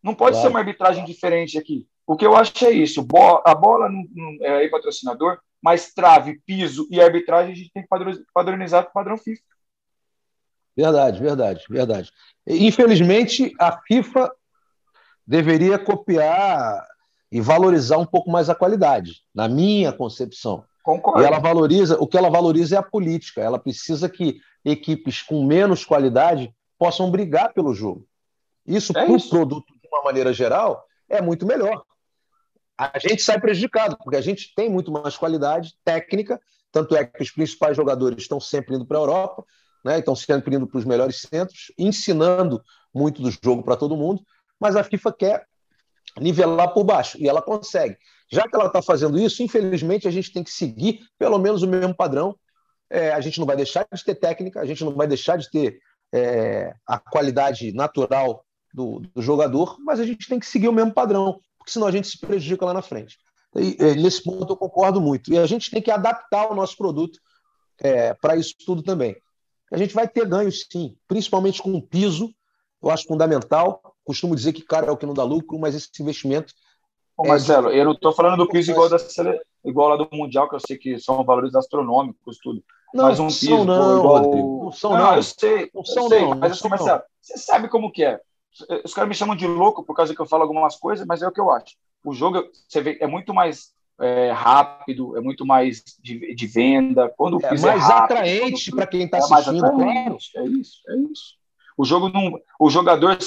Não 0.02 0.14
pode 0.14 0.32
claro. 0.32 0.48
ser 0.48 0.50
uma 0.50 0.60
arbitragem 0.60 1.06
diferente 1.06 1.58
aqui. 1.58 1.88
O 2.06 2.18
que 2.18 2.26
eu 2.26 2.36
acho 2.36 2.66
é 2.66 2.72
isso. 2.72 3.06
A 3.46 3.56
bola 3.56 3.90
não, 3.90 4.04
não 4.14 4.46
é 4.46 4.58
aí 4.58 4.70
patrocinador, 4.70 5.40
mas 5.62 5.94
trave, 5.94 6.42
piso 6.46 6.88
e 6.92 7.00
arbitragem 7.02 7.54
a 7.54 7.56
gente 7.56 7.72
tem 7.74 7.84
que 7.84 7.90
padronizar 8.34 8.84
para 8.84 8.90
o 8.90 8.94
padrão 8.94 9.18
FIFA. 9.18 9.42
Verdade, 10.76 11.20
verdade, 11.20 11.64
verdade. 11.70 12.12
Infelizmente, 12.46 13.54
a 13.60 13.80
FIFA 13.88 14.30
deveria 15.26 15.80
copiar 15.80 16.86
e 17.32 17.40
valorizar 17.40 17.98
um 17.98 18.06
pouco 18.06 18.30
mais 18.30 18.50
a 18.50 18.56
qualidade, 18.56 19.22
na 19.34 19.48
minha 19.48 19.94
concepção. 19.94 20.66
Concordo. 20.84 21.22
E 21.22 21.26
ela 21.26 21.40
valoriza, 21.40 21.98
o 21.98 22.06
que 22.06 22.18
ela 22.18 22.30
valoriza 22.30 22.76
é 22.76 22.78
a 22.78 22.84
política. 22.84 23.42
Ela 23.42 23.58
precisa 23.58 24.10
que 24.10 24.40
equipes 24.66 25.22
com 25.22 25.46
menos 25.46 25.86
qualidade 25.86 26.54
possam 26.78 27.10
brigar 27.10 27.54
pelo 27.54 27.74
jogo. 27.74 28.06
Isso 28.68 28.92
é 28.96 29.06
para 29.06 29.14
o 29.14 29.30
produto, 29.30 29.74
de 29.82 29.88
uma 29.88 30.04
maneira 30.04 30.34
geral, 30.34 30.86
é 31.10 31.22
muito 31.22 31.46
melhor. 31.46 31.84
A 32.78 33.00
gente 33.00 33.22
sai 33.22 33.40
prejudicado, 33.40 33.98
porque 33.98 34.18
a 34.18 34.22
gente 34.22 34.54
tem 34.56 34.70
muito 34.70 34.92
mais 34.92 35.16
qualidade 35.16 35.74
técnica, 35.86 36.40
tanto 36.72 36.96
é 36.96 37.06
que 37.06 37.22
os 37.22 37.32
principais 37.32 37.78
jogadores 37.78 38.18
estão 38.18 38.40
sempre 38.40 38.76
indo 38.76 38.86
para 38.86 38.98
a 38.98 39.02
Europa, 39.02 39.46
né? 39.86 40.00
estão 40.00 40.16
sempre 40.16 40.56
indo 40.56 40.68
para 40.68 40.80
os 40.80 40.86
melhores 40.86 41.22
centros, 41.22 41.72
ensinando 41.78 42.62
muito 42.94 43.22
do 43.22 43.32
jogo 43.32 43.64
para 43.64 43.78
todo 43.78 43.96
mundo, 43.96 44.22
mas 44.60 44.76
a 44.76 44.84
FIFA 44.84 45.14
quer 45.14 45.48
nivelar 46.20 46.74
por 46.74 46.84
baixo, 46.84 47.18
e 47.20 47.28
ela 47.28 47.42
consegue. 47.42 47.98
Já 48.34 48.48
que 48.48 48.56
ela 48.56 48.66
está 48.66 48.82
fazendo 48.82 49.20
isso, 49.20 49.44
infelizmente 49.44 50.08
a 50.08 50.12
gente 50.12 50.34
tem 50.34 50.44
que 50.44 50.52
seguir 50.52 51.02
pelo 51.20 51.38
menos 51.38 51.62
o 51.62 51.68
mesmo 51.68 51.96
padrão. 51.96 52.36
É, 52.90 53.14
a 53.14 53.22
gente 53.22 53.40
não 53.40 53.46
vai 53.46 53.56
deixar 53.56 53.88
de 53.92 54.04
ter 54.04 54.16
técnica, 54.16 54.60
a 54.60 54.66
gente 54.66 54.84
não 54.84 54.96
vai 54.96 55.06
deixar 55.08 55.38
de 55.38 55.50
ter 55.52 55.80
é, 56.12 56.74
a 56.88 56.98
qualidade 56.98 57.72
natural 57.74 58.44
do, 58.74 59.02
do, 59.14 59.22
jogador, 59.22 59.78
mas 59.80 60.00
a 60.00 60.06
gente 60.06 60.28
tem 60.28 60.40
que 60.40 60.48
seguir 60.48 60.68
o 60.68 60.74
mesmo 60.74 60.92
padrão, 60.92 61.40
porque 61.60 61.72
senão 61.72 61.86
a 61.86 61.92
gente 61.92 62.08
se 62.08 62.20
prejudica 62.20 62.66
lá 62.66 62.74
na 62.74 62.82
frente. 62.82 63.20
E, 63.56 63.78
é, 63.80 63.94
nesse 63.94 64.24
ponto 64.24 64.52
eu 64.52 64.58
concordo 64.58 65.00
muito. 65.00 65.32
E 65.32 65.38
a 65.38 65.46
gente 65.46 65.70
tem 65.70 65.82
que 65.82 65.92
adaptar 65.92 66.52
o 66.52 66.56
nosso 66.56 66.76
produto 66.76 67.20
é, 67.80 68.16
para 68.16 68.36
isso 68.36 68.56
tudo 68.66 68.82
também. 68.82 69.16
A 69.72 69.78
gente 69.78 69.94
vai 69.94 70.08
ter 70.08 70.28
ganhos, 70.28 70.66
sim, 70.72 70.96
principalmente 71.08 71.62
com 71.62 71.74
o 71.76 71.82
piso, 71.82 72.34
eu 72.82 72.90
acho 72.90 73.06
fundamental. 73.06 73.96
Costumo 74.04 74.36
dizer 74.36 74.54
que 74.54 74.64
cara 74.64 74.88
é 74.88 74.92
o 74.92 74.98
que 74.98 75.06
não 75.06 75.14
dá 75.14 75.24
lucro, 75.24 75.60
mas 75.60 75.76
esse 75.76 75.90
investimento 76.00 76.52
Ô, 77.18 77.28
Marcelo, 77.28 77.70
eu 77.70 77.86
não 77.86 77.92
estou 77.92 78.12
falando 78.12 78.38
do 78.38 78.50
piso 78.50 78.72
igual, 78.72 78.90
da, 78.90 78.98
igual 79.64 79.90
lá 79.90 79.96
do 79.98 80.10
Mundial, 80.12 80.50
que 80.50 80.56
eu 80.56 80.60
sei 80.60 80.78
que 80.78 81.00
são 81.00 81.24
valores 81.24 81.54
astronômicos, 81.54 82.40
tudo. 82.40 82.64
Não, 82.94 83.06
mas 83.06 83.20
um 83.20 83.28
piso 83.28 83.48
são 83.48 83.66
não, 83.66 84.00
igual... 84.00 84.24
Rodrigo. 84.24 84.64
Não 84.66 84.72
são 84.72 84.92
não. 84.92 85.00
não. 85.00 85.16
Eu 85.16 85.24
sei, 85.24 85.70
não 85.74 85.86
são 85.86 86.08
sei, 86.10 86.22
não, 86.22 86.36
mas 86.36 86.52
assim, 86.52 86.70
Marcelo, 86.70 87.02
você 87.22 87.38
sabe 87.38 87.68
como 87.70 87.92
que 87.92 88.04
é. 88.04 88.20
Os 88.84 88.94
caras 88.94 89.10
me 89.10 89.16
chamam 89.16 89.36
de 89.36 89.48
louco 89.48 89.84
por 89.84 89.96
causa 89.96 90.14
que 90.14 90.22
eu 90.22 90.28
falo 90.28 90.44
algumas 90.44 90.76
coisas, 90.76 91.06
mas 91.06 91.22
é 91.22 91.28
o 91.28 91.32
que 91.32 91.42
eu 91.42 91.52
acho. 91.52 91.76
O 92.06 92.14
jogo, 92.14 92.44
você 92.68 92.82
vê, 92.82 92.98
é 93.00 93.08
muito 93.08 93.34
mais 93.34 93.74
é, 94.00 94.32
rápido, 94.32 95.18
é 95.18 95.22
muito 95.22 95.46
mais 95.46 95.84
de, 96.00 96.36
de 96.36 96.48
venda. 96.48 97.12
Quando 97.16 97.38
o 97.38 97.46
é 97.46 97.50
mais 97.50 97.64
é 97.64 97.70
rápido, 97.72 98.18
atraente 98.18 98.72
para 98.72 98.88
quem 98.88 99.06
está 99.06 99.18
é 99.18 99.20
assistindo, 99.22 99.60
claro. 99.60 100.18
É 100.36 100.44
isso, 100.46 100.82
é 100.88 100.96
isso. 101.12 101.36
O 101.78 101.86
jogo 101.86 102.10
não, 102.10 102.40
o 102.60 102.70
jogador, 102.70 103.18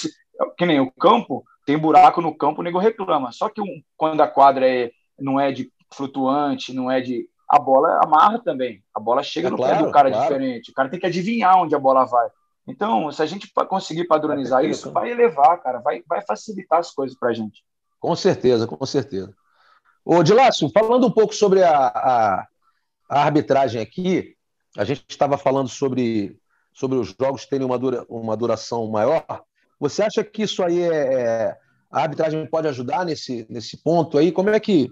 que 0.56 0.66
nem 0.66 0.80
o 0.80 0.90
campo, 0.92 1.44
tem 1.66 1.76
buraco 1.76 2.22
no 2.22 2.34
campo, 2.34 2.60
o 2.60 2.64
nego 2.64 2.78
reclama. 2.78 3.32
Só 3.32 3.48
que 3.48 3.60
um, 3.60 3.82
quando 3.96 4.20
a 4.20 4.28
quadra 4.28 4.66
é, 4.66 4.92
não 5.18 5.38
é 5.38 5.50
de 5.50 5.70
flutuante, 5.92 6.72
não 6.72 6.90
é 6.90 7.00
de. 7.00 7.28
A 7.48 7.58
bola 7.58 8.00
amarra 8.02 8.38
também. 8.38 8.82
A 8.94 9.00
bola 9.00 9.22
chega 9.22 9.48
é 9.48 9.50
no 9.50 9.56
claro, 9.56 9.76
pé 9.76 9.82
do 9.82 9.92
cara 9.92 10.10
claro. 10.10 10.22
diferente. 10.22 10.70
O 10.70 10.74
cara 10.74 10.88
tem 10.88 10.98
que 10.98 11.06
adivinhar 11.06 11.58
onde 11.58 11.74
a 11.74 11.78
bola 11.78 12.04
vai. 12.04 12.28
Então, 12.66 13.10
se 13.12 13.22
a 13.22 13.26
gente 13.26 13.52
conseguir 13.68 14.06
padronizar 14.06 14.64
é 14.64 14.68
isso, 14.68 14.90
vai 14.90 15.10
elevar, 15.10 15.60
cara, 15.60 15.78
vai, 15.78 16.02
vai 16.08 16.20
facilitar 16.22 16.80
as 16.80 16.90
coisas 16.90 17.16
para 17.16 17.30
a 17.30 17.32
gente. 17.32 17.64
Com 18.00 18.14
certeza, 18.16 18.66
com 18.66 18.84
certeza. 18.84 19.32
Ô, 20.04 20.22
Dilácio, 20.22 20.70
falando 20.70 21.06
um 21.06 21.10
pouco 21.10 21.34
sobre 21.34 21.62
a, 21.62 21.76
a, 21.76 22.46
a 23.08 23.22
arbitragem 23.22 23.80
aqui, 23.80 24.36
a 24.76 24.84
gente 24.84 25.04
estava 25.08 25.38
falando 25.38 25.68
sobre, 25.68 26.36
sobre 26.72 26.98
os 26.98 27.14
jogos 27.20 27.46
terem 27.46 27.66
uma, 27.66 27.78
dura, 27.78 28.04
uma 28.08 28.36
duração 28.36 28.88
maior. 28.88 29.24
Você 29.78 30.02
acha 30.02 30.24
que 30.24 30.42
isso 30.42 30.62
aí 30.62 30.80
é, 30.80 31.14
é, 31.14 31.56
a 31.90 32.02
arbitragem 32.02 32.46
pode 32.46 32.68
ajudar 32.68 33.04
nesse, 33.04 33.46
nesse 33.48 33.82
ponto 33.82 34.18
aí? 34.18 34.32
Como 34.32 34.50
é 34.50 34.58
que 34.60 34.90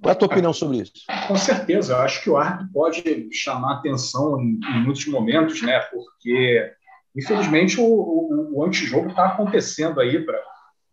qual 0.00 0.10
é 0.10 0.12
a 0.12 0.14
tua 0.14 0.26
opinião 0.26 0.52
sobre 0.52 0.78
isso? 0.78 0.92
Com 1.26 1.36
certeza, 1.36 1.92
eu 1.92 1.98
acho 1.98 2.22
que 2.22 2.30
o 2.30 2.36
árbitro 2.36 2.72
pode 2.72 3.28
chamar 3.32 3.74
atenção 3.74 4.40
em, 4.40 4.60
em 4.76 4.84
muitos 4.84 5.06
momentos, 5.06 5.60
né? 5.62 5.80
Porque 5.80 6.72
infelizmente 7.16 7.80
o, 7.80 7.84
o, 7.84 8.58
o 8.58 8.64
antijogo 8.64 9.08
está 9.08 9.26
acontecendo 9.26 10.00
aí 10.00 10.24
para 10.24 10.38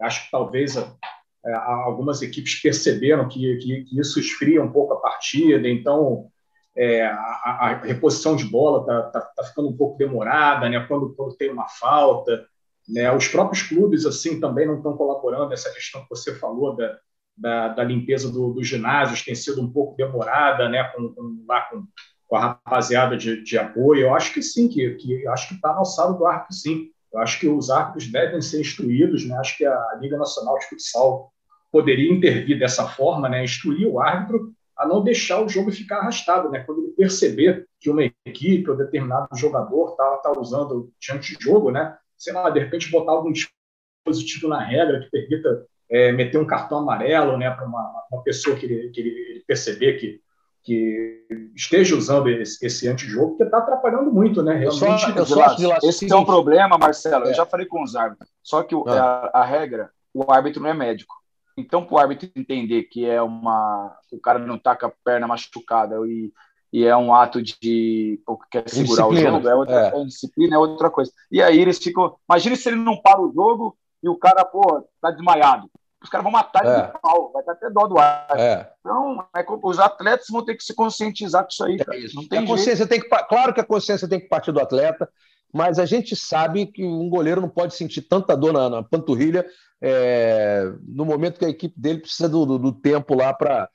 acho 0.02 0.26
que 0.26 0.32
talvez 0.32 0.76
é, 0.76 1.54
algumas 1.54 2.22
equipes 2.22 2.56
perceberam 2.62 3.28
que, 3.28 3.58
que, 3.58 3.84
que, 3.84 4.00
isso 4.00 4.20
esfria 4.20 4.62
um 4.62 4.72
pouco 4.72 4.94
a 4.94 5.00
partida, 5.00 5.70
então 5.70 6.28
é, 6.76 7.06
a, 7.06 7.14
a, 7.14 7.82
reposição 7.84 8.36
de 8.36 8.44
bola 8.46 8.82
está 8.82 9.04
tá, 9.04 9.22
tá 9.22 9.44
ficando 9.44 9.70
um 9.70 9.78
pouco 9.78 9.98
demorada, 9.98 10.68
né? 10.68 10.84
Quando, 10.88 11.14
quando 11.16 11.38
tem 11.38 11.52
uma 11.52 11.68
falta, 11.70 12.46
né? 12.88 13.12
Os 13.12 13.28
próprios 13.28 13.64
clubes 13.64 14.06
assim 14.06 14.40
também 14.40 14.68
não 14.68 14.78
estão 14.78 14.96
colaborando. 14.96 15.54
Essa 15.54 15.72
questão 15.72 16.02
que 16.04 16.10
você 16.10 16.36
falou 16.36 16.76
da, 16.76 16.98
da, 17.38 17.68
da 17.70 17.84
limpeza 17.84 18.32
do, 18.32 18.54
dos 18.54 18.68
ginásios 18.68 19.24
tem 19.24 19.36
sido 19.36 19.62
um 19.62 19.72
pouco 19.72 19.96
demorada, 19.96 20.70
né? 20.70 20.84
Com, 20.96 21.10
com 21.14 21.46
lá 21.48 21.62
com, 21.62 21.86
com, 22.28 22.36
a 22.36 22.40
rapaziada 22.40 23.18
de, 23.18 23.44
de 23.44 23.58
apoio. 23.58 24.02
Eu 24.02 24.16
acho 24.16 24.34
que 24.34 24.42
sim, 24.42 24.68
que, 24.68 24.92
que 24.96 25.28
acho 25.28 25.50
que 25.50 25.56
está 25.56 25.74
no 25.74 25.80
alçado 25.80 26.18
do 26.18 26.26
árbitro, 26.26 26.54
sim. 26.54 26.90
Eu 27.14 27.20
acho 27.20 27.40
que 27.40 27.48
os 27.48 27.70
árbitros 27.70 28.12
devem 28.12 28.42
ser 28.42 28.62
instruídos. 28.62 29.26
Né? 29.26 29.36
Acho 29.38 29.58
que 29.58 29.66
a 29.66 29.98
Liga 30.00 30.18
Nacional 30.18 30.58
de 30.60 30.68
Futsal 30.68 31.32
poderia 31.72 32.12
intervir 32.12 32.60
dessa 32.60 32.88
forma, 32.88 33.28
né? 33.28 33.44
Instruir 33.44 33.88
o 33.88 34.00
árbitro 34.00 34.54
a 34.78 34.86
não 34.86 35.04
deixar 35.04 35.42
o 35.42 35.48
jogo 35.48 35.72
ficar 35.72 36.00
arrastado, 36.00 36.50
né? 36.50 36.60
Quando 36.60 36.84
ele 36.84 36.92
perceber 36.94 37.66
que 37.80 37.90
uma 37.90 38.04
equipe 38.26 38.70
ou 38.70 38.76
determinado 38.76 39.28
jogador 39.36 39.92
está 39.92 40.18
tá 40.18 40.40
usando 40.40 40.92
de 41.00 41.38
jogo, 41.40 41.72
né? 41.72 41.98
Sei 42.18 42.34
lá, 42.34 42.50
de 42.50 42.60
repente 42.60 42.92
botar 42.92 43.12
algum 43.12 43.32
dispositivo 43.32 44.48
na 44.48 44.64
regra 44.64 45.00
que 45.02 45.10
permita 45.10 45.66
é, 45.90 46.12
meter 46.12 46.38
um 46.38 46.46
cartão 46.46 46.80
amarelo 46.80 47.38
né, 47.38 47.50
para 47.52 47.66
uma, 47.66 48.06
uma, 48.12 48.24
pessoa 48.24 48.56
que 48.56 48.66
ele, 48.66 48.90
que 48.90 49.02
ele 49.02 49.44
perceber 49.48 49.94
que, 49.94 50.20
que 50.64 51.26
esteja 51.56 51.96
usando 51.96 52.30
esse, 52.30 52.66
esse 52.66 52.88
antijogo, 52.88 53.30
porque 53.30 53.44
está 53.44 53.60
atrapalhando 53.60 54.12
muito, 54.12 54.42
né? 54.42 54.54
Realmente, 54.56 55.10
eu 55.16 55.26
só, 55.26 55.44
eu 55.44 55.70
só 55.70 55.78
esse 55.88 56.12
é 56.12 56.16
um 56.16 56.26
problema, 56.26 56.78
Marcelo. 56.78 57.26
É. 57.26 57.30
Eu 57.30 57.34
já 57.36 57.46
falei 57.46 57.66
com 57.68 57.84
os 57.84 57.96
árbitros. 57.96 58.30
Só 58.42 58.64
que 58.64 58.74
o, 58.74 58.88
ah. 58.88 59.30
a, 59.34 59.42
a, 59.42 59.46
regra, 59.46 59.92
o 60.14 60.32
árbitro 60.32 60.62
não 60.62 60.70
é 60.70 60.74
médico. 60.74 61.14
Então, 61.58 61.86
para 61.86 61.96
o 61.96 62.00
árbitro 62.00 62.30
entender 62.36 62.84
que 62.84 63.06
é 63.06 63.22
uma. 63.22 63.96
o 64.12 64.20
cara 64.20 64.40
não 64.40 64.56
está 64.56 64.76
com 64.76 64.88
a 64.88 64.94
perna 65.04 65.28
machucada 65.28 65.96
e, 66.06 66.34
e 66.76 66.84
é 66.84 66.94
um 66.98 67.16
ato 67.16 67.42
de 67.42 68.20
quer 68.52 68.70
segurar 68.70 69.08
o 69.08 69.16
jogo, 69.16 69.48
é 69.48 69.56
outra 69.56 69.94
é. 69.96 70.04
disciplina, 70.04 70.58
é 70.58 70.60
outra 70.60 70.90
coisa. 70.90 71.10
E 71.32 71.42
aí 71.42 71.58
eles 71.58 71.78
ficam. 71.78 72.18
Imagina 72.30 72.54
se 72.58 72.68
ele 72.68 72.76
não 72.76 72.98
para 72.98 73.22
o 73.22 73.32
jogo 73.34 73.78
e 74.04 74.10
o 74.10 74.18
cara, 74.18 74.44
pô, 74.44 74.86
tá 75.02 75.10
desmaiado. 75.10 75.72
Os 76.04 76.10
caras 76.10 76.26
vão 76.26 76.34
matar 76.34 76.66
ele 76.66 76.76
é. 76.76 76.88
de 76.88 77.00
pau, 77.00 77.32
vai 77.32 77.44
estar 77.44 77.54
até 77.54 77.70
dó 77.70 77.88
do 77.88 77.98
ar. 77.98 78.28
É. 78.38 78.70
Então, 78.82 79.26
é, 79.34 79.46
os 79.64 79.80
atletas 79.80 80.28
vão 80.30 80.44
ter 80.44 80.56
que 80.56 80.66
se 80.66 80.76
conscientizar 80.76 81.44
com 81.44 81.50
isso 81.50 81.64
aí. 81.64 81.78
Cara. 81.78 81.98
É 81.98 82.02
isso. 82.02 82.16
Não 82.18 82.28
tem 82.28 82.40
a 82.40 82.46
consciência 82.46 82.86
tem 82.86 83.00
que, 83.00 83.08
claro 83.08 83.54
que 83.54 83.62
a 83.62 83.66
consciência 83.66 84.10
tem 84.10 84.20
que 84.20 84.28
partir 84.28 84.52
do 84.52 84.60
atleta, 84.60 85.08
mas 85.54 85.80
a 85.80 85.86
gente 85.86 86.14
sabe 86.14 86.66
que 86.66 86.84
um 86.84 87.10
goleiro 87.10 87.40
não 87.40 87.48
pode 87.48 87.74
sentir 87.74 88.02
tanta 88.02 88.36
dor 88.36 88.52
na, 88.52 88.70
na 88.70 88.84
panturrilha 88.84 89.46
é, 89.82 90.74
no 90.86 91.06
momento 91.06 91.40
que 91.40 91.46
a 91.46 91.50
equipe 91.50 91.80
dele 91.80 92.00
precisa 92.00 92.28
do, 92.28 92.46
do, 92.46 92.60
do 92.60 92.74
tempo 92.74 93.16
lá 93.16 93.34
para 93.34 93.70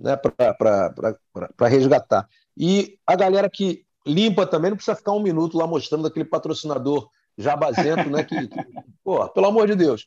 né, 0.00 0.16
para 0.16 1.68
resgatar. 1.68 2.28
E 2.56 2.98
a 3.06 3.14
galera 3.14 3.50
que 3.50 3.84
limpa 4.06 4.46
também 4.46 4.70
não 4.70 4.76
precisa 4.76 4.96
ficar 4.96 5.12
um 5.12 5.22
minuto 5.22 5.56
lá 5.56 5.66
mostrando 5.66 6.06
aquele 6.06 6.24
patrocinador 6.24 7.08
jabazento, 7.36 8.08
né? 8.08 8.24
Que, 8.24 8.48
que, 8.48 8.64
porra, 9.04 9.28
pelo 9.28 9.46
amor 9.46 9.66
de 9.66 9.74
Deus 9.74 10.06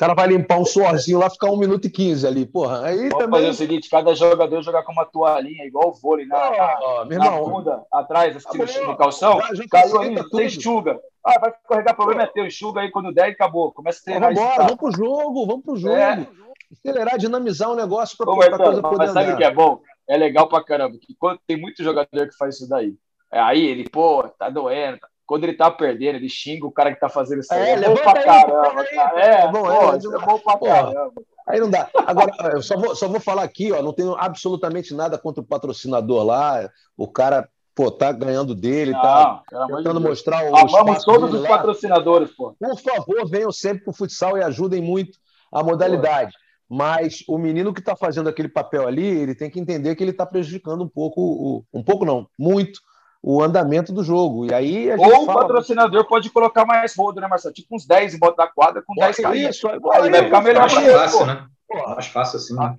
cara 0.00 0.14
vai 0.14 0.28
limpar 0.28 0.58
um 0.58 0.64
suorzinho 0.64 1.18
lá, 1.18 1.28
ficar 1.28 1.50
um 1.50 1.58
minuto 1.58 1.86
e 1.86 1.90
quinze 1.90 2.26
ali, 2.26 2.46
porra. 2.46 2.86
Aí 2.86 3.10
Vamos 3.10 3.18
também... 3.18 3.40
fazer 3.40 3.50
o 3.50 3.54
seguinte, 3.54 3.90
cada 3.90 4.14
jogador 4.14 4.62
jogar 4.62 4.82
com 4.82 4.92
uma 4.92 5.04
toalhinha, 5.04 5.66
igual 5.66 5.90
o 5.90 5.92
vôlei, 5.92 6.24
na, 6.24 6.38
oh, 6.38 7.04
na, 7.04 7.18
na 7.18 7.30
bunda, 7.32 7.82
atrás, 7.92 8.34
assim, 8.34 8.58
tá 8.58 8.86
no 8.86 8.96
calção, 8.96 9.38
caiu 9.70 10.00
aí, 10.00 10.14
você 10.14 10.46
enxuga. 10.46 10.98
Ah, 11.22 11.38
vai 11.38 11.50
escorregar, 11.50 11.94
problema 11.94 12.22
é 12.22 12.26
teu, 12.28 12.46
enxuga 12.46 12.80
aí 12.80 12.90
quando 12.90 13.12
der 13.12 13.28
e 13.28 13.32
acabou. 13.32 13.72
Começa 13.72 14.00
a 14.00 14.04
treinar 14.04 14.32
Vamos 14.32 14.40
embora, 14.40 14.62
vamos 14.64 14.76
pro 14.78 14.90
jogo, 14.90 15.46
vamos 15.46 15.64
pro 15.66 15.76
jogo. 15.76 15.94
É. 15.94 16.26
Acelerar, 16.72 17.18
dinamizar 17.18 17.70
o 17.70 17.76
negócio 17.76 18.16
para 18.16 18.32
a 18.32 18.36
coisa 18.36 18.82
poder 18.82 18.96
Mas 18.98 19.10
sabe 19.12 19.32
o 19.32 19.36
que 19.36 19.44
é 19.44 19.52
bom? 19.52 19.80
É 20.08 20.16
legal 20.16 20.48
pra 20.48 20.64
caramba, 20.64 20.96
que 21.00 21.14
quando 21.14 21.40
tem 21.46 21.56
muito 21.56 21.82
jogador 21.82 22.28
que 22.28 22.36
faz 22.36 22.56
isso 22.56 22.68
daí. 22.68 22.94
Aí 23.30 23.64
ele, 23.64 23.88
pô, 23.88 24.28
tá 24.38 24.50
doendo, 24.50 24.98
tá 24.98 25.08
quando 25.30 25.44
ele 25.44 25.54
tá 25.54 25.70
perdendo, 25.70 26.16
ele 26.16 26.28
xinga 26.28 26.66
o 26.66 26.72
cara 26.72 26.92
que 26.92 26.98
tá 26.98 27.08
fazendo 27.08 27.38
isso 27.38 27.54
aí. 27.54 27.60
É, 27.60 27.72
é 27.74 27.88
bom 27.88 27.94
pra 27.94 28.18
aí, 28.18 28.24
caramba. 28.24 28.80
Aí, 28.80 28.98
é, 29.20 29.30
é, 29.42 29.48
bom, 29.48 29.62
pô, 29.62 29.92
é, 29.92 29.96
é 29.96 30.26
bom 30.26 30.38
pra 30.40 30.58
caramba. 30.58 31.22
Aí 31.46 31.60
não 31.60 31.70
dá. 31.70 31.88
Agora, 32.04 32.32
eu 32.52 32.62
só 32.62 32.76
vou, 32.76 32.96
só 32.96 33.06
vou 33.06 33.20
falar 33.20 33.44
aqui, 33.44 33.70
ó, 33.70 33.80
não 33.80 33.92
tenho 33.92 34.16
absolutamente 34.18 34.92
nada 34.92 35.16
contra 35.16 35.40
o 35.40 35.46
patrocinador 35.46 36.24
lá. 36.24 36.68
O 36.96 37.06
cara, 37.06 37.48
pô, 37.76 37.92
tá 37.92 38.10
ganhando 38.10 38.56
dele, 38.56 38.90
tá 38.90 39.40
não, 39.52 39.68
tá 39.68 39.76
tentando 39.76 40.00
mostrar 40.00 40.50
o 40.50 40.56
Amamos 40.56 41.04
todos 41.04 41.32
os 41.32 41.42
lá. 41.42 41.48
patrocinadores, 41.48 42.32
pô. 42.32 42.56
Por 42.58 42.80
favor, 42.80 43.30
venham 43.30 43.52
sempre 43.52 43.84
pro 43.84 43.92
futsal 43.92 44.36
e 44.36 44.42
ajudem 44.42 44.82
muito 44.82 45.16
a 45.52 45.62
modalidade. 45.62 46.32
Pô. 46.32 46.49
Mas 46.70 47.24
o 47.26 47.36
menino 47.36 47.74
que 47.74 47.80
está 47.80 47.96
fazendo 47.96 48.28
aquele 48.28 48.48
papel 48.48 48.86
ali, 48.86 49.04
ele 49.04 49.34
tem 49.34 49.50
que 49.50 49.58
entender 49.58 49.96
que 49.96 50.04
ele 50.04 50.12
está 50.12 50.24
prejudicando 50.24 50.84
um 50.84 50.88
pouco, 50.88 51.20
o, 51.20 51.64
um 51.74 51.82
pouco 51.82 52.04
não, 52.04 52.28
muito 52.38 52.78
o 53.20 53.42
andamento 53.42 53.92
do 53.92 54.04
jogo. 54.04 54.46
E 54.46 54.54
aí 54.54 54.90
Ou 54.92 54.98
fala... 54.98 55.18
o 55.18 55.26
patrocinador 55.26 56.06
pode 56.06 56.30
colocar 56.30 56.64
mais 56.64 56.94
rodo, 56.96 57.20
né, 57.20 57.26
Marcelo? 57.26 57.52
Tipo 57.52 57.74
uns 57.74 57.84
10 57.84 58.14
em 58.14 58.18
volta 58.18 58.44
da 58.44 58.48
quadra 58.48 58.82
com 58.86 58.94
10 58.94 59.16
carinhas. 59.16 59.56
Isso, 59.56 59.66
aí 59.68 59.80
vai 59.80 60.24
ficar 60.24 60.40
melhor. 60.42 60.70
Mais 60.70 60.92
fácil, 60.92 61.26
né? 61.26 61.46
mais 61.74 62.06
fácil 62.06 62.36
assim. 62.38 62.54
Né? 62.54 62.76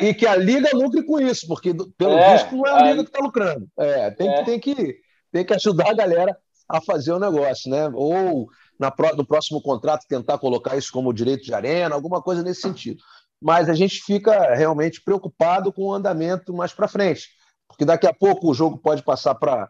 E, 0.00 0.06
e, 0.06 0.14
que 0.14 0.26
a 0.26 0.36
Liga 0.36 0.70
lucre 0.72 1.04
com 1.04 1.20
isso, 1.20 1.46
porque 1.46 1.74
pelo 1.98 2.14
é, 2.14 2.32
visto 2.32 2.56
não 2.56 2.66
é 2.66 2.70
a 2.70 2.82
Liga 2.82 3.04
que 3.04 3.10
está 3.10 3.22
lucrando. 3.22 3.68
É, 3.78 4.10
tem, 4.10 4.28
é. 4.28 4.38
Que, 4.38 4.44
tem, 4.44 4.58
que, 4.58 4.96
tem 5.30 5.44
que 5.44 5.54
ajudar 5.54 5.90
a 5.90 5.94
galera 5.94 6.36
a 6.66 6.80
fazer 6.80 7.12
o 7.12 7.20
negócio, 7.20 7.70
né? 7.70 7.90
Ou 7.94 8.48
na, 8.80 8.92
no 9.16 9.26
próximo 9.26 9.62
contrato 9.62 10.06
tentar 10.08 10.38
colocar 10.38 10.76
isso 10.76 10.90
como 10.90 11.12
direito 11.12 11.44
de 11.44 11.54
arena, 11.54 11.94
alguma 11.94 12.22
coisa 12.22 12.42
nesse 12.42 12.62
sentido. 12.62 13.02
Mas 13.44 13.68
a 13.68 13.74
gente 13.74 14.00
fica 14.02 14.54
realmente 14.54 15.02
preocupado 15.02 15.70
com 15.70 15.82
o 15.82 15.92
andamento 15.92 16.54
mais 16.54 16.72
para 16.72 16.88
frente, 16.88 17.28
porque 17.68 17.84
daqui 17.84 18.06
a 18.06 18.14
pouco 18.14 18.50
o 18.50 18.54
jogo 18.54 18.78
pode 18.78 19.02
passar 19.02 19.34
para 19.34 19.68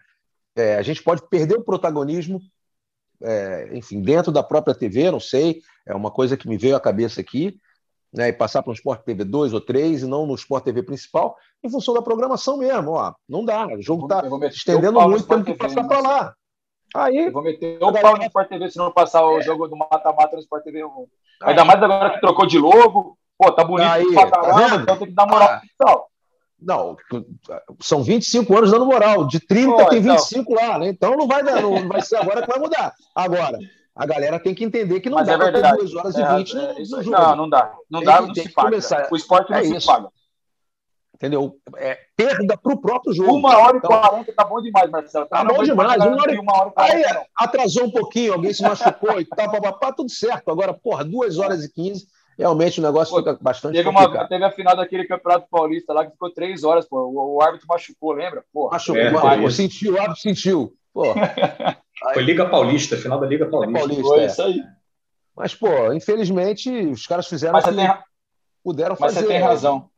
é, 0.55 0.77
a 0.77 0.83
gente 0.83 1.03
pode 1.03 1.29
perder 1.29 1.57
o 1.57 1.65
protagonismo, 1.65 2.41
é, 3.21 3.77
enfim, 3.77 4.01
dentro 4.01 4.31
da 4.31 4.45
própria 4.45 4.77
TV, 4.77 5.11
não 5.11 5.19
sei, 5.19 5.61
é 5.85 5.93
uma 5.93 6.09
coisa 6.09 6.37
que 6.37 6.47
me 6.49 6.57
veio 6.57 6.77
à 6.77 6.81
cabeça 6.81 7.21
aqui, 7.21 7.59
né, 8.13 8.29
e 8.29 8.33
passar 8.33 8.63
para 8.63 8.71
um 8.71 8.75
Sport 8.75 9.03
TV 9.03 9.25
2 9.25 9.53
ou 9.53 9.61
3 9.61 10.03
e 10.03 10.07
não 10.07 10.25
no 10.25 10.37
Sport 10.37 10.63
TV 10.63 10.85
principal, 10.85 11.37
em 11.61 11.69
função 11.69 11.93
da 11.93 12.01
programação 12.01 12.57
mesmo. 12.57 12.93
Ó, 12.93 13.13
não 13.29 13.45
dá, 13.45 13.67
o 13.67 13.83
jogo 13.83 14.05
está 14.05 14.23
estendendo 14.47 15.01
muito, 15.01 15.27
temos 15.27 15.45
que 15.47 15.55
passar 15.55 15.83
para 15.83 16.01
lá. 16.01 16.35
Aí, 16.95 17.27
eu 17.27 17.33
vou 17.33 17.43
meter 17.43 17.83
o 17.83 17.93
pau 17.93 18.17
no 18.17 18.23
Sport 18.23 18.49
TV 18.49 18.71
se 18.71 18.79
não 18.79 18.93
passar 18.93 19.27
o 19.27 19.41
é. 19.41 19.43
jogo 19.43 19.67
do 19.67 19.75
mata-mata 19.75 20.37
no 20.37 20.43
Sport 20.43 20.63
TV. 20.63 20.85
Ainda 21.43 21.65
mais 21.65 21.83
agora 21.83 22.15
que 22.15 22.21
trocou 22.21 22.47
de 22.47 22.57
logo. 22.57 23.19
Pô, 23.39 23.53
tá 23.53 23.65
bonito 23.65 23.91
aí, 23.91 24.13
pra 24.13 24.31
caramba, 24.31 24.69
tá 24.69 24.83
então 24.83 24.97
tem 24.99 25.09
que 25.09 25.15
dar 25.15 25.27
moral 25.27 25.49
ah. 25.49 25.61
pro 25.77 26.15
não, 26.65 26.97
são 27.81 28.03
25 28.03 28.57
anos 28.57 28.71
dando 28.71 28.87
moral. 28.87 29.27
De 29.27 29.39
30 29.39 29.71
Pô, 29.71 29.85
tem 29.87 30.01
25 30.01 30.53
então... 30.53 30.67
lá, 30.67 30.79
né? 30.79 30.89
Então 30.89 31.17
não 31.17 31.29
vai, 31.29 31.45
dar, 31.45 31.61
não 31.61 31.87
vai 31.87 32.01
ser 32.01 32.17
agora 32.17 32.41
que 32.41 32.49
vai 32.49 32.59
mudar. 32.59 32.95
Agora, 33.15 33.59
a 33.95 34.07
galera 34.07 34.41
tem 34.41 34.55
que 34.55 34.65
entender 34.65 35.01
que 35.01 35.11
não 35.11 35.19
Mas 35.19 35.27
dá 35.27 35.35
é 35.35 35.37
para 35.37 35.53
ter 35.53 35.77
2 35.77 35.95
horas 35.95 36.17
é, 36.17 36.23
e 36.23 36.37
20 36.39 36.57
é, 36.57 36.75
no, 36.79 37.03
jogo. 37.03 37.11
Não, 37.11 37.37
não 37.37 37.49
dá. 37.51 37.75
Não 37.91 38.01
tem 38.01 38.07
dá, 38.07 38.21
não 38.23 38.35
se 38.35 38.49
paga. 38.49 38.69
Começar. 38.71 39.09
O 39.11 39.17
esporte 39.17 39.51
não 39.51 39.59
é 39.59 39.65
se 39.65 39.77
isso. 39.77 39.87
paga. 39.87 40.09
Entendeu? 41.15 41.57
É 41.77 41.99
perda 42.17 42.57
para 42.57 42.73
o 42.73 42.81
próprio 42.81 43.13
jogo. 43.13 43.35
Uma 43.35 43.57
hora 43.57 43.77
então, 43.77 43.91
e 43.91 44.01
quarenta 44.01 44.33
tá 44.33 44.45
bom 44.45 44.61
demais, 44.61 44.91
Marcelo. 44.91 45.27
Tá, 45.27 45.45
tá 45.45 45.45
bom 45.45 45.63
demais. 45.63 45.97
Uma 45.97 46.23
hora, 46.23 46.41
uma 46.41 46.57
hora 46.57 46.71
e 46.71 46.73
quarenta. 46.73 47.09
Aí 47.09 47.27
atrasou 47.37 47.85
um 47.85 47.91
pouquinho, 47.91 48.33
alguém 48.33 48.53
se 48.53 48.63
machucou 48.63 49.21
e 49.21 49.25
tal, 49.25 49.51
papapá, 49.51 49.93
tudo 49.93 50.11
certo. 50.11 50.51
Agora, 50.51 50.73
porra, 50.75 51.05
duas 51.05 51.39
horas 51.39 51.63
e 51.63 51.73
quinze 51.73 52.07
realmente 52.39 52.81
o 52.81 52.83
negócio 52.83 53.15
pô, 53.15 53.19
fica 53.19 53.39
bastante 53.41 53.75
teve 53.75 53.91
complicado. 53.91 54.15
Uma, 54.15 54.29
teve 54.29 54.45
a 54.45 54.51
final 54.51 54.77
daquele 54.77 55.07
Campeonato 55.07 55.47
Paulista 55.51 55.93
lá 55.93 56.05
que 56.05 56.13
ficou 56.13 56.31
três 56.31 56.65
horas, 56.65 56.87
pô. 56.87 56.99
O, 56.99 57.37
o 57.37 57.43
árbitro 57.43 57.67
machucou, 57.69 58.13
lembra? 58.13 58.45
Pô, 58.53 58.71
machucou, 58.71 59.01
é, 59.01 59.41
pô, 59.41 59.51
sentiu, 59.51 59.95
o 59.95 60.01
árbitro 60.01 60.21
sentiu. 60.21 60.77
Pô. 60.93 61.05
Foi 62.13 62.23
Liga 62.23 62.49
Paulista, 62.49 62.97
final 62.97 63.19
da 63.19 63.27
Liga 63.27 63.47
Paulista. 63.47 63.79
Paulista 63.79 64.03
Foi 64.03 64.21
é. 64.21 64.27
isso 64.27 64.43
aí. 64.43 64.63
Mas, 65.37 65.55
pô, 65.55 65.93
infelizmente, 65.93 66.71
os 66.71 67.07
caras 67.07 67.27
fizeram 67.27 67.55
Mas 67.55 67.65
que 67.65 67.75
tem... 67.75 67.89
puderam 68.63 68.95
fazer. 68.95 69.21
Mas 69.21 69.25
você 69.25 69.33
tem 69.33 69.43
razão. 69.43 69.91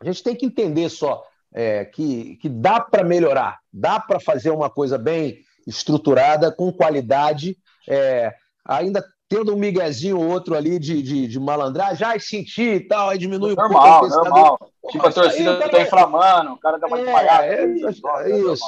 A 0.00 0.04
gente 0.04 0.22
tem 0.22 0.36
que 0.36 0.46
entender 0.46 0.88
só 0.88 1.24
é, 1.52 1.84
que, 1.84 2.36
que 2.36 2.48
dá 2.48 2.80
para 2.80 3.02
melhorar, 3.02 3.58
dá 3.72 3.98
para 3.98 4.20
fazer 4.20 4.50
uma 4.50 4.70
coisa 4.70 4.96
bem 4.96 5.38
estruturada, 5.66 6.52
com 6.52 6.72
qualidade. 6.72 7.56
É, 7.88 8.32
ainda 8.64 9.04
tendo 9.28 9.54
um 9.54 9.58
miguezinho 9.58 10.18
ou 10.18 10.28
outro 10.28 10.54
ali 10.54 10.78
de, 10.78 11.02
de, 11.02 11.26
de 11.28 11.38
malandragem, 11.38 11.96
já 11.96 12.18
senti 12.18 12.62
e 12.62 12.80
tal, 12.80 13.10
aí 13.10 13.18
diminui 13.18 13.54
normal, 13.54 13.96
um 13.96 14.00
pouco. 14.00 14.14
Normal, 14.14 14.58
Tipo, 14.90 15.06
a 15.06 15.12
torcida 15.12 15.66
está 15.66 15.82
inflamando, 15.82 16.52
o 16.52 16.58
cara 16.58 16.78
dá 16.78 16.86
uma 16.86 16.98
é, 16.98 17.54
É, 17.54 17.62
é, 17.62 18.38
isso. 18.38 18.64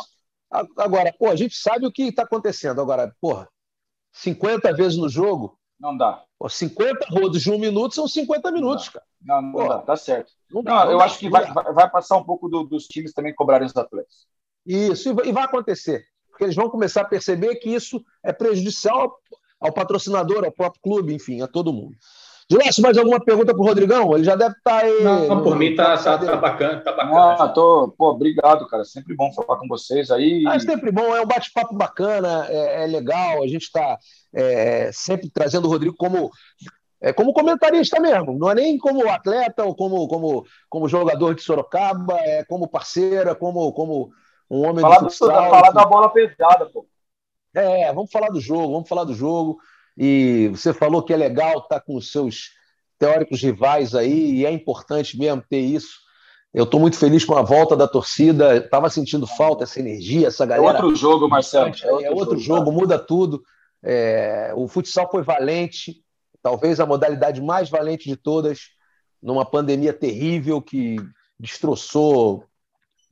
Agora, 0.77 1.15
pô, 1.19 1.29
a 1.29 1.37
gente 1.37 1.57
sabe 1.57 1.87
o 1.87 1.93
que 1.93 2.03
está 2.03 2.25
acontecendo. 2.25 2.81
Agora, 2.81 3.15
porra, 3.21 3.49
50 4.13 4.73
vezes 4.75 4.99
no 4.99 5.09
jogo. 5.09 5.59
Não 5.79 5.97
dá. 5.97 6.23
Pô, 6.39 6.49
50 6.49 7.07
rodos 7.09 7.41
de 7.41 7.51
um 7.51 7.59
minuto 7.59 7.95
são 7.95 8.07
50 8.07 8.51
minutos, 8.51 8.87
não 8.87 8.93
cara. 8.93 9.05
Não, 9.23 9.43
não, 9.43 9.69
dá, 9.69 9.79
tá 9.79 9.97
certo. 9.97 10.33
Não, 10.51 10.63
não, 10.63 10.75
não 10.75 10.93
eu 10.93 10.99
dá, 10.99 11.05
acho 11.05 11.19
que 11.19 11.31
vai, 11.31 11.51
vai 11.53 11.89
passar 11.89 12.17
um 12.17 12.25
pouco 12.25 12.49
do, 12.49 12.65
dos 12.65 12.87
times 12.87 13.13
também 13.13 13.35
cobrarem 13.35 13.67
os 13.67 13.77
atletas. 13.77 14.27
Isso, 14.67 15.09
e 15.25 15.33
vai 15.33 15.45
acontecer. 15.45 16.05
Porque 16.29 16.45
eles 16.45 16.57
vão 16.57 16.69
começar 16.69 17.03
a 17.03 17.07
perceber 17.07 17.57
que 17.57 17.71
isso 17.71 18.05
é 18.23 18.33
prejudicial 18.33 19.17
ao 19.61 19.73
patrocinador, 19.73 20.45
ao 20.45 20.53
próprio 20.53 20.81
clube, 20.83 21.15
enfim, 21.15 21.43
a 21.43 21.47
todo 21.47 21.73
mundo. 21.73 21.95
Dilécio, 22.49 22.83
mais 22.83 22.99
alguma 22.99 23.21
pergunta 23.21 23.53
para 23.55 23.63
o 23.63 23.67
Rodrigão? 23.67 24.13
Ele 24.13 24.25
já 24.25 24.35
deve 24.35 24.57
estar 24.57 24.81
tá 24.81 24.85
aí. 24.85 25.05
Não, 25.05 25.37
no, 25.37 25.43
por 25.45 25.57
mim 25.57 25.77
tá, 25.77 25.97
tá, 25.97 26.19
tá, 26.19 26.37
bacana, 26.37 26.81
tá 26.81 26.91
bacana. 26.91 27.37
Ah, 27.39 27.49
tô, 27.49 27.95
pô, 27.97 28.11
obrigado, 28.11 28.67
cara. 28.67 28.85
Sempre 28.85 29.15
bom 29.15 29.33
falar 29.33 29.57
com 29.61 29.69
vocês 29.69 30.11
aí. 30.11 30.45
É 30.49 30.59
sempre 30.59 30.91
bom, 30.91 31.15
é 31.15 31.21
um 31.21 31.27
bate-papo 31.27 31.77
bacana, 31.77 32.47
é, 32.49 32.83
é, 32.83 32.87
legal. 32.89 33.45
A 33.45 33.47
gente 33.47 33.63
está 33.63 33.97
é, 34.35 34.91
sempre 34.93 35.31
trazendo 35.31 35.69
o 35.69 35.71
Rodrigo 35.71 35.95
como 35.97 36.33
é, 37.01 37.13
como 37.13 37.33
comentarista 37.33 37.99
mesmo, 37.99 38.39
não 38.39 38.51
é 38.51 38.55
nem 38.55 38.77
como 38.77 39.09
atleta 39.09 39.65
ou 39.65 39.75
como, 39.75 40.07
como, 40.07 40.45
como 40.69 40.89
jogador 40.89 41.35
de 41.35 41.43
Sorocaba, 41.43 42.15
é 42.19 42.45
como 42.45 42.69
parceira, 42.69 43.35
como, 43.35 43.73
como 43.73 44.11
um 44.51 44.69
homem 44.69 44.83
falar 44.83 44.99
do 44.99 45.11
futsal. 45.11 45.51
Falar 45.51 45.71
da 45.71 45.87
bola 45.87 46.11
pesada, 46.11 46.67
pô. 46.67 46.85
É, 47.55 47.93
vamos 47.93 48.11
falar 48.11 48.29
do 48.29 48.41
jogo, 48.41 48.73
vamos 48.73 48.89
falar 48.89 49.05
do 49.05 49.15
jogo. 49.15 49.59
E 49.97 50.49
você 50.49 50.73
falou 50.73 51.03
que 51.03 51.13
é 51.13 51.17
legal 51.17 51.59
estar 51.59 51.81
com 51.81 51.97
os 51.97 52.11
seus 52.11 52.51
teóricos 52.99 53.43
rivais 53.43 53.95
aí, 53.95 54.33
e 54.37 54.47
é 54.47 54.51
importante 54.51 55.19
mesmo 55.19 55.43
ter 55.49 55.61
isso. 55.61 55.99
Eu 56.53 56.65
estou 56.65 56.81
muito 56.81 56.99
feliz 56.99 57.25
com 57.25 57.37
a 57.37 57.43
volta 57.43 57.77
da 57.77 57.87
torcida. 57.87 58.57
Estava 58.57 58.91
sentindo 58.91 59.27
falta 59.27 59.65
essa 59.65 59.79
energia, 59.79 60.29
essa 60.29 60.45
galera. 60.45 60.79
É 60.79 60.83
outro 60.83 60.97
jogo, 60.97 61.29
Marcelo. 61.29 61.67
É 61.67 61.93
outro, 61.93 62.07
é 62.07 62.11
outro 62.11 62.39
jogo, 62.39 62.59
jogo, 62.67 62.73
muda 62.73 62.99
tudo. 62.99 63.43
É, 63.83 64.53
o 64.55 64.69
futsal 64.69 65.09
foi 65.11 65.23
valente, 65.23 66.03
talvez 66.43 66.81
a 66.81 66.87
modalidade 66.87 67.41
mais 67.41 67.71
valente 67.71 68.09
de 68.09 68.17
todas, 68.17 68.71
numa 69.23 69.45
pandemia 69.45 69.93
terrível 69.93 70.61
que 70.61 70.97
destroçou 71.39 72.45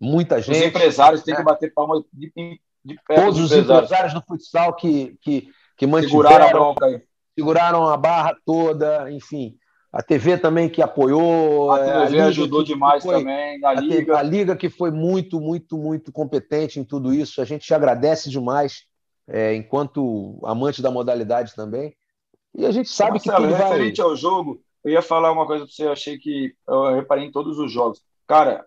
muita 0.00 0.42
gente. 0.42 0.58
Os 0.58 0.66
empresários 0.66 1.22
têm 1.22 1.34
que 1.34 1.40
né? 1.40 1.44
bater 1.44 1.72
palma 1.72 2.04
de, 2.12 2.32
de 2.34 2.60
Todos 3.06 3.38
os 3.40 3.52
empresários 3.52 4.14
do 4.14 4.22
futsal 4.22 4.74
que, 4.74 5.16
que, 5.20 5.48
que 5.76 5.86
mantiveram, 5.86 6.74
seguraram 6.74 7.02
seguraram 7.38 7.86
a 7.86 7.96
barra 7.96 8.36
toda, 8.44 9.10
enfim. 9.12 9.56
a 9.92 10.02
TV 10.02 10.36
também 10.36 10.68
que 10.68 10.82
apoiou. 10.82 11.70
A 11.70 12.06
TV 12.06 12.20
a 12.20 12.26
ajudou 12.26 12.64
demais 12.64 13.04
foi, 13.04 13.18
também, 13.18 13.64
a, 13.64 13.70
a 13.70 13.74
Liga. 13.74 14.18
A 14.18 14.22
Liga 14.22 14.56
que 14.56 14.68
foi 14.68 14.90
muito, 14.90 15.40
muito, 15.40 15.78
muito 15.78 16.10
competente 16.10 16.80
em 16.80 16.84
tudo 16.84 17.14
isso. 17.14 17.40
A 17.40 17.44
gente 17.44 17.64
te 17.64 17.72
agradece 17.72 18.28
demais, 18.28 18.84
é, 19.28 19.54
enquanto 19.54 20.40
amante 20.44 20.82
da 20.82 20.90
modalidade 20.90 21.54
também. 21.54 21.94
E 22.54 22.66
a 22.66 22.72
gente 22.72 22.88
sabe 22.88 23.12
Marcelo, 23.12 23.36
que 23.36 23.42
tudo 23.42 23.56
vai... 23.56 23.68
referente 23.68 24.00
ao 24.00 24.16
jogo, 24.16 24.60
eu 24.82 24.92
ia 24.92 25.02
falar 25.02 25.30
uma 25.30 25.46
coisa 25.46 25.64
para 25.64 25.72
você, 25.72 25.84
eu 25.84 25.92
achei 25.92 26.18
que 26.18 26.54
eu 26.66 26.94
reparei 26.94 27.24
em 27.24 27.30
todos 27.30 27.56
os 27.58 27.70
jogos. 27.70 28.02
Cara, 28.26 28.66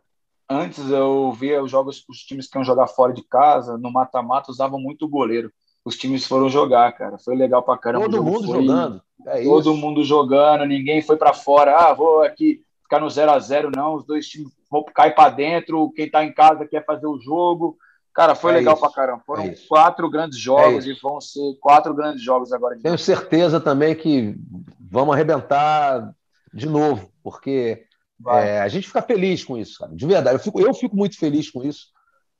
antes 0.52 0.90
eu 0.90 1.32
via 1.34 1.64
os 1.64 1.72
jogos, 1.72 2.04
os 2.10 2.20
times 2.20 2.48
que 2.48 2.58
iam 2.58 2.64
jogar 2.64 2.88
fora 2.88 3.14
de 3.14 3.24
casa, 3.24 3.78
no 3.78 3.92
mata-mata, 3.92 4.52
usavam 4.52 4.80
muito 4.80 5.06
o 5.06 5.10
goleiro. 5.10 5.52
Os 5.84 5.98
times 5.98 6.26
foram 6.26 6.50
jogar, 6.50 6.92
cara. 6.92 7.18
Foi 7.18 7.36
legal 7.36 7.64
pra 7.64 7.78
caramba. 7.78 8.06
Todo 8.06 8.24
mundo 8.24 8.48
foi... 8.48 8.62
jogando. 8.62 9.02
É 9.26 9.44
todo 9.44 9.76
mundo 9.76 10.04
jogando, 10.04 10.66
ninguém 10.66 11.02
foi 11.02 11.18
para 11.18 11.34
fora. 11.34 11.76
Ah, 11.76 11.94
vou 11.94 12.24
aqui 12.24 12.62
ficar 12.84 13.00
no 13.00 13.10
0 13.10 13.32
a 13.32 13.40
0 13.40 13.72
não. 13.76 13.96
Os 13.96 14.06
dois 14.06 14.28
times 14.28 14.52
vão 14.70 14.84
cair 14.84 15.16
para 15.16 15.30
dentro. 15.30 15.92
Quem 15.96 16.10
tá 16.10 16.24
em 16.24 16.34
casa 16.34 16.68
quer 16.68 16.86
fazer 16.86 17.08
o 17.08 17.20
jogo. 17.20 17.78
Cara, 18.14 18.36
foi 18.36 18.52
é 18.52 18.56
legal 18.56 18.74
isso. 18.74 18.82
pra 18.82 18.92
caramba. 18.92 19.24
Foram 19.26 19.44
é 19.44 19.56
quatro 19.68 20.10
grandes 20.10 20.38
jogos 20.38 20.86
é 20.86 20.90
e 20.90 20.94
vão 21.02 21.22
ser 21.22 21.56
quatro 21.60 21.94
grandes 21.94 22.22
jogos 22.22 22.52
agora. 22.52 22.78
Tenho 22.82 22.98
certeza 22.98 23.60
também 23.60 23.96
que 23.96 24.36
vamos 24.80 25.14
arrebentar 25.14 26.14
de 26.54 26.68
novo, 26.68 27.10
porque 27.24 27.86
é, 28.30 28.62
a 28.62 28.68
gente 28.68 28.88
fica 28.88 29.02
feliz 29.02 29.44
com 29.44 29.58
isso, 29.58 29.80
cara. 29.80 29.96
De 29.96 30.06
verdade, 30.06 30.36
eu 30.36 30.40
fico, 30.40 30.60
eu 30.60 30.74
fico 30.74 30.96
muito 30.96 31.18
feliz 31.18 31.50
com 31.50 31.64
isso. 31.64 31.88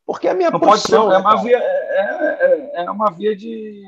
Porque 0.06 0.28
é 0.28 0.32
a 0.32 0.34
minha 0.34 0.52
Não 0.52 0.60
profissão. 0.60 1.10
Ser, 1.10 1.16
é, 1.16 1.18
uma 1.20 1.36
via, 1.42 1.58
é, 1.58 2.74
é, 2.76 2.84
é, 2.84 2.92
uma 2.92 3.12
via 3.12 3.36
de 3.36 3.82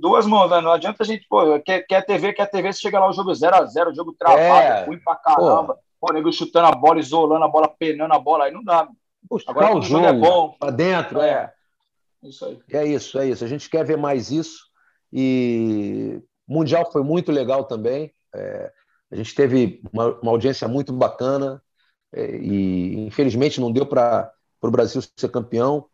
duas 0.00 0.24
mãos, 0.26 0.50
né? 0.50 0.60
Não 0.60 0.72
adianta 0.72 1.02
a 1.02 1.06
gente, 1.06 1.26
pô, 1.28 1.60
quer, 1.60 1.82
quer 1.82 2.04
TV, 2.04 2.32
quer 2.32 2.46
TV, 2.46 2.72
você 2.72 2.80
chega 2.80 2.98
lá 2.98 3.08
o 3.08 3.12
jogo 3.12 3.32
0x0, 3.32 3.94
jogo 3.94 4.14
travado, 4.18 4.42
é. 4.42 4.84
ruim 4.84 4.98
pra 4.98 5.16
caramba. 5.16 5.78
Pô, 6.00 6.12
nego 6.12 6.32
chutando 6.32 6.68
a 6.68 6.72
bola, 6.72 7.00
isolando 7.00 7.44
a 7.44 7.48
bola, 7.48 7.68
penando 7.68 8.14
a 8.14 8.18
bola, 8.18 8.44
aí 8.44 8.52
não 8.52 8.62
dá. 8.62 8.88
Buscar 9.28 9.50
Agora, 9.50 9.76
o 9.76 9.82
jogo, 9.82 10.06
é 10.06 10.12
bom. 10.12 10.54
Pra 10.58 10.70
dentro, 10.70 11.20
é. 11.20 11.30
é. 11.30 11.52
Isso 12.28 12.44
aí. 12.44 12.58
É 12.72 12.84
isso, 12.86 13.18
é 13.18 13.28
isso. 13.28 13.44
A 13.44 13.48
gente 13.48 13.68
quer 13.68 13.84
ver 13.84 13.98
mais 13.98 14.30
isso. 14.30 14.66
E 15.12 16.22
Mundial 16.46 16.90
foi 16.90 17.02
muito 17.02 17.32
legal 17.32 17.64
também. 17.64 18.12
É, 18.34 18.72
a 19.10 19.16
gente 19.16 19.34
teve 19.34 19.80
uma, 19.92 20.18
uma 20.20 20.32
audiência 20.32 20.66
muito 20.66 20.92
bacana 20.92 21.62
é, 22.12 22.36
e 22.36 23.06
infelizmente 23.06 23.60
não 23.60 23.70
deu 23.70 23.86
para 23.86 24.32
o 24.60 24.70
Brasil 24.70 25.02
ser 25.16 25.28
campeão. 25.30 25.86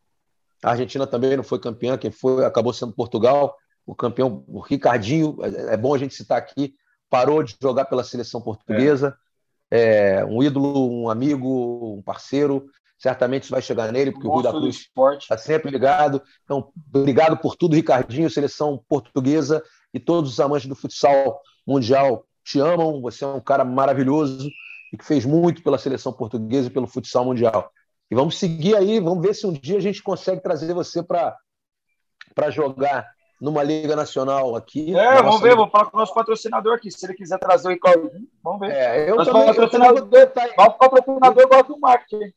A 0.63 0.71
Argentina 0.71 1.07
também 1.07 1.37
não 1.37 1.45
foi 1.45 1.59
campeã, 1.59 1.99
quem 1.99 2.11
foi 2.11 2.45
acabou 2.45 2.73
sendo 2.73 2.93
Portugal. 2.93 3.57
O 3.85 3.95
campeão, 3.95 4.45
o 4.47 4.61
Ricardinho, 4.61 5.37
é, 5.43 5.75
é 5.75 5.77
bom 5.77 5.95
a 5.95 5.99
gente 5.99 6.15
citar 6.15 6.39
aqui, 6.39 6.75
parou 7.11 7.43
de 7.43 7.57
jogar 7.61 7.87
pela 7.87 8.05
seleção 8.05 8.41
portuguesa. 8.41 9.17
É. 9.71 10.17
é 10.17 10.25
um 10.25 10.43
ídolo, 10.43 10.91
um 10.91 11.11
amigo, 11.11 11.97
um 11.99 12.03
parceiro. 12.03 12.67
Certamente 12.97 13.43
isso 13.43 13.53
vai 13.53 13.61
chegar 13.61 13.91
nele, 13.91 14.13
porque 14.13 14.29
o 14.29 14.31
Rui 14.31 14.45
da 14.45 14.53
Cruz 14.53 14.89
está 15.19 15.37
sempre 15.37 15.73
ligado. 15.73 16.23
Então, 16.45 16.71
obrigado 16.95 17.37
por 17.37 17.57
tudo, 17.57 17.75
Ricardinho, 17.75 18.31
seleção 18.31 18.81
portuguesa 18.89 19.61
e 19.93 19.99
todos 19.99 20.31
os 20.31 20.39
amantes 20.39 20.69
do 20.69 20.77
futsal 20.77 21.41
mundial 21.67 22.25
te 22.45 22.61
amam, 22.61 23.01
você 23.01 23.25
é 23.25 23.27
um 23.27 23.41
cara 23.41 23.65
maravilhoso 23.65 24.51
e 24.93 24.97
que 24.97 25.05
fez 25.05 25.25
muito 25.25 25.63
pela 25.63 25.79
seleção 25.79 26.13
portuguesa 26.13 26.69
e 26.69 26.73
pelo 26.73 26.87
futsal 26.87 27.25
mundial. 27.25 27.71
E 28.11 28.15
vamos 28.15 28.39
seguir 28.39 28.77
aí, 28.77 29.01
vamos 29.01 29.23
ver 29.23 29.35
se 29.35 29.47
um 29.47 29.53
dia 29.53 29.79
a 29.79 29.81
gente 29.81 30.03
consegue 30.03 30.43
trazer 30.43 30.75
você 30.75 31.03
para 31.03 32.51
jogar 32.51 33.11
numa 33.41 33.63
Liga 33.63 33.97
Nacional 33.97 34.55
aqui. 34.55 34.95
É, 34.95 35.23
vamos 35.23 35.41
ver, 35.41 35.49
Liga. 35.49 35.57
vou 35.57 35.71
falar 35.71 35.87
com 35.87 35.97
o 35.97 36.01
nosso 36.01 36.15
patrocinador 36.15 36.75
aqui. 36.75 36.91
Se 36.91 37.07
ele 37.07 37.15
quiser 37.15 37.39
trazer 37.39 37.69
o 37.69 37.71
Ricardinho, 37.71 38.29
vamos 38.43 38.61
ver. 38.61 38.73
É, 38.73 39.11
eu 39.11 39.17
nosso 39.17 39.33
também, 39.33 39.47
patrocinador, 39.47 40.09
eu 40.13 40.31
também 40.31 40.57
nosso 40.57 40.79
patrocinador 40.79 41.49
gosta 41.49 41.73
do 41.73 41.81
marketing. 41.81 42.33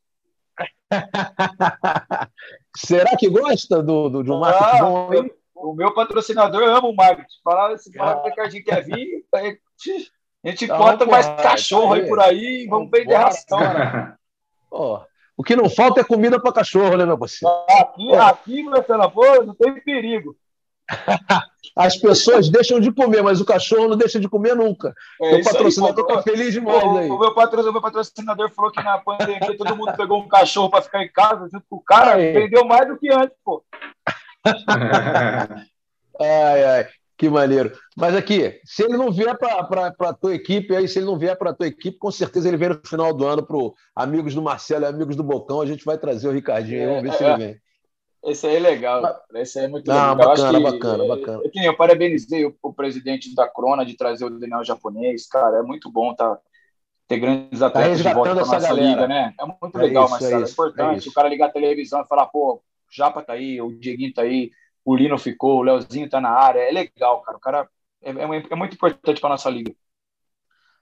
Será 2.77 3.17
que 3.17 3.29
gosta 3.29 3.83
do, 3.83 4.09
do, 4.09 4.23
de 4.23 4.31
um 4.31 4.39
marketing 4.39 4.77
ah, 4.77 4.83
bom 4.83 5.11
aí? 5.11 5.31
O 5.65 5.73
meu 5.73 5.93
patrocinador 5.93 6.63
ama 6.63 6.87
o 6.87 6.95
marketing. 6.95 7.41
Falar 7.43 7.73
esse 7.73 7.91
ah. 7.99 8.21
Ricardinho 8.23 8.63
quer 8.63 8.83
vir, 8.83 9.25
a 9.33 10.49
gente 10.49 10.67
tá 10.67 10.75
encontra 10.75 11.07
mais 11.07 11.25
cachorro 11.25 11.93
aí 11.93 12.07
por 12.07 12.19
aí, 12.19 12.67
vamos 12.69 12.91
vender 12.91 13.15
ração, 13.15 13.59
né? 13.59 14.15
o 15.35 15.43
que 15.43 15.55
não 15.55 15.69
falta 15.69 16.01
é 16.01 16.03
comida 16.03 16.39
para 16.39 16.53
cachorro, 16.53 16.95
né, 16.95 17.05
meu 17.05 17.17
parceiro? 17.17 17.53
Aqui, 17.67 18.07
Pô. 18.07 18.15
aqui, 18.15 18.63
Marcelo, 18.63 19.11
pô, 19.11 19.43
não 19.43 19.55
tem 19.55 19.81
perigo. 19.81 20.35
As 21.75 21.97
pessoas 21.97 22.47
deixam 22.47 22.79
de 22.79 22.91
comer, 22.91 23.21
mas 23.21 23.41
o 23.41 23.45
cachorro 23.45 23.89
não 23.89 23.97
deixa 23.97 24.17
de 24.19 24.29
comer 24.29 24.55
nunca. 24.55 24.93
É, 25.21 25.35
o 25.35 25.43
patrocinador 25.43 26.05
está 26.07 26.21
feliz 26.21 26.53
demais 26.53 26.83
o, 26.83 26.97
aí. 26.97 27.09
O 27.09 27.19
meu, 27.19 27.33
patrocinador, 27.33 27.73
meu 27.73 27.81
patrocinador 27.81 28.51
falou 28.51 28.71
que 28.71 28.81
na 28.81 28.97
pandemia 28.99 29.57
todo 29.57 29.75
mundo 29.75 29.93
pegou 29.97 30.21
um 30.21 30.27
cachorro 30.27 30.69
para 30.69 30.83
ficar 30.83 31.03
em 31.03 31.11
casa 31.11 31.49
junto 31.51 31.65
com 31.69 31.75
o 31.75 31.81
cara, 31.81 32.13
aí. 32.13 32.31
vendeu 32.31 32.63
mais 32.63 32.87
do 32.87 32.97
que 32.97 33.11
antes, 33.11 33.35
pô. 33.43 33.61
ai, 36.19 36.63
ai. 36.63 36.87
Que 37.17 37.29
maneiro. 37.29 37.71
Mas 37.95 38.13
aqui, 38.13 38.59
se 38.65 38.83
ele 38.83 38.97
não 38.97 39.09
vier 39.11 39.37
para 39.37 39.87
a 39.97 40.13
tua 40.13 40.35
equipe, 40.35 40.75
aí 40.75 40.87
se 40.87 40.99
ele 40.99 41.05
não 41.05 41.17
vier 41.17 41.37
para 41.37 41.51
a 41.51 41.53
tua 41.53 41.67
equipe, 41.67 41.97
com 41.97 42.11
certeza 42.11 42.47
ele 42.47 42.57
vem 42.57 42.69
no 42.69 42.81
final 42.85 43.13
do 43.13 43.25
ano 43.25 43.45
para 43.45 43.57
amigos 43.95 44.35
do 44.35 44.41
Marcelo 44.41 44.83
e 44.83 44.87
amigos 44.87 45.15
do 45.15 45.23
Bocão. 45.23 45.61
A 45.61 45.65
gente 45.65 45.85
vai 45.85 45.97
trazer 45.97 46.27
o 46.27 46.31
Ricardinho 46.31 46.81
aí, 46.81 46.87
vamos 46.87 47.03
ver 47.03 47.09
é, 47.09 47.13
se 47.13 47.23
ele 47.23 47.37
vem. 47.37 47.61
Esse 48.25 48.47
aí 48.47 48.55
é 48.55 48.59
legal. 48.59 49.03
Esse 49.35 49.59
aí 49.59 49.65
é 49.65 49.67
muito 49.67 49.87
não, 49.87 49.95
legal. 49.95 50.15
Bacana, 50.15 50.59
bacana, 50.59 51.03
que, 51.03 51.09
bacana. 51.09 51.41
Eu, 51.43 51.63
eu, 51.63 51.77
parabenizei 51.77 52.43
o, 52.43 52.55
o, 52.61 52.73
presidente 52.73 53.33
da 53.35 53.47
Crona 53.47 53.85
de 53.85 53.95
trazer 53.95 54.25
o 54.25 54.29
Daniel 54.31 54.63
japonês. 54.63 55.27
Cara, 55.27 55.59
é 55.59 55.61
muito 55.61 55.91
bom 55.91 56.13
tá, 56.13 56.37
ter 57.07 57.19
grandes 57.19 57.59
tá 57.59 57.67
atletas 57.67 58.01
tá 58.01 58.09
de 58.09 58.15
volta 58.15 58.31
para 58.31 58.39
nossa 58.39 58.59
galera. 58.59 58.87
liga, 58.87 59.07
né? 59.07 59.33
É 59.39 59.45
muito 59.45 59.77
é 59.77 59.81
legal, 59.81 60.05
isso, 60.05 60.11
Marcelo. 60.11 60.43
É, 60.43 60.47
é, 60.47 60.49
importante 60.49 61.07
é 61.07 61.11
o 61.11 61.13
cara 61.13 61.29
ligar 61.29 61.49
a 61.49 61.51
televisão 61.51 62.01
e 62.01 62.07
falar, 62.07 62.25
pô, 62.25 62.63
Japa 62.95 63.21
tá 63.21 63.33
aí, 63.33 63.61
o 63.61 63.71
Dieguinho 63.71 64.13
tá 64.13 64.21
aí 64.21 64.51
o 64.85 64.95
Lino 64.95 65.17
ficou, 65.17 65.57
o 65.57 65.63
Leozinho 65.63 66.07
tá 66.07 66.21
na 66.21 66.29
área. 66.29 66.59
É 66.59 66.71
legal, 66.71 67.21
cara. 67.21 67.37
O 67.37 67.41
cara 67.41 67.69
é, 68.03 68.11
é, 68.11 68.43
é 68.51 68.55
muito 68.55 68.75
importante 68.75 69.19
para 69.19 69.31
nossa 69.31 69.49
liga. 69.49 69.73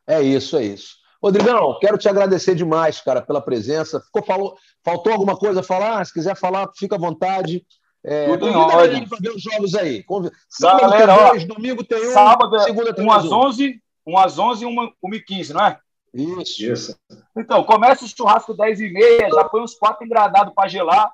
É 0.05 0.21
isso, 0.21 0.57
é 0.57 0.65
isso. 0.65 0.97
Rodrigão, 1.23 1.79
quero 1.79 1.97
te 1.97 2.09
agradecer 2.09 2.53
demais, 2.53 2.99
cara, 2.99 3.21
pela 3.21 3.41
presença. 3.41 4.01
Ficou, 4.01 4.21
falou, 4.25 4.57
faltou 4.83 5.13
alguma 5.13 5.37
coisa 5.37 5.61
a 5.61 5.63
falar? 5.63 6.05
Se 6.05 6.13
quiser 6.13 6.35
falar, 6.35 6.69
fica 6.75 6.97
à 6.97 6.99
vontade. 6.99 7.65
É, 8.03 8.27
Tudo 8.27 8.49
em 8.49 8.55
ordem. 8.55 9.07
para 9.07 9.17
ver 9.21 9.31
os 9.31 9.41
jogos 9.41 9.73
aí. 9.73 10.03
Sábado 10.49 10.81
Galera, 10.81 11.15
tem 11.15 11.27
dois, 11.29 11.43
ó, 11.43 11.53
domingo 11.55 11.83
tem 11.85 12.09
um, 12.09 12.11
sábado, 12.11 12.55
é 12.57 12.59
segunda 12.59 12.93
tem 12.93 13.05
um 13.05 13.11
às 13.11 13.31
11, 13.31 13.81
um 14.05 14.17
às 14.17 14.37
11 14.37 14.63
e 14.63 14.65
uma, 14.65 14.91
uma 15.01 15.15
e 15.15 15.21
15, 15.21 15.53
não 15.53 15.65
é? 15.65 15.79
Isso. 16.13 16.61
Isso. 16.61 16.99
Então, 17.37 17.63
começa 17.63 18.03
o 18.03 18.07
churrasco 18.07 18.53
10 18.53 18.81
e 18.81 18.89
meia, 18.91 19.29
já 19.33 19.45
põe 19.45 19.61
uns 19.61 19.75
quatro 19.75 20.05
engradados 20.05 20.53
para 20.53 20.67
gelar, 20.67 21.09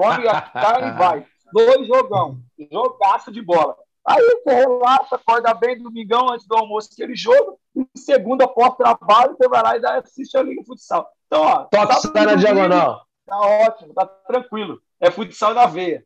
come 0.00 0.28
a 0.28 0.40
carne 0.40 0.88
e 0.88 0.92
vai 0.92 1.26
dois 1.52 1.86
jogão, 1.86 2.40
jogaço 2.70 3.30
de 3.32 3.42
bola. 3.42 3.76
Aí 4.06 4.22
você 4.22 4.54
relaxa, 4.54 5.16
acorda 5.16 5.52
bem 5.54 5.82
domingão 5.82 6.30
antes 6.30 6.46
do 6.46 6.56
almoço, 6.56 6.88
aquele 6.92 7.14
jogo, 7.14 7.58
e 7.76 7.86
segunda 7.98 8.48
pós-trabalho, 8.48 9.36
você 9.36 9.48
vai 9.48 9.62
lá 9.62 9.76
e 9.76 9.98
assiste 9.98 10.36
a 10.36 10.42
Liga 10.42 10.62
Futsal. 10.64 11.08
Então, 11.26 11.42
ó. 11.42 11.64
Toque 11.64 12.12
tá 12.12 12.24
na 12.24 12.34
diagonal. 12.34 13.02
Tá 13.26 13.38
ótimo, 13.38 13.94
tá 13.94 14.06
tranquilo. 14.06 14.80
É 14.98 15.10
futsal 15.10 15.54
na 15.54 15.66
veia. 15.66 16.04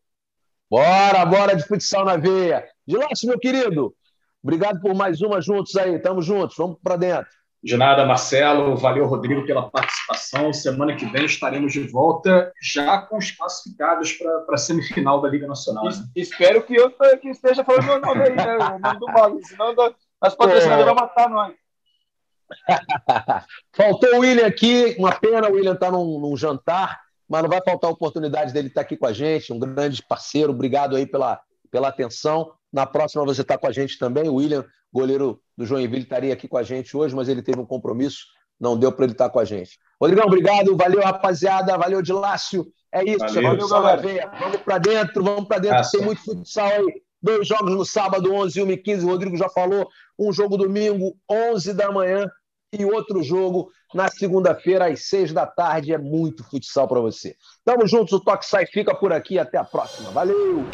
Bora, 0.70 1.24
bora 1.24 1.56
de 1.56 1.66
futsal 1.66 2.04
na 2.04 2.16
veia. 2.16 2.68
De 2.86 2.98
nosso, 2.98 3.26
meu 3.26 3.38
querido. 3.38 3.94
Obrigado 4.42 4.80
por 4.80 4.94
mais 4.94 5.22
uma 5.22 5.40
juntos 5.40 5.74
aí. 5.76 5.98
Tamo 5.98 6.20
juntos, 6.20 6.56
vamos 6.58 6.76
para 6.82 6.96
dentro. 6.96 7.30
De 7.64 7.78
nada, 7.78 8.04
Marcelo. 8.04 8.76
Valeu, 8.76 9.06
Rodrigo, 9.06 9.46
pela 9.46 9.70
participação. 9.70 10.52
Semana 10.52 10.94
que 10.94 11.06
vem 11.06 11.24
estaremos 11.24 11.72
de 11.72 11.80
volta, 11.80 12.52
já 12.60 12.98
com 12.98 13.16
os 13.16 13.30
classificados 13.30 14.12
para 14.12 14.54
a 14.54 14.58
semifinal 14.58 15.22
da 15.22 15.30
Liga 15.30 15.46
Nacional. 15.46 15.84
Né? 15.84 15.92
Espero 16.14 16.62
que 16.62 16.74
eu 16.74 16.90
que 17.18 17.30
esteja 17.30 17.64
falando 17.64 17.86
meu 17.86 18.00
nome 18.02 18.22
aí, 18.22 18.36
né? 18.36 18.56
O 18.58 18.78
nome 18.78 19.00
do 19.00 19.06
Mago, 19.06 19.40
senão 19.44 19.74
as 20.20 20.34
patrocinadoras 20.34 20.84
vão 20.84 20.94
matar 20.94 21.30
nós. 21.30 21.54
Faltou 23.72 24.16
o 24.16 24.18
William 24.18 24.46
aqui, 24.46 24.94
uma 24.98 25.12
pena, 25.12 25.48
o 25.48 25.54
William 25.54 25.72
está 25.72 25.90
num, 25.90 26.20
num, 26.20 26.36
jantar, 26.36 27.00
mas 27.26 27.42
não 27.42 27.48
vai 27.48 27.62
faltar 27.64 27.88
a 27.88 27.94
oportunidade 27.94 28.52
dele 28.52 28.68
estar 28.68 28.82
tá 28.82 28.84
aqui 28.84 28.94
com 28.94 29.06
a 29.06 29.12
gente, 29.14 29.54
um 29.54 29.58
grande 29.58 30.02
parceiro, 30.06 30.52
obrigado 30.52 30.96
aí 30.96 31.06
pela, 31.06 31.40
pela 31.70 31.88
atenção. 31.88 32.52
Na 32.70 32.84
próxima 32.84 33.24
você 33.24 33.40
está 33.40 33.56
com 33.56 33.66
a 33.66 33.72
gente 33.72 33.98
também, 33.98 34.28
o 34.28 34.34
William 34.34 34.66
goleiro 34.94 35.40
do 35.56 35.66
Joinville, 35.66 36.04
estaria 36.04 36.32
aqui 36.32 36.46
com 36.46 36.56
a 36.56 36.62
gente 36.62 36.96
hoje, 36.96 37.14
mas 37.14 37.28
ele 37.28 37.42
teve 37.42 37.60
um 37.60 37.66
compromisso, 37.66 38.26
não 38.58 38.78
deu 38.78 38.92
para 38.92 39.04
ele 39.04 39.12
estar 39.12 39.28
com 39.28 39.40
a 39.40 39.44
gente. 39.44 39.78
Rodrigão, 40.00 40.26
obrigado, 40.26 40.76
valeu, 40.76 41.00
rapaziada, 41.00 41.76
valeu, 41.76 42.00
de 42.00 42.12
Lácio. 42.12 42.66
É 42.92 43.02
isso, 43.02 43.18
valeu, 43.34 43.68
galera. 43.68 44.30
Vamos 44.38 44.58
para 44.58 44.78
dentro, 44.78 45.24
vamos 45.24 45.48
para 45.48 45.58
dentro, 45.58 45.90
tem 45.90 46.02
muito 46.02 46.22
futsal 46.22 46.68
aí. 46.68 47.02
Dois 47.20 47.48
jogos 47.48 47.74
no 47.74 47.84
sábado, 47.84 48.32
11 48.32 48.62
1 48.62 48.70
e 48.70 48.76
15, 48.76 49.06
o 49.06 49.08
Rodrigo 49.08 49.36
já 49.36 49.48
falou. 49.48 49.88
Um 50.18 50.32
jogo 50.32 50.58
domingo, 50.58 51.16
11 51.28 51.72
da 51.72 51.90
manhã, 51.90 52.30
e 52.70 52.84
outro 52.84 53.22
jogo 53.22 53.70
na 53.94 54.08
segunda-feira, 54.08 54.86
às 54.86 55.06
6 55.06 55.32
da 55.32 55.46
tarde. 55.46 55.94
É 55.94 55.98
muito 55.98 56.44
futsal 56.44 56.86
para 56.86 57.00
você. 57.00 57.34
Tamo 57.64 57.86
juntos, 57.86 58.12
o 58.12 58.20
Toque 58.20 58.44
Sai 58.44 58.66
fica 58.66 58.94
por 58.94 59.12
aqui. 59.12 59.38
Até 59.38 59.56
a 59.56 59.64
próxima. 59.64 60.10
Valeu! 60.10 60.66